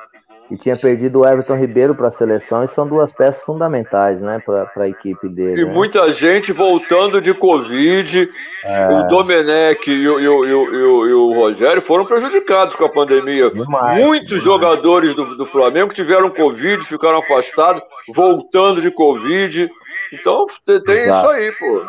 e 0.50 0.58
tinha 0.58 0.76
perdido 0.76 1.22
o 1.22 1.28
Everton 1.28 1.56
Ribeiro 1.56 1.96
para 1.96 2.10
a 2.10 2.12
seleção, 2.12 2.64
e 2.64 2.68
são 2.68 2.88
duas 2.88 3.12
peças 3.12 3.42
fundamentais 3.44 4.22
né, 4.22 4.40
para 4.40 4.84
a 4.84 4.88
equipe 4.88 5.28
dele. 5.28 5.62
E 5.62 5.66
né? 5.66 5.74
muita 5.74 6.14
gente 6.14 6.54
voltando 6.54 7.20
de 7.20 7.34
Covid. 7.34 8.30
É... 8.64 8.88
O 8.88 9.08
Domenech 9.08 9.90
e 9.90 10.08
o, 10.08 10.20
e, 10.20 10.28
o, 10.28 10.46
e, 10.46 10.54
o, 10.54 11.08
e 11.08 11.14
o, 11.14 11.34
Rogério 11.34 11.82
foram 11.82 12.06
prejudicados 12.06 12.76
com 12.76 12.86
a 12.86 12.90
pandemia. 12.90 13.50
Demais, 13.50 14.06
Muitos 14.06 14.28
demais. 14.28 14.44
jogadores 14.44 15.16
do, 15.16 15.36
do 15.36 15.46
Flamengo 15.46 15.94
tiveram 15.94 16.30
Covid, 16.30 16.86
ficaram 16.86 17.18
afastados, 17.18 17.82
voltando 18.14 18.82
de 18.82 18.92
Covid. 18.92 19.70
Então 20.14 20.46
tem 20.86 20.98
Exato. 20.98 21.18
isso 21.18 21.30
aí, 21.30 21.52
pô. 21.54 21.84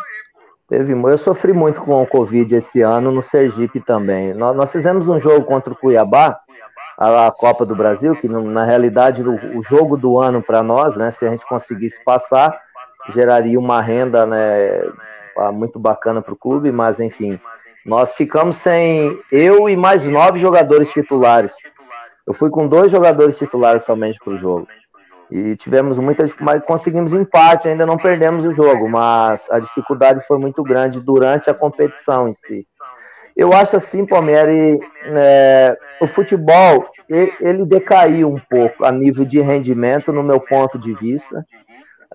Teve, 0.68 0.92
eu 0.92 1.18
sofri 1.18 1.52
muito 1.52 1.80
com 1.82 2.02
o 2.02 2.06
Covid 2.06 2.56
esse 2.56 2.80
ano 2.80 3.12
no 3.12 3.22
Sergipe 3.22 3.80
também. 3.80 4.32
Nós, 4.32 4.56
nós 4.56 4.72
fizemos 4.72 5.08
um 5.08 5.18
jogo 5.18 5.44
contra 5.44 5.72
o 5.72 5.76
Cuiabá, 5.76 6.40
a, 6.96 7.26
a 7.26 7.30
Copa 7.30 7.66
do 7.66 7.76
Brasil, 7.76 8.16
que 8.16 8.26
na 8.28 8.64
realidade 8.64 9.22
o, 9.22 9.58
o 9.58 9.62
jogo 9.62 9.96
do 9.96 10.18
ano 10.18 10.42
para 10.42 10.62
nós, 10.62 10.96
né, 10.96 11.10
se 11.10 11.26
a 11.26 11.30
gente 11.30 11.46
conseguisse 11.46 12.02
passar, 12.02 12.56
geraria 13.10 13.58
uma 13.58 13.82
renda 13.82 14.24
né, 14.24 14.82
muito 15.52 15.78
bacana 15.78 16.22
para 16.22 16.32
o 16.32 16.36
clube, 16.36 16.72
mas 16.72 16.98
enfim, 16.98 17.38
nós 17.84 18.14
ficamos 18.14 18.56
sem 18.56 19.18
eu 19.30 19.68
e 19.68 19.76
mais 19.76 20.06
nove 20.06 20.40
jogadores 20.40 20.90
titulares. 20.90 21.52
Eu 22.26 22.32
fui 22.32 22.48
com 22.48 22.66
dois 22.66 22.90
jogadores 22.90 23.36
titulares 23.36 23.84
somente 23.84 24.18
para 24.18 24.32
o 24.32 24.36
jogo. 24.36 24.66
E 25.35 25.56
tivemos 25.56 25.98
muita 25.98 26.23
dificuldade, 26.23 26.65
conseguimos 26.65 27.12
empate, 27.12 27.69
ainda 27.69 27.85
não 27.85 27.97
perdemos 27.97 28.47
o 28.47 28.52
jogo, 28.52 28.89
mas 28.89 29.44
a 29.51 29.59
dificuldade 29.59 30.24
foi 30.28 30.39
muito 30.39 30.62
grande 30.62 31.01
durante 31.01 31.51
a 31.51 31.55
competição 31.55 32.28
em 32.28 32.32
si. 32.32 32.65
Eu 33.36 33.52
acho 33.52 33.74
assim, 33.74 34.06
Palmeiras, 34.06 34.55
é, 35.06 35.77
o 36.01 36.06
futebol 36.06 36.89
ele 37.09 37.66
decaiu 37.66 38.32
um 38.32 38.39
pouco 38.48 38.85
a 38.85 38.93
nível 38.93 39.24
de 39.24 39.40
rendimento, 39.40 40.12
no 40.12 40.23
meu 40.23 40.39
ponto 40.39 40.78
de 40.78 40.94
vista. 40.94 41.44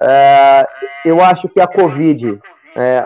É, 0.02 0.66
eu 1.04 1.22
acho 1.22 1.50
que 1.50 1.60
a 1.60 1.68
Covid 1.68 2.40
é, 2.74 3.06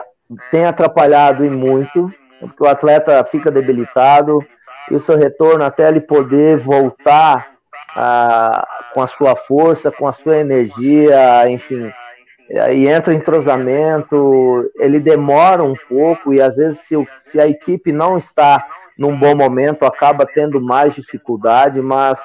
tem 0.52 0.64
atrapalhado 0.64 1.44
e 1.44 1.50
muito, 1.50 2.14
porque 2.40 2.64
o 2.64 2.68
atleta 2.68 3.26
fica 3.26 3.50
debilitado 3.50 4.46
e 4.92 4.94
o 4.94 5.00
seu 5.00 5.18
retorno 5.18 5.64
até 5.64 5.88
ele 5.88 6.02
poder 6.02 6.58
voltar 6.58 7.54
a, 7.96 8.68
com 8.94 9.02
a 9.02 9.08
sua 9.08 9.36
força, 9.36 9.92
com 9.92 10.08
a 10.08 10.14
sua 10.14 10.38
energia, 10.38 11.50
enfim. 11.50 11.92
Aí 12.62 12.88
entra 12.88 13.14
entrosamento, 13.14 14.70
ele 14.78 15.00
demora 15.00 15.64
um 15.64 15.76
pouco 15.90 16.34
e 16.34 16.42
às 16.42 16.58
vezes 16.58 16.80
se, 16.80 16.96
se 17.28 17.40
a 17.40 17.48
equipe 17.48 17.92
não 17.92 18.18
está 18.18 18.66
num 18.98 19.18
bom 19.18 19.36
momento 19.36 19.86
acaba 19.86 20.26
tendo 20.26 20.62
mais 20.62 20.94
dificuldade, 20.94 21.82
mas 21.82 22.22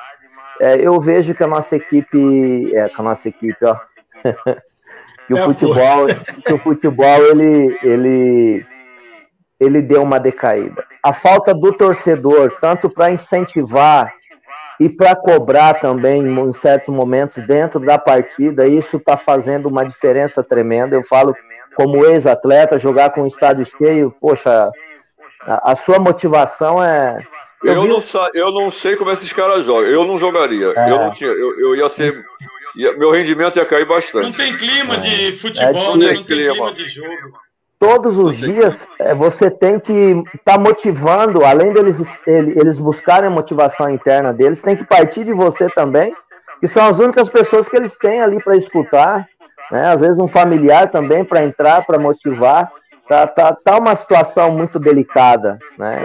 é, 0.61 0.77
eu 0.77 1.01
vejo 1.01 1.35
que 1.35 1.43
a 1.43 1.47
nossa 1.47 1.77
equipe, 1.77 2.75
é, 2.75 2.89
que 2.89 3.01
a 3.01 3.03
nossa 3.03 3.29
equipe, 3.29 3.65
ó, 3.65 3.77
que 5.27 5.35
o 5.35 5.39
é 5.39 5.45
futebol, 5.45 6.07
que 6.45 6.53
o 6.53 6.59
futebol 6.59 7.25
ele, 7.25 7.79
ele, 7.83 8.67
ele 9.61 9.81
deu 9.81 10.03
uma 10.03 10.19
decaída. 10.19 10.85
A 11.03 11.13
falta 11.13 11.55
do 11.55 11.73
torcedor, 11.73 12.57
tanto 12.61 12.89
para 12.89 13.11
incentivar 13.11 14.13
e 14.81 14.89
para 14.89 15.17
cobrar 15.17 15.75
também 15.75 16.23
em 16.23 16.53
certos 16.53 16.89
momentos 16.89 17.45
dentro 17.47 17.81
da 17.81 17.99
partida, 17.99 18.67
isso 18.67 18.97
está 18.97 19.17
fazendo 19.17 19.67
uma 19.67 19.85
diferença 19.85 20.43
tremenda. 20.43 20.95
Eu 20.95 21.03
falo 21.03 21.35
como 21.75 22.05
ex-atleta, 22.05 22.79
jogar 22.79 23.11
com 23.11 23.23
o 23.23 23.27
estádio 23.27 23.65
cheio, 23.65 24.15
poxa, 24.21 24.71
a, 25.43 25.73
a 25.73 25.77
sua 25.77 25.99
motivação 25.99 26.83
é. 26.83 27.27
Eu, 27.63 27.75
eu, 27.75 27.83
vi... 27.83 27.89
não 27.89 28.01
sa... 28.01 28.31
eu 28.35 28.53
não 28.53 28.71
sei 28.71 28.95
como 28.97 29.11
esses 29.11 29.33
caras 29.33 29.65
jogam. 29.65 29.91
Eu 29.91 30.05
não 30.05 30.19
jogaria. 30.19 30.73
É. 30.77 30.91
Eu 30.91 30.99
não 30.99 31.13
tinha. 31.13 31.31
Eu, 31.31 31.59
eu 31.59 31.77
ia 31.77 31.89
ser. 31.89 32.25
Ia... 32.77 32.97
Meu 32.97 33.11
rendimento 33.11 33.57
ia 33.57 33.65
cair 33.65 33.85
bastante. 33.85 34.25
Não 34.25 34.33
tem 34.33 34.57
clima 34.57 34.95
é. 34.95 34.99
de 34.99 35.37
futebol, 35.39 35.95
é, 35.95 35.99
né? 35.99 36.07
Não 36.07 36.15
tem 36.15 36.25
clima. 36.25 36.53
clima 36.53 36.73
de 36.73 36.89
jogo 36.89 37.48
todos 37.79 38.19
os 38.19 38.37
dias 38.37 38.89
é, 38.99 39.15
você 39.15 39.51
tem 39.51 39.79
que 39.79 39.93
estar 39.93 40.55
tá 40.55 40.59
motivando, 40.59 41.45
além 41.45 41.73
deles 41.73 42.03
eles 42.27 42.79
buscarem 42.79 43.29
a 43.29 43.31
motivação 43.31 43.89
interna 43.91 44.33
deles, 44.33 44.63
tem 44.63 44.77
que 44.77 44.85
partir 44.85 45.25
de 45.25 45.33
você 45.33 45.69
também, 45.69 46.15
que 46.61 46.67
são 46.67 46.87
as 46.87 46.99
únicas 46.99 47.29
pessoas 47.29 47.69
que 47.69 47.77
eles 47.77 47.97
têm 47.97 48.21
ali 48.21 48.43
para 48.43 48.57
escutar, 48.57 49.27
né? 49.71 49.87
Às 49.87 50.01
vezes 50.01 50.19
um 50.19 50.27
familiar 50.27 50.91
também 50.91 51.25
para 51.25 51.45
entrar, 51.45 51.85
para 51.85 51.99
motivar. 51.99 52.71
Tá, 53.09 53.27
tá, 53.27 53.55
tá 53.55 53.79
uma 53.79 53.97
situação 53.97 54.51
muito 54.51 54.79
delicada, 54.79 55.59
né? 55.79 56.03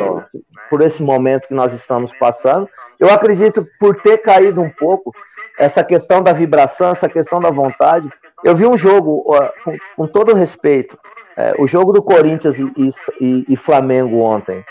Por 0.70 0.82
esse 0.82 1.02
momento 1.04 1.48
que 1.48 1.54
nós 1.54 1.74
estamos 1.74 2.14
passando. 2.14 2.70
Eu 3.00 3.10
acredito 3.10 3.68
por 3.80 4.02
ter 4.02 4.20
caído 4.20 4.62
um 4.62 4.70
pouco 4.70 5.12
essa 5.60 5.84
questão 5.84 6.22
da 6.22 6.32
vibração, 6.32 6.92
essa 6.92 7.10
questão 7.10 7.40
da 7.40 7.50
vontade. 7.50 8.10
Eu 8.44 8.56
vi 8.56 8.66
um 8.66 8.78
jogo, 8.78 9.24
com, 9.64 9.78
com 9.96 10.08
todo 10.08 10.34
respeito, 10.34 10.98
é, 11.38 11.54
o 11.58 11.68
jogo 11.68 11.92
do 11.92 12.02
Corinthians 12.02 12.58
e, 12.60 12.72
e, 13.20 13.46
e 13.50 13.56
Flamengo 13.56 14.20
ontem. 14.20 14.64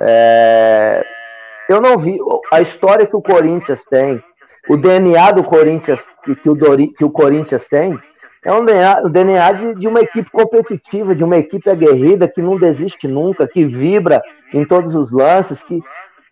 É, 0.00 1.04
eu 1.68 1.80
não 1.80 1.96
vi 1.96 2.18
a 2.50 2.60
história 2.60 3.06
que 3.06 3.16
o 3.16 3.22
Corinthians 3.22 3.82
tem, 3.84 4.22
o 4.68 4.76
DNA 4.76 5.32
do 5.32 5.42
Corinthians 5.42 6.08
que, 6.24 6.34
que, 6.34 6.48
o, 6.48 6.54
Dori, 6.54 6.88
que 6.88 7.04
o 7.04 7.10
Corinthians 7.10 7.68
tem, 7.68 7.98
é 8.44 8.52
um 8.52 8.64
DNA, 8.64 9.02
o 9.04 9.08
DNA 9.08 9.52
de, 9.52 9.74
de, 9.76 9.88
uma 9.88 10.00
equipe 10.00 10.28
competitiva, 10.30 11.14
de 11.14 11.22
uma 11.22 11.36
equipe 11.36 11.70
aguerrida 11.70 12.26
que 12.26 12.42
não 12.42 12.56
desiste 12.56 13.06
nunca, 13.06 13.46
que 13.46 13.64
vibra 13.64 14.20
em 14.52 14.64
todos 14.64 14.96
os 14.96 15.12
lances, 15.12 15.62
que 15.62 15.80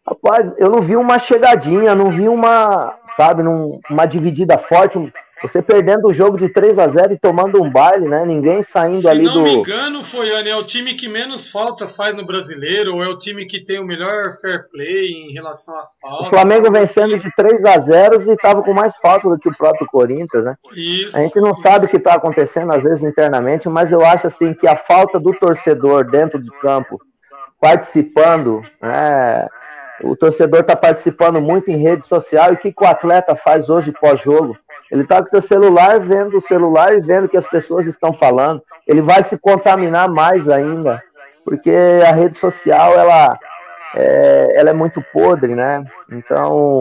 rapaz, 0.06 0.50
eu 0.58 0.70
não 0.70 0.80
vi 0.80 0.96
uma 0.96 1.18
chegadinha, 1.18 1.94
não 1.94 2.10
vi 2.10 2.28
uma, 2.28 2.94
sabe, 3.16 3.44
num, 3.44 3.80
uma 3.88 4.06
dividida 4.06 4.58
forte, 4.58 4.98
você 5.42 5.62
perdendo 5.62 6.08
o 6.08 6.12
jogo 6.12 6.36
de 6.36 6.48
3 6.48 6.78
a 6.78 6.86
0 6.86 7.14
e 7.14 7.18
tomando 7.18 7.62
um 7.62 7.70
baile, 7.70 8.06
né? 8.06 8.24
Ninguém 8.24 8.62
saindo 8.62 9.02
Se 9.02 9.08
ali 9.08 9.24
do. 9.24 9.30
Se 9.30 9.36
não 9.36 9.42
me 9.44 9.54
engano, 9.54 10.04
foi 10.04 10.28
é 10.28 10.56
o 10.56 10.64
time 10.64 10.94
que 10.94 11.08
menos 11.08 11.48
falta 11.48 11.88
faz 11.88 12.14
no 12.14 12.24
brasileiro, 12.24 12.96
ou 12.96 13.02
é 13.02 13.08
o 13.08 13.18
time 13.18 13.46
que 13.46 13.64
tem 13.64 13.78
o 13.78 13.84
melhor 13.84 14.32
fair 14.40 14.68
play 14.68 15.10
em 15.12 15.32
relação 15.32 15.78
às 15.78 15.98
faltas. 15.98 16.26
O 16.26 16.30
Flamengo 16.30 16.70
vencendo 16.70 17.18
de 17.18 17.30
3 17.34 17.64
a 17.64 17.78
0 17.78 18.22
e 18.22 18.32
estava 18.32 18.62
com 18.62 18.72
mais 18.72 18.94
falta 18.96 19.28
do 19.28 19.38
que 19.38 19.48
o 19.48 19.56
próprio 19.56 19.86
Corinthians, 19.86 20.44
né? 20.44 20.56
Isso, 20.74 21.16
a 21.16 21.20
gente 21.20 21.40
não 21.40 21.52
isso. 21.52 21.62
sabe 21.62 21.86
o 21.86 21.88
que 21.88 21.96
está 21.96 22.14
acontecendo, 22.14 22.72
às 22.72 22.84
vezes, 22.84 23.02
internamente, 23.02 23.68
mas 23.68 23.92
eu 23.92 24.04
acho 24.04 24.26
assim 24.26 24.52
que 24.52 24.66
a 24.66 24.76
falta 24.76 25.18
do 25.18 25.32
torcedor 25.32 26.10
dentro 26.10 26.40
de 26.40 26.50
campo, 26.60 27.00
participando, 27.60 28.62
né? 28.80 29.46
O 30.02 30.16
torcedor 30.16 30.60
está 30.60 30.74
participando 30.74 31.40
muito 31.40 31.70
em 31.70 31.76
rede 31.76 32.06
social 32.06 32.50
e 32.50 32.54
o 32.54 32.56
que, 32.56 32.72
que 32.72 32.82
o 32.82 32.86
atleta 32.86 33.34
faz 33.34 33.68
hoje 33.68 33.92
pós-jogo? 33.92 34.56
Ele 34.90 35.02
está 35.02 35.22
com 35.22 35.28
o 35.28 35.30
seu 35.30 35.42
celular, 35.42 36.00
vendo 36.00 36.38
o 36.38 36.40
celular 36.40 36.92
e 36.92 37.00
vendo 37.00 37.24
o 37.24 37.28
que 37.28 37.36
as 37.36 37.46
pessoas 37.46 37.86
estão 37.86 38.12
falando. 38.12 38.62
Ele 38.86 39.00
vai 39.00 39.22
se 39.22 39.38
contaminar 39.38 40.08
mais 40.08 40.48
ainda, 40.48 41.02
porque 41.44 41.72
a 42.06 42.12
rede 42.12 42.36
social 42.36 42.98
ela 42.98 43.38
é, 43.94 44.52
ela 44.56 44.70
é 44.70 44.74
muito 44.74 45.02
podre, 45.12 45.54
né? 45.54 45.84
Então 46.10 46.80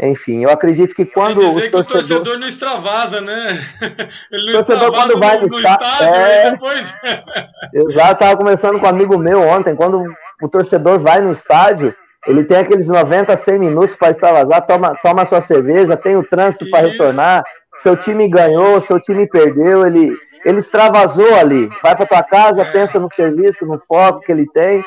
enfim, 0.00 0.44
eu 0.44 0.50
acredito 0.50 0.94
que 0.94 1.04
quando 1.04 1.38
os 1.38 1.68
torcedores... 1.68 2.04
o 2.04 2.14
torcedor 2.14 2.38
não 2.38 2.48
extravasa, 2.48 3.20
né? 3.20 3.66
Ele 4.30 4.52
não 4.52 4.60
o 4.60 4.64
torcedor 4.64 4.92
quando 4.92 5.18
vai 5.18 5.36
no, 5.40 5.48
no 5.48 5.58
estádio, 5.58 6.06
é... 6.06 6.50
depois... 6.52 6.94
Exato, 7.74 8.12
estava 8.12 8.36
conversando 8.36 8.78
com 8.78 8.86
um 8.86 8.88
amigo 8.88 9.18
meu 9.18 9.42
ontem, 9.42 9.74
quando 9.74 10.04
o 10.40 10.48
torcedor 10.48 11.00
vai 11.00 11.20
no 11.20 11.32
estádio, 11.32 11.92
ele 12.26 12.44
tem 12.44 12.58
aqueles 12.58 12.88
90, 12.88 13.36
100 13.36 13.58
minutos 13.58 13.94
para 13.94 14.10
extravasar, 14.10 14.66
toma, 14.66 14.94
toma 15.02 15.24
sua 15.24 15.40
cerveja, 15.40 15.96
tem 15.96 16.16
o 16.16 16.22
trânsito 16.22 16.68
para 16.70 16.86
retornar, 16.86 17.44
seu 17.78 17.96
time 17.96 18.28
ganhou, 18.28 18.80
seu 18.80 19.00
time 19.00 19.26
perdeu, 19.28 19.86
ele, 19.86 20.12
ele 20.44 20.58
extravasou 20.58 21.34
ali, 21.36 21.68
vai 21.82 21.96
para 21.96 22.06
tua 22.06 22.22
casa, 22.22 22.62
é. 22.62 22.72
pensa 22.72 22.98
no 22.98 23.08
serviço, 23.08 23.64
no 23.64 23.78
foco 23.78 24.20
que 24.20 24.32
ele 24.32 24.46
tem, 24.52 24.84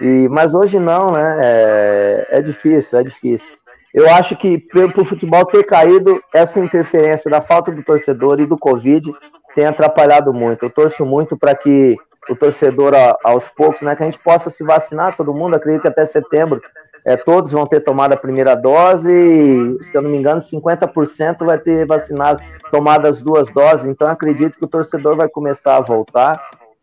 e, 0.00 0.28
mas 0.28 0.54
hoje 0.54 0.78
não, 0.78 1.12
né? 1.12 1.38
É, 1.42 2.26
é 2.30 2.42
difícil, 2.42 2.98
é 2.98 3.02
difícil. 3.02 3.48
Eu 3.94 4.10
acho 4.10 4.34
que 4.36 4.58
para 4.58 5.00
o 5.00 5.04
futebol 5.04 5.44
ter 5.44 5.64
caído, 5.64 6.20
essa 6.34 6.58
interferência 6.58 7.30
da 7.30 7.40
falta 7.40 7.70
do 7.70 7.84
torcedor 7.84 8.40
e 8.40 8.46
do 8.46 8.56
Covid 8.56 9.12
tem 9.54 9.66
atrapalhado 9.66 10.32
muito. 10.32 10.64
Eu 10.64 10.70
torço 10.70 11.04
muito 11.04 11.36
para 11.36 11.54
que 11.54 11.96
o 12.28 12.36
torcedor, 12.36 12.92
aos 13.24 13.48
poucos, 13.48 13.80
né, 13.80 13.96
que 13.96 14.02
a 14.02 14.06
gente 14.06 14.18
possa 14.18 14.48
se 14.50 14.62
vacinar, 14.62 15.16
todo 15.16 15.34
mundo, 15.34 15.56
acredito 15.56 15.82
que 15.82 15.88
até 15.88 16.04
setembro 16.04 16.62
é, 17.04 17.16
todos 17.16 17.50
vão 17.50 17.66
ter 17.66 17.80
tomado 17.80 18.12
a 18.12 18.16
primeira 18.16 18.54
dose, 18.54 19.12
e, 19.12 19.84
se 19.84 19.94
eu 19.94 20.02
não 20.02 20.10
me 20.10 20.18
engano, 20.18 20.40
50% 20.40 21.44
vai 21.44 21.58
ter 21.58 21.84
vacinado, 21.84 22.42
tomado 22.70 23.06
as 23.06 23.20
duas 23.20 23.48
doses, 23.52 23.86
então 23.86 24.08
acredito 24.08 24.56
que 24.56 24.64
o 24.64 24.68
torcedor 24.68 25.16
vai 25.16 25.28
começar 25.28 25.76
a 25.76 25.80
voltar 25.80 26.40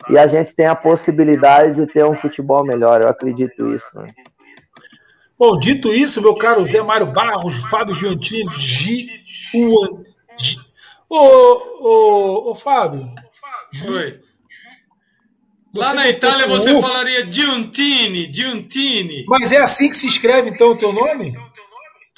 e 0.10 0.18
a 0.18 0.28
gente 0.28 0.54
tem 0.54 0.66
a 0.66 0.76
possibilidade 0.76 1.76
de 1.76 1.86
ter 1.86 2.06
um 2.06 2.16
futebol 2.16 2.66
melhor, 2.66 3.02
eu 3.02 3.08
acredito 3.08 3.74
isso. 3.74 3.86
Né? 3.94 4.08
Bom, 5.38 5.58
dito 5.58 5.94
isso, 5.94 6.22
meu 6.22 6.36
caro 6.36 6.68
Zé 6.68 6.82
Mário 6.82 7.08
Barros, 7.08 7.58
Fábio 7.70 7.96
Giantini, 7.96 8.50
G. 8.50 9.08
Ô, 11.10 11.18
ô, 11.82 12.52
ô, 12.52 12.56
Fábio. 12.56 13.10
Oi. 13.88 14.29
Lá 15.74 15.94
na 15.94 16.08
Itália 16.08 16.48
você 16.48 16.74
U. 16.74 16.82
falaria 16.82 17.32
Giuntini, 17.32 18.32
Giuntini. 18.34 19.26
Mas 19.28 19.52
é 19.52 19.58
assim 19.58 19.90
que 19.90 19.96
se 19.96 20.08
escreve 20.08 20.50
então 20.50 20.70
o 20.70 20.78
teu 20.78 20.92
nome? 20.92 21.38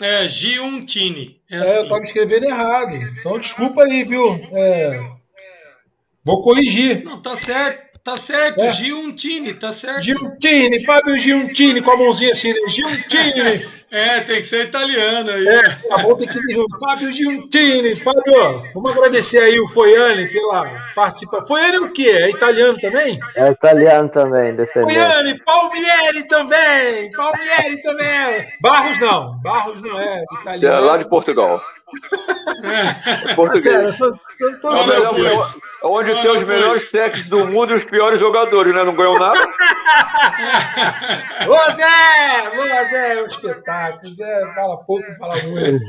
É, 0.01 0.29
Giuntini. 0.29 1.39
É, 1.49 1.57
assim. 1.57 1.69
é 1.69 1.77
eu 1.77 1.83
estava 1.83 2.01
escrevendo 2.01 2.45
errado. 2.45 2.95
Então 3.19 3.37
desculpa 3.37 3.83
aí, 3.83 4.03
viu? 4.03 4.25
É... 4.53 5.11
Vou 6.23 6.41
corrigir. 6.41 7.03
Não, 7.03 7.21
tá 7.21 7.35
certo. 7.37 7.90
Tá 8.03 8.17
certo, 8.17 8.59
é. 8.59 8.71
Giuntini, 8.73 9.53
tá 9.53 9.71
certo. 9.71 10.01
Giuntini, 10.01 10.83
Fábio 10.83 11.15
Giuntini, 11.19 11.83
com 11.83 11.91
a 11.91 11.97
mãozinha 11.97 12.31
assim, 12.31 12.51
né? 12.51 12.59
Giuntini. 12.67 13.69
é, 13.91 14.21
tem 14.21 14.41
que 14.41 14.47
ser 14.47 14.69
italiano 14.69 15.29
aí. 15.29 15.47
É, 15.47 15.69
tá 15.87 15.97
bom, 16.01 16.17
tem 16.17 16.27
que 16.27 16.79
Fábio 16.79 17.11
Giuntini. 17.11 17.95
Fábio, 17.95 18.63
vamos 18.73 18.91
agradecer 18.91 19.37
aí 19.37 19.59
o 19.59 19.67
Foiane 19.67 20.31
pela 20.31 20.91
participação. 20.95 21.45
Foiane 21.45 21.77
o 21.77 21.93
quê? 21.93 22.09
É 22.09 22.29
italiano 22.31 22.79
também? 22.79 23.19
É 23.35 23.51
italiano 23.51 24.09
também, 24.09 24.55
descendente. 24.55 24.95
Foiane, 24.95 25.39
Palmieri 25.43 26.27
também, 26.27 27.11
Palmieri 27.11 27.81
também. 27.83 28.47
Barros 28.61 28.99
não, 28.99 29.39
Barros 29.43 29.79
não 29.83 30.01
é 30.01 30.23
italiano. 30.41 30.75
É 30.75 30.79
lá 30.79 30.97
de 30.97 31.07
Portugal. 31.07 31.61
É. 32.63 33.33
Português. 33.35 33.95
Sério, 33.95 34.19
eu 34.39 34.61
tô 34.61 34.75
é 34.75 35.61
onde 35.83 36.13
tem 36.21 36.31
os 36.31 36.43
melhores 36.43 36.91
técnicos 36.91 37.27
do 37.29 37.45
mundo 37.45 37.73
e 37.73 37.75
os 37.75 37.83
piores 37.83 38.19
jogadores, 38.19 38.73
né? 38.73 38.83
Não 38.83 38.95
ganham 38.95 39.13
nada. 39.13 39.39
Ô 41.47 41.71
Zé! 41.71 42.49
Ô 42.55 42.63
Zé, 42.89 43.17
é 43.17 43.23
um 43.23 43.25
espetáculo. 43.25 44.13
Zé 44.13 44.53
fala 44.53 44.77
pouco, 44.85 45.03
fala 45.17 45.41
muito. 45.43 45.83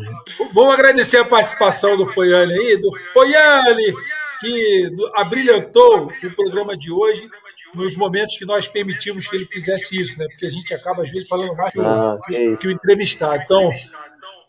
Vamos 0.54 0.74
agradecer 0.74 1.18
a 1.18 1.24
participação 1.24 1.96
do 1.96 2.06
Foiane 2.12 2.52
aí, 2.52 2.80
do 2.80 2.90
Foiane, 3.12 3.94
que 4.40 4.90
abrilhantou 5.14 6.10
o 6.22 6.30
programa 6.34 6.76
de 6.76 6.90
hoje 6.90 7.28
nos 7.74 7.96
momentos 7.96 8.36
que 8.36 8.44
nós 8.44 8.68
permitimos 8.68 9.26
que 9.26 9.36
ele 9.36 9.46
fizesse 9.46 10.00
isso, 10.00 10.18
né? 10.18 10.26
Porque 10.30 10.46
a 10.46 10.50
gente 10.50 10.74
acaba, 10.74 11.02
às 11.02 11.10
vezes, 11.10 11.28
falando 11.28 11.54
mais 11.54 11.72
que 11.72 11.80
o, 11.80 11.86
ah, 11.86 12.18
que, 12.26 12.56
que 12.58 12.68
o 12.68 12.70
entrevistado. 12.70 13.42
Então, 13.42 13.70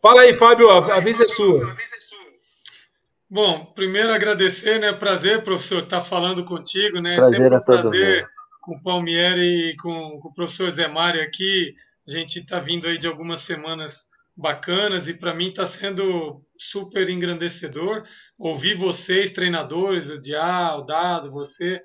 fala 0.04 0.22
aí, 0.22 0.34
Fábio, 0.34 0.70
a 0.70 1.00
vez 1.00 1.20
é 1.20 1.28
sua. 1.28 1.76
Bom, 3.30 3.66
primeiro 3.74 4.14
agradecer, 4.14 4.80
né? 4.80 4.94
Prazer, 4.94 5.44
professor, 5.44 5.82
estar 5.82 6.02
falando 6.02 6.44
contigo, 6.44 7.02
né? 7.02 7.16
Prazer 7.16 7.40
Sempre 7.40 7.58
um 7.58 7.62
prazer 7.62 8.28
com 8.62 8.76
o 8.76 8.84
Palmieri 8.84 9.72
e 9.72 9.78
com, 9.78 10.20
com 10.20 10.28
o 10.28 10.34
professor 10.34 10.70
Zé 10.70 10.88
Mário 10.88 11.24
aqui. 11.24 11.74
A 12.08 12.12
gente 12.12 12.40
está 12.40 12.60
vindo 12.60 12.88
aí 12.88 13.00
de 13.00 13.08
algumas 13.08 13.42
semanas 13.42 14.06
bacanas 14.38 15.08
e 15.08 15.14
para 15.14 15.34
mim 15.34 15.50
está 15.50 15.66
sendo 15.66 16.44
super 16.60 17.10
engrandecedor 17.10 18.04
ouvir 18.38 18.76
vocês, 18.76 19.32
treinadores, 19.32 20.10
o 20.10 20.22
Diá, 20.22 20.76
o 20.76 20.82
Dado, 20.84 21.32
você. 21.32 21.82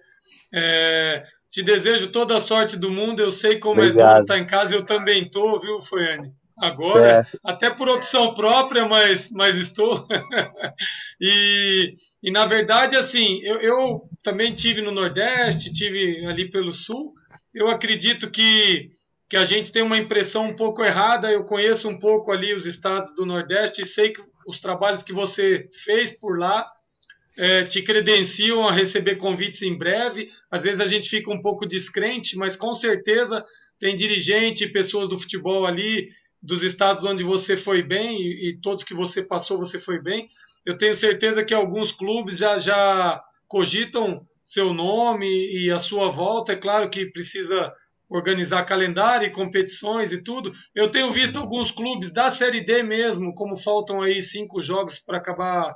É, 0.53 1.25
te 1.49 1.63
desejo 1.63 2.11
toda 2.11 2.37
a 2.37 2.41
sorte 2.41 2.77
do 2.77 2.91
mundo. 2.91 3.21
Eu 3.21 3.31
sei 3.31 3.59
como 3.59 3.81
Obrigado. 3.81 4.01
é 4.01 4.13
duro 4.13 4.23
estar 4.23 4.39
em 4.39 4.47
casa, 4.47 4.75
eu 4.75 4.85
também 4.85 5.23
estou, 5.23 5.59
viu, 5.61 5.81
Foiane? 5.83 6.33
Agora, 6.61 7.25
certo. 7.25 7.41
até 7.45 7.71
por 7.71 7.89
opção 7.89 8.35
própria, 8.35 8.87
mas, 8.87 9.31
mas 9.31 9.57
estou. 9.57 10.07
e, 11.21 11.93
e, 12.23 12.31
na 12.31 12.47
verdade, 12.47 12.97
assim, 12.97 13.41
eu, 13.43 13.61
eu 13.61 14.09
também 14.23 14.55
tive 14.55 14.81
no 14.81 14.91
Nordeste, 14.91 15.73
tive 15.73 16.27
ali 16.27 16.51
pelo 16.51 16.73
Sul. 16.73 17.15
Eu 17.55 17.69
acredito 17.69 18.31
que, 18.31 18.91
que 19.29 19.37
a 19.37 19.45
gente 19.45 19.73
tem 19.73 19.83
uma 19.83 19.99
impressão 19.99 20.47
um 20.47 20.57
pouco 20.57 20.83
errada. 20.83 21.31
Eu 21.31 21.45
conheço 21.45 21.89
um 21.89 21.99
pouco 21.99 22.33
ali 22.33 22.55
os 22.55 22.67
estados 22.67 23.15
do 23.15 23.25
Nordeste 23.25 23.83
e 23.83 23.87
sei 23.87 24.11
que 24.11 24.23
os 24.47 24.61
trabalhos 24.61 25.03
que 25.03 25.13
você 25.13 25.69
fez 25.85 26.11
por 26.19 26.39
lá 26.39 26.67
é, 27.37 27.65
te 27.65 27.83
credenciam 27.83 28.67
a 28.67 28.73
receber 28.73 29.17
convites 29.17 29.63
em 29.63 29.77
breve. 29.77 30.31
Às 30.51 30.65
vezes 30.65 30.81
a 30.81 30.87
gente 30.87 31.09
fica 31.09 31.31
um 31.31 31.41
pouco 31.41 31.67
descrente, 31.67 32.37
mas 32.37 32.57
com 32.57 32.75
certeza 32.75 33.45
tem 33.79 33.95
dirigente, 33.95 34.67
pessoas 34.69 35.09
do 35.09 35.19
futebol 35.19 35.65
ali 35.65 36.09
dos 36.43 36.63
estados 36.63 37.05
onde 37.05 37.23
você 37.23 37.57
foi 37.57 37.83
bem 37.83 38.21
e, 38.21 38.51
e, 38.51 38.61
todos 38.61 38.85
que 38.85 38.95
você 38.95 39.23
passou 39.23 39.59
você 39.59 39.79
foi 39.79 40.01
bem. 40.01 40.29
Eu 40.65 40.79
tenho 40.79 40.95
certeza 40.95 41.45
que 41.45 41.55
alguns 41.55 41.93
clubes 41.93 42.39
já, 42.39 42.59
já 42.59 43.23
cogitam 43.47 44.27
seu 44.45 44.73
nome 44.73 45.27
e 45.27 45.71
a 45.71 45.79
sua 45.79 46.11
volta. 46.11 46.53
É 46.53 46.57
claro 46.57 46.89
que 46.91 47.07
precisa 47.07 47.73
organizar 48.09 48.65
calendário 48.65 49.27
e 49.27 49.33
competições 49.33 50.13
e 50.13 50.23
tudo. 50.23 50.53
Eu 50.75 50.91
tenho 50.91 51.13
visto 51.13 51.39
alguns 51.39 51.71
clubes 51.71 52.13
da 52.13 52.31
Série 52.31 52.63
D 52.63 52.83
mesmo, 52.83 53.35
como 53.35 53.57
faltam 53.57 54.01
aí 54.01 54.23
cinco 54.23 54.63
jogos 54.63 54.99
para 54.99 55.19
acabar 55.19 55.75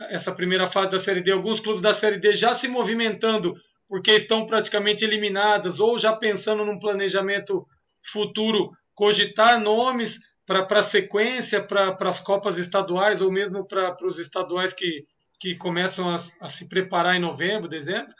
essa 0.00 0.32
primeira 0.32 0.68
fase 0.68 0.90
da 0.90 0.98
Série 0.98 1.20
D, 1.20 1.32
alguns 1.32 1.60
clubes 1.60 1.82
da 1.82 1.94
Série 1.94 2.18
D 2.18 2.34
já 2.34 2.54
se 2.54 2.68
movimentando 2.68 3.54
porque 3.88 4.12
estão 4.12 4.46
praticamente 4.46 5.04
eliminadas 5.04 5.78
ou 5.78 5.98
já 5.98 6.14
pensando 6.14 6.64
num 6.64 6.78
planejamento 6.78 7.66
futuro 8.02 8.72
cogitar 8.96 9.60
nomes 9.60 10.18
para 10.46 10.80
a 10.80 10.84
sequência, 10.84 11.62
para 11.62 11.94
as 12.00 12.18
Copas 12.18 12.56
estaduais 12.56 13.20
ou 13.20 13.30
mesmo 13.30 13.64
para 13.64 13.96
os 14.04 14.18
estaduais 14.18 14.72
que, 14.72 15.06
que 15.38 15.54
começam 15.54 16.08
a, 16.08 16.16
a, 16.40 16.48
se 16.48 16.68
preparar 16.68 17.14
em 17.14 17.20
novembro, 17.20 17.68
dezembro. 17.68 18.12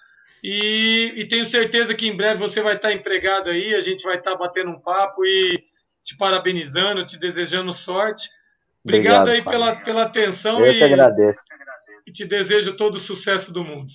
E, 0.44 1.15
e, 1.16 1.27
tenho 1.27 1.47
certeza 1.47 1.94
que 1.94 2.07
em 2.07 2.16
breve 2.16 2.39
você 2.39 2.61
vai 2.61 2.74
estar 2.74 2.93
empregado 2.93 3.48
aí, 3.48 3.74
a 3.74 3.81
gente 3.81 4.05
vai 4.05 4.16
estar 4.16 4.36
batendo 4.36 4.70
um 4.70 4.78
papo 4.78 5.24
e 5.24 5.65
te 6.05 6.16
parabenizando, 6.16 7.07
te 7.07 7.19
desejando 7.19 7.73
sorte. 7.73 8.28
Obrigado, 8.85 9.23
Obrigado 9.23 9.31
aí 9.31 9.43
pela, 9.43 9.77
pela 9.77 10.03
atenção. 10.03 10.65
Eu 10.65 10.73
e, 10.73 10.78
que 10.78 10.85
agradeço. 10.85 11.40
E 12.07 12.12
te 12.12 12.24
desejo 12.24 12.77
todo 12.77 12.97
o 12.97 13.01
sucesso 13.01 13.53
do 13.53 13.65
mundo. 13.65 13.93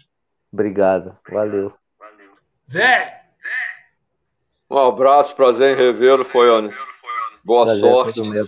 Obrigado, 0.52 1.18
valeu. 1.30 1.74
Zé, 2.70 3.20
um 4.72 4.77
abraço, 4.77 5.35
prazer 5.35 5.73
em 5.73 5.80
revê-lo, 5.80 6.23
Foianes. 6.23 6.73
Boa 7.43 7.65
prazer, 7.65 7.81
sorte. 7.81 8.22
Meu, 8.30 8.48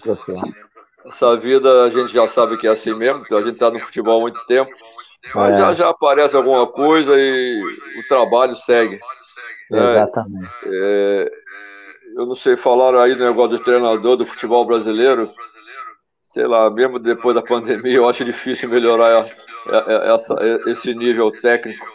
Essa 1.05 1.35
vida 1.35 1.83
a 1.83 1.89
gente 1.89 2.13
já 2.13 2.25
sabe 2.27 2.57
que 2.57 2.65
é 2.65 2.71
assim 2.71 2.93
mesmo, 2.93 3.25
a 3.29 3.41
gente 3.41 3.51
está 3.53 3.69
no 3.69 3.79
futebol 3.79 4.19
há 4.19 4.21
muito 4.21 4.45
tempo. 4.45 4.71
Mas 5.35 5.57
é. 5.57 5.59
já, 5.59 5.73
já 5.73 5.89
aparece 5.89 6.35
alguma 6.35 6.67
coisa 6.67 7.13
e 7.15 7.61
o 7.99 8.07
trabalho 8.07 8.55
segue. 8.55 8.99
Né? 9.69 9.85
Exatamente. 9.85 10.49
É, 10.65 11.31
eu 12.15 12.25
não 12.25 12.35
sei, 12.35 12.55
falaram 12.55 12.99
aí 12.99 13.15
do 13.15 13.23
negócio 13.23 13.57
do 13.57 13.63
treinador 13.63 14.15
do 14.15 14.25
futebol 14.25 14.65
brasileiro. 14.65 15.31
Sei 16.27 16.47
lá, 16.47 16.69
mesmo 16.69 16.99
depois 16.99 17.35
da 17.35 17.41
pandemia, 17.41 17.97
eu 17.97 18.09
acho 18.09 18.25
difícil 18.25 18.67
melhorar 18.69 19.29
essa, 20.13 20.35
esse 20.67 20.93
nível 20.93 21.31
técnico. 21.41 21.85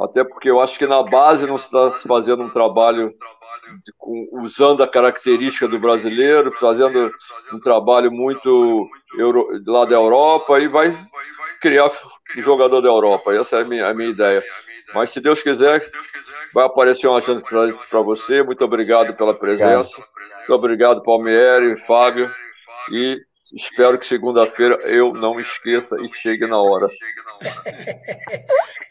Até 0.00 0.24
porque 0.24 0.50
eu 0.50 0.60
acho 0.60 0.78
que 0.78 0.86
na 0.86 1.02
base 1.02 1.46
não 1.46 1.56
está 1.56 1.90
se 1.90 2.06
fazendo 2.06 2.42
um 2.42 2.50
trabalho 2.50 3.14
usando 4.32 4.82
a 4.82 4.88
característica 4.88 5.68
do 5.68 5.78
brasileiro, 5.78 6.52
fazendo 6.52 7.12
um 7.52 7.60
trabalho 7.60 8.10
muito 8.10 8.88
euro, 9.18 9.48
lá 9.66 9.84
da 9.84 9.94
Europa 9.94 10.58
e 10.58 10.68
vai 10.68 10.96
criar 11.60 11.90
jogador 12.38 12.80
da 12.80 12.88
Europa. 12.88 13.34
Essa 13.34 13.58
é 13.58 13.62
a 13.62 13.64
minha, 13.64 13.86
a 13.86 13.94
minha 13.94 14.10
ideia. 14.10 14.42
Mas 14.94 15.10
se 15.10 15.20
Deus 15.20 15.42
quiser, 15.42 15.82
vai 16.52 16.64
aparecer 16.66 17.06
uma 17.06 17.20
chance 17.20 17.42
para 17.88 18.00
você. 18.00 18.42
Muito 18.42 18.64
obrigado 18.64 19.14
pela 19.14 19.34
presença. 19.34 20.02
Muito 20.38 20.52
obrigado, 20.52 21.02
Palmieri, 21.02 21.76
Fábio. 21.86 22.30
E 22.90 23.20
Espero 23.54 23.98
que 23.98 24.06
segunda-feira 24.06 24.78
eu 24.84 25.12
não 25.12 25.38
esqueça 25.38 25.94
e 26.00 26.10
chegue 26.14 26.46
na 26.46 26.58
hora. 26.58 26.88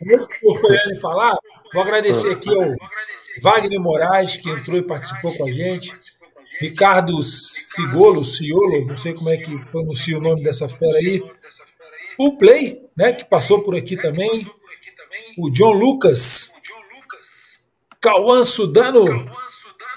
Antes 0.03 0.27
do 0.27 1.01
falar, 1.01 1.35
vou 1.73 1.81
agradecer 1.81 2.33
aqui 2.33 2.49
ao 2.49 2.75
Wagner 3.39 3.79
Moraes, 3.79 4.37
que 4.37 4.49
entrou 4.49 4.77
e 4.77 4.83
participou 4.83 5.35
com 5.35 5.45
a 5.45 5.51
gente. 5.51 5.95
Ricardo 6.59 7.21
Cigolo, 7.23 8.23
Ciolo, 8.23 8.85
não 8.85 8.95
sei 8.95 9.13
como 9.13 9.29
é 9.29 9.37
que 9.37 9.57
pronuncia 9.65 10.17
o 10.17 10.21
nome 10.21 10.43
dessa 10.43 10.67
fera 10.67 10.97
aí. 10.97 11.23
O 12.17 12.37
Play, 12.37 12.81
né, 12.95 13.13
que 13.13 13.25
passou 13.25 13.63
por 13.63 13.75
aqui 13.75 13.97
também. 13.97 14.45
O 15.37 15.49
John 15.49 15.71
Lucas. 15.71 16.53
Cauã 17.99 18.43
Sudano, 18.43 19.29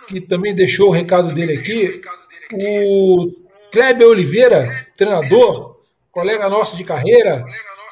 que 0.06 0.20
também 0.20 0.54
deixou 0.54 0.88
o 0.88 0.92
recado 0.92 1.32
dele 1.32 1.58
aqui. 1.58 2.00
O 2.52 3.32
Kleber 3.72 4.06
Oliveira, 4.06 4.88
treinador, 4.96 5.80
colega 6.10 6.48
nosso 6.48 6.76
de 6.76 6.84
carreira. 6.84 7.44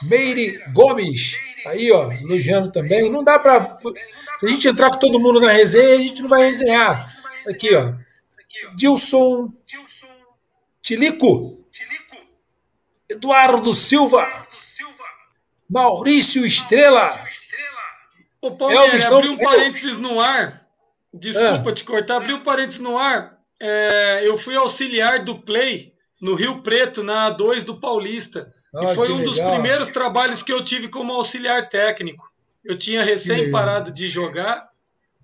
Meire 0.05 0.60
Gomes, 0.73 1.36
aí, 1.66 1.90
ó, 1.93 2.10
elogiando 2.12 2.70
também. 2.70 3.10
Não 3.10 3.22
dá 3.22 3.39
para. 3.39 3.78
Se 4.39 4.47
a 4.47 4.48
gente 4.48 4.68
entrar 4.68 4.90
com 4.90 4.98
todo 4.98 5.20
mundo 5.20 5.40
na 5.40 5.52
resenha, 5.52 5.94
a 5.94 5.98
gente 5.98 6.22
não 6.22 6.28
vai 6.28 6.44
resenhar. 6.44 7.16
Aqui, 7.48 7.74
ó. 7.74 7.94
Dilson 8.74 9.52
Tilico. 10.82 11.64
Eduardo 13.09 13.74
Silva. 13.74 14.47
Maurício 15.68 16.44
Estrela. 16.44 17.26
Ô, 18.40 18.51
Palmeiras, 18.56 19.06
abri 19.06 19.28
um 19.28 19.39
parênteses 19.39 19.97
no 19.98 20.20
ar. 20.20 20.66
Desculpa 21.14 21.70
ah. 21.70 21.74
te 21.74 21.84
cortar, 21.84 22.16
abri 22.16 22.32
um 22.34 22.43
parênteses 22.43 22.80
no 22.80 22.98
ar. 22.98 23.39
É, 23.60 24.26
eu 24.26 24.36
fui 24.39 24.56
auxiliar 24.56 25.24
do 25.24 25.39
Play 25.39 25.93
no 26.20 26.34
Rio 26.34 26.62
Preto, 26.62 27.02
na 27.02 27.30
A2 27.30 27.62
do 27.62 27.78
Paulista. 27.78 28.52
Ah, 28.74 28.92
e 28.92 28.94
foi 28.94 29.12
um 29.12 29.16
legal. 29.16 29.34
dos 29.34 29.52
primeiros 29.52 29.88
trabalhos 29.88 30.42
que 30.42 30.52
eu 30.52 30.64
tive 30.64 30.88
como 30.88 31.12
auxiliar 31.12 31.68
técnico. 31.68 32.30
Eu 32.64 32.78
tinha 32.78 33.04
recém 33.04 33.50
parado 33.50 33.92
de 33.92 34.08
jogar 34.08 34.68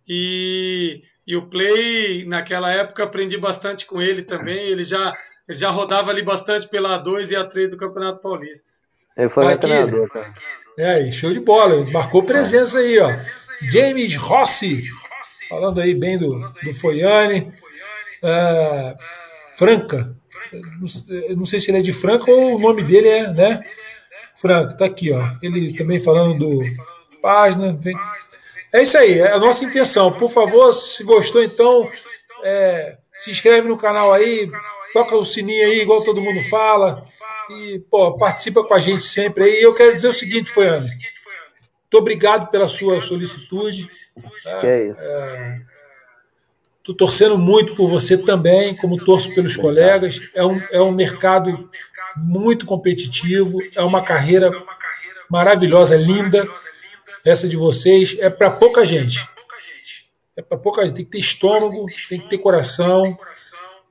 e, 0.06 1.02
e 1.26 1.36
o 1.36 1.46
Play, 1.46 2.26
naquela 2.26 2.70
época, 2.72 3.04
aprendi 3.04 3.36
bastante 3.36 3.86
com 3.86 4.02
ele 4.02 4.22
também. 4.22 4.58
Ele 4.58 4.84
já, 4.84 5.14
ele 5.48 5.58
já 5.58 5.70
rodava 5.70 6.10
ali 6.10 6.22
bastante 6.22 6.68
pela 6.68 7.02
A2 7.02 7.30
e 7.30 7.34
A3 7.34 7.70
do 7.70 7.76
Campeonato 7.76 8.20
Paulista. 8.20 8.64
Ele 9.16 9.28
foi 9.28 9.46
meu 9.46 9.58
treinador 9.58 10.08
também. 10.10 10.32
É, 10.78 11.10
show 11.10 11.32
de 11.32 11.40
bola. 11.40 11.84
Marcou 11.90 12.22
presença 12.22 12.78
aí, 12.78 12.98
ó. 13.00 13.10
James 13.70 14.14
Rossi, 14.16 14.82
falando 15.48 15.80
aí 15.80 15.94
bem 15.94 16.16
do, 16.16 16.38
do 16.62 16.72
Foiane. 16.72 17.52
Uh, 18.22 18.96
Franca, 19.56 20.16
não 21.36 21.46
sei 21.46 21.60
se 21.60 21.70
ele 21.70 21.78
é 21.78 21.82
de 21.82 21.92
Franca 21.92 22.30
ou 22.30 22.56
o 22.56 22.58
nome 22.58 22.82
dele 22.82 23.08
é, 23.08 23.32
né? 23.32 23.64
Franca, 24.34 24.76
tá 24.76 24.84
aqui, 24.84 25.12
ó. 25.12 25.32
Ele 25.42 25.74
também 25.76 26.00
falando 26.00 26.38
do 26.38 26.62
página. 27.20 27.72
Vem. 27.72 27.96
É 28.72 28.82
isso 28.82 28.98
aí, 28.98 29.18
é 29.18 29.32
a 29.32 29.38
nossa 29.38 29.64
intenção. 29.64 30.12
Por 30.12 30.30
favor, 30.30 30.72
se 30.74 31.02
gostou, 31.02 31.42
então, 31.42 31.90
é, 32.42 32.98
se 33.16 33.30
inscreve 33.30 33.68
no 33.68 33.76
canal 33.76 34.12
aí, 34.12 34.50
toca 34.92 35.16
o 35.16 35.24
sininho 35.24 35.64
aí, 35.64 35.80
igual 35.80 36.04
todo 36.04 36.22
mundo 36.22 36.40
fala. 36.42 37.04
E, 37.50 37.82
pô, 37.90 38.16
participa 38.18 38.62
com 38.62 38.74
a 38.74 38.78
gente 38.78 39.02
sempre 39.02 39.44
aí. 39.44 39.62
Eu 39.62 39.74
quero 39.74 39.94
dizer 39.94 40.08
o 40.08 40.12
seguinte, 40.12 40.50
Foiano. 40.50 40.86
Muito 40.86 41.96
obrigado 41.96 42.50
pela 42.50 42.68
sua 42.68 43.00
solicitude. 43.00 43.88
Tá? 44.44 44.60
É, 44.62 44.94
é 44.96 45.60
Estou 46.89 47.06
torcendo 47.06 47.36
muito 47.36 47.74
por 47.74 47.90
você 47.90 48.16
também, 48.16 48.74
como 48.74 49.05
torço 49.05 49.35
pelos 49.35 49.59
colegas. 49.59 50.19
É 50.35 50.43
um, 50.43 50.59
é 50.73 50.81
um 50.81 50.90
mercado 50.90 51.69
muito 52.16 52.65
competitivo, 52.65 53.59
é 53.77 53.82
uma 53.82 54.02
carreira 54.02 54.51
maravilhosa, 55.31 55.98
linda. 55.98 56.48
Essa 57.27 57.47
de 57.47 57.59
vocês 57.59 58.16
é 58.20 58.31
para 58.31 58.52
pouca 58.52 58.86
gente. 58.86 59.28
É 60.35 60.40
para 60.40 60.56
pouca 60.56 60.82
gente. 60.82 60.94
Tem 60.94 61.05
que 61.05 61.10
ter 61.10 61.19
estômago, 61.19 61.85
tem 62.09 62.20
que 62.20 62.31
ter 62.31 62.39
coração, 62.39 63.19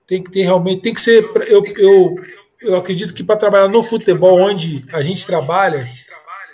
tem 0.07 0.23
que 0.23 0.31
ter 0.31 0.41
realmente. 0.41 0.81
Tem 0.81 0.93
que 0.95 1.01
ser. 1.01 1.23
Eu, 1.45 1.63
eu, 1.77 2.15
eu 2.61 2.75
acredito 2.77 3.13
que 3.13 3.23
para 3.23 3.35
trabalhar 3.35 3.67
no 3.67 3.83
futebol, 3.83 4.41
onde 4.41 4.83
a 4.91 5.03
gente 5.03 5.23
trabalha, 5.23 5.87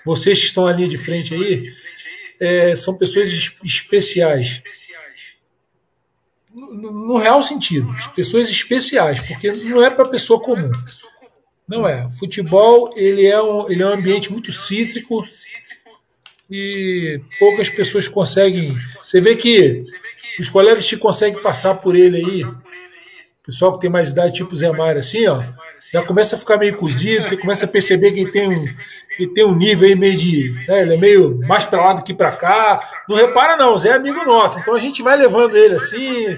vocês 0.06 0.40
que 0.40 0.48
estão 0.48 0.68
ali 0.68 0.90
de 0.90 0.98
frente 0.98 1.34
aí, 1.34 1.72
é, 2.38 2.76
são 2.76 2.98
pessoas 2.98 3.32
especiais 3.64 4.61
no, 6.53 7.17
real 7.17 7.41
sentido, 7.41 7.93
pessoas 8.15 8.49
especiais, 8.49 9.19
porque 9.21 9.51
não 9.51 9.84
é 9.84 9.89
para 9.89 10.07
pessoa 10.07 10.41
comum. 10.41 10.71
Não 11.67 11.88
é. 11.88 12.09
Futebol 12.11 12.91
ele 12.95 13.25
é, 13.25 13.41
um, 13.41 13.69
ele 13.69 13.81
é 13.81 13.88
um 13.88 13.93
ambiente 13.93 14.31
muito 14.31 14.51
cítrico 14.51 15.23
e 16.49 17.19
poucas 17.39 17.69
pessoas 17.69 18.07
conseguem. 18.07 18.77
Você 19.01 19.19
vê 19.19 19.35
que 19.35 19.81
os 20.39 20.49
colegas 20.49 20.85
te 20.85 20.97
conseguem 20.97 21.41
passar 21.41 21.75
por 21.75 21.95
ele 21.95 22.17
aí. 22.17 22.45
Pessoal 23.45 23.73
que 23.73 23.81
tem 23.81 23.89
mais 23.89 24.11
idade, 24.11 24.35
tipo 24.35 24.55
Zé 24.55 24.71
Mário, 24.71 24.99
assim, 24.99 25.27
ó, 25.27 25.43
já 25.94 26.03
começa 26.03 26.36
a 26.36 26.40
ficar 26.40 26.57
meio 26.57 26.76
cozido, 26.76 27.28
você 27.28 27.38
começa 27.38 27.65
a 27.65 27.68
perceber 27.68 28.14
que 28.14 28.32
tem 28.32 28.49
um, 28.49 28.65
ele 29.20 29.32
tem 29.32 29.45
um 29.45 29.56
nível 29.56 29.88
aí 29.88 29.95
meio 29.95 30.18
de. 30.18 30.52
Né, 30.68 30.82
ele 30.82 30.95
é 30.95 30.98
meio 30.98 31.40
mais 31.48 31.65
para 31.65 31.84
lá 31.84 31.94
do 31.94 32.03
que 32.03 32.15
para 32.15 32.32
cá. 32.32 33.03
Não 33.07 33.15
repara, 33.15 33.56
não, 33.56 33.78
Zé 33.78 33.90
é 33.90 33.94
amigo 33.94 34.26
nosso. 34.26 34.60
Então 34.60 34.74
a 34.74 34.80
gente 34.80 35.03
vai 35.03 35.15
levando 35.15 35.56
ele 35.56 35.76
assim, 35.76 36.30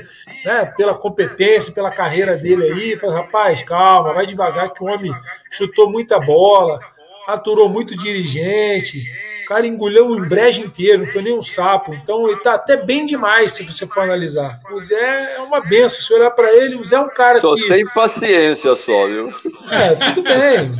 né, 0.43 0.65
pela 0.75 0.93
competência, 0.93 1.71
pela 1.71 1.89
carreira 1.89 2.37
dele 2.37 2.65
aí. 2.65 2.97
Fala, 2.97 3.15
rapaz, 3.15 3.63
calma, 3.63 4.13
vai 4.13 4.25
devagar, 4.25 4.73
que 4.73 4.83
o 4.83 4.87
homem 4.87 5.13
chutou 5.49 5.89
muita 5.89 6.19
bola, 6.19 6.77
aturou 7.25 7.69
muito 7.69 7.97
dirigente. 7.97 9.09
O 9.45 9.47
cara 9.47 9.67
engoliu 9.67 10.07
um 10.07 10.27
brejo 10.27 10.61
inteiro, 10.61 11.05
não 11.05 11.11
foi 11.11 11.21
nem 11.21 11.37
um 11.37 11.41
sapo. 11.41 11.93
Então 11.93 12.27
ele 12.27 12.39
tá 12.41 12.55
até 12.55 12.75
bem 12.75 13.05
demais 13.05 13.53
se 13.53 13.63
você 13.63 13.85
for 13.85 14.01
analisar. 14.01 14.59
O 14.71 14.81
Zé 14.81 15.35
é 15.35 15.39
uma 15.39 15.61
benção. 15.61 16.01
Se 16.01 16.13
olhar 16.13 16.31
para 16.31 16.51
ele, 16.53 16.75
o 16.75 16.83
Zé 16.83 16.95
é 16.95 16.99
um 16.99 17.09
cara 17.09 17.39
Tô 17.39 17.55
que. 17.55 17.67
sem 17.67 17.85
paciência 17.85 18.75
só, 18.75 19.07
viu? 19.07 19.29
É, 19.71 19.95
tudo 19.95 20.23
bem 20.23 20.75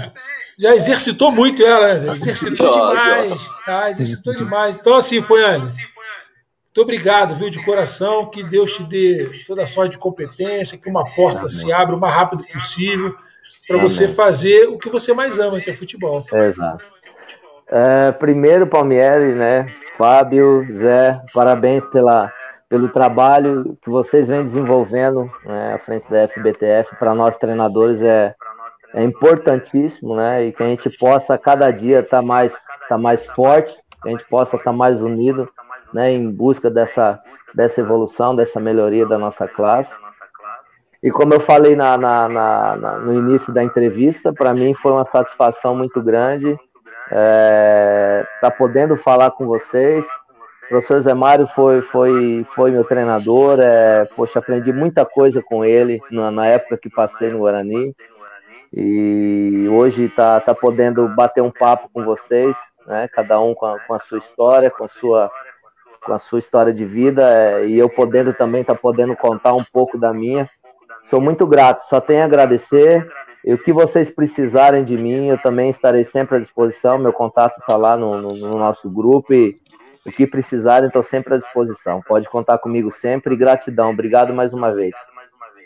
já 0.58 0.74
exercitou 0.74 1.32
muito 1.32 1.62
ela, 1.62 1.96
né? 1.96 2.14
exercitou 2.14 2.72
demais. 2.72 3.50
Ah, 3.68 3.90
exercitou 3.90 4.34
demais. 4.36 4.78
Então, 4.78 4.96
assim, 4.96 5.22
foi, 5.22 5.44
Anne. 5.44 5.66
Muito 5.68 6.82
obrigado, 6.82 7.36
viu, 7.36 7.50
de 7.50 7.64
coração. 7.64 8.30
Que 8.30 8.44
Deus 8.44 8.74
te 8.74 8.84
dê 8.84 9.30
toda 9.48 9.64
a 9.64 9.68
sorte 9.68 9.92
de 9.92 9.98
competência, 9.98 10.78
que 10.78 10.90
uma 10.90 11.06
porta 11.14 11.40
Amém. 11.40 11.50
se 11.50 11.72
abra 11.72 11.96
o 11.96 12.00
mais 12.00 12.14
rápido 12.14 12.46
possível 12.48 13.16
para 13.68 13.78
você 13.78 14.08
fazer 14.08 14.68
o 14.68 14.78
que 14.78 14.90
você 14.90 15.14
mais 15.14 15.40
ama, 15.40 15.60
que 15.60 15.70
é 15.70 15.74
futebol. 15.74 16.22
Exato. 16.32 16.86
É, 17.68 18.12
primeiro, 18.12 18.68
Palmieri, 18.68 19.34
né? 19.34 19.66
Fábio, 19.98 20.66
Zé, 20.72 21.20
parabéns 21.34 21.84
pela, 21.86 22.32
pelo 22.70 22.90
trabalho 22.90 23.78
que 23.82 23.90
vocês 23.90 24.28
vêm 24.28 24.44
desenvolvendo 24.44 25.32
né, 25.44 25.74
à 25.74 25.80
frente 25.80 26.10
da 26.10 26.28
FBTF. 26.28 26.96
Para 26.98 27.16
nós 27.16 27.38
treinadores 27.38 28.04
é, 28.04 28.36
é 28.94 29.04
importantíssimo, 29.04 30.16
né? 30.16 30.46
E 30.46 30.52
que 30.52 30.62
a 30.62 30.68
gente 30.68 30.90
possa 30.98 31.38
cada 31.38 31.72
dia 31.72 32.02
estar 32.02 32.22
tá 32.22 32.26
mais, 32.26 32.56
tá 32.88 32.98
mais 32.98 33.26
forte, 33.26 33.76
que 34.02 34.10
a 34.10 34.12
gente 34.12 34.26
possa 34.30 34.58
estar 34.58 34.72
tá 34.72 34.78
mais 34.78 35.02
unido, 35.02 35.50
né? 35.92 36.12
Em 36.12 36.30
busca 36.30 36.70
dessa, 36.70 37.20
dessa 37.54 37.82
evolução, 37.82 38.36
dessa 38.36 38.60
melhoria 38.60 39.08
da 39.08 39.18
nossa 39.18 39.48
classe. 39.48 39.96
E 41.02 41.10
como 41.10 41.34
eu 41.34 41.40
falei 41.40 41.76
na, 41.76 41.98
na, 41.98 42.28
na, 42.28 42.98
no 43.00 43.14
início 43.14 43.52
da 43.52 43.64
entrevista, 43.64 44.32
para 44.32 44.54
mim 44.54 44.74
foi 44.74 44.92
uma 44.92 45.06
satisfação 45.06 45.76
muito 45.76 46.02
grande 46.02 46.58
é, 47.12 48.26
tá 48.42 48.50
podendo 48.50 48.96
falar 48.96 49.32
com 49.32 49.46
vocês. 49.46 50.06
O 50.66 50.70
professor 50.70 51.00
Zé 51.02 51.14
Mário 51.14 51.46
foi, 51.46 51.82
foi, 51.82 52.46
foi 52.50 52.72
meu 52.72 52.84
treinador, 52.84 53.60
é, 53.60 54.06
poxa, 54.16 54.40
aprendi 54.40 54.74
muita 54.74 55.06
coisa 55.06 55.42
com 55.44 55.64
ele 55.64 56.02
na, 56.10 56.32
na 56.32 56.48
época 56.48 56.78
que 56.78 56.90
passei 56.90 57.30
no 57.30 57.40
Guarani 57.40 57.96
e 58.78 59.68
hoje 59.72 60.04
está 60.04 60.38
tá 60.42 60.54
podendo 60.54 61.08
bater 61.08 61.42
um 61.42 61.50
papo 61.50 61.90
com 61.94 62.04
vocês, 62.04 62.58
né? 62.86 63.08
Cada 63.08 63.40
um 63.40 63.56
com 63.56 63.66
a, 63.66 63.80
com 63.80 63.94
a 63.94 64.00
sua 64.00 64.18
história, 64.18 64.70
com 64.70 64.84
a 64.84 64.88
sua 64.88 65.32
com 66.04 66.14
a 66.14 66.20
sua 66.20 66.38
história 66.38 66.72
de 66.72 66.86
vida 66.86 67.24
é, 67.28 67.66
e 67.66 67.80
eu 67.80 67.90
podendo 67.90 68.32
também 68.32 68.64
tá 68.64 68.76
podendo 68.76 69.16
contar 69.16 69.56
um 69.56 69.64
pouco 69.64 69.98
da 69.98 70.14
minha. 70.14 70.48
Sou 71.10 71.20
muito 71.20 71.48
grato, 71.48 71.88
só 71.90 72.02
tenho 72.02 72.22
a 72.22 72.26
agradecer. 72.26 73.08
E 73.46 73.54
o 73.54 73.60
que 73.60 73.72
vocês 73.72 74.10
precisarem 74.10 74.84
de 74.84 74.98
mim, 74.98 75.28
eu 75.28 75.38
também 75.38 75.70
estarei 75.70 76.04
sempre 76.04 76.38
à 76.38 76.40
disposição. 76.40 76.98
Meu 76.98 77.14
contato 77.14 77.60
está 77.60 77.78
lá 77.78 77.96
no, 77.96 78.20
no, 78.20 78.30
no, 78.30 78.58
nosso 78.58 78.90
grupo 78.90 79.36
e 79.36 79.56
o 80.04 80.12
que 80.12 80.26
precisarem, 80.26 80.88
estou 80.88 81.04
sempre 81.04 81.36
à 81.36 81.38
disposição. 81.38 82.02
Pode 82.08 82.28
contar 82.28 82.58
comigo 82.58 82.92
sempre. 82.92 83.36
Gratidão, 83.36 83.92
obrigado 83.92 84.34
mais 84.34 84.52
uma 84.52 84.74
vez. 84.74 84.96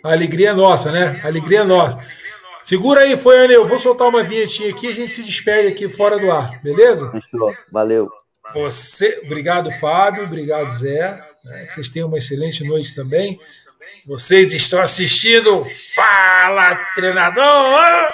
A 0.04 0.12
alegria 0.12 0.50
é 0.50 0.54
nossa, 0.54 0.92
né? 0.92 1.22
A 1.24 1.28
alegria 1.28 1.62
é 1.62 1.64
nossa. 1.64 1.98
Segura 2.60 3.02
aí, 3.02 3.16
foi, 3.16 3.56
Eu 3.56 3.66
vou 3.66 3.80
soltar 3.80 4.10
uma 4.10 4.24
vinhetinha 4.24 4.72
aqui 4.72 4.88
e 4.88 4.90
a 4.90 4.94
gente 4.94 5.12
se 5.12 5.24
despede 5.24 5.70
aqui 5.70 5.88
fora 5.88 6.20
do 6.20 6.30
ar, 6.30 6.60
beleza? 6.62 7.10
Fechou. 7.12 7.54
Valeu. 7.72 8.10
Você, 8.54 9.22
obrigado, 9.24 9.72
Fábio. 9.72 10.26
Obrigado, 10.26 10.68
Zé. 10.68 11.12
Né, 11.46 11.66
que 11.66 11.72
vocês 11.72 11.88
tenham 11.88 12.10
uma 12.10 12.18
excelente 12.18 12.66
noite 12.66 12.94
também. 12.94 13.40
Vocês 14.10 14.56
estão 14.56 14.82
assistindo? 14.82 15.64
Fala, 15.94 16.76
treinador! 16.96 18.10